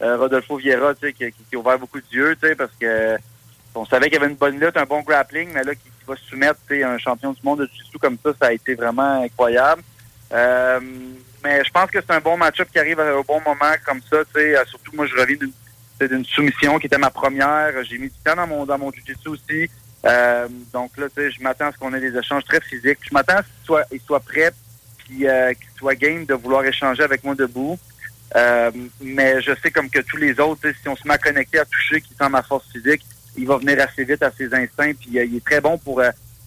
euh, 0.01 0.17
Rodolfo 0.17 0.57
Vieira, 0.57 0.93
qui, 0.95 1.13
qui, 1.13 1.55
a 1.55 1.57
ouvert 1.57 1.77
beaucoup 1.77 1.99
d'yeux, 1.99 2.37
parce 2.57 2.71
que 2.79 3.17
on 3.73 3.85
savait 3.85 4.09
qu'il 4.09 4.17
avait 4.17 4.31
une 4.31 4.37
bonne 4.37 4.59
lutte, 4.59 4.77
un 4.77 4.85
bon 4.85 5.01
grappling, 5.01 5.49
mais 5.53 5.63
là, 5.63 5.75
qui, 5.75 5.89
va 6.07 6.15
se 6.15 6.23
soumettre, 6.25 6.59
un 6.71 6.97
champion 6.97 7.31
du 7.31 7.41
monde 7.43 7.59
de 7.59 7.65
jiu 7.65 7.99
comme 7.99 8.17
ça, 8.23 8.31
ça 8.41 8.47
a 8.47 8.53
été 8.53 8.75
vraiment 8.75 9.21
incroyable. 9.23 9.81
Mais 11.43 11.63
je 11.63 11.71
pense 11.71 11.89
que 11.91 11.99
c'est 12.01 12.13
un 12.13 12.19
bon 12.19 12.37
match-up 12.37 12.69
qui 12.71 12.79
arrive 12.79 12.99
au 12.99 13.23
bon 13.23 13.41
moment 13.41 13.73
comme 13.85 14.01
ça, 14.09 14.17
Surtout, 14.67 14.95
moi, 14.95 15.05
je 15.05 15.15
reviens 15.15 15.37
d'une 15.37 15.51
c'est 16.01 16.07
d'une 16.07 16.25
soumission 16.25 16.79
qui 16.79 16.87
était 16.87 16.97
ma 16.97 17.11
première. 17.11 17.71
J'ai 17.83 17.99
mis 17.99 18.07
du 18.07 18.17
temps 18.25 18.35
dans 18.35 18.47
mon 18.47 18.65
dans 18.65 18.79
mon 18.79 18.91
aussi. 19.27 19.69
Euh, 20.03 20.47
donc 20.73 20.97
là, 20.97 21.07
tu 21.15 21.21
sais, 21.21 21.31
je 21.31 21.43
m'attends 21.43 21.67
à 21.67 21.71
ce 21.71 21.77
qu'on 21.77 21.93
ait 21.93 21.99
des 21.99 22.17
échanges 22.17 22.43
très 22.45 22.59
physiques. 22.59 22.97
Je 23.03 23.13
m'attends 23.13 23.37
à 23.37 23.43
ce 23.43 23.89
qu'il 23.89 24.01
soit, 24.01 24.19
prêt 24.19 24.51
puis 24.97 25.27
euh, 25.27 25.53
qu'il 25.53 25.69
soit 25.77 25.93
game 25.93 26.25
de 26.25 26.33
vouloir 26.33 26.65
échanger 26.65 27.03
avec 27.03 27.23
moi 27.23 27.35
debout. 27.35 27.77
Euh, 28.35 28.71
mais 28.99 29.41
je 29.41 29.51
sais 29.61 29.69
comme 29.69 29.91
que 29.91 29.99
tous 29.99 30.17
les 30.17 30.39
autres, 30.39 30.67
si 30.81 30.89
on 30.89 30.95
se 30.95 31.07
met 31.07 31.13
à 31.13 31.17
connecter, 31.19 31.59
à 31.59 31.65
toucher, 31.65 32.01
qui 32.01 32.15
sent 32.15 32.29
ma 32.29 32.41
force 32.41 32.65
physique, 32.71 33.05
il 33.37 33.45
va 33.45 33.57
venir 33.57 33.79
assez 33.79 34.03
vite 34.03 34.23
à 34.23 34.31
ses 34.31 34.51
instincts. 34.55 34.93
Puis 34.93 35.09
il 35.11 35.35
est 35.35 35.45
très 35.45 35.61
bon 35.61 35.77
pour 35.77 36.01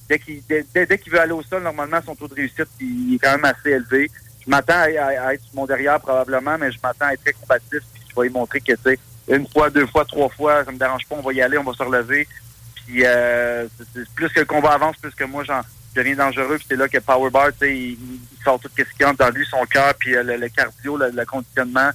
dès 0.09 0.19
qu'il 0.19 0.43
dès, 0.49 0.65
veut 1.07 1.21
aller 1.21 1.33
au 1.33 1.43
sol, 1.43 1.63
normalement 1.63 2.01
son 2.05 2.17
taux 2.17 2.27
de 2.27 2.35
réussite 2.35 2.69
il 2.81 3.15
est 3.15 3.19
quand 3.19 3.33
même 3.33 3.45
assez 3.45 3.71
élevé. 3.71 4.11
Je 4.45 4.51
m'attends 4.51 4.75
à 4.75 5.35
être 5.35 5.45
sur 5.45 5.55
mon 5.55 5.65
derrière 5.65 6.01
probablement, 6.01 6.59
mais 6.59 6.73
je 6.73 6.79
m'attends 6.83 7.07
à 7.07 7.13
être 7.13 7.23
très 7.23 7.35
combatif. 7.35 7.81
Puis 7.95 8.03
je 8.11 8.21
vais 8.21 8.27
lui 8.27 8.35
montrer 8.35 8.61
que 8.61 8.73
tu 8.73 8.83
sais, 8.83 8.99
une 9.29 9.47
fois, 9.49 9.71
deux 9.71 9.87
fois, 9.87 10.05
trois 10.05 10.29
fois, 10.29 10.65
ça 10.65 10.73
me 10.73 10.79
dérange 10.79 11.07
pas, 11.09 11.17
on 11.17 11.23
va 11.23 11.33
y 11.33 11.41
aller, 11.43 11.59
on 11.59 11.65
va 11.65 11.73
se 11.73 11.83
relever. 11.83 12.27
Puis 12.75 13.03
euh, 13.05 13.67
plus 14.15 14.29
que 14.29 14.41
le 14.41 14.47
combat 14.47 14.73
avance, 14.73 14.97
plus 14.97 15.15
que 15.15 15.25
moi 15.25 15.45
j'en 15.45 15.63
je 15.95 16.01
deviens 16.01 16.17
dangereux. 16.17 16.57
Puis 16.59 16.67
c'est 16.71 16.77
là 16.77 16.89
que 16.89 16.99
Powerbar, 16.99 17.53
tu 17.53 17.59
sais, 17.61 17.77
il, 17.77 17.93
il 17.93 18.45
sort 18.45 18.59
tout 18.59 18.69
ce 18.77 18.83
qui 18.83 19.05
entre 19.05 19.19
dans 19.19 19.31
lui, 19.31 19.47
son 19.47 19.65
cœur, 19.67 19.95
puis 19.95 20.15
euh, 20.15 20.23
le, 20.23 20.49
cardio, 20.49 20.97
le, 20.97 21.25
conditionnement. 21.25 21.91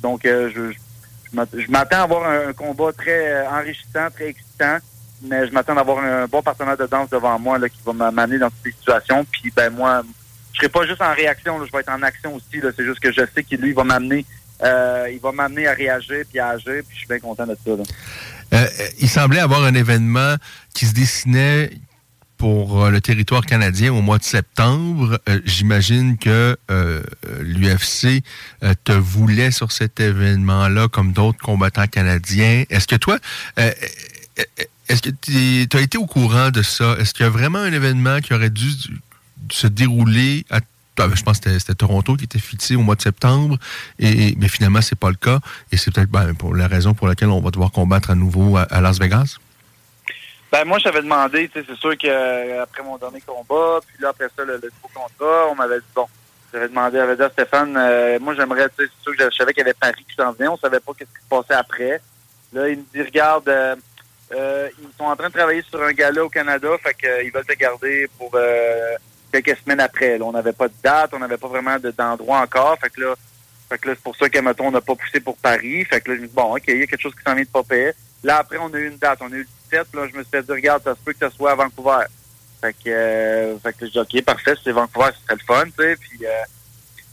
Donc 0.00 0.24
euh, 0.24 0.50
je, 0.54 0.72
je, 0.72 0.78
je 1.30 1.36
m'att- 1.36 1.60
je 1.60 1.70
m'attends 1.70 1.98
à 1.98 2.02
avoir 2.02 2.28
un, 2.28 2.52
combat 2.52 2.92
très 2.92 3.32
euh, 3.34 3.50
enrichissant, 3.50 4.08
très 4.12 4.28
excitant. 4.28 4.78
Mais 5.22 5.46
je 5.46 5.52
m'attends 5.52 5.76
à 5.76 5.80
avoir 5.80 6.02
un 6.04 6.26
bon 6.26 6.42
partenaire 6.42 6.76
de 6.76 6.86
danse 6.86 7.08
devant 7.10 7.38
moi 7.38 7.58
là, 7.58 7.68
qui 7.68 7.78
va 7.84 7.92
m'a- 7.92 8.10
m'amener 8.10 8.38
dans 8.38 8.50
toutes 8.50 8.64
ces 8.64 8.72
situations. 8.72 9.24
Puis 9.30 9.52
ben 9.54 9.70
moi, 9.70 10.02
je 10.52 10.58
serai 10.58 10.68
pas 10.68 10.86
juste 10.86 11.02
en 11.02 11.14
réaction, 11.14 11.58
là, 11.58 11.66
je 11.66 11.72
vais 11.72 11.80
être 11.80 11.90
en 11.92 12.02
action 12.02 12.34
aussi. 12.34 12.60
C'est 12.60 12.84
juste 12.84 13.00
que 13.00 13.12
je 13.12 13.22
sais 13.34 13.44
qu'il 13.44 13.60
lui 13.60 13.72
va 13.72 13.84
m'amener 13.84 14.24
euh, 14.62 15.08
il 15.12 15.20
va 15.20 15.32
m'amener 15.32 15.66
à 15.66 15.74
réagir 15.74 16.24
puis 16.28 16.38
à 16.38 16.50
agir. 16.50 16.82
Puis 16.86 16.92
je 16.92 16.98
suis 16.98 17.08
bien 17.08 17.18
content 17.18 17.46
de 17.46 17.56
ça. 17.64 17.70
Euh, 17.70 17.76
euh, 18.52 18.66
il 18.98 19.08
semblait 19.08 19.40
avoir 19.40 19.64
un 19.64 19.74
événement 19.74 20.36
qui 20.74 20.86
se 20.86 20.94
dessinait 20.94 21.70
pour 22.36 22.90
le 22.90 23.00
territoire 23.00 23.46
canadien 23.46 23.92
au 23.92 24.02
mois 24.02 24.18
de 24.18 24.24
septembre. 24.24 25.18
J'imagine 25.44 26.18
que 26.18 26.58
l'UFC 27.40 28.22
te 28.82 28.92
voulait 28.92 29.50
sur 29.50 29.72
cet 29.72 30.00
événement-là 30.00 30.88
comme 30.88 31.12
d'autres 31.12 31.38
combattants 31.38 31.86
canadiens. 31.86 32.64
Est-ce 32.68 32.86
que 32.86 32.96
toi, 32.96 33.18
est-ce 33.56 35.00
que 35.00 35.10
tu 35.10 35.76
as 35.76 35.80
été 35.80 35.96
au 35.96 36.06
courant 36.06 36.50
de 36.50 36.62
ça? 36.62 36.96
Est-ce 36.98 37.14
qu'il 37.14 37.24
y 37.24 37.26
a 37.26 37.30
vraiment 37.30 37.60
un 37.60 37.72
événement 37.72 38.20
qui 38.20 38.34
aurait 38.34 38.50
dû 38.50 38.68
se 39.50 39.66
dérouler 39.66 40.44
à 40.50 40.60
je 40.98 41.22
pense 41.22 41.40
que 41.40 41.58
c'était- 41.58 41.74
Toronto 41.74 42.16
qui 42.16 42.24
était 42.24 42.38
fixé 42.38 42.76
au 42.76 42.80
mois 42.80 42.94
de 42.94 43.02
septembre, 43.02 43.58
et, 43.98 44.34
mais 44.38 44.48
finalement, 44.48 44.80
c'est 44.80 44.98
pas 44.98 45.10
le 45.10 45.16
cas. 45.16 45.40
Et 45.72 45.76
c'est 45.76 45.92
peut-être 45.92 46.10
ben, 46.10 46.34
pour 46.34 46.54
la 46.54 46.68
raison 46.68 46.94
pour 46.94 47.08
laquelle 47.08 47.28
on 47.28 47.40
va 47.40 47.50
devoir 47.50 47.72
combattre 47.72 48.10
à 48.10 48.14
nouveau 48.14 48.56
à, 48.56 48.80
Las 48.80 48.98
Vegas. 48.98 49.38
Ben 50.52 50.64
moi 50.64 50.78
j'avais 50.78 51.02
demandé, 51.02 51.50
c'est 51.52 51.66
sûr 51.74 51.98
que 51.98 52.06
euh, 52.06 52.64
mon 52.84 52.96
dernier 52.96 53.20
combat, 53.22 53.80
puis 53.84 53.96
là 54.00 54.10
après 54.10 54.26
ça 54.36 54.44
le, 54.44 54.54
nouveau 54.54 54.88
contrat, 54.94 55.48
on 55.50 55.56
m'avait 55.56 55.78
dit 55.78 55.86
bon, 55.92 56.06
j'avais 56.52 56.68
demandé, 56.68 56.96
j'avais 56.96 57.16
dit 57.16 57.22
à 57.22 57.30
Stéphane, 57.30 57.76
euh, 57.76 58.20
moi 58.20 58.36
j'aimerais, 58.36 58.68
c'est 58.78 58.88
sûr 59.02 59.16
que 59.16 59.24
je 59.24 59.36
savais 59.36 59.52
qu'il 59.52 59.62
y 59.62 59.64
avait 59.64 59.74
Paris 59.74 60.04
qui 60.08 60.14
s'en 60.14 60.30
venait, 60.30 60.46
on 60.46 60.56
savait 60.56 60.78
pas 60.78 60.92
qu'est-ce 60.96 61.10
qui 61.10 61.24
se 61.24 61.28
passait 61.28 61.58
après. 61.58 62.00
Là 62.52 62.68
il 62.68 62.78
me 62.78 62.84
dit 62.94 63.02
regarde, 63.02 63.48
euh, 63.48 63.74
euh, 64.32 64.68
ils 64.78 64.96
sont 64.96 65.04
en 65.04 65.16
train 65.16 65.28
de 65.28 65.32
travailler 65.32 65.62
sur 65.62 65.82
un 65.82 65.92
gala 65.92 66.24
au 66.24 66.28
Canada, 66.28 66.68
fait 66.82 66.94
qu'ils 66.94 67.32
veulent 67.32 67.44
te 67.44 67.54
garder 67.54 68.08
pour 68.18 68.30
euh, 68.34 68.94
quelques 69.42 69.58
semaines 69.60 69.80
après. 69.80 70.18
Là, 70.18 70.24
on 70.24 70.32
n'avait 70.32 70.52
pas 70.52 70.68
de 70.68 70.74
date, 70.82 71.10
on 71.14 71.18
n'avait 71.18 71.36
pas 71.36 71.48
vraiment 71.48 71.78
de- 71.78 71.90
d'endroit 71.90 72.40
encore, 72.40 72.78
fait 72.80 72.90
que 72.90 73.00
là, 73.00 73.14
fait 73.68 73.78
que 73.78 73.88
là, 73.88 73.94
c'est 73.96 74.02
pour 74.02 74.16
ça 74.16 74.26
mettons, 74.42 74.68
on 74.68 74.70
n'a 74.70 74.80
pas 74.80 74.94
poussé 74.94 75.20
pour 75.20 75.36
Paris. 75.36 75.84
Fait 75.84 76.00
que 76.00 76.10
là, 76.10 76.16
je 76.16 76.22
me 76.22 76.26
dis, 76.26 76.34
bon, 76.34 76.54
OK, 76.54 76.64
il 76.68 76.78
y 76.78 76.82
a 76.82 76.86
quelque 76.86 77.00
chose 77.00 77.14
qui 77.14 77.22
s'en 77.22 77.34
vient 77.34 77.44
de 77.44 77.48
pas 77.48 77.62
payer. 77.62 77.92
Là, 78.22 78.38
après, 78.38 78.58
on 78.58 78.72
a 78.72 78.78
eu 78.78 78.88
une 78.88 78.98
date. 78.98 79.18
On 79.22 79.32
a 79.32 79.36
eu 79.36 79.40
le 79.40 79.46
17. 79.70 79.94
Là, 79.94 80.06
je 80.12 80.18
me 80.18 80.22
suis 80.22 80.30
dire, 80.30 80.54
regarde, 80.54 80.82
ça 80.84 80.94
se 80.94 81.00
peut 81.00 81.12
que 81.12 81.18
ça 81.18 81.30
soit 81.30 81.52
à 81.52 81.54
Vancouver. 81.54 82.04
Fait 82.60 82.72
que, 82.72 82.90
euh, 82.90 83.58
fait 83.58 83.72
que 83.72 83.86
je 83.86 83.90
dis, 83.90 83.98
OK, 83.98 84.22
parfait, 84.22 84.54
c'est 84.62 84.72
Vancouver, 84.72 85.10
ce 85.14 85.22
serait 85.24 85.36
le 85.40 85.44
fun, 85.46 85.64
tu 85.64 85.82
sais. 85.82 85.96
Puis, 85.96 86.26
euh, 86.26 86.44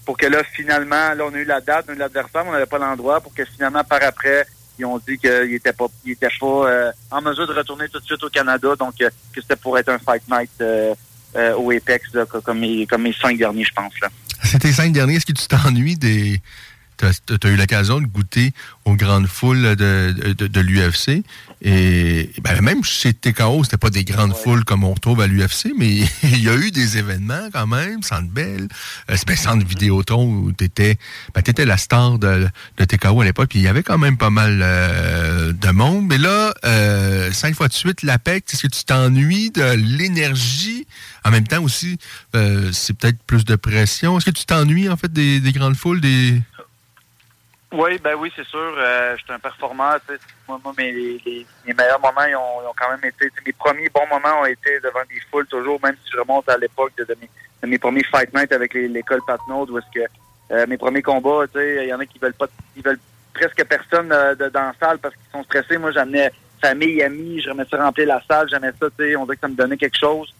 pour 0.05 0.17
que 0.17 0.25
là, 0.25 0.43
finalement, 0.43 1.13
là, 1.13 1.25
on 1.25 1.33
a 1.33 1.37
eu 1.37 1.45
la 1.45 1.61
date, 1.61 1.85
on 1.87 1.93
a 1.93 1.95
eu 1.95 1.99
l'adversaire, 1.99 2.43
mais 2.43 2.49
on 2.49 2.53
n'avait 2.53 2.65
pas 2.65 2.77
l'endroit. 2.77 3.21
Pour 3.21 3.33
que 3.33 3.45
finalement, 3.45 3.83
par 3.83 4.03
après, 4.03 4.45
ils 4.77 4.85
ont 4.85 4.97
dit 4.97 5.17
qu'ils 5.17 5.51
n'étaient 5.51 5.73
pas, 5.73 5.87
ils 6.05 6.13
étaient 6.13 6.29
pas 6.39 6.69
euh, 6.69 6.91
en 7.11 7.21
mesure 7.21 7.47
de 7.47 7.53
retourner 7.53 7.87
tout 7.89 7.99
de 7.99 8.05
suite 8.05 8.23
au 8.23 8.29
Canada. 8.29 8.75
Donc, 8.75 8.95
euh, 9.01 9.09
que 9.33 9.41
c'était 9.41 9.55
pour 9.55 9.77
être 9.77 9.89
un 9.89 9.99
fight 9.99 10.23
night 10.29 10.51
euh, 11.35 11.55
au 11.55 11.71
Apex, 11.71 12.13
là, 12.13 12.25
co- 12.25 12.41
comme, 12.41 12.59
mes, 12.59 12.85
comme 12.85 13.07
cinq 13.13 13.37
derniers, 13.37 13.63
je 13.65 13.73
pense. 13.73 13.93
Là. 14.01 14.09
C'était 14.43 14.71
cinq 14.71 14.91
derniers. 14.91 15.15
Est-ce 15.15 15.25
que 15.25 15.33
tu 15.33 15.47
t'ennuies 15.47 15.97
des. 15.97 16.41
Tu 17.01 17.47
as, 17.47 17.49
eu 17.49 17.55
l'occasion 17.55 17.99
de 17.99 18.05
goûter 18.05 18.53
aux 18.85 18.95
grandes 18.95 19.27
foules 19.27 19.75
de, 19.75 20.33
de, 20.37 20.47
de 20.47 20.59
l'UFC. 20.59 21.23
Et 21.63 22.31
ben, 22.41 22.59
même 22.61 22.83
chez 22.83 23.13
TKO, 23.13 23.63
c'était 23.63 23.77
pas 23.77 23.91
des 23.91 24.03
grandes 24.03 24.35
foules 24.35 24.63
comme 24.65 24.83
on 24.83 24.93
retrouve 24.93 25.21
à 25.21 25.27
l'UFC, 25.27 25.73
mais 25.77 25.89
il 26.23 26.43
y 26.43 26.49
a 26.49 26.55
eu 26.55 26.71
des 26.71 26.97
événements 26.97 27.49
quand 27.53 27.67
même, 27.67 28.01
Centre 28.01 28.29
Bell, 28.31 28.67
euh, 29.09 29.15
ben, 29.27 29.35
Centre 29.35 29.65
Vidéotron 29.65 30.25
où 30.25 30.51
tu 30.51 30.63
étais, 30.63 30.97
ben, 31.35 31.41
étais 31.45 31.65
la 31.65 31.77
star 31.77 32.17
de, 32.17 32.47
de 32.77 32.85
TKO 32.85 33.21
à 33.21 33.25
l'époque, 33.25 33.49
puis 33.49 33.59
il 33.59 33.63
y 33.63 33.67
avait 33.67 33.83
quand 33.83 33.99
même 33.99 34.17
pas 34.17 34.31
mal 34.31 34.59
euh, 34.63 35.53
de 35.53 35.69
monde. 35.69 36.07
Mais 36.07 36.17
là, 36.17 36.53
euh, 36.65 37.31
cinq 37.31 37.53
fois 37.55 37.67
de 37.67 37.73
suite, 37.73 38.01
l'APEC, 38.01 38.45
est-ce 38.51 38.63
que 38.63 38.67
tu 38.67 38.83
t'ennuies 38.83 39.51
de 39.51 39.75
l'énergie? 39.75 40.87
En 41.23 41.29
même 41.29 41.47
temps 41.47 41.61
aussi, 41.61 41.99
euh, 42.35 42.71
c'est 42.73 42.93
peut-être 42.93 43.21
plus 43.23 43.45
de 43.45 43.55
pression. 43.55 44.17
Est-ce 44.17 44.25
que 44.25 44.31
tu 44.31 44.45
t'ennuies 44.45 44.89
en 44.89 44.97
fait 44.97 45.13
des, 45.13 45.39
des 45.39 45.51
grandes 45.51 45.75
foules, 45.75 46.01
des... 46.01 46.41
Oui, 47.73 47.97
ben 47.99 48.15
oui, 48.15 48.31
c'est 48.35 48.45
sûr. 48.45 48.75
Euh, 48.77 49.15
je 49.17 49.23
suis 49.23 49.31
un 49.33 49.39
performeur. 49.39 49.99
Moi, 50.47 50.59
moi 50.63 50.73
mes, 50.77 50.91
les, 50.91 51.45
mes 51.65 51.73
meilleurs 51.73 52.01
moments, 52.01 52.25
ils 52.27 52.35
ont, 52.35 52.61
ils 52.63 52.67
ont 52.67 52.73
quand 52.77 52.89
même 52.89 53.05
été. 53.05 53.29
Mes 53.45 53.53
premiers 53.53 53.89
bons 53.89 54.07
moments 54.09 54.41
ont 54.41 54.45
été 54.45 54.79
devant 54.81 55.03
des 55.09 55.21
foules, 55.31 55.47
toujours, 55.47 55.79
même 55.81 55.95
si 56.03 56.11
je 56.13 56.19
remonte 56.19 56.49
à 56.49 56.57
l'époque 56.57 56.91
de, 56.97 57.05
mes, 57.21 57.29
de 57.63 57.67
mes 57.67 57.77
premiers 57.77 58.03
fight 58.03 58.33
nights 58.33 58.51
avec 58.51 58.73
les- 58.73 58.89
l'école 58.89 59.21
Patnaud, 59.25 59.65
où 59.69 59.77
est-ce 59.77 59.85
que 59.93 60.05
euh, 60.51 60.65
mes 60.67 60.77
premiers 60.77 61.01
combats, 61.01 61.45
il 61.55 61.85
y 61.87 61.93
en 61.93 61.99
a 62.01 62.05
qui 62.05 62.19
veulent 62.19 62.33
pas, 62.33 62.47
ils 62.75 62.83
veulent 62.83 62.99
presque 63.33 63.63
personne 63.63 64.11
euh, 64.11 64.35
de, 64.35 64.49
dans 64.49 64.63
la 64.63 64.73
salle 64.77 64.99
parce 64.99 65.15
qu'ils 65.15 65.31
sont 65.31 65.43
stressés. 65.43 65.77
Moi, 65.77 65.91
j'amenais 65.91 66.29
famille, 66.61 67.01
amis, 67.01 67.39
je 67.41 67.49
remettais 67.51 67.77
remplir 67.77 68.05
la 68.07 68.21
salle, 68.29 68.49
j'aimais 68.49 68.71
ça, 68.77 68.87
tu 68.99 69.05
sais, 69.05 69.15
on 69.15 69.23
dirait 69.23 69.37
que 69.37 69.41
ça 69.41 69.47
me 69.47 69.55
donnait 69.55 69.77
quelque 69.77 69.97
chose. 69.97 70.31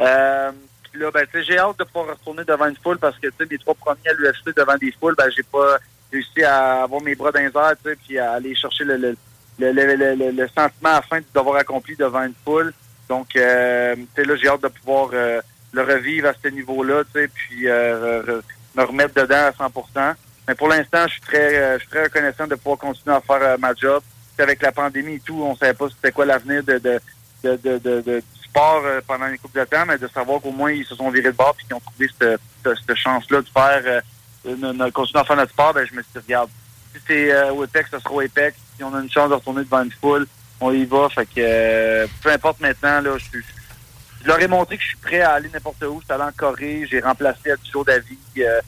Euh, 0.00 0.50
là, 0.94 1.10
ben, 1.12 1.24
j'ai 1.34 1.56
hâte 1.56 1.78
de 1.78 1.84
pouvoir 1.84 2.08
retourner 2.18 2.42
devant 2.44 2.66
une 2.66 2.76
foule 2.76 2.98
parce 2.98 3.16
que, 3.16 3.28
tu 3.28 3.34
sais, 3.38 3.46
mes 3.48 3.58
trois 3.58 3.74
premiers 3.74 4.08
à 4.08 4.12
l'UFC 4.14 4.54
devant 4.56 4.76
des 4.76 4.90
foules, 4.90 5.14
ben, 5.14 5.30
j'ai 5.30 5.44
pas 5.44 5.78
réussi 6.12 6.42
à 6.42 6.82
avoir 6.84 7.00
mes 7.02 7.14
bras 7.14 7.32
dans 7.32 7.40
les 7.40 7.46
airs, 7.46 7.74
puis 8.06 8.18
à 8.18 8.32
aller 8.32 8.54
chercher 8.54 8.84
le, 8.84 8.96
le, 8.96 9.16
le, 9.58 9.70
le, 9.72 10.30
le- 10.32 10.48
sentiment 10.48 10.90
à 10.90 10.94
la 10.96 11.02
fin 11.02 11.20
d'avoir 11.34 11.56
accompli 11.56 11.96
devant 11.96 12.22
une 12.24 12.34
foule. 12.44 12.72
Donc, 13.08 13.28
euh, 13.36 13.94
tu 13.96 14.06
sais, 14.16 14.24
là, 14.24 14.36
j'ai 14.36 14.48
hâte 14.48 14.62
de 14.62 14.68
pouvoir 14.68 15.10
euh, 15.12 15.40
le 15.72 15.82
revivre 15.82 16.28
à 16.28 16.32
ce 16.42 16.48
niveau-là, 16.48 17.02
puis 17.12 17.66
euh, 17.68 18.40
me 18.76 18.82
remettre 18.82 19.14
dedans 19.14 19.46
à 19.46 19.50
100% 19.50 20.14
Mais 20.48 20.54
pour 20.54 20.68
l'instant, 20.68 21.06
je 21.06 21.12
suis 21.12 21.20
très, 21.22 21.56
euh, 21.58 21.74
je 21.74 21.80
suis 21.80 21.88
très 21.90 22.04
reconnaissant 22.04 22.46
de 22.46 22.54
pouvoir 22.54 22.78
continuer 22.78 23.14
à 23.16 23.20
faire 23.20 23.42
euh, 23.42 23.56
ma 23.58 23.74
job. 23.74 24.02
Avec 24.38 24.62
la 24.62 24.72
pandémie 24.72 25.16
et 25.16 25.20
tout, 25.20 25.38
on 25.42 25.54
savait 25.54 25.74
pas 25.74 25.86
c'était 25.90 26.12
quoi 26.12 26.24
l'avenir 26.24 26.62
de, 26.64 26.78
de, 26.78 26.98
de, 27.44 27.56
de, 27.56 27.78
de- 27.78 28.22
sport 28.44 28.82
euh, 28.84 29.00
pendant 29.06 29.26
une 29.26 29.38
couple 29.38 29.60
de 29.60 29.64
temps, 29.66 29.84
mais 29.86 29.98
de 29.98 30.08
savoir 30.08 30.40
qu'au 30.40 30.50
moins 30.50 30.72
ils 30.72 30.84
se 30.84 30.94
sont 30.96 31.10
virés 31.10 31.30
de 31.30 31.36
bord 31.36 31.54
et 31.60 31.64
qu'ils 31.64 31.74
ont 31.76 31.80
trouvé 31.80 32.08
cette, 32.18 32.40
cette, 32.64 32.76
cette 32.86 32.96
chance-là 32.96 33.42
de 33.42 33.46
faire, 33.48 34.02
continuer 34.42 35.20
à 35.20 35.24
faire 35.24 35.36
notre 35.36 35.52
sport, 35.52 35.74
ben, 35.74 35.86
je 35.86 35.94
me 35.94 36.02
suis 36.02 36.12
dit, 36.14 36.18
regarde, 36.26 36.50
si 36.94 37.00
c'est 37.06 37.32
euh, 37.32 37.52
au 37.52 37.62
Apex, 37.62 37.90
ce 37.90 37.98
sera 37.98 38.14
au 38.14 38.20
Apex. 38.20 38.56
Si 38.76 38.84
on 38.84 38.94
a 38.94 39.00
une 39.00 39.10
chance 39.10 39.28
de 39.28 39.34
retourner 39.34 39.64
devant 39.64 39.82
une 39.82 39.92
foule, 39.92 40.26
on 40.60 40.72
y 40.72 40.84
va. 40.84 41.08
Fait 41.08 41.26
que 41.26 41.32
euh, 41.38 42.06
peu 42.22 42.32
importe 42.32 42.60
maintenant, 42.60 43.00
là, 43.00 43.16
je 43.18 44.26
leur 44.26 44.40
ai 44.40 44.48
montré 44.48 44.76
que 44.76 44.82
je 44.82 44.88
suis 44.88 44.98
prêt 44.98 45.20
à 45.20 45.32
aller 45.32 45.48
n'importe 45.52 45.82
où. 45.82 46.00
Je 46.00 46.04
suis 46.04 46.12
allé 46.12 46.24
en 46.24 46.32
Corée, 46.36 46.86
j'ai 46.90 47.00
remplacé 47.00 47.50
à 47.50 47.56
du 47.56 47.70
d'avis. 47.86 48.18
euh, 48.38 48.60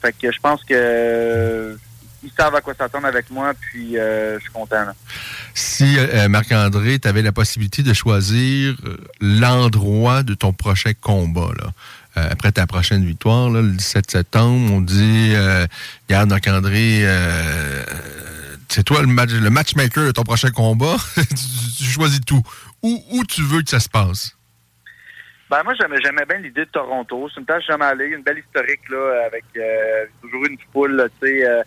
fait 0.00 0.12
que 0.12 0.30
je 0.30 0.40
pense 0.40 0.62
que 0.64 1.78
ils 2.22 2.32
savent 2.36 2.54
à 2.54 2.60
quoi 2.60 2.74
s'attendre 2.74 3.06
avec 3.06 3.30
moi, 3.30 3.52
puis 3.54 3.92
je 3.94 4.38
suis 4.40 4.50
content. 4.50 4.84
Si, 5.54 5.96
Marc-André, 6.28 6.98
tu 6.98 7.06
avais 7.06 7.22
la 7.22 7.30
possibilité 7.30 7.82
de 7.84 7.92
choisir 7.92 8.74
l'endroit 9.20 10.24
de 10.24 10.34
ton 10.34 10.52
prochain 10.52 10.92
combat, 11.00 11.50
là, 11.56 11.70
euh, 12.16 12.28
après 12.30 12.52
ta 12.52 12.66
prochaine 12.66 13.04
victoire, 13.04 13.50
le 13.50 13.62
17 13.62 14.10
septembre, 14.10 14.72
on 14.72 14.80
dit, 14.80 15.32
euh, 15.34 15.66
regarde, 16.08 16.30
Marc-André, 16.30 17.00
euh, 17.02 17.82
c'est 18.68 18.84
toi 18.84 19.00
le, 19.02 19.06
match, 19.06 19.30
le 19.30 19.50
matchmaker 19.50 20.06
de 20.06 20.12
ton 20.12 20.22
prochain 20.22 20.50
combat, 20.50 20.96
tu, 21.78 21.84
choisis 21.84 22.20
tout. 22.20 22.42
Où, 22.82 23.24
tu 23.28 23.42
veux 23.42 23.62
que 23.62 23.70
ça 23.70 23.80
se 23.80 23.88
passe? 23.88 24.36
Ben 25.48 25.62
moi 25.62 25.74
j'aimais 25.78 26.24
bien 26.28 26.38
l'idée 26.38 26.64
de 26.64 26.70
Toronto. 26.70 27.28
C'est 27.32 27.40
une 27.40 27.46
tâche 27.46 27.64
jamais 27.68 27.84
allé, 27.84 28.06
une 28.06 28.22
belle 28.22 28.38
historique 28.38 28.88
là, 28.90 29.26
avec 29.26 29.44
euh, 29.56 30.06
toujours 30.20 30.44
une 30.46 30.56
foule, 30.72 31.08
tu 31.20 31.28
sais, 31.28 31.62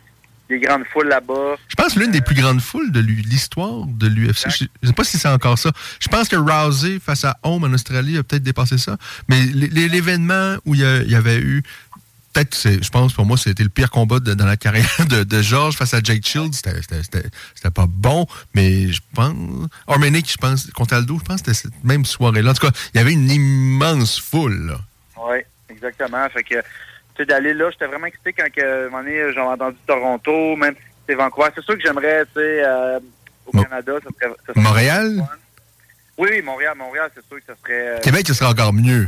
des 0.49 0.59
grandes 0.59 0.83
foules 0.91 1.07
là-bas. 1.07 1.55
Je 1.67 1.75
pense 1.75 1.93
que 1.93 1.99
l'une 1.99 2.11
des 2.11 2.21
plus 2.21 2.35
grandes 2.35 2.59
foules 2.61 2.91
de 2.91 2.99
l'histoire 2.99 3.85
de 3.85 4.07
l'UFC. 4.07 4.49
Je 4.49 4.65
ne 4.81 4.87
sais 4.87 4.93
pas 4.93 5.03
si 5.03 5.17
c'est 5.17 5.27
encore 5.27 5.59
ça. 5.59 5.71
Je 5.99 6.07
pense 6.07 6.27
que 6.27 6.35
Rousey 6.35 6.99
face 6.99 7.23
à 7.23 7.37
Home 7.43 7.63
en 7.63 7.71
Australie 7.73 8.17
a 8.17 8.23
peut-être 8.23 8.43
dépassé 8.43 8.77
ça. 8.77 8.97
Mais 9.27 9.45
l'événement 9.45 10.55
où 10.65 10.73
il 10.75 10.81
y, 10.81 11.15
avait 11.15 11.39
eu. 11.39 11.61
Peut-être, 12.33 12.55
je 12.83 12.89
pense, 12.89 13.13
pour 13.13 13.25
moi, 13.25 13.37
c'était 13.37 13.63
le 13.63 13.69
pire 13.69 13.89
combat 13.89 14.19
de- 14.19 14.33
dans 14.35 14.45
la 14.45 14.55
carrière 14.57 15.05
de, 15.09 15.23
de 15.23 15.41
George 15.41 15.75
face 15.75 15.93
à 15.93 15.99
Jake 16.01 16.25
Shields. 16.25 16.53
C'était- 16.53 17.69
pas 17.71 17.85
bon, 17.87 18.25
mais 18.53 18.91
je 18.91 18.99
pense. 19.13 19.33
Ormenic, 19.87 20.31
je 20.31 20.37
pense, 20.37 20.67
contre 20.71 20.93
Aldo, 20.95 21.17
je 21.19 21.23
pense 21.23 21.41
que 21.41 21.51
c'était 21.53 21.69
cette 21.69 21.83
même 21.83 22.05
soirée-là. 22.05 22.51
En 22.51 22.53
tout 22.53 22.67
cas, 22.67 22.73
il 22.93 22.97
y 22.97 23.01
avait 23.01 23.13
une 23.13 23.29
immense 23.29 24.19
foule. 24.19 24.77
Oui, 25.17 25.37
exactement. 25.69 26.27
Fait 26.29 26.43
que, 26.43 26.55
d'aller 27.25 27.53
là, 27.53 27.69
j'étais 27.71 27.85
vraiment 27.87 28.07
excité 28.07 28.33
quand, 28.33 28.51
que, 28.51 28.61
à 28.61 28.85
un 28.87 28.89
moment 28.89 29.03
donné, 29.03 29.33
j'ai 29.33 29.39
entendu 29.39 29.77
Toronto, 29.87 30.55
même 30.55 30.73
si 30.75 30.81
c'était 31.01 31.15
Vancouver. 31.15 31.49
C'est 31.55 31.63
sûr 31.63 31.75
que 31.75 31.81
j'aimerais, 31.81 32.25
tu 32.25 32.33
sais, 32.35 32.63
euh, 32.65 32.99
au 33.45 33.51
Canada, 33.63 33.93
ça 34.03 34.09
serait, 34.19 34.35
ça 34.45 34.53
serait- 34.53 34.61
Montréal? 34.61 35.23
Oui, 36.17 36.29
oui, 36.31 36.41
Montréal, 36.41 36.73
Montréal, 36.77 37.09
c'est 37.15 37.25
sûr 37.25 37.37
que 37.37 37.45
ça 37.47 37.53
serait, 37.61 37.87
euh, 37.97 37.99
Québec, 38.01 38.27
ce 38.27 38.33
serait 38.33 38.49
encore 38.49 38.73
mieux. 38.73 39.07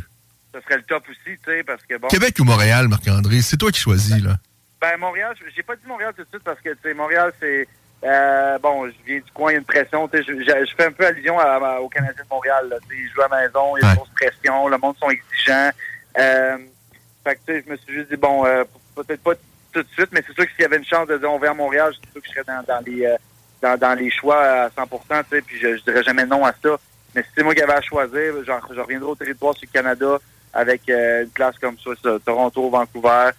ça 0.53 0.61
serait 0.61 0.77
le 0.77 0.83
top 0.83 1.03
aussi, 1.09 1.37
tu 1.37 1.39
sais, 1.45 1.63
parce 1.63 1.81
que 1.83 1.97
bon. 1.97 2.07
Québec 2.09 2.35
ou 2.39 2.43
Montréal, 2.43 2.87
Marc-André? 2.89 3.41
C'est 3.41 3.57
toi 3.57 3.71
qui 3.71 3.79
choisis, 3.79 4.21
là. 4.23 4.35
Ben, 4.81 4.97
Montréal, 4.97 5.33
je- 5.39 5.49
j'ai 5.55 5.63
pas 5.63 5.75
dit 5.75 5.87
Montréal 5.87 6.13
tout 6.17 6.23
de 6.23 6.27
suite 6.29 6.43
parce 6.43 6.59
que, 6.59 6.69
tu 6.69 6.77
sais, 6.83 6.93
Montréal, 6.93 7.31
c'est. 7.39 7.67
euh, 8.03 8.57
bon, 8.59 8.87
je 8.87 8.93
viens 9.05 9.17
du 9.19 9.31
coin, 9.33 9.51
il 9.51 9.53
y 9.53 9.57
a 9.57 9.59
une 9.59 9.65
pression. 9.65 10.07
Tu 10.07 10.17
sais, 10.17 10.23
je, 10.27 10.33
je- 10.33 10.65
je 10.65 10.75
fais 10.75 10.85
un 10.85 10.91
peu 10.91 11.05
allusion 11.05 11.37
à- 11.39 11.43
à- 11.53 11.79
au 11.79 11.87
Canadien 11.87 12.23
de 12.23 12.27
Montréal. 12.29 12.67
Là, 12.69 12.77
ils 12.91 13.09
jouent 13.13 13.21
à 13.21 13.27
la 13.29 13.41
maison, 13.43 13.77
il 13.77 13.83
y 13.83 13.85
a 13.85 13.89
une 13.91 13.95
grosse 13.97 14.09
pression, 14.09 14.67
le 14.67 14.77
monde 14.79 14.95
sont 14.97 15.09
exigeants. 15.11 15.69
Euh, 16.19 16.57
fait 17.23 17.35
que, 17.35 17.61
je 17.65 17.71
me 17.71 17.77
suis 17.77 17.93
juste 17.93 18.09
dit, 18.09 18.17
bon, 18.17 18.45
euh, 18.45 18.63
peut-être 18.95 19.21
pas 19.21 19.33
tout 19.71 19.83
de 19.83 19.87
suite, 19.89 20.09
mais 20.11 20.23
c'est 20.25 20.33
sûr 20.33 20.45
que 20.45 20.51
s'il 20.51 20.61
y 20.61 20.65
avait 20.65 20.77
une 20.77 20.85
chance 20.85 21.07
de 21.07 21.17
dire 21.17 21.31
on 21.31 21.39
va 21.39 21.51
à 21.51 21.53
Montréal, 21.53 21.93
c'est 21.93 22.11
sûr 22.11 22.21
que 22.21 22.27
je 22.27 22.33
serais 22.33 22.43
dans, 22.43 22.63
dans 22.63 22.83
les, 22.85 23.05
euh, 23.05 23.15
dans, 23.61 23.77
dans 23.77 23.93
les 23.93 24.11
choix 24.11 24.41
à 24.43 24.69
100 24.69 24.83
tu 24.85 24.97
sais, 25.29 25.41
puis 25.41 25.59
je, 25.59 25.77
je 25.77 25.83
dirais 25.83 26.03
jamais 26.03 26.25
non 26.25 26.45
à 26.45 26.53
ça. 26.61 26.77
Mais 27.15 27.23
si 27.23 27.29
c'est 27.35 27.43
moi 27.43 27.53
qui 27.53 27.61
avais 27.61 27.73
à 27.73 27.81
choisir, 27.81 28.43
genre, 28.45 28.67
je 28.73 28.79
reviendrai 28.79 29.09
au 29.09 29.15
territoire 29.15 29.55
sur 29.55 29.67
le 29.67 29.73
Canada 29.73 30.19
avec 30.53 30.89
euh, 30.89 31.23
une 31.23 31.29
place 31.29 31.57
comme 31.59 31.77
ça, 31.79 31.91
Toronto, 32.25 32.69
Vancouver. 32.69 33.31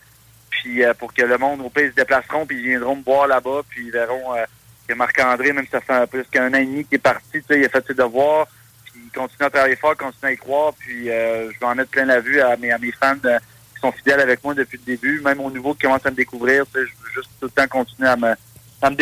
Puis 0.51 0.85
euh, 0.85 0.95
pour 0.95 1.13
que 1.13 1.23
le 1.23 1.39
monde, 1.39 1.61
au 1.63 1.71
pays, 1.71 1.91
se 1.91 1.95
déplaceront, 1.95 2.47
puis 2.47 2.59
ils 2.59 2.69
viendront 2.69 2.97
me 2.97 3.03
voir 3.03 3.27
là-bas, 3.27 3.63
puis 3.69 3.87
ils 3.87 3.93
verront 3.93 4.35
euh, 4.35 4.45
que 4.87 4.95
Marc-André, 4.95 5.53
même 5.53 5.67
ça 5.71 5.81
fait 5.81 6.07
plus 6.07 6.25
qu'un 6.25 6.53
an 6.53 6.59
et 6.59 6.67
demi 6.67 6.85
qu'il 6.85 6.97
est 6.97 6.99
parti, 6.99 7.25
tu 7.33 7.43
sais, 7.49 7.59
il 7.59 7.65
a 7.65 7.69
fait 7.69 7.85
ses 7.87 7.95
devoirs, 7.95 8.47
puis 8.85 9.01
il 9.05 9.11
continue 9.11 9.47
à 9.47 9.51
travailler 9.51 9.77
fort, 9.77 9.97
continue 9.97 10.31
à 10.31 10.33
y 10.33 10.37
croire, 10.37 10.75
puis 10.79 11.11
euh, 11.11 11.51
je 11.51 11.59
vais 11.59 11.67
en 11.67 11.75
mettre 11.75 11.91
plein 11.91 12.05
la 12.05 12.21
vue 12.21 12.41
à 12.41 12.57
mes, 12.57 12.71
à 12.71 12.79
mes 12.79 12.93
fans 12.93 13.17
sont 13.83 13.93
fidèles 13.93 14.21
avec 14.21 14.43
moi 14.43 14.55
depuis 14.55 14.79
le 14.79 14.85
début, 14.85 15.21
même 15.21 15.41
au 15.41 15.51
nouveau 15.51 15.75
qui 15.75 15.81
commencent 15.81 16.07
à 16.07 16.11
me 16.11 16.17
découvrir, 16.17 16.65
je 16.73 16.81
veux 16.81 16.87
juste 17.15 17.31
tout 17.41 17.47
le 17.47 17.51
temps 17.51 17.67
continuer 17.69 18.09
à 18.09 18.17
me, 18.17 18.35
à 18.83 18.91
me 18.91 18.97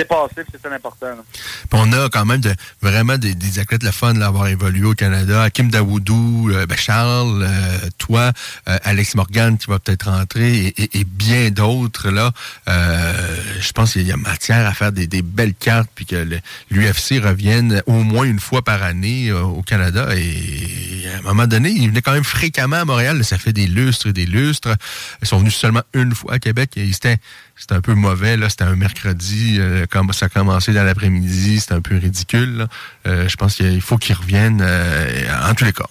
ça 0.63 0.69
l'important. 0.69 1.07
là. 1.07 1.17
Puis 1.33 1.69
on 1.73 1.93
a 1.93 2.09
quand 2.11 2.25
même 2.27 2.41
de, 2.41 2.55
vraiment 2.83 3.17
des, 3.19 3.35
des 3.35 3.59
athlètes 3.59 3.83
le 3.83 3.91
fun 3.91 4.15
d'avoir 4.15 4.47
évolué 4.49 4.85
au 4.85 4.95
Canada. 4.95 5.49
Kim 5.51 5.71
Dawoudou, 5.71 6.51
euh, 6.53 6.67
ben 6.67 6.77
Charles, 6.77 7.43
euh, 7.43 7.79
toi, 7.99 8.33
euh, 8.69 8.79
Alex 8.85 9.15
Morgan 9.15 9.57
qui 9.59 9.67
va 9.69 9.79
peut-être 9.79 10.11
rentrer 10.11 10.67
et, 10.67 10.83
et- 10.83 11.01
et 11.01 11.05
bien 11.05 11.51
d'autres. 11.51 12.11
là. 12.11 12.33
Euh, 12.69 13.37
je 13.61 13.73
pense 13.73 13.93
qu'il 13.95 14.07
y 14.07 14.13
a 14.13 14.17
matière 14.17 14.67
à 14.67 14.75
faire 14.75 14.93
des, 14.93 15.07
des 15.07 15.23
belles 15.23 15.55
cartes 15.55 15.89
puis 15.95 16.05
que 16.07 16.27
l'UFC 16.71 17.19
revienne 17.23 17.83
au 17.87 18.03
moins 18.03 18.25
une 18.25 18.41
fois 18.41 18.63
par 18.63 18.83
année 18.83 19.29
euh, 19.31 19.43
au 19.43 19.63
Canada. 19.63 20.09
Et 20.17 21.05
à 21.15 21.19
un 21.19 21.23
moment 21.23 21.47
donné, 21.47 21.71
ils 21.71 21.89
venaient 21.89 22.03
quand 22.03 22.13
même 22.13 22.25
fréquemment 22.25 22.77
à 22.77 22.85
Montréal. 22.85 23.25
ça 23.25 23.39
fait 23.39 23.53
des 23.53 23.67
lustres 23.67 24.09
et 24.09 24.13
des 24.13 24.27
lustres. 24.27 24.75
Ils 25.23 25.29
sont 25.29 25.39
venus 25.39 25.55
seulement 25.55 25.83
une 25.95 26.15
fois 26.15 26.35
à 26.35 26.39
Québec 26.39 26.73
et 26.77 26.93
c'était 26.93 27.17
c'était 27.61 27.75
un 27.75 27.83
peu 27.83 27.95
mauvais. 27.95 28.39
là. 28.39 28.49
C'était 28.49 28.65
un 28.65 28.75
mercredi. 28.75 29.59
euh, 29.61 29.87
ça 30.13 30.27
a 30.27 30.29
commencé 30.31 30.73
dans 30.73 30.83
l'après-midi. 30.83 31.61
C'était 31.61 31.75
un 31.75 31.83
peu 31.83 31.97
ridicule. 31.97 32.67
Euh, 33.07 33.29
je 33.29 33.37
pense 33.37 33.57
qu'il 33.57 33.83
faut 33.83 33.99
qu'ils 33.99 34.17
reviennent. 34.17 34.63
euh, 34.63 35.49
en 35.49 35.55
tous 35.55 35.67
les 35.67 35.73
cas. 35.73 35.85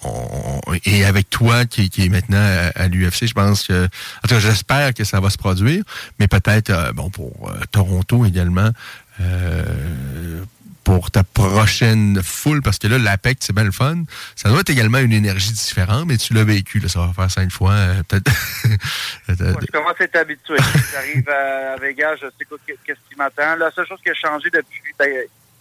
et 0.84 1.04
avec 1.04 1.30
toi 1.30 1.64
qui, 1.64 1.88
qui 1.88 2.04
est 2.04 2.08
maintenant 2.08 2.44
à, 2.74 2.88
l'UFC, 2.88 3.26
je 3.26 3.34
pense 3.34 3.68
que... 3.68 3.84
En 3.84 4.28
tout 4.28 4.34
cas, 4.34 4.40
j'espère 4.40 4.94
que 4.94 5.04
ça 5.04 5.20
va 5.20 5.30
se 5.30 5.38
produire. 5.38 5.84
Mais 6.18 6.26
peut-être, 6.26 6.92
bon, 6.94 7.08
pour 7.08 7.52
Toronto 7.70 8.26
également... 8.26 8.70
pour 10.84 11.10
ta 11.10 11.22
prochaine 11.24 12.20
foule, 12.22 12.62
parce 12.62 12.78
que 12.78 12.86
là, 12.88 12.98
l'APEC, 12.98 13.38
c'est 13.40 13.52
bien 13.54 13.64
le 13.64 13.70
fun. 13.70 14.02
Ça 14.36 14.48
doit 14.48 14.60
être 14.60 14.70
également 14.70 14.98
une 14.98 15.12
énergie 15.12 15.52
différente, 15.52 16.06
mais 16.06 16.16
tu 16.16 16.32
l'as 16.34 16.44
vécu, 16.44 16.78
là, 16.80 16.88
ça 16.88 17.00
va 17.00 17.12
faire 17.12 17.30
cinq 17.30 17.50
fois, 17.52 17.72
euh, 17.72 18.02
peut-être. 18.08 18.30
Moi, 19.28 19.60
je 19.60 19.66
commence 19.72 19.94
à 20.00 20.04
être 20.04 20.16
habitué. 20.16 20.56
J'arrive 20.92 21.28
à, 21.28 21.76
Vegas, 21.76 22.16
je 22.16 22.26
sais 22.38 22.44
quoi, 22.48 22.58
qu'est-ce 22.66 22.98
qui 23.08 23.16
m'attend. 23.16 23.56
La 23.56 23.70
seule 23.70 23.86
chose 23.86 24.00
qui 24.02 24.10
a 24.10 24.14
changé 24.14 24.48
depuis, 24.50 24.80
ben, 24.98 25.08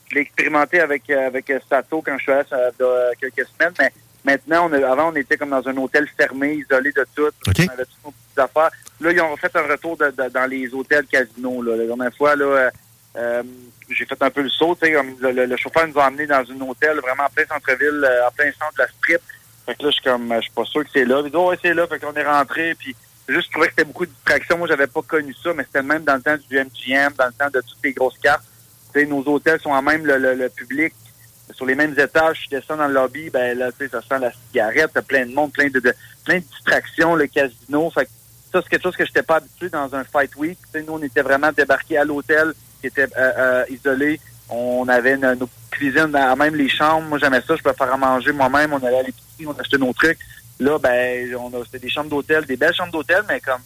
je 0.09 0.15
l'ai 0.15 0.21
expérimenté 0.21 0.79
avec, 0.79 1.03
euh, 1.09 1.27
avec 1.27 1.49
euh, 1.49 1.59
Sato 1.69 2.01
quand 2.01 2.17
je 2.17 2.23
suis 2.23 2.31
allé 2.31 2.43
ça, 2.49 2.57
il 2.79 2.85
quelques 3.19 3.47
semaines, 3.49 3.73
mais 3.77 3.91
maintenant, 4.25 4.69
on 4.69 4.73
a- 4.73 4.91
avant, 4.91 5.11
on 5.11 5.15
était 5.15 5.37
comme 5.37 5.51
dans 5.51 5.67
un 5.67 5.77
hôtel 5.77 6.07
fermé, 6.17 6.53
isolé 6.55 6.91
de 6.91 7.05
tout. 7.15 7.29
On 7.47 7.51
avait 7.51 7.85
toutes 7.85 8.05
nos 8.05 8.11
petites 8.11 8.39
affaires. 8.39 8.71
Là, 9.01 9.11
ils 9.11 9.21
ont 9.21 9.37
fait 9.37 9.55
un 9.55 9.61
retour 9.67 9.97
de- 9.97 10.05
de- 10.11 10.29
dans 10.29 10.45
les 10.49 10.73
hôtels 10.73 11.05
casinos. 11.05 11.61
Là. 11.61 11.75
La 11.75 11.85
dernière 11.85 12.13
fois, 12.15 12.35
là, 12.35 12.71
euh, 13.17 13.43
j'ai 13.90 14.06
fait 14.06 14.22
un 14.22 14.30
peu 14.30 14.41
le 14.41 14.49
saut. 14.49 14.78
le, 14.82 15.32
le- 15.32 15.45
le 15.45 15.57
chauffeur 15.57 15.88
nous 15.88 15.99
a 15.99 16.06
amenés 16.06 16.28
dans 16.28 16.38
un 16.38 16.61
hôtel 16.61 16.98
vraiment 16.99 17.24
en 17.24 17.30
plein 17.30 17.45
centre-ville, 17.45 18.03
euh, 18.03 18.28
en 18.28 18.32
plein 18.32 18.52
centre 18.52 18.74
de 18.74 18.80
la 18.84 18.88
strip. 18.88 19.22
Fait 19.66 19.76
que 19.76 19.84
là, 19.84 19.90
je 19.90 19.94
suis 19.94 20.03
comme, 20.03 20.34
je 20.36 20.41
suis 20.41 20.52
pas 20.52 20.66
sûr 20.66 20.84
que 20.84 20.90
c'est 20.94 21.06
là. 21.06 21.22
Il 21.26 21.32
dit, 21.32 21.60
c'est 21.61 21.74
là. 21.74 21.88
Fait 21.88 22.02
est 22.03 22.24
rentré. 22.24 22.76
Puis, 22.76 22.95
juste, 23.28 23.48
je 23.48 23.52
trouvais 23.52 23.68
que 23.68 23.74
c'était 23.74 23.84
beaucoup 23.86 24.06
de 24.06 24.11
distractions. 24.11 24.57
Moi, 24.57 24.68
j'avais 24.68 24.88
pas 24.88 25.02
connu 25.02 25.34
ça, 25.44 25.53
mais 25.53 25.64
c'était 25.64 25.84
même 25.84 26.03
dans 26.03 26.16
le 26.16 26.22
temps 26.22 26.38
du 26.38 26.57
MGM, 26.57 27.14
dans 27.18 27.28
le 27.28 27.34
temps 27.34 27.49
de 27.53 27.61
toutes 27.61 27.84
les 27.84 27.94
grosses 27.94 28.18
cartes. 28.20 28.44
Nos 28.95 29.24
hôtels 29.28 29.60
sont 29.61 29.70
en 29.72 29.82
même 29.82 30.06
le, 30.06 30.18
le- 30.18 30.49
public. 30.49 30.94
Sur 31.53 31.66
les 31.66 31.76
mêmes 31.76 31.94
étages, 31.98 32.45
je 32.49 32.57
descends 32.57 32.78
dans 32.78 32.88
le 32.88 32.94
lobby, 32.94 33.30
ben 33.30 33.57
là, 33.57 33.72
tu 33.72 33.80
sais, 33.80 33.90
ça 33.90 34.02
sent 34.02 34.20
la 34.20 34.32
cigarette, 34.32 34.91
t'as 34.94 35.02
plein 35.02 35.26
de 35.26 35.34
monde, 35.34 35.52
plein 35.52 35.68
de, 35.70 35.80
plein 35.80 36.36
de 36.40 36.44
distractions, 36.44 37.16
le 37.16 37.28
casino. 37.28 37.91
Ça, 37.91 38.02
c'est 38.53 38.70
quelque 38.70 38.84
chose 38.84 38.95
que 38.95 39.03
je 39.03 39.10
n'étais 39.10 39.24
pas 39.24 39.38
habitué 39.38 39.70
dans 39.70 39.94
un 39.95 40.03
fight 40.03 40.36
week. 40.36 40.57
Nous, 40.76 40.84
on 40.94 41.02
était 41.02 41.22
vraiment 41.22 41.52
débarqués 41.52 41.98
à 41.98 42.03
l'hôtel, 42.06 42.53
qui 42.80 42.88
était 42.88 43.07
euh, 43.18 43.31
euh, 43.38 43.65
isolé. 43.69 44.19
On 44.49 44.88
avait 44.88 45.18
nos, 45.18 45.35
nos 45.35 45.49
cuisines, 45.69 46.07
même 46.38 46.56
les 46.56 46.69
chambres. 46.69 47.07
Moi, 47.07 47.19
j'aimais 47.19 47.41
ça. 47.45 47.56
Je 47.56 47.61
peux 47.61 47.73
faire 47.73 47.93
à 47.93 47.97
manger 47.97 48.31
moi-même. 48.31 48.73
On 48.73 48.84
allait 48.84 48.99
à 48.99 49.03
l'épicerie, 49.03 49.47
on 49.47 49.60
achetait 49.60 49.77
nos 49.77 49.93
trucs. 49.93 50.19
Là, 50.60 50.77
ben, 50.77 51.35
on 51.35 51.47
a, 51.53 51.64
c'était 51.65 51.80
des 51.80 51.89
chambres 51.89 52.10
d'hôtel, 52.10 52.45
des 52.45 52.57
belles 52.57 52.73
chambres 52.73 52.91
d'hôtel, 52.91 53.23
mais 53.27 53.39
comme 53.39 53.61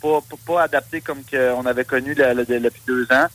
pas, 0.00 0.20
pas, 0.46 0.62
adaptées 0.62 1.00
comme 1.00 1.22
que 1.24 1.52
on 1.52 1.66
avait 1.66 1.84
connu 1.84 2.14
depuis 2.14 2.82
deux 2.86 3.04
ans. 3.12 3.26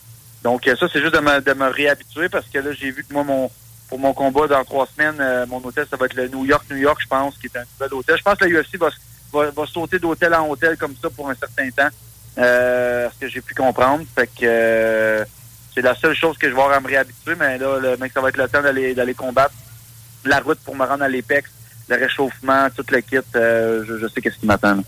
Donc, 0.44 0.68
euh, 0.68 0.76
ça, 0.76 0.88
c'est 0.92 1.00
juste 1.00 1.14
de 1.14 1.54
me, 1.54 1.70
réhabituer 1.70 2.28
parce 2.30 2.48
que 2.48 2.60
là, 2.60 2.72
j'ai 2.74 2.92
vu 2.92 3.04
que 3.04 3.14
moi, 3.14 3.24
mon 3.24 3.52
pour 3.90 4.00
mon 4.00 4.14
combat 4.14 4.48
dans 4.48 4.64
trois 4.64 4.88
semaines, 4.88 5.18
euh, 5.20 5.46
mon 5.46 5.64
hôtel, 5.64 5.86
ça 5.88 5.98
va 5.98 6.08
être 6.08 6.16
le 6.16 6.28
New 6.28 6.46
York, 6.46 6.66
New 6.72 6.78
York, 6.78 7.00
je 7.04 7.08
pense, 7.08 7.38
qui 7.38 7.46
est 7.46 7.58
un 7.58 7.64
nouvel 7.74 7.94
hôtel. 7.94 8.18
Je 8.18 8.24
pense 8.24 8.38
que 8.40 8.46
la 8.46 8.62
UFC 8.62 8.78
va, 8.78 8.90
va 9.52 9.66
sauter 9.68 10.00
d'hôtel 10.00 10.34
en 10.34 10.50
hôtel 10.50 10.78
comme 10.78 10.96
ça 11.00 11.12
pour 11.12 11.30
un 11.30 11.36
certain 11.36 11.70
temps. 11.70 11.90
Euh, 12.38 13.10
ce 13.14 13.20
que 13.20 13.28
j'ai 13.28 13.42
pu 13.42 13.54
comprendre. 13.54 14.04
Fait 14.16 14.28
que 14.28 14.44
euh, 14.44 15.24
c'est 15.74 15.82
la 15.82 15.96
seule 15.96 16.16
chose 16.16 16.38
que 16.38 16.50
je 16.50 16.54
vais 16.54 16.62
avoir 16.62 16.76
à 16.76 16.80
me 16.80 16.88
réhabituer, 16.88 17.36
mais 17.38 17.58
là, 17.58 17.80
le 17.80 17.98
mec, 17.98 18.12
ça 18.14 18.22
va 18.22 18.30
être 18.30 18.38
le 18.38 18.48
temps 18.48 18.62
d'aller 18.62 18.96
d'aller 18.96 19.14
combattre. 19.14 19.54
La 20.26 20.40
route 20.40 20.60
pour 20.60 20.76
me 20.76 20.86
rendre 20.86 21.04
à 21.04 21.10
l'Apex, 21.10 21.50
le 21.90 21.96
réchauffement, 21.96 22.70
tout 22.76 22.86
le 22.90 23.02
kit, 23.02 23.18
euh, 23.36 23.84
je, 23.88 23.98
je 23.98 24.08
sais 24.08 24.22
qu'est-ce 24.22 24.38
qui 24.38 24.46
m'attend. 24.46 24.80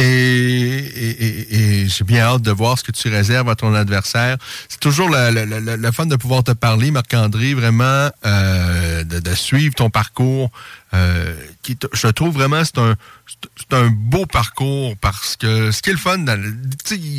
Et, 0.00 1.86
j'ai 1.88 2.04
bien 2.04 2.24
hâte 2.24 2.42
de 2.42 2.50
voir 2.52 2.78
ce 2.78 2.84
que 2.84 2.92
tu 2.92 3.08
réserves 3.08 3.48
à 3.48 3.56
ton 3.56 3.74
adversaire. 3.74 4.36
C'est 4.68 4.80
toujours 4.80 5.08
le, 5.10 5.90
fun 5.92 6.06
de 6.06 6.16
pouvoir 6.16 6.44
te 6.44 6.52
parler, 6.52 6.90
Marc-André, 6.90 7.54
vraiment 7.54 8.10
euh, 8.24 9.04
de, 9.04 9.34
suivre 9.34 9.74
ton 9.74 9.90
parcours. 9.90 10.50
Euh, 10.94 11.34
je 11.92 12.08
trouve 12.08 12.34
vraiment 12.34 12.64
c'est 12.64 12.78
un 12.78 12.94
c'est 13.26 13.76
un 13.76 13.88
beau 13.88 14.24
parcours 14.24 14.96
parce 15.00 15.36
que 15.36 15.70
ce 15.70 15.82
qui 15.82 15.90
est 15.90 15.92
le 15.92 15.98
fun, 15.98 16.24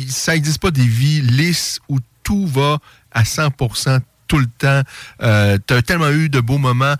ça 0.08 0.32
n'existe 0.32 0.60
pas 0.60 0.70
des 0.70 0.86
vies 0.86 1.20
lisses 1.20 1.80
où 1.88 1.98
tout 2.22 2.46
va 2.46 2.78
à 3.12 3.22
100% 3.22 4.00
tout 4.26 4.38
le 4.38 4.46
temps. 4.58 4.82
Euh, 5.22 5.58
tu 5.66 5.74
as 5.74 5.82
tellement 5.82 6.10
eu 6.10 6.28
de 6.28 6.40
beaux 6.40 6.58
moments 6.58 6.94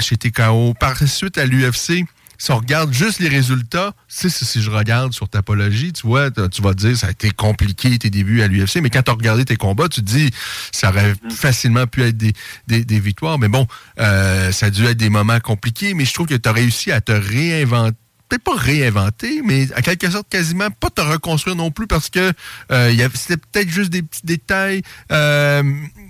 chez 0.00 0.16
TKO. 0.16 0.74
Par 0.74 0.96
suite 0.96 1.38
à 1.38 1.46
l'UFC, 1.46 2.04
si 2.40 2.52
on 2.52 2.56
regarde 2.56 2.90
juste 2.90 3.20
les 3.20 3.28
résultats, 3.28 3.92
si, 4.08 4.30
si 4.30 4.62
je 4.62 4.70
regarde 4.70 5.12
sur 5.12 5.28
Tapologie, 5.28 5.92
tu 5.92 6.06
vois, 6.06 6.30
tu 6.30 6.62
vas 6.62 6.72
te 6.72 6.78
dire, 6.78 6.96
ça 6.96 7.08
a 7.08 7.10
été 7.10 7.30
compliqué 7.32 7.98
tes 7.98 8.08
débuts 8.08 8.40
à 8.40 8.48
l'UFC, 8.48 8.76
mais 8.76 8.88
quand 8.88 9.02
tu 9.02 9.10
as 9.10 9.14
regardé 9.14 9.44
tes 9.44 9.56
combats, 9.56 9.90
tu 9.90 10.00
te 10.00 10.06
dis, 10.06 10.30
ça 10.72 10.88
aurait 10.88 11.12
mm. 11.12 11.30
facilement 11.30 11.86
pu 11.86 12.02
être 12.02 12.16
des, 12.16 12.32
des, 12.66 12.98
victoires. 12.98 13.38
Mais 13.38 13.48
bon, 13.48 13.66
euh, 13.98 14.52
ça 14.52 14.66
a 14.66 14.70
dû 14.70 14.86
être 14.86 14.96
des 14.96 15.10
moments 15.10 15.38
compliqués, 15.38 15.92
mais 15.92 16.06
je 16.06 16.14
trouve 16.14 16.28
que 16.28 16.34
tu 16.34 16.48
as 16.48 16.52
réussi 16.52 16.90
à 16.90 17.02
te 17.02 17.12
réinventer 17.12 17.98
peut-être 18.30 18.44
pas 18.44 18.56
réinventer, 18.56 19.42
mais 19.44 19.66
à 19.74 19.82
quelque 19.82 20.08
sorte 20.08 20.28
quasiment 20.28 20.70
pas 20.70 20.88
te 20.88 21.00
reconstruire 21.00 21.56
non 21.56 21.70
plus 21.70 21.88
parce 21.88 22.08
que 22.08 22.32
euh, 22.70 23.08
c'était 23.14 23.36
peut-être 23.36 23.68
juste 23.68 23.90
des 23.90 24.02
petits 24.02 24.24
détails. 24.24 24.82
Euh, 25.10 25.62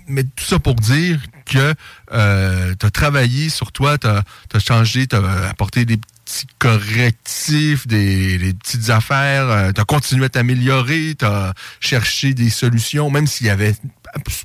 mais 0.07 0.23
tout 0.23 0.45
ça 0.45 0.59
pour 0.59 0.75
dire 0.75 1.19
que 1.45 1.73
euh, 2.13 2.75
tu 2.79 2.85
as 2.85 2.91
travaillé 2.91 3.49
sur 3.49 3.71
toi, 3.71 3.97
tu 3.97 4.07
as, 4.07 4.23
as, 4.53 4.59
changé, 4.59 5.07
tu 5.07 5.15
as 5.15 5.49
apporté 5.49 5.85
des 5.85 5.99
petits 6.31 6.47
correctifs, 6.59 7.87
des, 7.87 8.53
petites 8.63 8.89
affaires. 8.89 9.49
Euh, 9.49 9.71
tu 9.73 9.81
as 9.81 9.83
continué 9.83 10.25
à 10.25 10.29
t'améliorer, 10.29 11.15
tu 11.17 11.25
as 11.25 11.53
cherché 11.79 12.33
des 12.33 12.49
solutions, 12.49 13.09
même 13.09 13.27
s'il 13.27 13.47
y 13.47 13.49
avait 13.49 13.75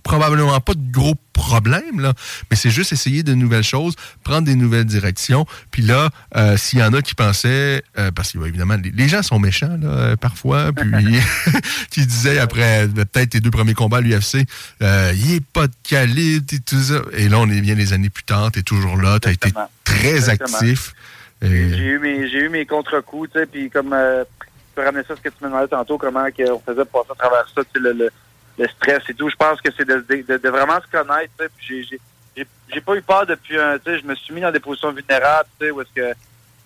probablement 0.02 0.60
pas 0.60 0.74
de 0.74 0.92
gros 0.92 1.14
problèmes, 1.32 2.00
là, 2.00 2.12
mais 2.50 2.56
c'est 2.56 2.70
juste 2.70 2.92
essayer 2.92 3.22
de 3.22 3.34
nouvelles 3.34 3.64
choses, 3.64 3.94
prendre 4.22 4.46
des 4.46 4.54
nouvelles 4.54 4.84
directions. 4.84 5.44
Puis 5.70 5.82
là, 5.82 6.10
euh, 6.36 6.56
s'il 6.56 6.78
y 6.78 6.82
en 6.82 6.92
a 6.92 7.02
qui 7.02 7.14
pensaient, 7.14 7.82
euh, 7.98 8.10
parce 8.10 8.32
que 8.32 8.38
évidemment, 8.46 8.76
les, 8.82 9.08
gens 9.08 9.22
sont 9.22 9.38
méchants 9.38 9.76
là, 9.80 10.16
parfois, 10.16 10.72
puis 10.76 11.18
qui 11.90 12.06
disaient 12.06 12.38
après 12.38 12.88
peut-être 12.88 13.30
tes 13.30 13.40
deux 13.40 13.50
premiers 13.50 13.74
combats 13.74 13.98
à 13.98 14.00
l'UFC, 14.00 14.46
il 14.80 15.28
n'est 15.28 15.40
pas 15.40 15.66
de 15.66 15.74
qualité 15.82 16.56
et 16.56 16.60
tout 16.60 16.80
ça. 16.80 17.02
Et 17.12 17.28
là, 17.28 17.38
on 17.38 17.50
est 17.50 17.60
bien 17.60 17.74
des 17.74 17.92
années 17.92 18.10
plus 18.10 18.24
tard, 18.24 18.50
tu 18.52 18.60
es 18.60 18.62
toujours 18.62 18.96
là, 18.96 19.18
tu 19.20 19.28
as 19.28 19.32
été 19.32 19.52
très 19.84 20.28
actif. 20.28 20.94
J'ai 21.48 21.84
eu 21.84 21.98
mes 21.98 22.28
j'ai 22.28 22.38
eu 22.38 22.48
mes 22.48 22.66
contre-coups, 22.66 23.30
tu 23.32 23.38
sais, 23.38 23.46
puis 23.46 23.70
comme 23.70 23.92
euh, 23.92 24.24
tu 24.74 24.82
ramener 24.82 25.04
ça 25.04 25.16
ce 25.16 25.20
que 25.20 25.28
tu 25.28 25.42
me 25.42 25.48
demandais 25.48 25.68
tantôt, 25.68 25.98
comment 25.98 26.24
on 26.24 26.58
faisait 26.60 26.84
passer 26.84 27.10
à 27.10 27.14
travers 27.14 27.48
ça, 27.48 27.62
sais, 27.62 27.80
le, 27.80 27.92
le, 27.92 28.68
stress 28.68 29.02
et 29.08 29.14
tout. 29.14 29.28
Je 29.28 29.36
pense 29.36 29.60
que 29.60 29.70
c'est 29.76 29.86
de, 29.86 30.48
vraiment 30.48 30.80
se 30.80 30.90
connaître, 30.90 31.32
tu 31.58 31.84
sais, 31.84 31.98
j'ai 32.36 32.46
j'ai 32.68 32.80
pas 32.80 32.96
eu 32.96 33.02
peur 33.02 33.26
depuis 33.26 33.58
un, 33.58 33.78
tu 33.78 33.84
sais, 33.84 34.00
je 34.00 34.06
me 34.06 34.14
suis 34.14 34.34
mis 34.34 34.40
dans 34.40 34.50
des 34.50 34.60
positions 34.60 34.92
vulnérables, 34.92 35.48
tu 35.58 35.66
sais, 35.66 35.70
où 35.70 35.80
est-ce 35.80 35.92
que 35.94 36.14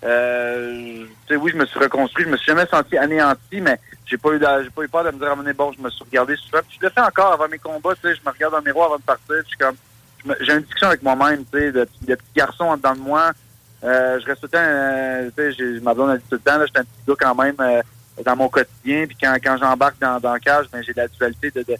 euh, 0.02 1.05
tu 1.27 1.35
sais, 1.35 1.36
oui, 1.36 1.51
je 1.52 1.59
me 1.59 1.66
suis 1.66 1.78
reconstruit, 1.78 2.24
je 2.24 2.31
me 2.31 2.36
suis 2.36 2.47
jamais 2.47 2.66
senti 2.66 2.97
anéanti, 2.97 3.61
mais 3.61 3.78
j'ai 4.07 4.16
pas 4.16 4.31
eu 4.31 4.40
j'ai 4.65 4.70
pas 4.70 4.82
eu 4.82 4.89
peur 4.89 5.05
de 5.05 5.11
me 5.11 5.19
dire, 5.19 5.28
ah, 5.31 5.52
bon, 5.52 5.73
je 5.73 5.81
me 5.81 5.90
suis 5.90 6.05
regardé 6.05 6.36
souvent. 6.36 6.62
Puis 6.66 6.78
je 6.81 6.86
le 6.86 6.90
fais 6.90 7.02
encore 7.02 7.32
avant 7.32 7.48
mes 7.48 7.59
combats, 7.59 7.94
tu 7.94 8.09
sais, 8.09 8.15
je 8.15 8.20
me 8.24 8.32
regarde 8.32 8.52
dans 8.52 8.59
le 8.59 8.65
miroir 8.65 8.86
avant 8.86 8.97
de 8.97 9.02
partir, 9.02 9.36
je 9.48 9.57
comme, 9.59 9.77
j'ai 10.40 10.52
une 10.52 10.61
discussion 10.61 10.89
avec 10.89 11.02
moi-même, 11.02 11.44
tu 11.52 11.59
sais, 11.59 11.73
de, 11.73 11.86
de 12.02 12.15
petits 12.15 12.35
garçons 12.35 12.65
en 12.65 12.77
dedans 12.77 12.94
de 12.94 13.01
moi, 13.01 13.32
je 13.82 14.27
reste 14.27 14.40
tout 14.40 14.47
le 14.47 14.51
temps, 14.51 14.59
euh, 14.61 15.31
tu 15.36 15.55
sais, 15.55 15.81
ma 15.81 15.94
blonde 15.94 16.11
a 16.11 16.16
dit 16.16 16.24
tout 16.28 16.36
le 16.36 16.40
temps, 16.40 16.59
là, 16.59 16.66
j'étais 16.66 16.81
un 16.81 16.85
petit 16.85 17.05
gars 17.09 17.15
quand 17.19 17.35
même 17.35 17.57
euh, 17.61 17.82
dans 18.24 18.36
mon 18.36 18.48
quotidien. 18.48 19.07
Puis 19.07 19.16
quand, 19.20 19.35
quand 19.43 19.57
j'embarque 19.59 19.98
dans, 20.01 20.20
dans 20.20 20.35
le 20.35 20.40
cage, 20.40 20.66
ben, 20.73 20.82
j'ai 20.82 20.93
la 20.94 21.09
dualité 21.09 21.51
de, 21.51 21.62
de, 21.62 21.77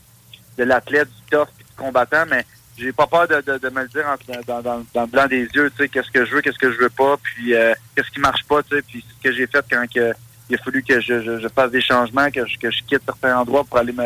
de 0.59 0.65
l'athlète, 0.65 1.09
du 1.09 1.31
tough 1.31 1.49
puis 1.57 1.65
du 1.65 1.75
combattant, 1.77 2.25
mais 2.31 2.45
j'ai 2.79 2.93
pas 2.93 3.07
peur 3.07 3.29
de, 3.29 3.41
de, 3.41 3.59
de, 3.59 3.69
me 3.69 3.83
le 3.83 3.89
dire 3.89 4.05
dans, 4.47 4.63
dans, 4.63 4.85
dans, 4.95 5.03
le 5.03 5.07
blanc 5.07 5.27
des 5.27 5.45
yeux, 5.55 5.71
tu 5.71 5.83
sais, 5.83 5.89
qu'est-ce 5.89 6.11
que 6.11 6.25
je 6.25 6.35
veux, 6.35 6.41
qu'est-ce 6.41 6.59
que 6.59 6.73
je 6.73 6.79
veux 6.79 6.89
pas, 6.89 7.17
puis 7.23 7.53
qu'est-ce 7.95 8.11
qui 8.11 8.21
marche 8.21 8.45
pas, 8.45 8.63
tu 8.63 8.75
sais, 8.75 8.83
puis 8.83 9.05
ce 9.07 9.23
que 9.23 9.35
j'ai 9.35 9.47
fait 9.47 9.65
quand 9.71 9.85
que, 9.93 10.15
il 10.49 10.55
a 10.55 10.59
fallu 10.59 10.83
que 10.83 10.99
je, 10.99 11.21
je, 11.23 11.41
je, 11.41 11.49
fasse 11.49 11.71
des 11.71 11.83
changements, 11.83 12.31
que 12.31 12.47
je, 12.47 12.57
que 12.59 12.71
je 12.71 12.83
quitte 12.85 13.03
certains 13.05 13.37
endroits 13.37 13.65
pour 13.65 13.77
aller 13.77 13.93
me, 13.93 14.05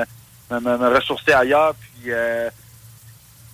me, 0.51 0.59
me 0.61 0.89
ressourcer 0.89 1.33
ailleurs, 1.33 1.75
puis 1.77 2.11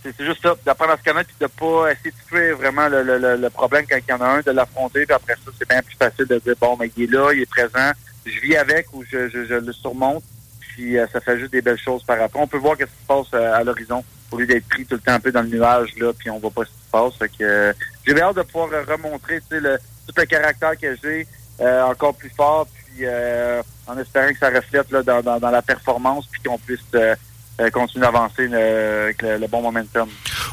c'est 0.03 0.25
juste 0.25 0.43
ça, 0.43 0.55
d'apprendre 0.65 0.93
à 0.93 0.97
se 0.97 1.03
connaître 1.03 1.31
et 1.31 1.45
de 1.45 1.49
pas 1.49 1.93
essayer 1.93 2.11
de 2.11 2.29
tuer 2.29 2.53
vraiment 2.53 2.89
le, 2.89 3.03
le, 3.03 3.37
le, 3.37 3.51
problème 3.51 3.85
quand 3.89 3.97
il 3.97 4.11
y 4.11 4.13
en 4.13 4.21
a 4.21 4.27
un, 4.27 4.41
de 4.41 4.51
l'affronter, 4.51 5.05
puis 5.05 5.15
après 5.15 5.35
ça, 5.35 5.51
c'est 5.59 5.69
bien 5.69 5.83
plus 5.83 5.97
facile 5.97 6.27
de 6.27 6.39
dire 6.39 6.55
bon, 6.61 6.77
mais 6.79 6.91
il 6.97 7.05
est 7.05 7.13
là, 7.13 7.33
il 7.33 7.43
est 7.43 7.51
présent, 7.51 7.91
je 8.25 8.41
vis 8.41 8.57
avec 8.57 8.87
ou 8.93 9.05
je, 9.05 9.29
je, 9.29 9.45
je 9.45 9.55
le 9.55 9.73
surmonte, 9.73 10.25
puis 10.61 10.99
euh, 10.99 11.07
ça 11.13 11.21
fait 11.21 11.39
juste 11.39 11.53
des 11.53 11.63
belles 11.63 11.79
choses 11.79 12.03
par 12.05 12.21
après. 12.21 12.41
On 12.41 12.47
peut 12.47 12.59
voir 12.59 12.77
ce 12.79 12.85
qui 12.85 12.91
se 12.91 13.07
passe 13.07 13.27
euh, 13.35 13.55
à 13.55 13.63
l'horizon 13.63 14.03
au 14.31 14.39
lieu 14.39 14.47
d'être 14.47 14.69
pris 14.69 14.87
tout 14.87 14.95
le 14.95 15.01
temps 15.01 15.15
un 15.15 15.21
peu 15.21 15.33
dans 15.33 15.43
le 15.43 15.49
nuage, 15.49 15.95
là, 15.97 16.13
puis 16.13 16.31
on 16.31 16.39
voit 16.39 16.51
pas 16.51 16.65
ce 16.65 16.71
qui 16.71 16.87
se 16.87 16.91
passe. 16.91 17.15
Fait 17.17 17.45
euh, 17.45 17.73
j'ai 18.07 18.21
hâte 18.21 18.37
de 18.37 18.43
pouvoir 18.43 18.71
remontrer 18.87 19.41
le, 19.51 19.79
tout 20.07 20.15
le 20.17 20.25
caractère 20.25 20.79
que 20.79 20.97
j'ai 21.03 21.27
encore 21.61 22.15
plus 22.15 22.31
fort, 22.31 22.67
puis 22.69 23.07
en 23.91 23.99
espérant 23.99 24.33
que 24.33 24.39
ça 24.39 24.51
reflète 24.51 24.91
là, 24.91 25.03
dans, 25.03 25.21
dans, 25.21 25.39
dans 25.39 25.51
la 25.51 25.63
performance, 25.63 26.27
puis 26.27 26.41
qu'on 26.43 26.59
puisse 26.59 26.81
euh, 26.95 27.15
continue 27.69 28.03
d'avancer 28.03 28.49
euh, 28.53 29.05
avec 29.05 29.23
le, 29.23 29.47
bon 29.47 29.61
momentum. 29.61 30.09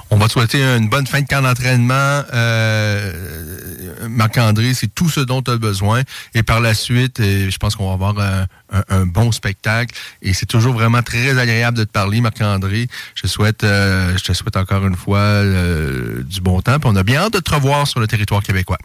On 0.10 0.18
va 0.18 0.28
te 0.28 0.34
souhaiter 0.34 0.62
une 0.62 0.90
bonne 0.90 1.08
fin 1.08 1.22
de 1.22 1.28
camp 1.28 1.42
d'entraînement. 1.42 2.24
Euh, 2.34 3.14
Marc-André, 4.10 4.74
c'est 4.74 4.94
tout 4.94 5.10
ce 5.10 5.22
dont 5.22 5.42
tu 5.42 5.52
as 5.52 5.58
besoin. 5.58 6.02
Et 6.34 6.44
par 6.44 6.60
la 6.60 6.74
suite, 6.74 7.22
je 7.22 7.58
pense 7.58 7.76
qu'on 7.76 7.88
va 7.88 7.94
avoir 7.94 8.48
un, 8.90 9.06
bon 9.06 9.32
spectacle. 9.32 9.96
Et 10.22 10.34
c'est 10.34 10.46
toujours 10.46 10.74
vraiment 10.74 11.02
très 11.02 11.38
agréable 11.38 11.78
de 11.78 11.84
te 11.84 11.92
parler, 11.92 12.20
Marc-André. 12.20 12.88
Je 13.16 13.28
souhaite, 13.28 13.62
je 13.64 14.24
te 14.24 14.34
souhaite 14.34 14.58
encore 14.58 14.86
une 14.86 14.96
fois 14.96 15.44
du 16.24 16.42
bon 16.42 16.62
temps. 16.62 16.80
Puis 16.80 16.90
on 16.92 16.96
a 16.96 17.04
bien 17.04 17.22
hâte 17.22 17.34
de 17.34 17.40
te 17.40 17.54
revoir 17.54 17.88
sur 17.88 18.00
le 18.00 18.08
territoire 18.08 18.44
québécois. 18.44 18.80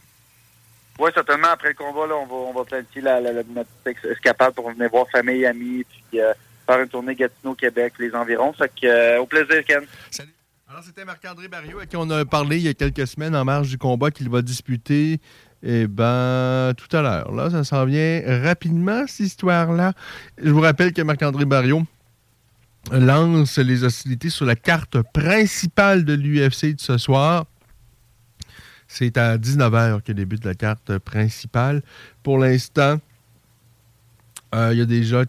Oui, 0.98 1.10
certainement. 1.14 1.48
Après 1.52 1.68
le 1.68 1.74
combat, 1.74 2.06
là, 2.06 2.14
on 2.14 2.26
va, 2.26 2.34
on 2.34 2.52
va 2.52 2.64
planifier 2.64 3.02
la, 3.02 3.20
la, 3.20 3.32
notre 3.32 3.70
escapade 4.10 4.54
pour 4.54 4.70
venir 4.70 4.88
voir 4.90 5.06
famille, 5.10 5.44
amis, 5.46 5.84
puis 6.10 6.20
faire 6.64 6.80
une 6.80 6.88
tournée 6.88 7.14
Gatineau-Québec, 7.14 7.94
les 7.98 8.14
environs. 8.14 8.52
Fait 8.52 8.68
que, 8.68 8.86
euh, 8.86 9.20
au 9.20 9.26
plaisir, 9.26 9.64
Ken. 9.66 9.84
Salut. 10.10 10.32
Alors, 10.68 10.82
c'était 10.84 11.04
Marc-André 11.04 11.48
Barriot 11.48 11.80
à 11.80 11.86
qui 11.86 11.96
on 11.96 12.08
a 12.08 12.24
parlé 12.24 12.56
il 12.56 12.62
y 12.62 12.68
a 12.68 12.74
quelques 12.74 13.06
semaines 13.06 13.36
en 13.36 13.44
marge 13.44 13.68
du 13.68 13.76
combat 13.76 14.10
qu'il 14.10 14.30
va 14.30 14.40
disputer. 14.40 15.20
Eh 15.62 15.86
ben, 15.86 16.72
tout 16.76 16.96
à 16.96 17.02
l'heure. 17.02 17.32
Là, 17.32 17.50
ça 17.50 17.62
s'en 17.62 17.84
vient 17.84 18.22
rapidement, 18.42 19.06
cette 19.06 19.26
histoire-là. 19.26 19.92
Je 20.42 20.50
vous 20.50 20.60
rappelle 20.60 20.92
que 20.92 21.02
Marc-André 21.02 21.44
Barriot 21.44 21.82
lance 22.90 23.58
les 23.58 23.84
hostilités 23.84 24.30
sur 24.30 24.44
la 24.44 24.56
carte 24.56 25.00
principale 25.12 26.04
de 26.04 26.14
l'UFC 26.14 26.74
de 26.74 26.80
ce 26.80 26.98
soir. 26.98 27.46
C'est 28.88 29.16
à 29.16 29.38
19h 29.38 30.02
que 30.02 30.12
débute 30.12 30.44
la 30.44 30.54
carte 30.54 30.98
principale. 30.98 31.82
Pour 32.22 32.38
l'instant, 32.38 32.98
euh, 34.54 34.70
il 34.72 34.78
y 34.78 34.82
a 34.82 34.86
déjà 34.86 35.24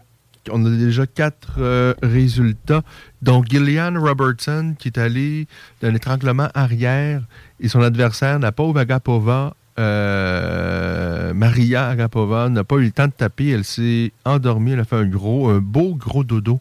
on 0.50 0.64
a 0.66 0.70
déjà 0.70 1.06
quatre 1.06 1.56
euh, 1.58 1.94
résultats. 2.02 2.82
Donc, 3.22 3.46
Gillian 3.48 3.94
Robertson, 4.00 4.74
qui 4.78 4.88
est 4.88 4.98
allé 4.98 5.46
d'un 5.80 5.94
étranglement 5.94 6.48
arrière, 6.54 7.22
et 7.60 7.68
son 7.68 7.80
adversaire, 7.80 8.38
la 8.38 8.52
Agapova, 8.76 9.54
euh, 9.78 11.34
Maria 11.34 11.88
Agapova, 11.88 12.48
n'a 12.48 12.64
pas 12.64 12.76
eu 12.76 12.84
le 12.84 12.90
temps 12.90 13.06
de 13.06 13.12
taper. 13.12 13.50
Elle 13.50 13.64
s'est 13.64 14.12
endormie. 14.24 14.72
Elle 14.72 14.80
a 14.80 14.84
fait 14.84 14.96
un 14.96 15.06
gros, 15.06 15.48
un 15.48 15.58
beau 15.58 15.94
gros 15.94 16.24
dodo 16.24 16.60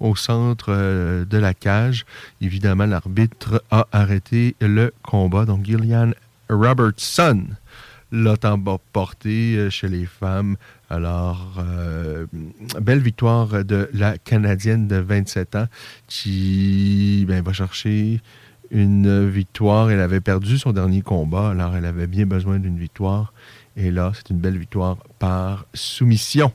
au 0.00 0.16
centre 0.16 0.66
euh, 0.70 1.24
de 1.24 1.38
la 1.38 1.54
cage. 1.54 2.04
Évidemment, 2.40 2.86
l'arbitre 2.86 3.62
a 3.70 3.86
arrêté 3.92 4.56
le 4.60 4.92
combat. 5.02 5.44
Donc, 5.44 5.64
Gillian 5.64 6.10
Robertson 6.50 7.44
l'a 8.10 8.36
emporté 8.44 9.70
chez 9.70 9.88
les 9.88 10.04
femmes 10.04 10.56
alors, 10.92 11.54
euh, 11.58 12.26
belle 12.78 12.98
victoire 12.98 13.64
de 13.64 13.88
la 13.94 14.18
Canadienne 14.18 14.88
de 14.88 14.96
27 14.96 15.56
ans 15.56 15.66
qui 16.06 17.24
ben, 17.26 17.42
va 17.42 17.54
chercher 17.54 18.20
une 18.70 19.26
victoire. 19.26 19.90
Elle 19.90 20.00
avait 20.00 20.20
perdu 20.20 20.58
son 20.58 20.72
dernier 20.72 21.00
combat, 21.00 21.48
alors 21.48 21.74
elle 21.76 21.86
avait 21.86 22.06
bien 22.06 22.26
besoin 22.26 22.58
d'une 22.58 22.76
victoire. 22.76 23.32
Et 23.74 23.90
là, 23.90 24.12
c'est 24.14 24.28
une 24.28 24.38
belle 24.38 24.58
victoire 24.58 24.98
par 25.18 25.64
soumission. 25.72 26.52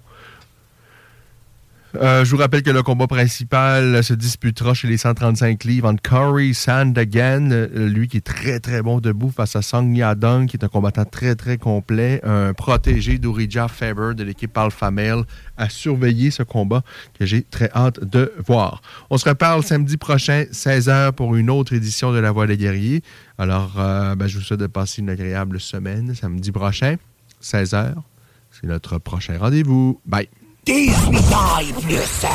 Euh, 1.95 2.25
je 2.25 2.31
vous 2.31 2.37
rappelle 2.37 2.63
que 2.63 2.69
le 2.69 2.83
combat 2.83 3.07
principal 3.07 4.03
se 4.03 4.13
disputera 4.13 4.73
chez 4.73 4.87
les 4.87 4.97
135 4.97 5.63
livres 5.63 5.89
entre 5.89 6.01
Corey 6.01 6.51
Sandagan, 6.53 7.49
euh, 7.51 7.87
lui 7.87 8.07
qui 8.07 8.17
est 8.17 8.25
très 8.25 8.59
très 8.59 8.81
bon 8.81 8.99
debout 8.99 9.31
face 9.31 9.55
à 9.55 9.61
Song 9.61 9.95
Yadong, 9.95 10.47
qui 10.47 10.57
est 10.57 10.65
un 10.65 10.67
combattant 10.67 11.05
très 11.05 11.35
très 11.35 11.57
complet, 11.57 12.19
un 12.23 12.53
protégé 12.53 13.17
d'Urija 13.17 13.67
Faber 13.67 14.15
de 14.15 14.23
l'équipe 14.23 14.55
Alpha 14.57 14.91
Male, 14.91 15.23
à 15.55 15.69
surveiller 15.69 16.29
ce 16.29 16.43
combat 16.43 16.83
que 17.17 17.25
j'ai 17.25 17.43
très 17.43 17.69
hâte 17.73 18.03
de 18.03 18.33
voir. 18.45 18.81
On 19.09 19.17
se 19.17 19.27
reparle 19.27 19.63
samedi 19.63 19.97
prochain, 19.97 20.43
16h, 20.51 21.13
pour 21.13 21.35
une 21.35 21.49
autre 21.49 21.73
édition 21.73 22.11
de 22.11 22.19
La 22.19 22.31
Voix 22.31 22.47
des 22.47 22.57
guerriers. 22.57 23.01
Alors, 23.37 23.75
euh, 23.77 24.15
ben, 24.15 24.27
je 24.27 24.37
vous 24.37 24.43
souhaite 24.43 24.59
de 24.59 24.67
passer 24.67 25.01
une 25.01 25.09
agréable 25.09 25.59
semaine 25.59 26.13
samedi 26.15 26.51
prochain, 26.51 26.95
16h 27.41 27.93
C'est 28.51 28.67
notre 28.67 28.97
prochain 28.97 29.37
rendez-vous. 29.39 30.01
Bye. 30.05 30.27
18 30.67 31.33
ans 31.33 31.59
et 31.61 31.71
plus. 31.81 32.25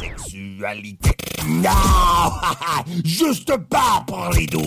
Sexualité. 0.00 1.10
Non! 1.46 1.70
Juste 3.04 3.56
pas 3.68 4.02
pour 4.08 4.28
les 4.30 4.46
doux. 4.46 4.60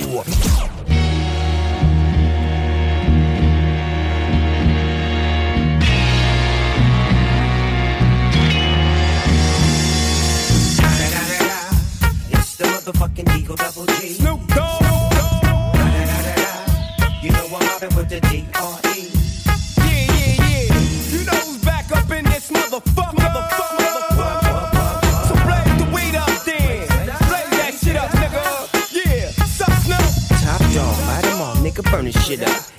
It's 12.32 12.56
the 12.56 12.64
motherfucking 12.64 13.28
Eagle 13.38 13.56
Double 13.58 13.86
G. 14.00 14.14
Snoop 14.14 14.48
Dogg. 14.48 14.82
You 17.22 17.32
know 17.32 17.46
I'm 17.48 17.66
mobbing 17.68 17.96
with 17.98 18.08
the 18.08 18.22
D.R.E. 18.22 19.12
Yeah, 19.78 20.08
yeah, 20.08 20.36
yeah. 20.40 20.80
You 21.12 21.26
know 21.26 21.34
who's 21.34 21.69
So 22.50 22.56
blaze 25.46 25.74
the 25.78 25.86
weed 25.94 26.16
up 26.16 26.30
then. 26.46 26.88
Blaze 27.28 27.54
that 27.60 27.74
shit 27.82 27.96
up, 27.96 28.10
nigga. 28.12 28.44
Yeah. 28.92 29.30
Sup, 29.46 29.72
Snoop? 29.84 30.10
Top 30.42 30.62
dog, 30.74 30.98
light 31.08 31.26
all, 31.40 31.56
nigga, 31.58 31.84
burn 31.92 32.06
this 32.06 32.26
shit 32.26 32.42
up. 32.42 32.79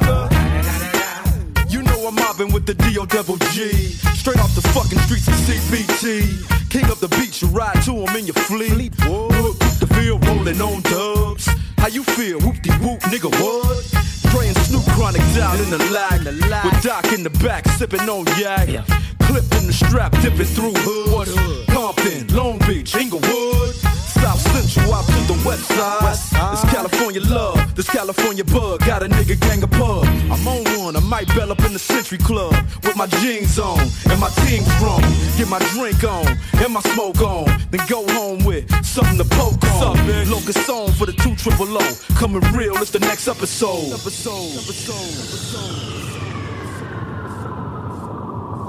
You 2.41 2.47
know 2.47 2.55
I'm 2.55 2.63
mobbing 2.63 2.65
with 2.65 2.65
the 2.65 2.73
D.O. 2.73 3.05
double 3.05 3.37
G. 3.53 3.69
Straight 4.17 4.39
off 4.39 4.55
the 4.55 4.61
fucking 4.73 4.97
streets 4.99 5.27
of 5.27 5.35
CBT. 5.45 6.69
King 6.71 6.85
up 6.85 6.97
the 6.97 7.07
beach, 7.09 7.41
you 7.41 7.47
ride 7.49 7.83
to 7.83 7.91
him 7.91 8.15
in 8.15 8.25
your 8.25 8.33
fleet. 8.33 8.97
Look, 9.05 9.59
the 9.79 9.87
field 9.93 10.25
rolling 10.25 10.59
on 10.59 10.81
dubs. 10.81 11.47
How 11.77 11.87
you 11.87 12.03
feel? 12.03 12.39
Whoop 12.39 12.61
de 12.63 12.71
whoop, 12.79 12.99
nigga, 13.11 13.29
what? 13.41 13.85
And 14.41 14.57
Snoop 14.57 14.85
chronic 14.95 15.21
down 15.35 15.59
in 15.59 15.69
the 15.69 15.77
lag. 15.91 16.25
With 16.65 16.81
Doc 16.81 17.13
in 17.13 17.21
the 17.21 17.29
back, 17.43 17.67
sipping 17.77 18.09
on 18.09 18.25
yak. 18.39 18.69
Clip 19.21 19.45
in 19.59 19.67
the 19.67 19.73
strap, 19.73 20.11
dipping 20.21 20.45
through 20.45 20.73
hood. 20.77 21.27
Compton, 21.67 22.27
Long 22.35 22.57
Beach, 22.59 22.95
Inglewood. 22.95 23.75
South 24.31 24.53
Central 24.53 24.93
out 24.93 25.05
to 25.05 25.33
the 25.33 25.43
west 25.45 25.65
side. 25.65 26.53
It's 26.53 26.63
California 26.71 27.21
love, 27.21 27.75
this 27.75 27.89
California 27.89 28.45
bug. 28.45 28.79
Got 28.85 29.03
a 29.03 29.07
nigga 29.07 29.37
gang 29.41 29.61
of 29.61 29.71
pub. 29.71 30.05
I'm 30.31 30.47
on 30.47 30.63
one, 30.79 30.95
I 30.95 31.01
might 31.01 31.27
bell 31.35 31.51
up 31.51 31.59
in 31.65 31.73
the 31.73 31.79
Century 31.79 32.17
Club 32.17 32.53
with 32.83 32.95
my 32.95 33.07
jeans 33.07 33.59
on 33.59 33.79
and 34.09 34.19
my 34.21 34.29
team 34.45 34.63
strong. 34.77 35.01
Get 35.35 35.49
my 35.49 35.59
drink 35.75 36.03
on 36.05 36.37
and 36.63 36.73
my 36.73 36.79
smoke 36.79 37.21
on. 37.21 37.45
Then 37.71 37.81
go 37.89 38.07
home 38.13 38.45
with 38.45 38.63
something 38.85 39.17
to 39.17 39.25
poke 39.35 39.63
on. 39.65 39.97
Locust 40.29 40.65
song 40.65 40.91
for 40.93 41.05
the 41.05 41.13
two 41.13 41.35
triple 41.35 41.67
O. 41.77 41.97
Coming 42.15 42.41
real, 42.53 42.77
it's 42.77 42.91
the 42.91 42.99
next 42.99 43.27
episode. 43.27 43.91
Episode, 43.91 44.55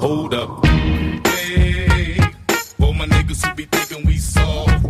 Hold 0.00 0.34
up. 0.34 0.66
Hey, 0.66 2.16
for 2.80 2.92
my 2.92 3.06
niggas 3.06 3.46
who 3.46 3.54
be 3.54 3.66
thinking 3.66 4.04
we 4.04 4.16
soft, 4.16 4.81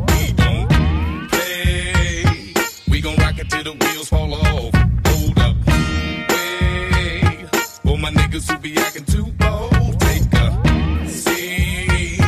till 3.63 3.75
the 3.75 3.85
wheels 3.87 4.09
fall 4.09 4.35
off. 4.35 4.75
Hold 5.07 5.39
up. 5.39 5.57
Hey, 5.67 7.47
for 7.85 7.99
my 7.99 8.11
niggas 8.11 8.51
who 8.51 8.59
be 8.59 8.77
acting 8.77 9.05
too 9.05 9.27
bold, 9.33 10.01
take 10.01 10.33
a 10.35 11.09
seat. 11.09 12.21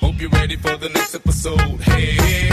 Hope 0.00 0.20
you're 0.20 0.30
ready 0.30 0.56
for 0.56 0.76
the 0.76 0.88
next 0.88 1.14
episode. 1.14 1.80
Hey. 1.80 2.51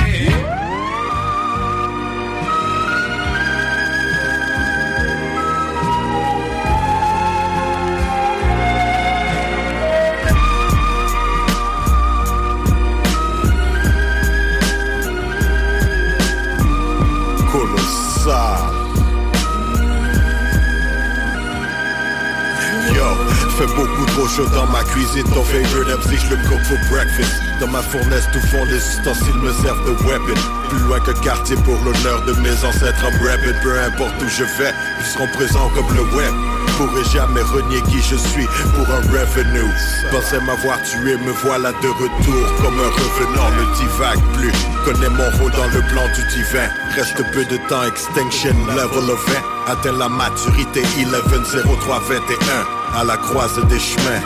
Fait 23.60 23.76
beaucoup 23.76 24.06
trop 24.16 24.28
chaud 24.28 24.48
dans 24.54 24.66
ma 24.68 24.84
cuisine. 24.84 25.26
Ton 25.34 25.44
favorite 25.44 25.88
MC, 25.88 26.18
je 26.18 26.36
le 26.36 26.42
cook 26.48 26.62
for 26.64 26.78
breakfast. 26.90 27.32
Dans 27.60 27.68
ma 27.68 27.82
fournaise, 27.82 28.28
tout 28.32 28.40
fond, 28.48 28.64
les 28.66 28.78
ustensiles 28.78 29.42
me 29.42 29.52
servent 29.52 29.84
de 29.86 29.92
weapon. 30.08 30.40
Plus 30.70 30.80
loin 30.88 31.00
que 31.02 31.12
quartier 31.20 31.58
pour 31.66 31.76
l'honneur 31.84 32.24
de 32.26 32.34
mes 32.40 32.56
ancêtres. 32.64 33.04
I'm 33.04 33.20
rapping, 33.20 33.60
peu 33.62 33.78
importe 33.80 34.16
où 34.22 34.30
je 34.30 34.44
vais, 34.44 34.74
ils 35.00 35.06
seront 35.06 35.28
présents 35.34 35.70
comme 35.76 35.94
le 35.94 36.04
web. 36.16 36.34
Pourrais 36.78 37.04
jamais 37.12 37.42
renier 37.42 37.82
qui 37.82 38.00
je 38.02 38.16
suis 38.16 38.48
pour 38.76 38.88
un 38.96 39.02
revenue. 39.12 39.68
Pensais 40.12 40.40
m'avoir 40.40 40.82
tué, 40.84 41.18
me 41.18 41.32
voilà 41.44 41.72
de 41.72 41.88
retour 41.88 42.46
comme 42.62 42.80
un 42.80 42.92
revenant. 43.04 43.50
Ne 43.60 43.66
divague 43.76 44.24
plus, 44.38 44.56
connais 44.86 45.10
mon 45.10 45.30
rôle 45.38 45.52
dans 45.52 45.68
le 45.68 45.82
plan 45.92 46.08
du 46.16 46.24
divin. 46.32 46.70
Reste 46.96 47.22
peu 47.34 47.44
de 47.44 47.58
temps, 47.68 47.84
extinction 47.84 48.56
level 48.70 49.10
of 49.12 49.20
20. 49.68 49.74
Atteins 49.74 49.98
la 49.98 50.08
maturité 50.08 50.82
11-03-21 50.98 52.79
à 52.96 53.04
la 53.04 53.18
croise 53.18 53.60
des 53.68 53.80
chemins. 53.80 54.22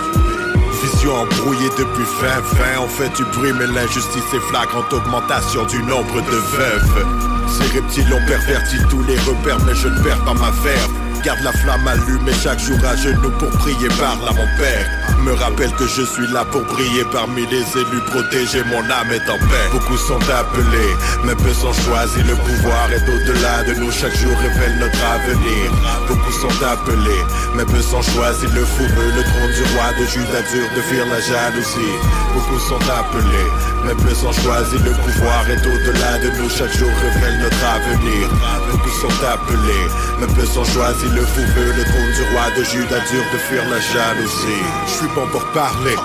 Vision 0.82 1.16
embrouillée 1.16 1.70
depuis 1.78 2.06
fin 2.06 2.42
fin. 2.42 2.82
On 2.82 2.88
fait 2.88 3.10
du 3.16 3.24
bruit 3.26 3.54
mais 3.58 3.68
l'injustice 3.68 4.34
est 4.34 4.40
flagrante. 4.50 4.92
Augmentation 4.92 5.66
du 5.66 5.82
nombre 5.84 6.22
de 6.22 6.38
veuves. 6.38 7.06
Ces 7.48 7.80
reptiles 7.80 8.14
ont 8.14 8.26
perverti 8.28 8.78
tous 8.90 9.04
les 9.04 9.18
repères 9.20 9.60
Mais 9.66 9.76
je 9.76 9.88
ne 9.88 10.00
perds 10.02 10.24
pas 10.24 10.34
ma 10.34 10.52
verve 10.64 11.03
Garde 11.24 11.40
la 11.42 11.54
flamme 11.54 11.88
allumée 11.88 12.34
chaque 12.44 12.60
jour 12.60 12.78
à 12.84 12.98
genoux 12.98 13.32
pour 13.40 13.50
prier 13.52 13.88
parle 13.98 14.28
à 14.28 14.34
mon 14.34 14.48
père. 14.58 14.86
Me 15.24 15.32
rappelle 15.32 15.72
que 15.76 15.88
je 15.88 16.04
suis 16.04 16.28
là 16.34 16.44
pour 16.44 16.64
briller 16.64 17.06
parmi 17.14 17.46
les 17.48 17.64
élus 17.80 18.04
Protéger 18.12 18.62
mon 18.66 18.84
âme 18.92 19.12
est 19.14 19.30
en 19.32 19.38
paix. 19.48 19.72
Beaucoup 19.72 19.96
sont 19.96 20.20
appelés 20.20 20.94
mais 21.24 21.36
peu 21.36 21.54
sont 21.54 21.72
choisis. 21.72 22.24
Le 22.28 22.36
pouvoir 22.36 22.92
est 22.92 23.08
au-delà 23.08 23.64
de 23.64 23.80
nous 23.80 23.92
Chaque 23.92 24.16
jour 24.18 24.36
révèle 24.38 24.76
notre 24.80 25.00
avenir. 25.00 25.72
Beaucoup 26.10 26.32
sont 26.34 26.66
appelés 26.66 27.24
mais 27.56 27.64
peu 27.64 27.82
sont 27.82 28.02
choisis. 28.02 28.52
Le 28.52 28.66
fourreux, 28.66 29.12
le 29.16 29.24
trône 29.24 29.54
du 29.56 29.64
roi 29.76 29.96
de 29.96 30.06
Juda 30.06 30.42
dur 30.52 30.68
de 30.76 30.82
fuir 30.82 31.06
la 31.08 31.22
jalousie. 31.22 31.96
Beaucoup 32.34 32.60
sont 32.60 32.84
appelés 32.92 33.50
mais 33.86 33.96
peu 33.96 34.14
sont 34.14 34.34
choisis. 34.44 34.80
Le 34.84 34.92
pouvoir 34.92 35.48
est 35.48 35.64
au-delà 35.64 36.20
de 36.20 36.36
nous 36.36 36.50
Chaque 36.50 36.76
jour 36.76 36.92
révèle 37.00 37.40
notre 37.40 37.64
avenir. 37.64 38.28
Beaucoup 38.70 38.92
sont 39.00 39.24
appelés 39.24 39.88
mais 40.20 40.28
peu 40.28 40.46
sont 40.46 40.66
choisis 40.66 41.13
Le 41.16 41.22
fourreux, 41.22 41.74
le 41.78 41.84
trône 41.84 42.12
du 42.16 42.24
roi 42.34 42.50
de 42.58 42.64
Juda 42.64 43.00
dur 43.12 43.24
de 43.32 43.38
fuir 43.38 43.64
la 43.70 43.80
jalousie. 43.80 44.64
Je 44.88 44.92
suis 44.92 45.08
bon 45.14 45.28
pour 45.28 45.46
parler. 45.52 45.96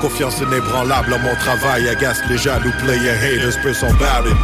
Confiance 0.00 0.38
inébranlable 0.40 1.12
en 1.12 1.18
mon 1.18 1.34
travail 1.36 1.88
Agace 1.88 2.20
les 2.28 2.38
jaloux 2.38 2.72
player 2.82 3.10
haters 3.10 3.60
Peu 3.62 3.72
sont 3.72 3.92
bout 3.94 4.26
it 4.26 4.36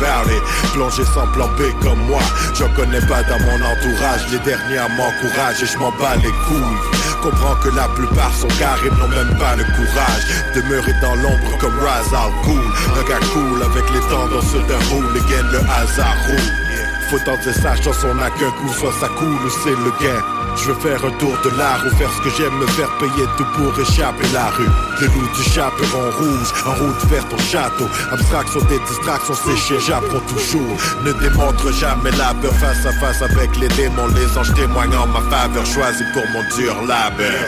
Plongé 0.72 1.04
sans 1.04 1.26
plan 1.28 1.48
B 1.58 1.62
comme 1.82 1.98
moi 2.06 2.20
J'en 2.54 2.68
connais 2.74 3.00
pas 3.00 3.22
dans 3.24 3.40
mon 3.40 3.56
entourage 3.56 4.30
Les 4.30 4.38
derniers 4.40 4.86
m'encouragent 4.96 5.62
et 5.62 5.66
je 5.66 5.78
m'en 5.78 5.90
bats 5.92 6.16
les 6.16 6.34
couilles. 6.46 6.78
Comprends 7.22 7.56
que 7.56 7.70
la 7.74 7.88
plupart 7.88 8.34
sont 8.34 8.48
carrés 8.58 8.90
N'ont 8.90 9.08
même 9.08 9.36
pas 9.38 9.56
le 9.56 9.64
courage 9.64 10.24
Demeurer 10.54 10.94
dans 11.00 11.14
l'ombre 11.16 11.58
comme 11.58 11.78
Raz 11.80 12.14
Al 12.14 12.30
Ghul. 12.44 12.60
Un 12.98 13.08
gars 13.08 13.26
cool 13.32 13.62
avec 13.62 13.84
les 13.92 14.00
tendances 14.08 14.52
d'un 14.68 14.94
hooligan 14.94 15.48
Le 15.50 15.58
hasard 15.58 16.16
roule 16.28 16.65
faut 17.08 17.18
tenter 17.20 17.52
sa 17.52 17.76
chance, 17.76 18.04
on 18.04 18.14
n'a 18.14 18.30
qu'un 18.30 18.50
coup, 18.50 18.72
soit 18.72 18.92
ça 18.92 19.08
coule 19.08 19.28
ou 19.28 19.50
c'est 19.50 19.70
le 19.70 19.90
gain. 20.00 20.45
Je 20.56 20.72
veux 20.72 20.80
faire 20.80 21.04
un 21.04 21.10
tour 21.18 21.36
de 21.44 21.50
l'art 21.58 21.82
ou 21.86 21.96
faire 21.96 22.10
ce 22.10 22.22
que 22.22 22.30
j'aime, 22.36 22.54
me 22.58 22.66
faire 22.66 22.90
payer 22.98 23.26
tout 23.36 23.46
pour 23.56 23.78
échapper 23.78 24.26
la 24.32 24.50
rue. 24.50 24.66
Le 25.00 25.06
loup 25.06 25.28
du 25.34 25.42
chaperon 25.42 26.10
rouge, 26.18 26.52
en 26.66 26.72
route 26.72 27.04
vers 27.10 27.28
ton 27.28 27.38
château. 27.38 27.86
Abstraction 28.10 28.60
des 28.68 28.78
distractions 28.88 29.34
séchées, 29.34 29.78
j'apprends 29.86 30.20
toujours. 30.20 30.76
Ne 31.04 31.12
démontre 31.12 31.72
jamais 31.72 32.10
la 32.12 32.34
peur 32.40 32.54
face 32.54 32.86
à 32.86 32.92
face 32.92 33.22
avec 33.22 33.56
les 33.58 33.68
démons. 33.68 34.08
Les 34.08 34.38
anges 34.38 34.54
témoignent 34.54 34.96
en 34.96 35.06
ma 35.06 35.20
faveur, 35.30 35.66
choisi 35.66 36.02
pour 36.12 36.26
mon 36.32 36.42
dur 36.56 36.74
labeur. 36.86 37.46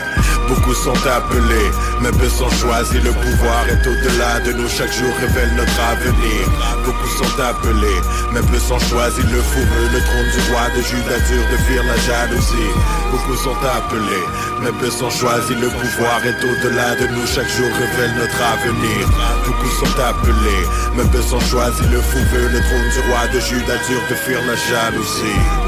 Beaucoup 0.48 0.74
sont 0.74 0.97
appelés, 1.06 1.70
mais 2.01 2.10
peu 2.10 2.28
sont 2.28 2.51
choisis. 2.51 3.02
Le 3.02 3.12
pouvoir 3.12 3.68
est 3.68 3.86
au-delà 3.86 4.40
de 4.40 4.52
nous, 4.52 4.68
chaque 4.68 4.93
jour 4.93 5.12
révèle 5.20 5.52
notre 5.56 5.80
avenir. 5.90 6.48
Beaucoup 6.85 7.09
sont 7.18 7.43
appelés, 7.43 8.01
mais 8.32 8.40
peu 8.40 8.59
sont 8.59 8.78
choisis. 8.78 9.24
Le 9.24 9.43
fou 9.43 9.60
veut 9.60 9.89
le 9.93 10.01
trône 10.01 10.30
du 10.32 10.52
roi 10.52 10.68
de 10.76 10.82
Judas, 10.82 11.20
dur 11.28 11.43
de 11.51 11.56
fuir 11.64 11.82
la 11.85 11.97
jalousie. 11.97 12.72
Beaucoup 13.11 13.37
sont 13.37 13.57
appelés, 13.77 14.27
mais 14.61 14.73
peu 14.81 14.91
sont 14.91 15.11
choisis. 15.11 15.57
Le 15.57 15.69
pouvoir 15.69 16.25
est 16.25 16.39
au-delà 16.45 16.95
de 16.97 17.07
nous, 17.15 17.27
chaque 17.27 17.49
jour 17.49 17.69
révèle 17.79 18.15
notre 18.16 18.43
avenir. 18.43 19.09
Beaucoup 19.47 19.70
sont 19.81 20.01
appelés, 20.01 20.65
mais 20.97 21.05
peu 21.05 21.23
sont 21.23 21.41
choisis. 21.41 21.87
Le 21.91 22.01
fou 22.01 22.19
veut 22.33 22.49
le 22.49 22.61
trône 22.61 22.89
du 22.95 23.11
roi 23.11 23.27
de 23.33 23.41
Judas, 23.41 23.79
dur 23.89 24.01
de 24.11 24.15
fuir 24.15 24.41
la 24.47 24.57
jalousie. 24.57 25.68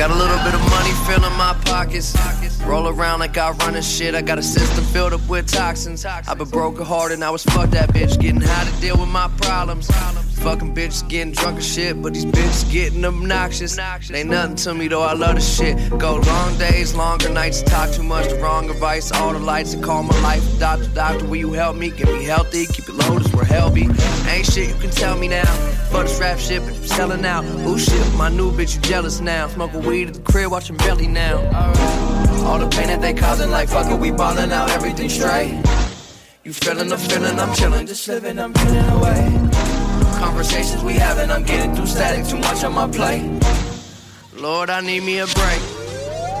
got 0.00 0.10
a 0.10 0.14
little 0.14 0.38
bit 0.38 0.54
of 0.54 0.60
money 0.70 0.92
filling 1.04 1.36
my 1.36 1.52
pockets. 1.66 2.16
Roll 2.70 2.86
around 2.86 3.18
like 3.18 3.36
I 3.36 3.50
run 3.50 3.74
and 3.74 3.84
shit. 3.84 4.14
I 4.14 4.22
got 4.22 4.38
a 4.38 4.42
system 4.44 4.84
filled 4.84 5.12
up 5.12 5.28
with 5.28 5.48
toxins. 5.48 6.04
I've 6.04 6.38
been 6.38 6.48
broken 6.48 6.86
hearted, 6.86 7.20
I 7.20 7.28
was 7.30 7.42
fuck 7.42 7.70
that 7.70 7.88
bitch. 7.88 8.16
Getting 8.20 8.40
high 8.40 8.70
to 8.70 8.80
deal 8.80 8.96
with 8.96 9.08
my 9.08 9.26
problems. 9.38 9.90
Fucking 10.38 10.72
bitches 10.72 11.06
getting 11.08 11.32
drunk 11.32 11.56
and 11.56 11.64
shit, 11.64 12.00
but 12.00 12.14
these 12.14 12.24
bitches 12.24 12.70
getting 12.70 13.04
obnoxious. 13.04 13.76
Ain't 13.76 14.30
nothing 14.30 14.54
to 14.54 14.72
me 14.72 14.86
though, 14.86 15.02
I 15.02 15.14
love 15.14 15.34
the 15.34 15.40
shit. 15.40 15.76
Go 15.98 16.18
long 16.18 16.58
days, 16.58 16.94
longer 16.94 17.28
nights, 17.28 17.60
talk 17.62 17.90
too 17.90 18.04
much, 18.04 18.28
the 18.28 18.36
wrong 18.36 18.70
advice. 18.70 19.10
All 19.10 19.32
the 19.32 19.40
lights 19.40 19.74
that 19.74 19.82
call 19.82 20.04
my 20.04 20.18
life. 20.22 20.44
Doctor, 20.60 20.86
doctor, 20.94 21.26
will 21.26 21.36
you 21.36 21.52
help 21.52 21.76
me? 21.76 21.90
Get 21.90 22.06
me 22.06 22.22
healthy, 22.22 22.66
keep 22.66 22.88
it 22.88 22.94
low, 22.94 23.18
that's 23.18 23.34
where 23.34 23.44
hell. 23.44 23.76
Ain't 23.76 24.46
shit 24.46 24.68
you 24.68 24.76
can 24.76 24.90
tell 24.90 25.18
me 25.18 25.26
now. 25.26 25.52
For 25.90 26.04
this 26.04 26.20
rap 26.20 26.38
shit, 26.38 26.62
but 26.62 26.76
you 26.76 26.86
selling 26.86 27.24
out. 27.24 27.44
Ooh 27.66 27.80
shit, 27.80 28.14
my 28.14 28.28
new 28.28 28.52
bitch, 28.52 28.76
you 28.76 28.80
jealous 28.82 29.18
now. 29.20 29.48
Smoking 29.48 29.82
weed 29.82 30.06
at 30.06 30.14
the 30.14 30.20
crib, 30.20 30.52
watching 30.52 30.76
belly 30.76 31.08
now. 31.08 31.38
All 32.50 32.58
the 32.58 32.66
pain 32.66 32.88
that 32.88 33.00
they 33.00 33.14
causing, 33.14 33.52
like 33.52 33.68
fuck 33.68 33.88
it, 33.88 33.96
we 33.96 34.10
ballin' 34.10 34.50
out, 34.50 34.70
everything 34.70 35.08
straight. 35.08 35.62
You 36.42 36.52
feeling 36.52 36.88
the 36.88 36.98
feeling, 36.98 37.38
I'm 37.38 37.50
chillin', 37.50 37.86
just 37.86 38.08
living, 38.08 38.40
I'm 38.40 38.52
getting 38.52 38.90
away. 38.90 39.22
Conversations 40.18 40.82
we 40.82 40.94
having, 40.94 41.30
I'm 41.30 41.44
getting 41.44 41.76
through 41.76 41.86
static, 41.86 42.26
too 42.26 42.38
much 42.38 42.64
on 42.64 42.74
my 42.74 42.88
plate. 42.88 43.22
Lord, 44.36 44.68
I 44.68 44.80
need 44.80 45.04
me 45.04 45.20
a 45.20 45.26
break. 45.26 45.62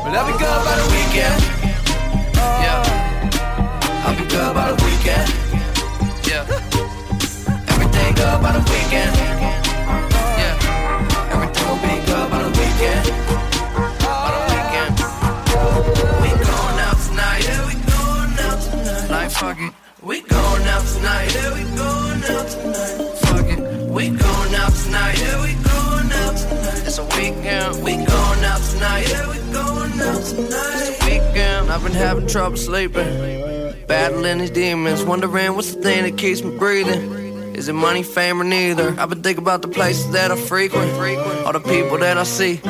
But 0.02 0.16
I'll 0.18 0.26
be 0.26 0.36
good 0.36 0.60
by 0.66 0.74
the 0.82 0.88
weekend. 0.96 1.38
Yeah. 2.64 2.82
I'll 4.04 4.18
be 4.18 4.26
good 4.26 4.52
by 4.52 4.72
the 4.72 4.78
weekend. 4.82 5.28
Yeah. 6.26 6.42
Everything 7.70 8.14
good 8.16 8.42
by 8.42 8.50
the 8.58 8.64
weekend. 8.68 9.59
We 19.40 20.20
going 20.20 20.62
out 20.64 20.84
tonight. 20.84 21.34
Yeah, 21.34 21.54
we 21.54 21.62
going 21.74 22.22
out 22.24 22.46
tonight. 22.46 23.16
Fuck 23.20 23.46
it. 23.46 23.88
We 23.88 24.08
going 24.10 24.54
out 24.54 24.72
tonight. 24.74 25.18
Yeah, 25.18 25.42
we 25.42 25.54
going 25.54 26.12
out 26.12 26.36
tonight. 26.36 26.82
It's 26.86 26.98
a 26.98 27.04
weekend. 27.04 27.82
We 27.82 27.96
going 27.96 28.44
out 28.44 28.60
tonight. 28.60 29.08
Yeah, 29.08 29.30
we 29.30 29.38
going 29.50 29.98
out 29.98 30.22
tonight. 30.24 30.74
It's 30.74 31.02
a 31.02 31.06
weekend. 31.06 31.70
I've 31.70 31.82
been 31.82 31.92
having 31.92 32.26
trouble 32.26 32.58
sleeping. 32.58 33.86
Battling 33.86 34.38
these 34.40 34.50
demons. 34.50 35.04
Wondering 35.04 35.54
what's 35.54 35.74
the 35.74 35.80
thing 35.80 36.02
that 36.02 36.18
keeps 36.18 36.42
me 36.44 36.58
breathing. 36.58 37.54
Is 37.54 37.66
it 37.66 37.72
money, 37.72 38.02
fame, 38.02 38.42
or 38.42 38.44
neither? 38.44 38.94
I've 38.98 39.08
been 39.08 39.22
thinking 39.22 39.42
about 39.42 39.62
the 39.62 39.68
places 39.68 40.10
that 40.12 40.30
I 40.30 40.36
frequent. 40.36 40.92
All 41.46 41.54
the 41.54 41.60
people 41.60 41.96
that 41.96 42.18
I 42.18 42.24
see. 42.24 42.60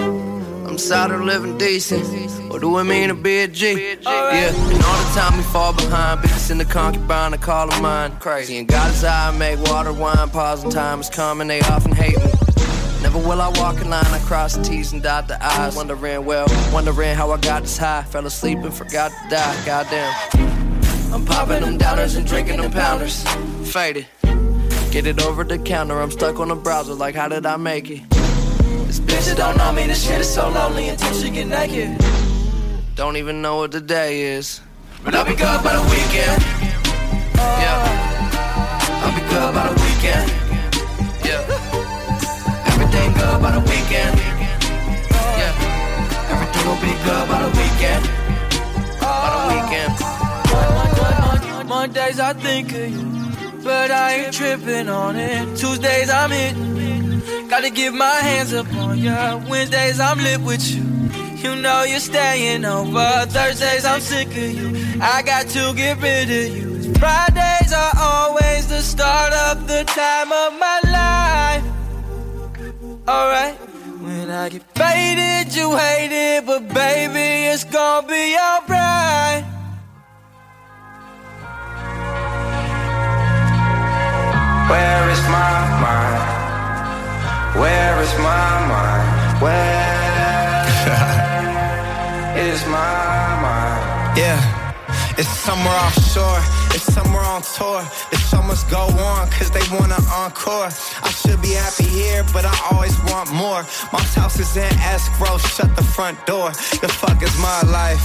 I'm 0.71 0.77
tired 0.77 1.11
of 1.11 1.23
living 1.23 1.59
decent. 1.59 2.07
What 2.49 2.61
do 2.61 2.79
it 2.79 2.85
mean 2.85 3.09
to 3.09 3.15
be 3.15 3.41
a 3.41 3.49
G? 3.49 3.97
Yeah, 4.03 4.55
and 4.55 4.85
all 4.85 5.05
the 5.05 5.21
time 5.21 5.37
we 5.37 5.43
fall 5.43 5.73
behind. 5.73 6.21
Bitches 6.21 6.53
in 6.53 6.59
the 6.59 6.65
concubine, 6.65 7.35
I 7.35 7.39
call 7.39 7.67
them 7.67 7.83
mine. 7.83 8.17
Crazy. 8.21 8.57
And 8.57 8.69
God 8.69 8.95
is 8.95 9.03
I 9.03 9.37
make 9.37 9.59
water, 9.69 9.93
wine, 9.93 10.31
pause, 10.31 10.63
and 10.63 10.73
time 10.73 11.01
is 11.01 11.11
coming. 11.11 11.49
They 11.49 11.61
often 11.63 11.91
hate 11.91 12.17
me. 12.19 12.31
Never 13.03 13.19
will 13.19 13.41
I 13.41 13.49
walk 13.59 13.81
in 13.81 13.91
line, 13.91 14.07
I 14.07 14.21
cross 14.21 14.55
the 14.55 14.63
T's 14.63 14.93
and 14.93 15.03
dot 15.03 15.27
the 15.27 15.45
I's. 15.45 15.75
Wondering, 15.75 16.25
well, 16.25 16.47
wondering 16.73 17.17
how 17.17 17.33
I 17.33 17.39
got 17.39 17.63
this 17.63 17.77
high. 17.77 18.05
Fell 18.05 18.25
asleep 18.25 18.59
and 18.59 18.73
forgot 18.73 19.11
to 19.11 19.29
die, 19.29 19.67
goddamn. 19.67 20.15
I'm 21.13 21.27
popping 21.27 21.63
them 21.63 21.79
downers 21.79 22.17
and 22.17 22.25
drinking 22.25 22.59
them 22.59 22.71
pounders. 22.71 23.25
Faded. 23.65 24.07
Get 24.93 25.05
it 25.09 25.21
over 25.21 25.43
the 25.43 25.59
counter, 25.59 26.01
I'm 26.01 26.13
stuck 26.13 26.39
on 26.39 26.47
the 26.47 26.55
browser, 26.55 26.95
like 26.95 27.17
how 27.17 27.27
did 27.27 27.45
I 27.45 27.57
make 27.57 27.91
it? 27.91 28.20
This 28.91 28.99
bitch 28.99 29.27
that 29.29 29.37
don't 29.37 29.55
know 29.57 29.71
me, 29.71 29.87
this 29.87 30.03
shit 30.05 30.21
is 30.21 30.29
so 30.29 30.51
lonely 30.51 30.89
until 30.89 31.15
she 31.15 31.31
get 31.31 31.47
naked. 31.47 31.97
Don't 32.97 33.17
even 33.17 33.41
know 33.41 33.55
what 33.55 33.71
the 33.71 33.81
day 33.81 34.23
is. 34.23 34.61
But 35.05 35.15
I'll 35.15 35.25
be 35.25 35.37
good 35.37 35.63
by 35.63 35.77
the 35.79 35.83
weekend. 35.95 36.43
Yeah. 37.63 37.79
I'll 39.05 39.15
be 39.15 39.21
good 39.31 39.55
by 39.55 39.69
the 39.71 39.77
weekend. 39.79 40.27
Yeah. 41.23 41.39
Everything 42.67 43.15
good 43.15 43.39
by 43.41 43.53
the 43.53 43.61
weekend. 43.71 44.19
Yeah. 45.39 45.55
Everything 46.35 46.65
will 46.67 46.83
be 46.83 46.91
good 47.07 47.25
by 47.31 47.47
the 47.47 47.53
weekend. 47.61 48.03
By 48.99 49.31
the 49.39 49.43
weekend. 49.55 49.95
Mondays 51.69 52.19
I 52.19 52.33
think 52.33 52.73
of 52.73 52.91
you, 52.91 53.07
but 53.63 53.93
I 53.93 54.15
ain't 54.15 54.35
tripping 54.35 54.89
on 54.89 55.15
it. 55.15 55.57
Tuesdays 55.57 56.11
I'm 56.11 56.33
hitting, 56.33 56.75
gotta 57.49 57.71
give 57.71 57.95
my 57.95 58.19
hands 58.29 58.53
up 58.53 58.73
on 58.75 58.99
ya. 58.99 59.41
Wednesdays 59.49 60.01
I'm 60.01 60.19
lit 60.19 60.41
with 60.41 60.65
you. 60.71 60.85
You 61.43 61.57
know 61.57 61.85
you're 61.85 62.01
staying 62.01 62.65
over. 62.65 63.27
Thursdays 63.29 63.85
I'm 63.85 64.01
sick 64.01 64.29
of 64.29 64.53
you. 64.59 64.69
I 65.01 65.23
got 65.23 65.49
to 65.49 65.73
get 65.75 66.01
rid 66.03 66.31
of 66.31 66.57
you. 66.57 66.95
Fridays 66.95 67.73
are 67.73 67.93
always 67.97 68.69
the 68.69 68.83
start 68.83 69.33
of 69.33 69.67
the 69.67 69.85
time 69.85 70.31
of 70.33 70.59
my 70.59 70.81
life. 70.99 71.65
Alright. 73.09 73.57
When 74.01 74.31
I 74.31 74.49
get 74.49 74.63
faded, 74.75 75.55
you 75.55 75.77
hate 75.77 76.13
it, 76.13 76.47
but 76.47 76.69
baby, 76.73 77.49
it's 77.53 77.65
gonna 77.65 78.07
be 78.07 78.37
alright. 78.37 79.45
Where 84.71 85.11
is 85.11 85.23
my 85.29 85.81
mind? 85.83 86.40
Where 87.61 88.01
is 88.01 88.13
my 88.17 88.53
mind? 88.73 89.43
Where 89.43 90.65
is 92.49 92.65
my 92.65 93.37
mind? 93.45 94.17
Yeah, 94.17 94.41
it's 95.19 95.29
somewhere 95.29 95.77
offshore, 95.85 96.41
it's 96.75 96.91
somewhere 96.91 97.21
on 97.23 97.43
tour. 97.43 97.85
The 98.11 98.17
show 98.17 98.41
must 98.41 98.71
go 98.71 98.89
on, 98.89 99.29
cause 99.29 99.51
they 99.51 99.61
want 99.77 99.93
an 99.93 100.05
encore. 100.09 100.71
I 101.05 101.11
should 101.11 101.43
be 101.43 101.53
happy 101.53 101.85
here, 101.85 102.25
but 102.33 102.47
I 102.47 102.57
always 102.73 102.97
want 103.05 103.31
more. 103.31 103.63
Mom's 103.93 104.15
house 104.15 104.41
is 104.41 104.57
in 104.57 104.73
escrow, 104.81 105.37
shut 105.37 105.77
the 105.77 105.85
front 105.85 106.17
door. 106.25 106.49
The 106.81 106.89
fuck 106.89 107.23
is 107.23 107.37
my 107.37 107.61
life? 107.69 108.01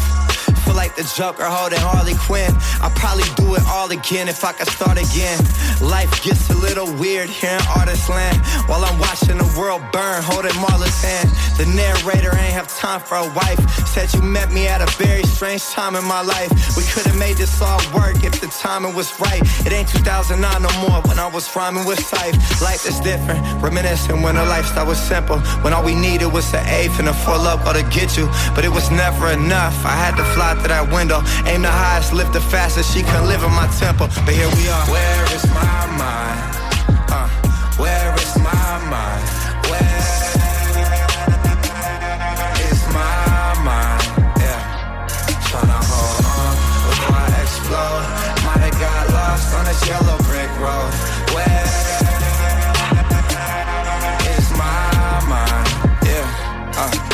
Like 0.73 0.95
the 0.95 1.03
Joker 1.15 1.45
holding 1.45 1.79
Harley 1.79 2.15
Quinn. 2.15 2.51
I'll 2.81 2.95
probably 2.95 3.27
do 3.35 3.55
it 3.55 3.63
all 3.67 3.91
again 3.91 4.27
if 4.27 4.43
I 4.43 4.53
could 4.53 4.67
start 4.67 4.97
again. 4.97 5.39
Life 5.81 6.23
gets 6.23 6.49
a 6.49 6.57
little 6.57 6.91
weird 6.95 7.29
here 7.29 7.51
in 7.51 7.61
artist 7.77 8.09
land. 8.09 8.37
While 8.67 8.83
I'm 8.85 8.99
watching 8.99 9.37
the 9.37 9.49
world 9.57 9.81
burn, 9.91 10.23
holding 10.23 10.55
Marla's 10.63 10.95
hand. 11.03 11.29
The 11.57 11.65
narrator 11.75 12.35
ain't 12.35 12.53
have 12.53 12.67
time 12.67 12.99
for 12.99 13.15
a 13.15 13.27
wife. 13.33 13.59
Said 13.87 14.13
you 14.13 14.21
met 14.21 14.51
me 14.51 14.67
at 14.67 14.81
a 14.81 14.89
very 14.97 15.23
strange 15.23 15.63
time 15.69 15.95
in 15.95 16.03
my 16.05 16.21
life. 16.21 16.49
We 16.75 16.83
could 16.83 17.05
have 17.05 17.17
made 17.17 17.37
this 17.37 17.61
all 17.61 17.79
work 17.93 18.23
if 18.23 18.41
the 18.41 18.47
timing 18.47 18.95
was 18.95 19.19
right. 19.19 19.41
It 19.65 19.71
ain't 19.71 19.87
2009 19.89 20.39
no 20.61 20.71
more 20.87 21.01
when 21.03 21.19
I 21.19 21.27
was 21.27 21.47
rhyming 21.55 21.85
with 21.85 21.99
Sife. 21.99 22.35
Life 22.61 22.85
is 22.87 22.99
different, 22.99 23.39
reminiscing 23.61 24.21
when 24.21 24.35
the 24.35 24.45
lifestyle 24.45 24.87
was 24.87 24.99
simple. 24.99 25.39
When 25.63 25.73
all 25.73 25.83
we 25.83 25.95
needed 25.95 26.27
was 26.27 26.53
an 26.53 26.65
eighth 26.67 26.99
and 26.99 27.09
a 27.09 27.13
full 27.13 27.41
up 27.47 27.65
or 27.65 27.73
to 27.73 27.83
get 27.89 28.17
you. 28.17 28.27
But 28.55 28.65
it 28.65 28.71
was 28.71 28.89
never 28.91 29.29
enough. 29.31 29.85
I 29.85 29.95
had 29.95 30.15
to 30.17 30.25
fly 30.35 30.54
through 30.59 30.69
that 30.69 30.91
window, 30.91 31.21
aim 31.45 31.61
the 31.61 31.71
highest, 31.71 32.13
lift 32.13 32.33
the 32.33 32.41
fastest. 32.41 32.93
She 32.93 33.01
couldn't 33.03 33.27
live 33.27 33.43
in 33.43 33.51
my 33.51 33.67
temple. 33.79 34.07
But 34.25 34.33
here 34.33 34.49
we 34.57 34.67
are. 34.69 34.85
Where 34.91 35.25
is 35.35 35.45
my 35.51 35.81
mind? 35.99 36.39
Uh, 37.11 37.27
where 37.81 38.13
is 38.15 38.33
my 38.39 38.77
mind? 38.89 39.23
Where 39.69 40.05
is 42.69 42.81
my 42.93 43.53
mind? 43.65 44.03
Yeah. 44.39 44.61
Tryna 45.49 45.79
hold 45.89 46.25
on 46.25 46.53
before 46.87 47.19
I 47.19 47.27
explode. 47.43 48.05
Might 48.45 48.63
have 48.67 48.77
got 48.79 49.03
lost 49.15 49.47
on 49.55 49.63
this 49.65 49.81
yellow 49.87 50.17
brick 50.29 50.51
road. 50.61 50.91
Where 51.35 51.65
is 54.35 54.47
my 54.55 55.19
mind? 55.27 55.67
Yeah. 56.05 56.79
Uh. 56.79 57.11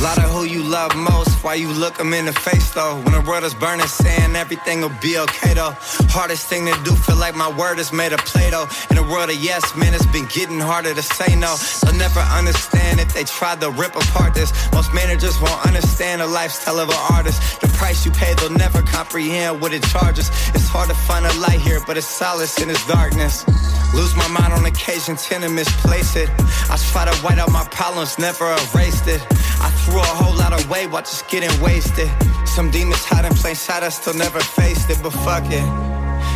Lot 0.00 0.18
of 0.18 0.30
who 0.30 0.44
you 0.44 0.62
love 0.62 0.94
most, 0.94 1.27
why 1.48 1.54
you 1.54 1.72
look 1.72 1.96
them 1.96 2.12
in 2.12 2.26
the 2.26 2.32
face 2.32 2.72
though. 2.72 2.96
When 3.04 3.14
the 3.14 3.22
world 3.22 3.42
is 3.42 3.54
burning, 3.54 3.86
saying 3.86 4.36
everything 4.36 4.82
will 4.82 4.98
be 5.00 5.16
okay 5.24 5.54
though. 5.54 5.72
Hardest 6.12 6.46
thing 6.46 6.66
to 6.66 6.76
do, 6.84 6.92
feel 6.94 7.16
like 7.16 7.34
my 7.34 7.48
word 7.48 7.78
is 7.78 7.90
made 7.90 8.12
of 8.12 8.20
Play-Doh. 8.32 8.68
In 8.90 8.98
a 8.98 9.02
world 9.02 9.30
of 9.30 9.36
yes 9.36 9.64
man, 9.74 9.94
it's 9.94 10.04
been 10.12 10.26
getting 10.26 10.60
harder 10.60 10.92
to 10.92 11.00
say 11.00 11.36
no. 11.36 11.56
They'll 11.80 11.96
never 11.96 12.20
understand 12.20 13.00
if 13.00 13.14
they 13.14 13.24
try 13.24 13.56
to 13.56 13.70
rip 13.70 13.96
apart 13.96 14.34
this. 14.34 14.52
Most 14.74 14.92
managers 14.92 15.40
won't 15.40 15.64
understand 15.64 16.20
the 16.20 16.26
lifestyle 16.26 16.80
of 16.80 16.90
an 16.90 17.02
artist. 17.16 17.40
The 17.62 17.68
price 17.80 18.04
you 18.04 18.12
pay, 18.12 18.34
they'll 18.34 18.58
never 18.66 18.82
comprehend 18.82 19.62
what 19.62 19.72
it 19.72 19.84
charges. 19.84 20.28
It's 20.52 20.68
hard 20.68 20.90
to 20.90 20.98
find 21.08 21.24
a 21.24 21.32
light 21.40 21.60
here, 21.60 21.80
but 21.86 21.96
it's 21.96 22.06
solace 22.06 22.60
in 22.60 22.68
its 22.68 22.86
darkness. 22.86 23.46
Lose 23.94 24.14
my 24.16 24.28
mind 24.28 24.52
on 24.52 24.66
occasion, 24.66 25.16
tend 25.16 25.44
to 25.44 25.48
misplace 25.48 26.14
it. 26.14 26.28
I 26.68 26.76
try 26.92 27.06
to 27.06 27.16
white 27.24 27.38
out 27.38 27.50
my 27.50 27.64
problems, 27.70 28.18
never 28.18 28.44
erased 28.44 29.08
it. 29.08 29.22
I 29.60 29.70
threw 29.80 29.98
a 29.98 30.14
whole 30.20 30.36
lot 30.36 30.52
away 30.64 30.86
while 30.86 31.02
just 31.02 31.26
getting 31.28 31.37
wasted. 31.62 32.10
Some 32.46 32.70
demons 32.70 33.04
hide 33.04 33.24
in 33.24 33.34
plain 33.34 33.54
sight, 33.54 33.82
I 33.82 33.90
still 33.90 34.14
never 34.14 34.40
faced 34.40 34.90
it, 34.90 34.98
but 35.02 35.12
fuck 35.12 35.44
it. 35.46 35.62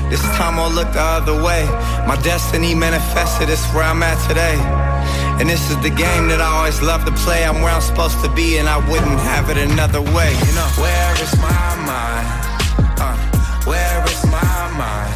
This 0.08 0.22
time 0.38 0.58
I'll 0.58 0.70
look 0.70 0.92
the 0.92 1.00
other 1.00 1.34
way. 1.42 1.64
My 2.06 2.16
destiny 2.22 2.74
manifested, 2.74 3.48
it's 3.48 3.66
where 3.74 3.82
I'm 3.82 4.02
at 4.02 4.18
today. 4.28 4.56
And 5.40 5.48
this 5.50 5.70
is 5.70 5.76
the 5.82 5.90
game 5.90 6.28
that 6.28 6.40
I 6.40 6.46
always 6.46 6.80
love 6.82 7.04
to 7.06 7.12
play. 7.24 7.44
I'm 7.44 7.62
where 7.62 7.72
I'm 7.72 7.80
supposed 7.80 8.22
to 8.22 8.30
be, 8.32 8.58
and 8.58 8.68
I 8.68 8.78
wouldn't 8.90 9.18
have 9.32 9.50
it 9.50 9.56
another 9.56 10.00
way. 10.00 10.30
You 10.30 10.54
know, 10.54 10.70
where 10.78 11.12
is 11.18 11.34
my 11.42 11.66
mind? 11.82 12.28
Uh, 13.02 13.16
where 13.64 14.04
is 14.06 14.22
my 14.30 14.62
mind? 14.78 15.11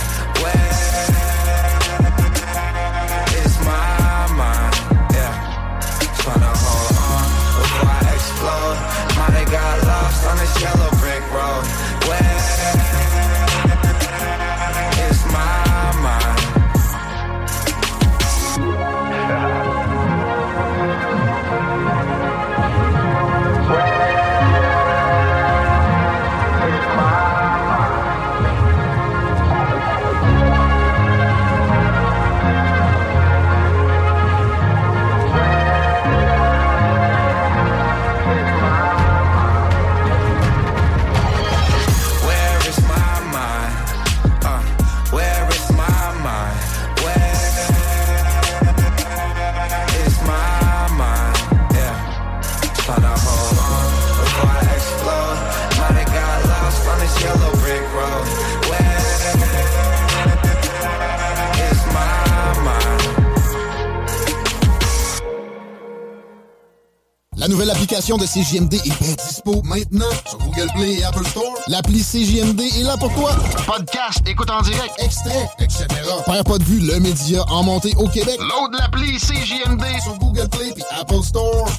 La 67.46 67.52
nouvelle 67.52 67.70
application 67.70 68.16
de 68.16 68.26
CJMD 68.26 68.74
est 68.74 69.00
bien 69.00 69.14
dispo 69.24 69.62
maintenant 69.62 70.10
sur 70.28 70.36
Google 70.38 70.66
Play 70.74 70.94
et 70.94 71.04
Apple 71.04 71.24
Store. 71.28 71.54
L'appli 71.68 72.02
CJMD 72.02 72.60
est 72.60 72.82
là 72.82 72.96
pour 72.96 73.14
toi. 73.14 73.30
Podcast, 73.64 74.18
écoute 74.26 74.50
en 74.50 74.62
direct, 74.62 74.92
extrait, 74.98 75.48
etc. 75.60 75.86
Perds 76.26 76.42
pas 76.42 76.58
de 76.58 76.64
vue, 76.64 76.80
le 76.80 76.98
média 76.98 77.44
en 77.48 77.62
montée 77.62 77.94
au 77.98 78.08
Québec. 78.08 78.40
Load 78.40 78.72
l'appli 78.76 79.16
CJMD 79.18 79.84
sur 80.02 80.18
Google 80.18 80.48
Play 80.48 80.72
et 80.76 81.00
Apple 81.00 81.22
Store. 81.22 81.70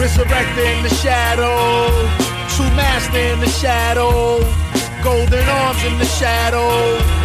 Resurrected 0.00 0.66
in 0.66 0.82
the 0.82 0.94
shadow. 0.96 1.86
True 2.56 2.68
master 2.74 3.20
in 3.20 3.40
the 3.40 3.48
shadow. 3.48 4.40
Golden 5.04 5.48
arms 5.48 5.84
in 5.84 5.96
the 6.00 6.06
shadow. 6.06 7.22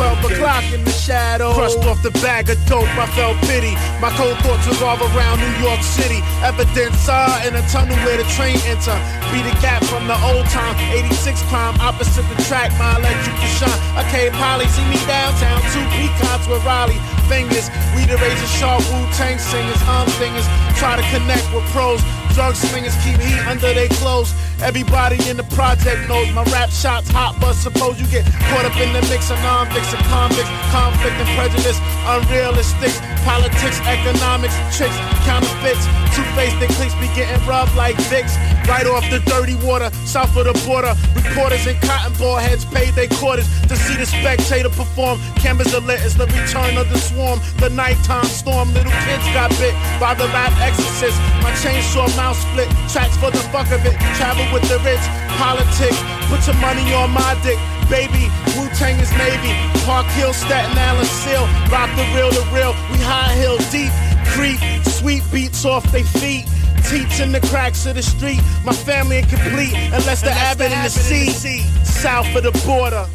12 0.00 0.32
o'clock 0.32 0.64
in 0.72 0.82
the 0.82 0.96
shadow. 0.96 1.52
Crushed 1.52 1.84
off 1.84 2.02
the 2.02 2.10
bag 2.24 2.48
of 2.48 2.56
dope, 2.64 2.88
I 2.96 3.04
felt 3.12 3.36
pity. 3.44 3.76
My 4.00 4.08
cold 4.16 4.32
thoughts 4.40 4.64
revolve 4.64 5.04
around 5.12 5.44
New 5.44 5.54
York 5.60 5.84
City. 5.84 6.24
Evidence 6.40 7.04
are 7.04 7.36
in 7.44 7.52
a 7.52 7.60
tunnel 7.68 7.92
where 8.08 8.16
the 8.16 8.24
train 8.32 8.56
enter. 8.64 8.96
Be 9.28 9.44
the 9.44 9.52
gap 9.60 9.84
from 9.84 10.08
the 10.08 10.16
old 10.24 10.48
time. 10.48 10.72
86 10.88 11.44
crime, 11.52 11.76
opposite 11.84 12.24
the 12.32 12.40
track, 12.48 12.72
my 12.80 12.96
electric 12.96 13.36
to 13.44 13.48
shine. 13.60 13.80
Okay, 14.00 14.32
Polly, 14.40 14.64
see 14.72 14.88
me 14.88 14.96
downtown. 15.04 15.60
Two 15.68 15.84
peacocks 15.92 16.48
with 16.48 16.64
Raleigh 16.64 16.96
fingers. 17.28 17.68
We 17.92 18.08
the 18.08 18.16
razor 18.16 18.50
sharp 18.56 18.80
Wu 18.88 19.04
Tang 19.14 19.36
singers, 19.38 19.84
hum 19.84 20.08
singers. 20.16 20.48
Try 20.80 20.96
to 20.96 21.04
connect 21.12 21.44
with 21.52 21.62
pros. 21.76 22.00
Drug 22.40 22.56
slingers 22.56 22.96
keep 23.04 23.20
heat 23.20 23.36
under 23.52 23.68
their 23.74 23.92
clothes. 24.00 24.32
Everybody 24.62 25.20
in 25.28 25.36
the 25.36 25.44
project 25.52 26.08
knows 26.08 26.32
my 26.32 26.42
rap 26.44 26.70
shots 26.70 27.12
hot, 27.12 27.36
but 27.36 27.52
suppose 27.52 28.00
you 28.00 28.08
get 28.08 28.24
caught 28.48 28.64
up 28.64 28.72
in 28.80 28.88
the 28.96 29.04
mix 29.12 29.28
of 29.28 29.36
non-fiction 29.44 30.00
convicts, 30.08 30.48
conflict 30.72 31.20
and 31.20 31.28
prejudice, 31.36 31.76
unrealistic 32.08 32.96
politics, 33.24 33.80
economics, 33.86 34.54
tricks, 34.76 34.96
counterfeits, 35.24 35.84
two-faced 36.14 36.58
they 36.60 36.68
cliques 36.76 36.94
be 36.96 37.08
getting 37.14 37.40
rubbed 37.46 37.74
like 37.76 37.96
dicks. 38.08 38.36
Right 38.68 38.86
off 38.86 39.02
the 39.10 39.20
dirty 39.26 39.56
water, 39.66 39.90
south 40.06 40.36
of 40.36 40.44
the 40.46 40.54
border, 40.66 40.94
reporters 41.14 41.66
and 41.66 41.80
cotton 41.82 42.12
ball 42.18 42.36
heads 42.36 42.64
paid 42.64 42.94
their 42.94 43.08
quarters 43.08 43.48
to 43.66 43.76
see 43.76 43.96
the 43.96 44.06
spectator 44.06 44.70
perform. 44.70 45.18
Cameras 45.36 45.74
are 45.74 45.80
lit, 45.80 46.00
it's 46.04 46.14
the 46.14 46.26
return 46.26 46.76
of 46.78 46.88
the 46.88 46.98
swarm, 46.98 47.40
the 47.58 47.70
nighttime 47.70 48.26
storm. 48.26 48.72
Little 48.74 48.92
kids 49.06 49.26
got 49.34 49.50
bit 49.58 49.74
by 49.98 50.14
the 50.14 50.26
rap 50.30 50.52
exorcist. 50.60 51.18
My 51.42 51.50
chainsaw 51.62 52.06
mouth 52.16 52.36
split, 52.36 52.68
tracks 52.92 53.16
for 53.16 53.30
the 53.30 53.42
fuck 53.50 53.70
of 53.72 53.84
it. 53.84 53.96
Travel 54.16 54.46
with 54.52 54.66
the 54.68 54.78
rich, 54.86 55.02
politics. 55.38 56.19
Put 56.30 56.46
your 56.46 56.56
money 56.56 56.94
on 56.94 57.10
my 57.10 57.34
dick, 57.42 57.58
baby. 57.90 58.30
Wu 58.56 58.68
Tang 58.78 58.98
is 59.00 59.10
Navy. 59.18 59.52
Park 59.84 60.06
Hill, 60.14 60.32
Staten 60.32 60.78
Island, 60.78 61.08
Seal. 61.08 61.44
Rock 61.68 61.90
the 61.96 62.06
real, 62.14 62.30
the 62.30 62.46
real. 62.54 62.72
We 62.90 62.98
high 63.02 63.34
hill 63.34 63.58
deep. 63.74 63.92
Creep, 64.32 64.60
sweet 64.86 65.22
beats 65.32 65.64
off 65.64 65.84
they 65.90 66.04
feet. 66.04 66.46
Teaching 66.88 67.32
the 67.32 67.40
cracks 67.50 67.84
of 67.86 67.96
the 67.96 68.02
street. 68.02 68.40
My 68.64 68.72
family 68.72 69.18
incomplete 69.18 69.74
unless 69.92 70.22
the 70.22 70.30
abbot 70.30 70.70
in 70.72 70.82
the 70.82 70.88
sea. 70.88 71.60
South 71.84 72.34
of 72.36 72.44
the 72.44 72.52
border. 72.64 73.06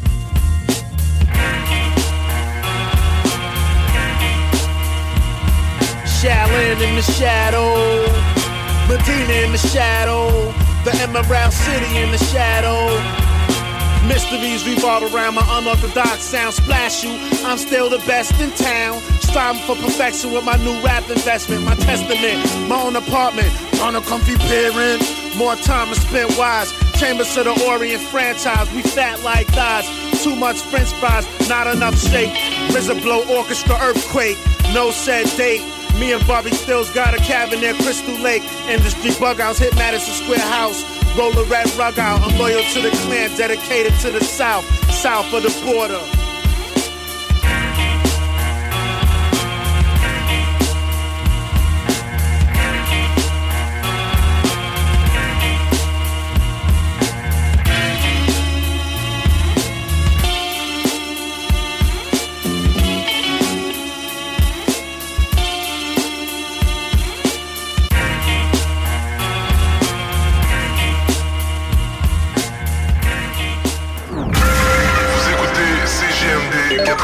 Shaolin 6.20 6.80
in 6.80 6.96
the 6.96 7.02
shadow, 7.02 7.76
Medina 8.88 9.44
in 9.44 9.52
the 9.52 9.58
shadow, 9.58 10.50
the 10.86 10.94
Emerald 11.02 11.52
City 11.52 11.98
in 11.98 12.12
the 12.12 12.18
shadow. 12.18 12.86
Mysteries 14.06 14.64
revolve 14.64 15.02
around 15.12 15.34
my 15.34 15.58
unorthodox 15.58 16.22
sound. 16.22 16.54
Splash 16.54 17.02
you, 17.02 17.10
I'm 17.44 17.58
still 17.58 17.90
the 17.90 17.98
best 18.06 18.40
in 18.40 18.52
town. 18.52 19.00
Striving 19.20 19.62
for 19.62 19.74
perfection 19.74 20.30
with 20.32 20.44
my 20.44 20.56
new 20.58 20.80
rap 20.82 21.02
investment, 21.10 21.64
my 21.64 21.74
testament, 21.74 22.68
my 22.68 22.80
own 22.80 22.94
apartment, 22.94 23.50
on 23.80 23.96
a 23.96 24.00
comfy 24.02 24.36
parent. 24.36 25.02
More 25.36 25.56
time 25.56 25.88
to 25.88 26.00
spend 26.00 26.36
wise. 26.38 26.72
Chambers 27.00 27.36
of 27.36 27.46
the 27.46 27.66
Orient 27.66 28.02
franchise, 28.02 28.72
we 28.72 28.82
fat 28.82 29.20
like 29.24 29.48
thighs. 29.48 29.86
Too 30.22 30.36
much 30.36 30.60
french 30.60 30.92
fries, 31.00 31.26
not 31.48 31.66
enough 31.66 31.98
shake. 31.98 32.30
RZA 32.70 33.02
blow 33.02 33.26
orchestra 33.36 33.76
earthquake, 33.82 34.38
no 34.72 34.92
set 34.92 35.26
date. 35.36 35.62
Me 35.98 36.12
and 36.12 36.26
Bobby 36.26 36.50
Stills 36.50 36.90
got 36.90 37.14
a 37.14 37.18
cabin 37.18 37.60
near 37.60 37.72
Crystal 37.74 38.18
Lake. 38.20 38.42
Industry 38.68 39.12
bug 39.18 39.40
outs 39.40 39.58
hit 39.58 39.74
Madison 39.76 40.12
Square 40.12 40.40
House. 40.40 40.84
Roll 41.16 41.32
a 41.38 41.44
red 41.44 41.72
rug 41.74 41.98
out. 41.98 42.20
I'm 42.20 42.38
loyal 42.38 42.62
to 42.74 42.82
the 42.82 42.90
clan, 42.90 43.34
dedicated 43.36 43.98
to 44.00 44.10
the 44.10 44.22
South, 44.22 44.64
south 44.92 45.32
of 45.32 45.42
the 45.42 45.64
border. 45.64 46.25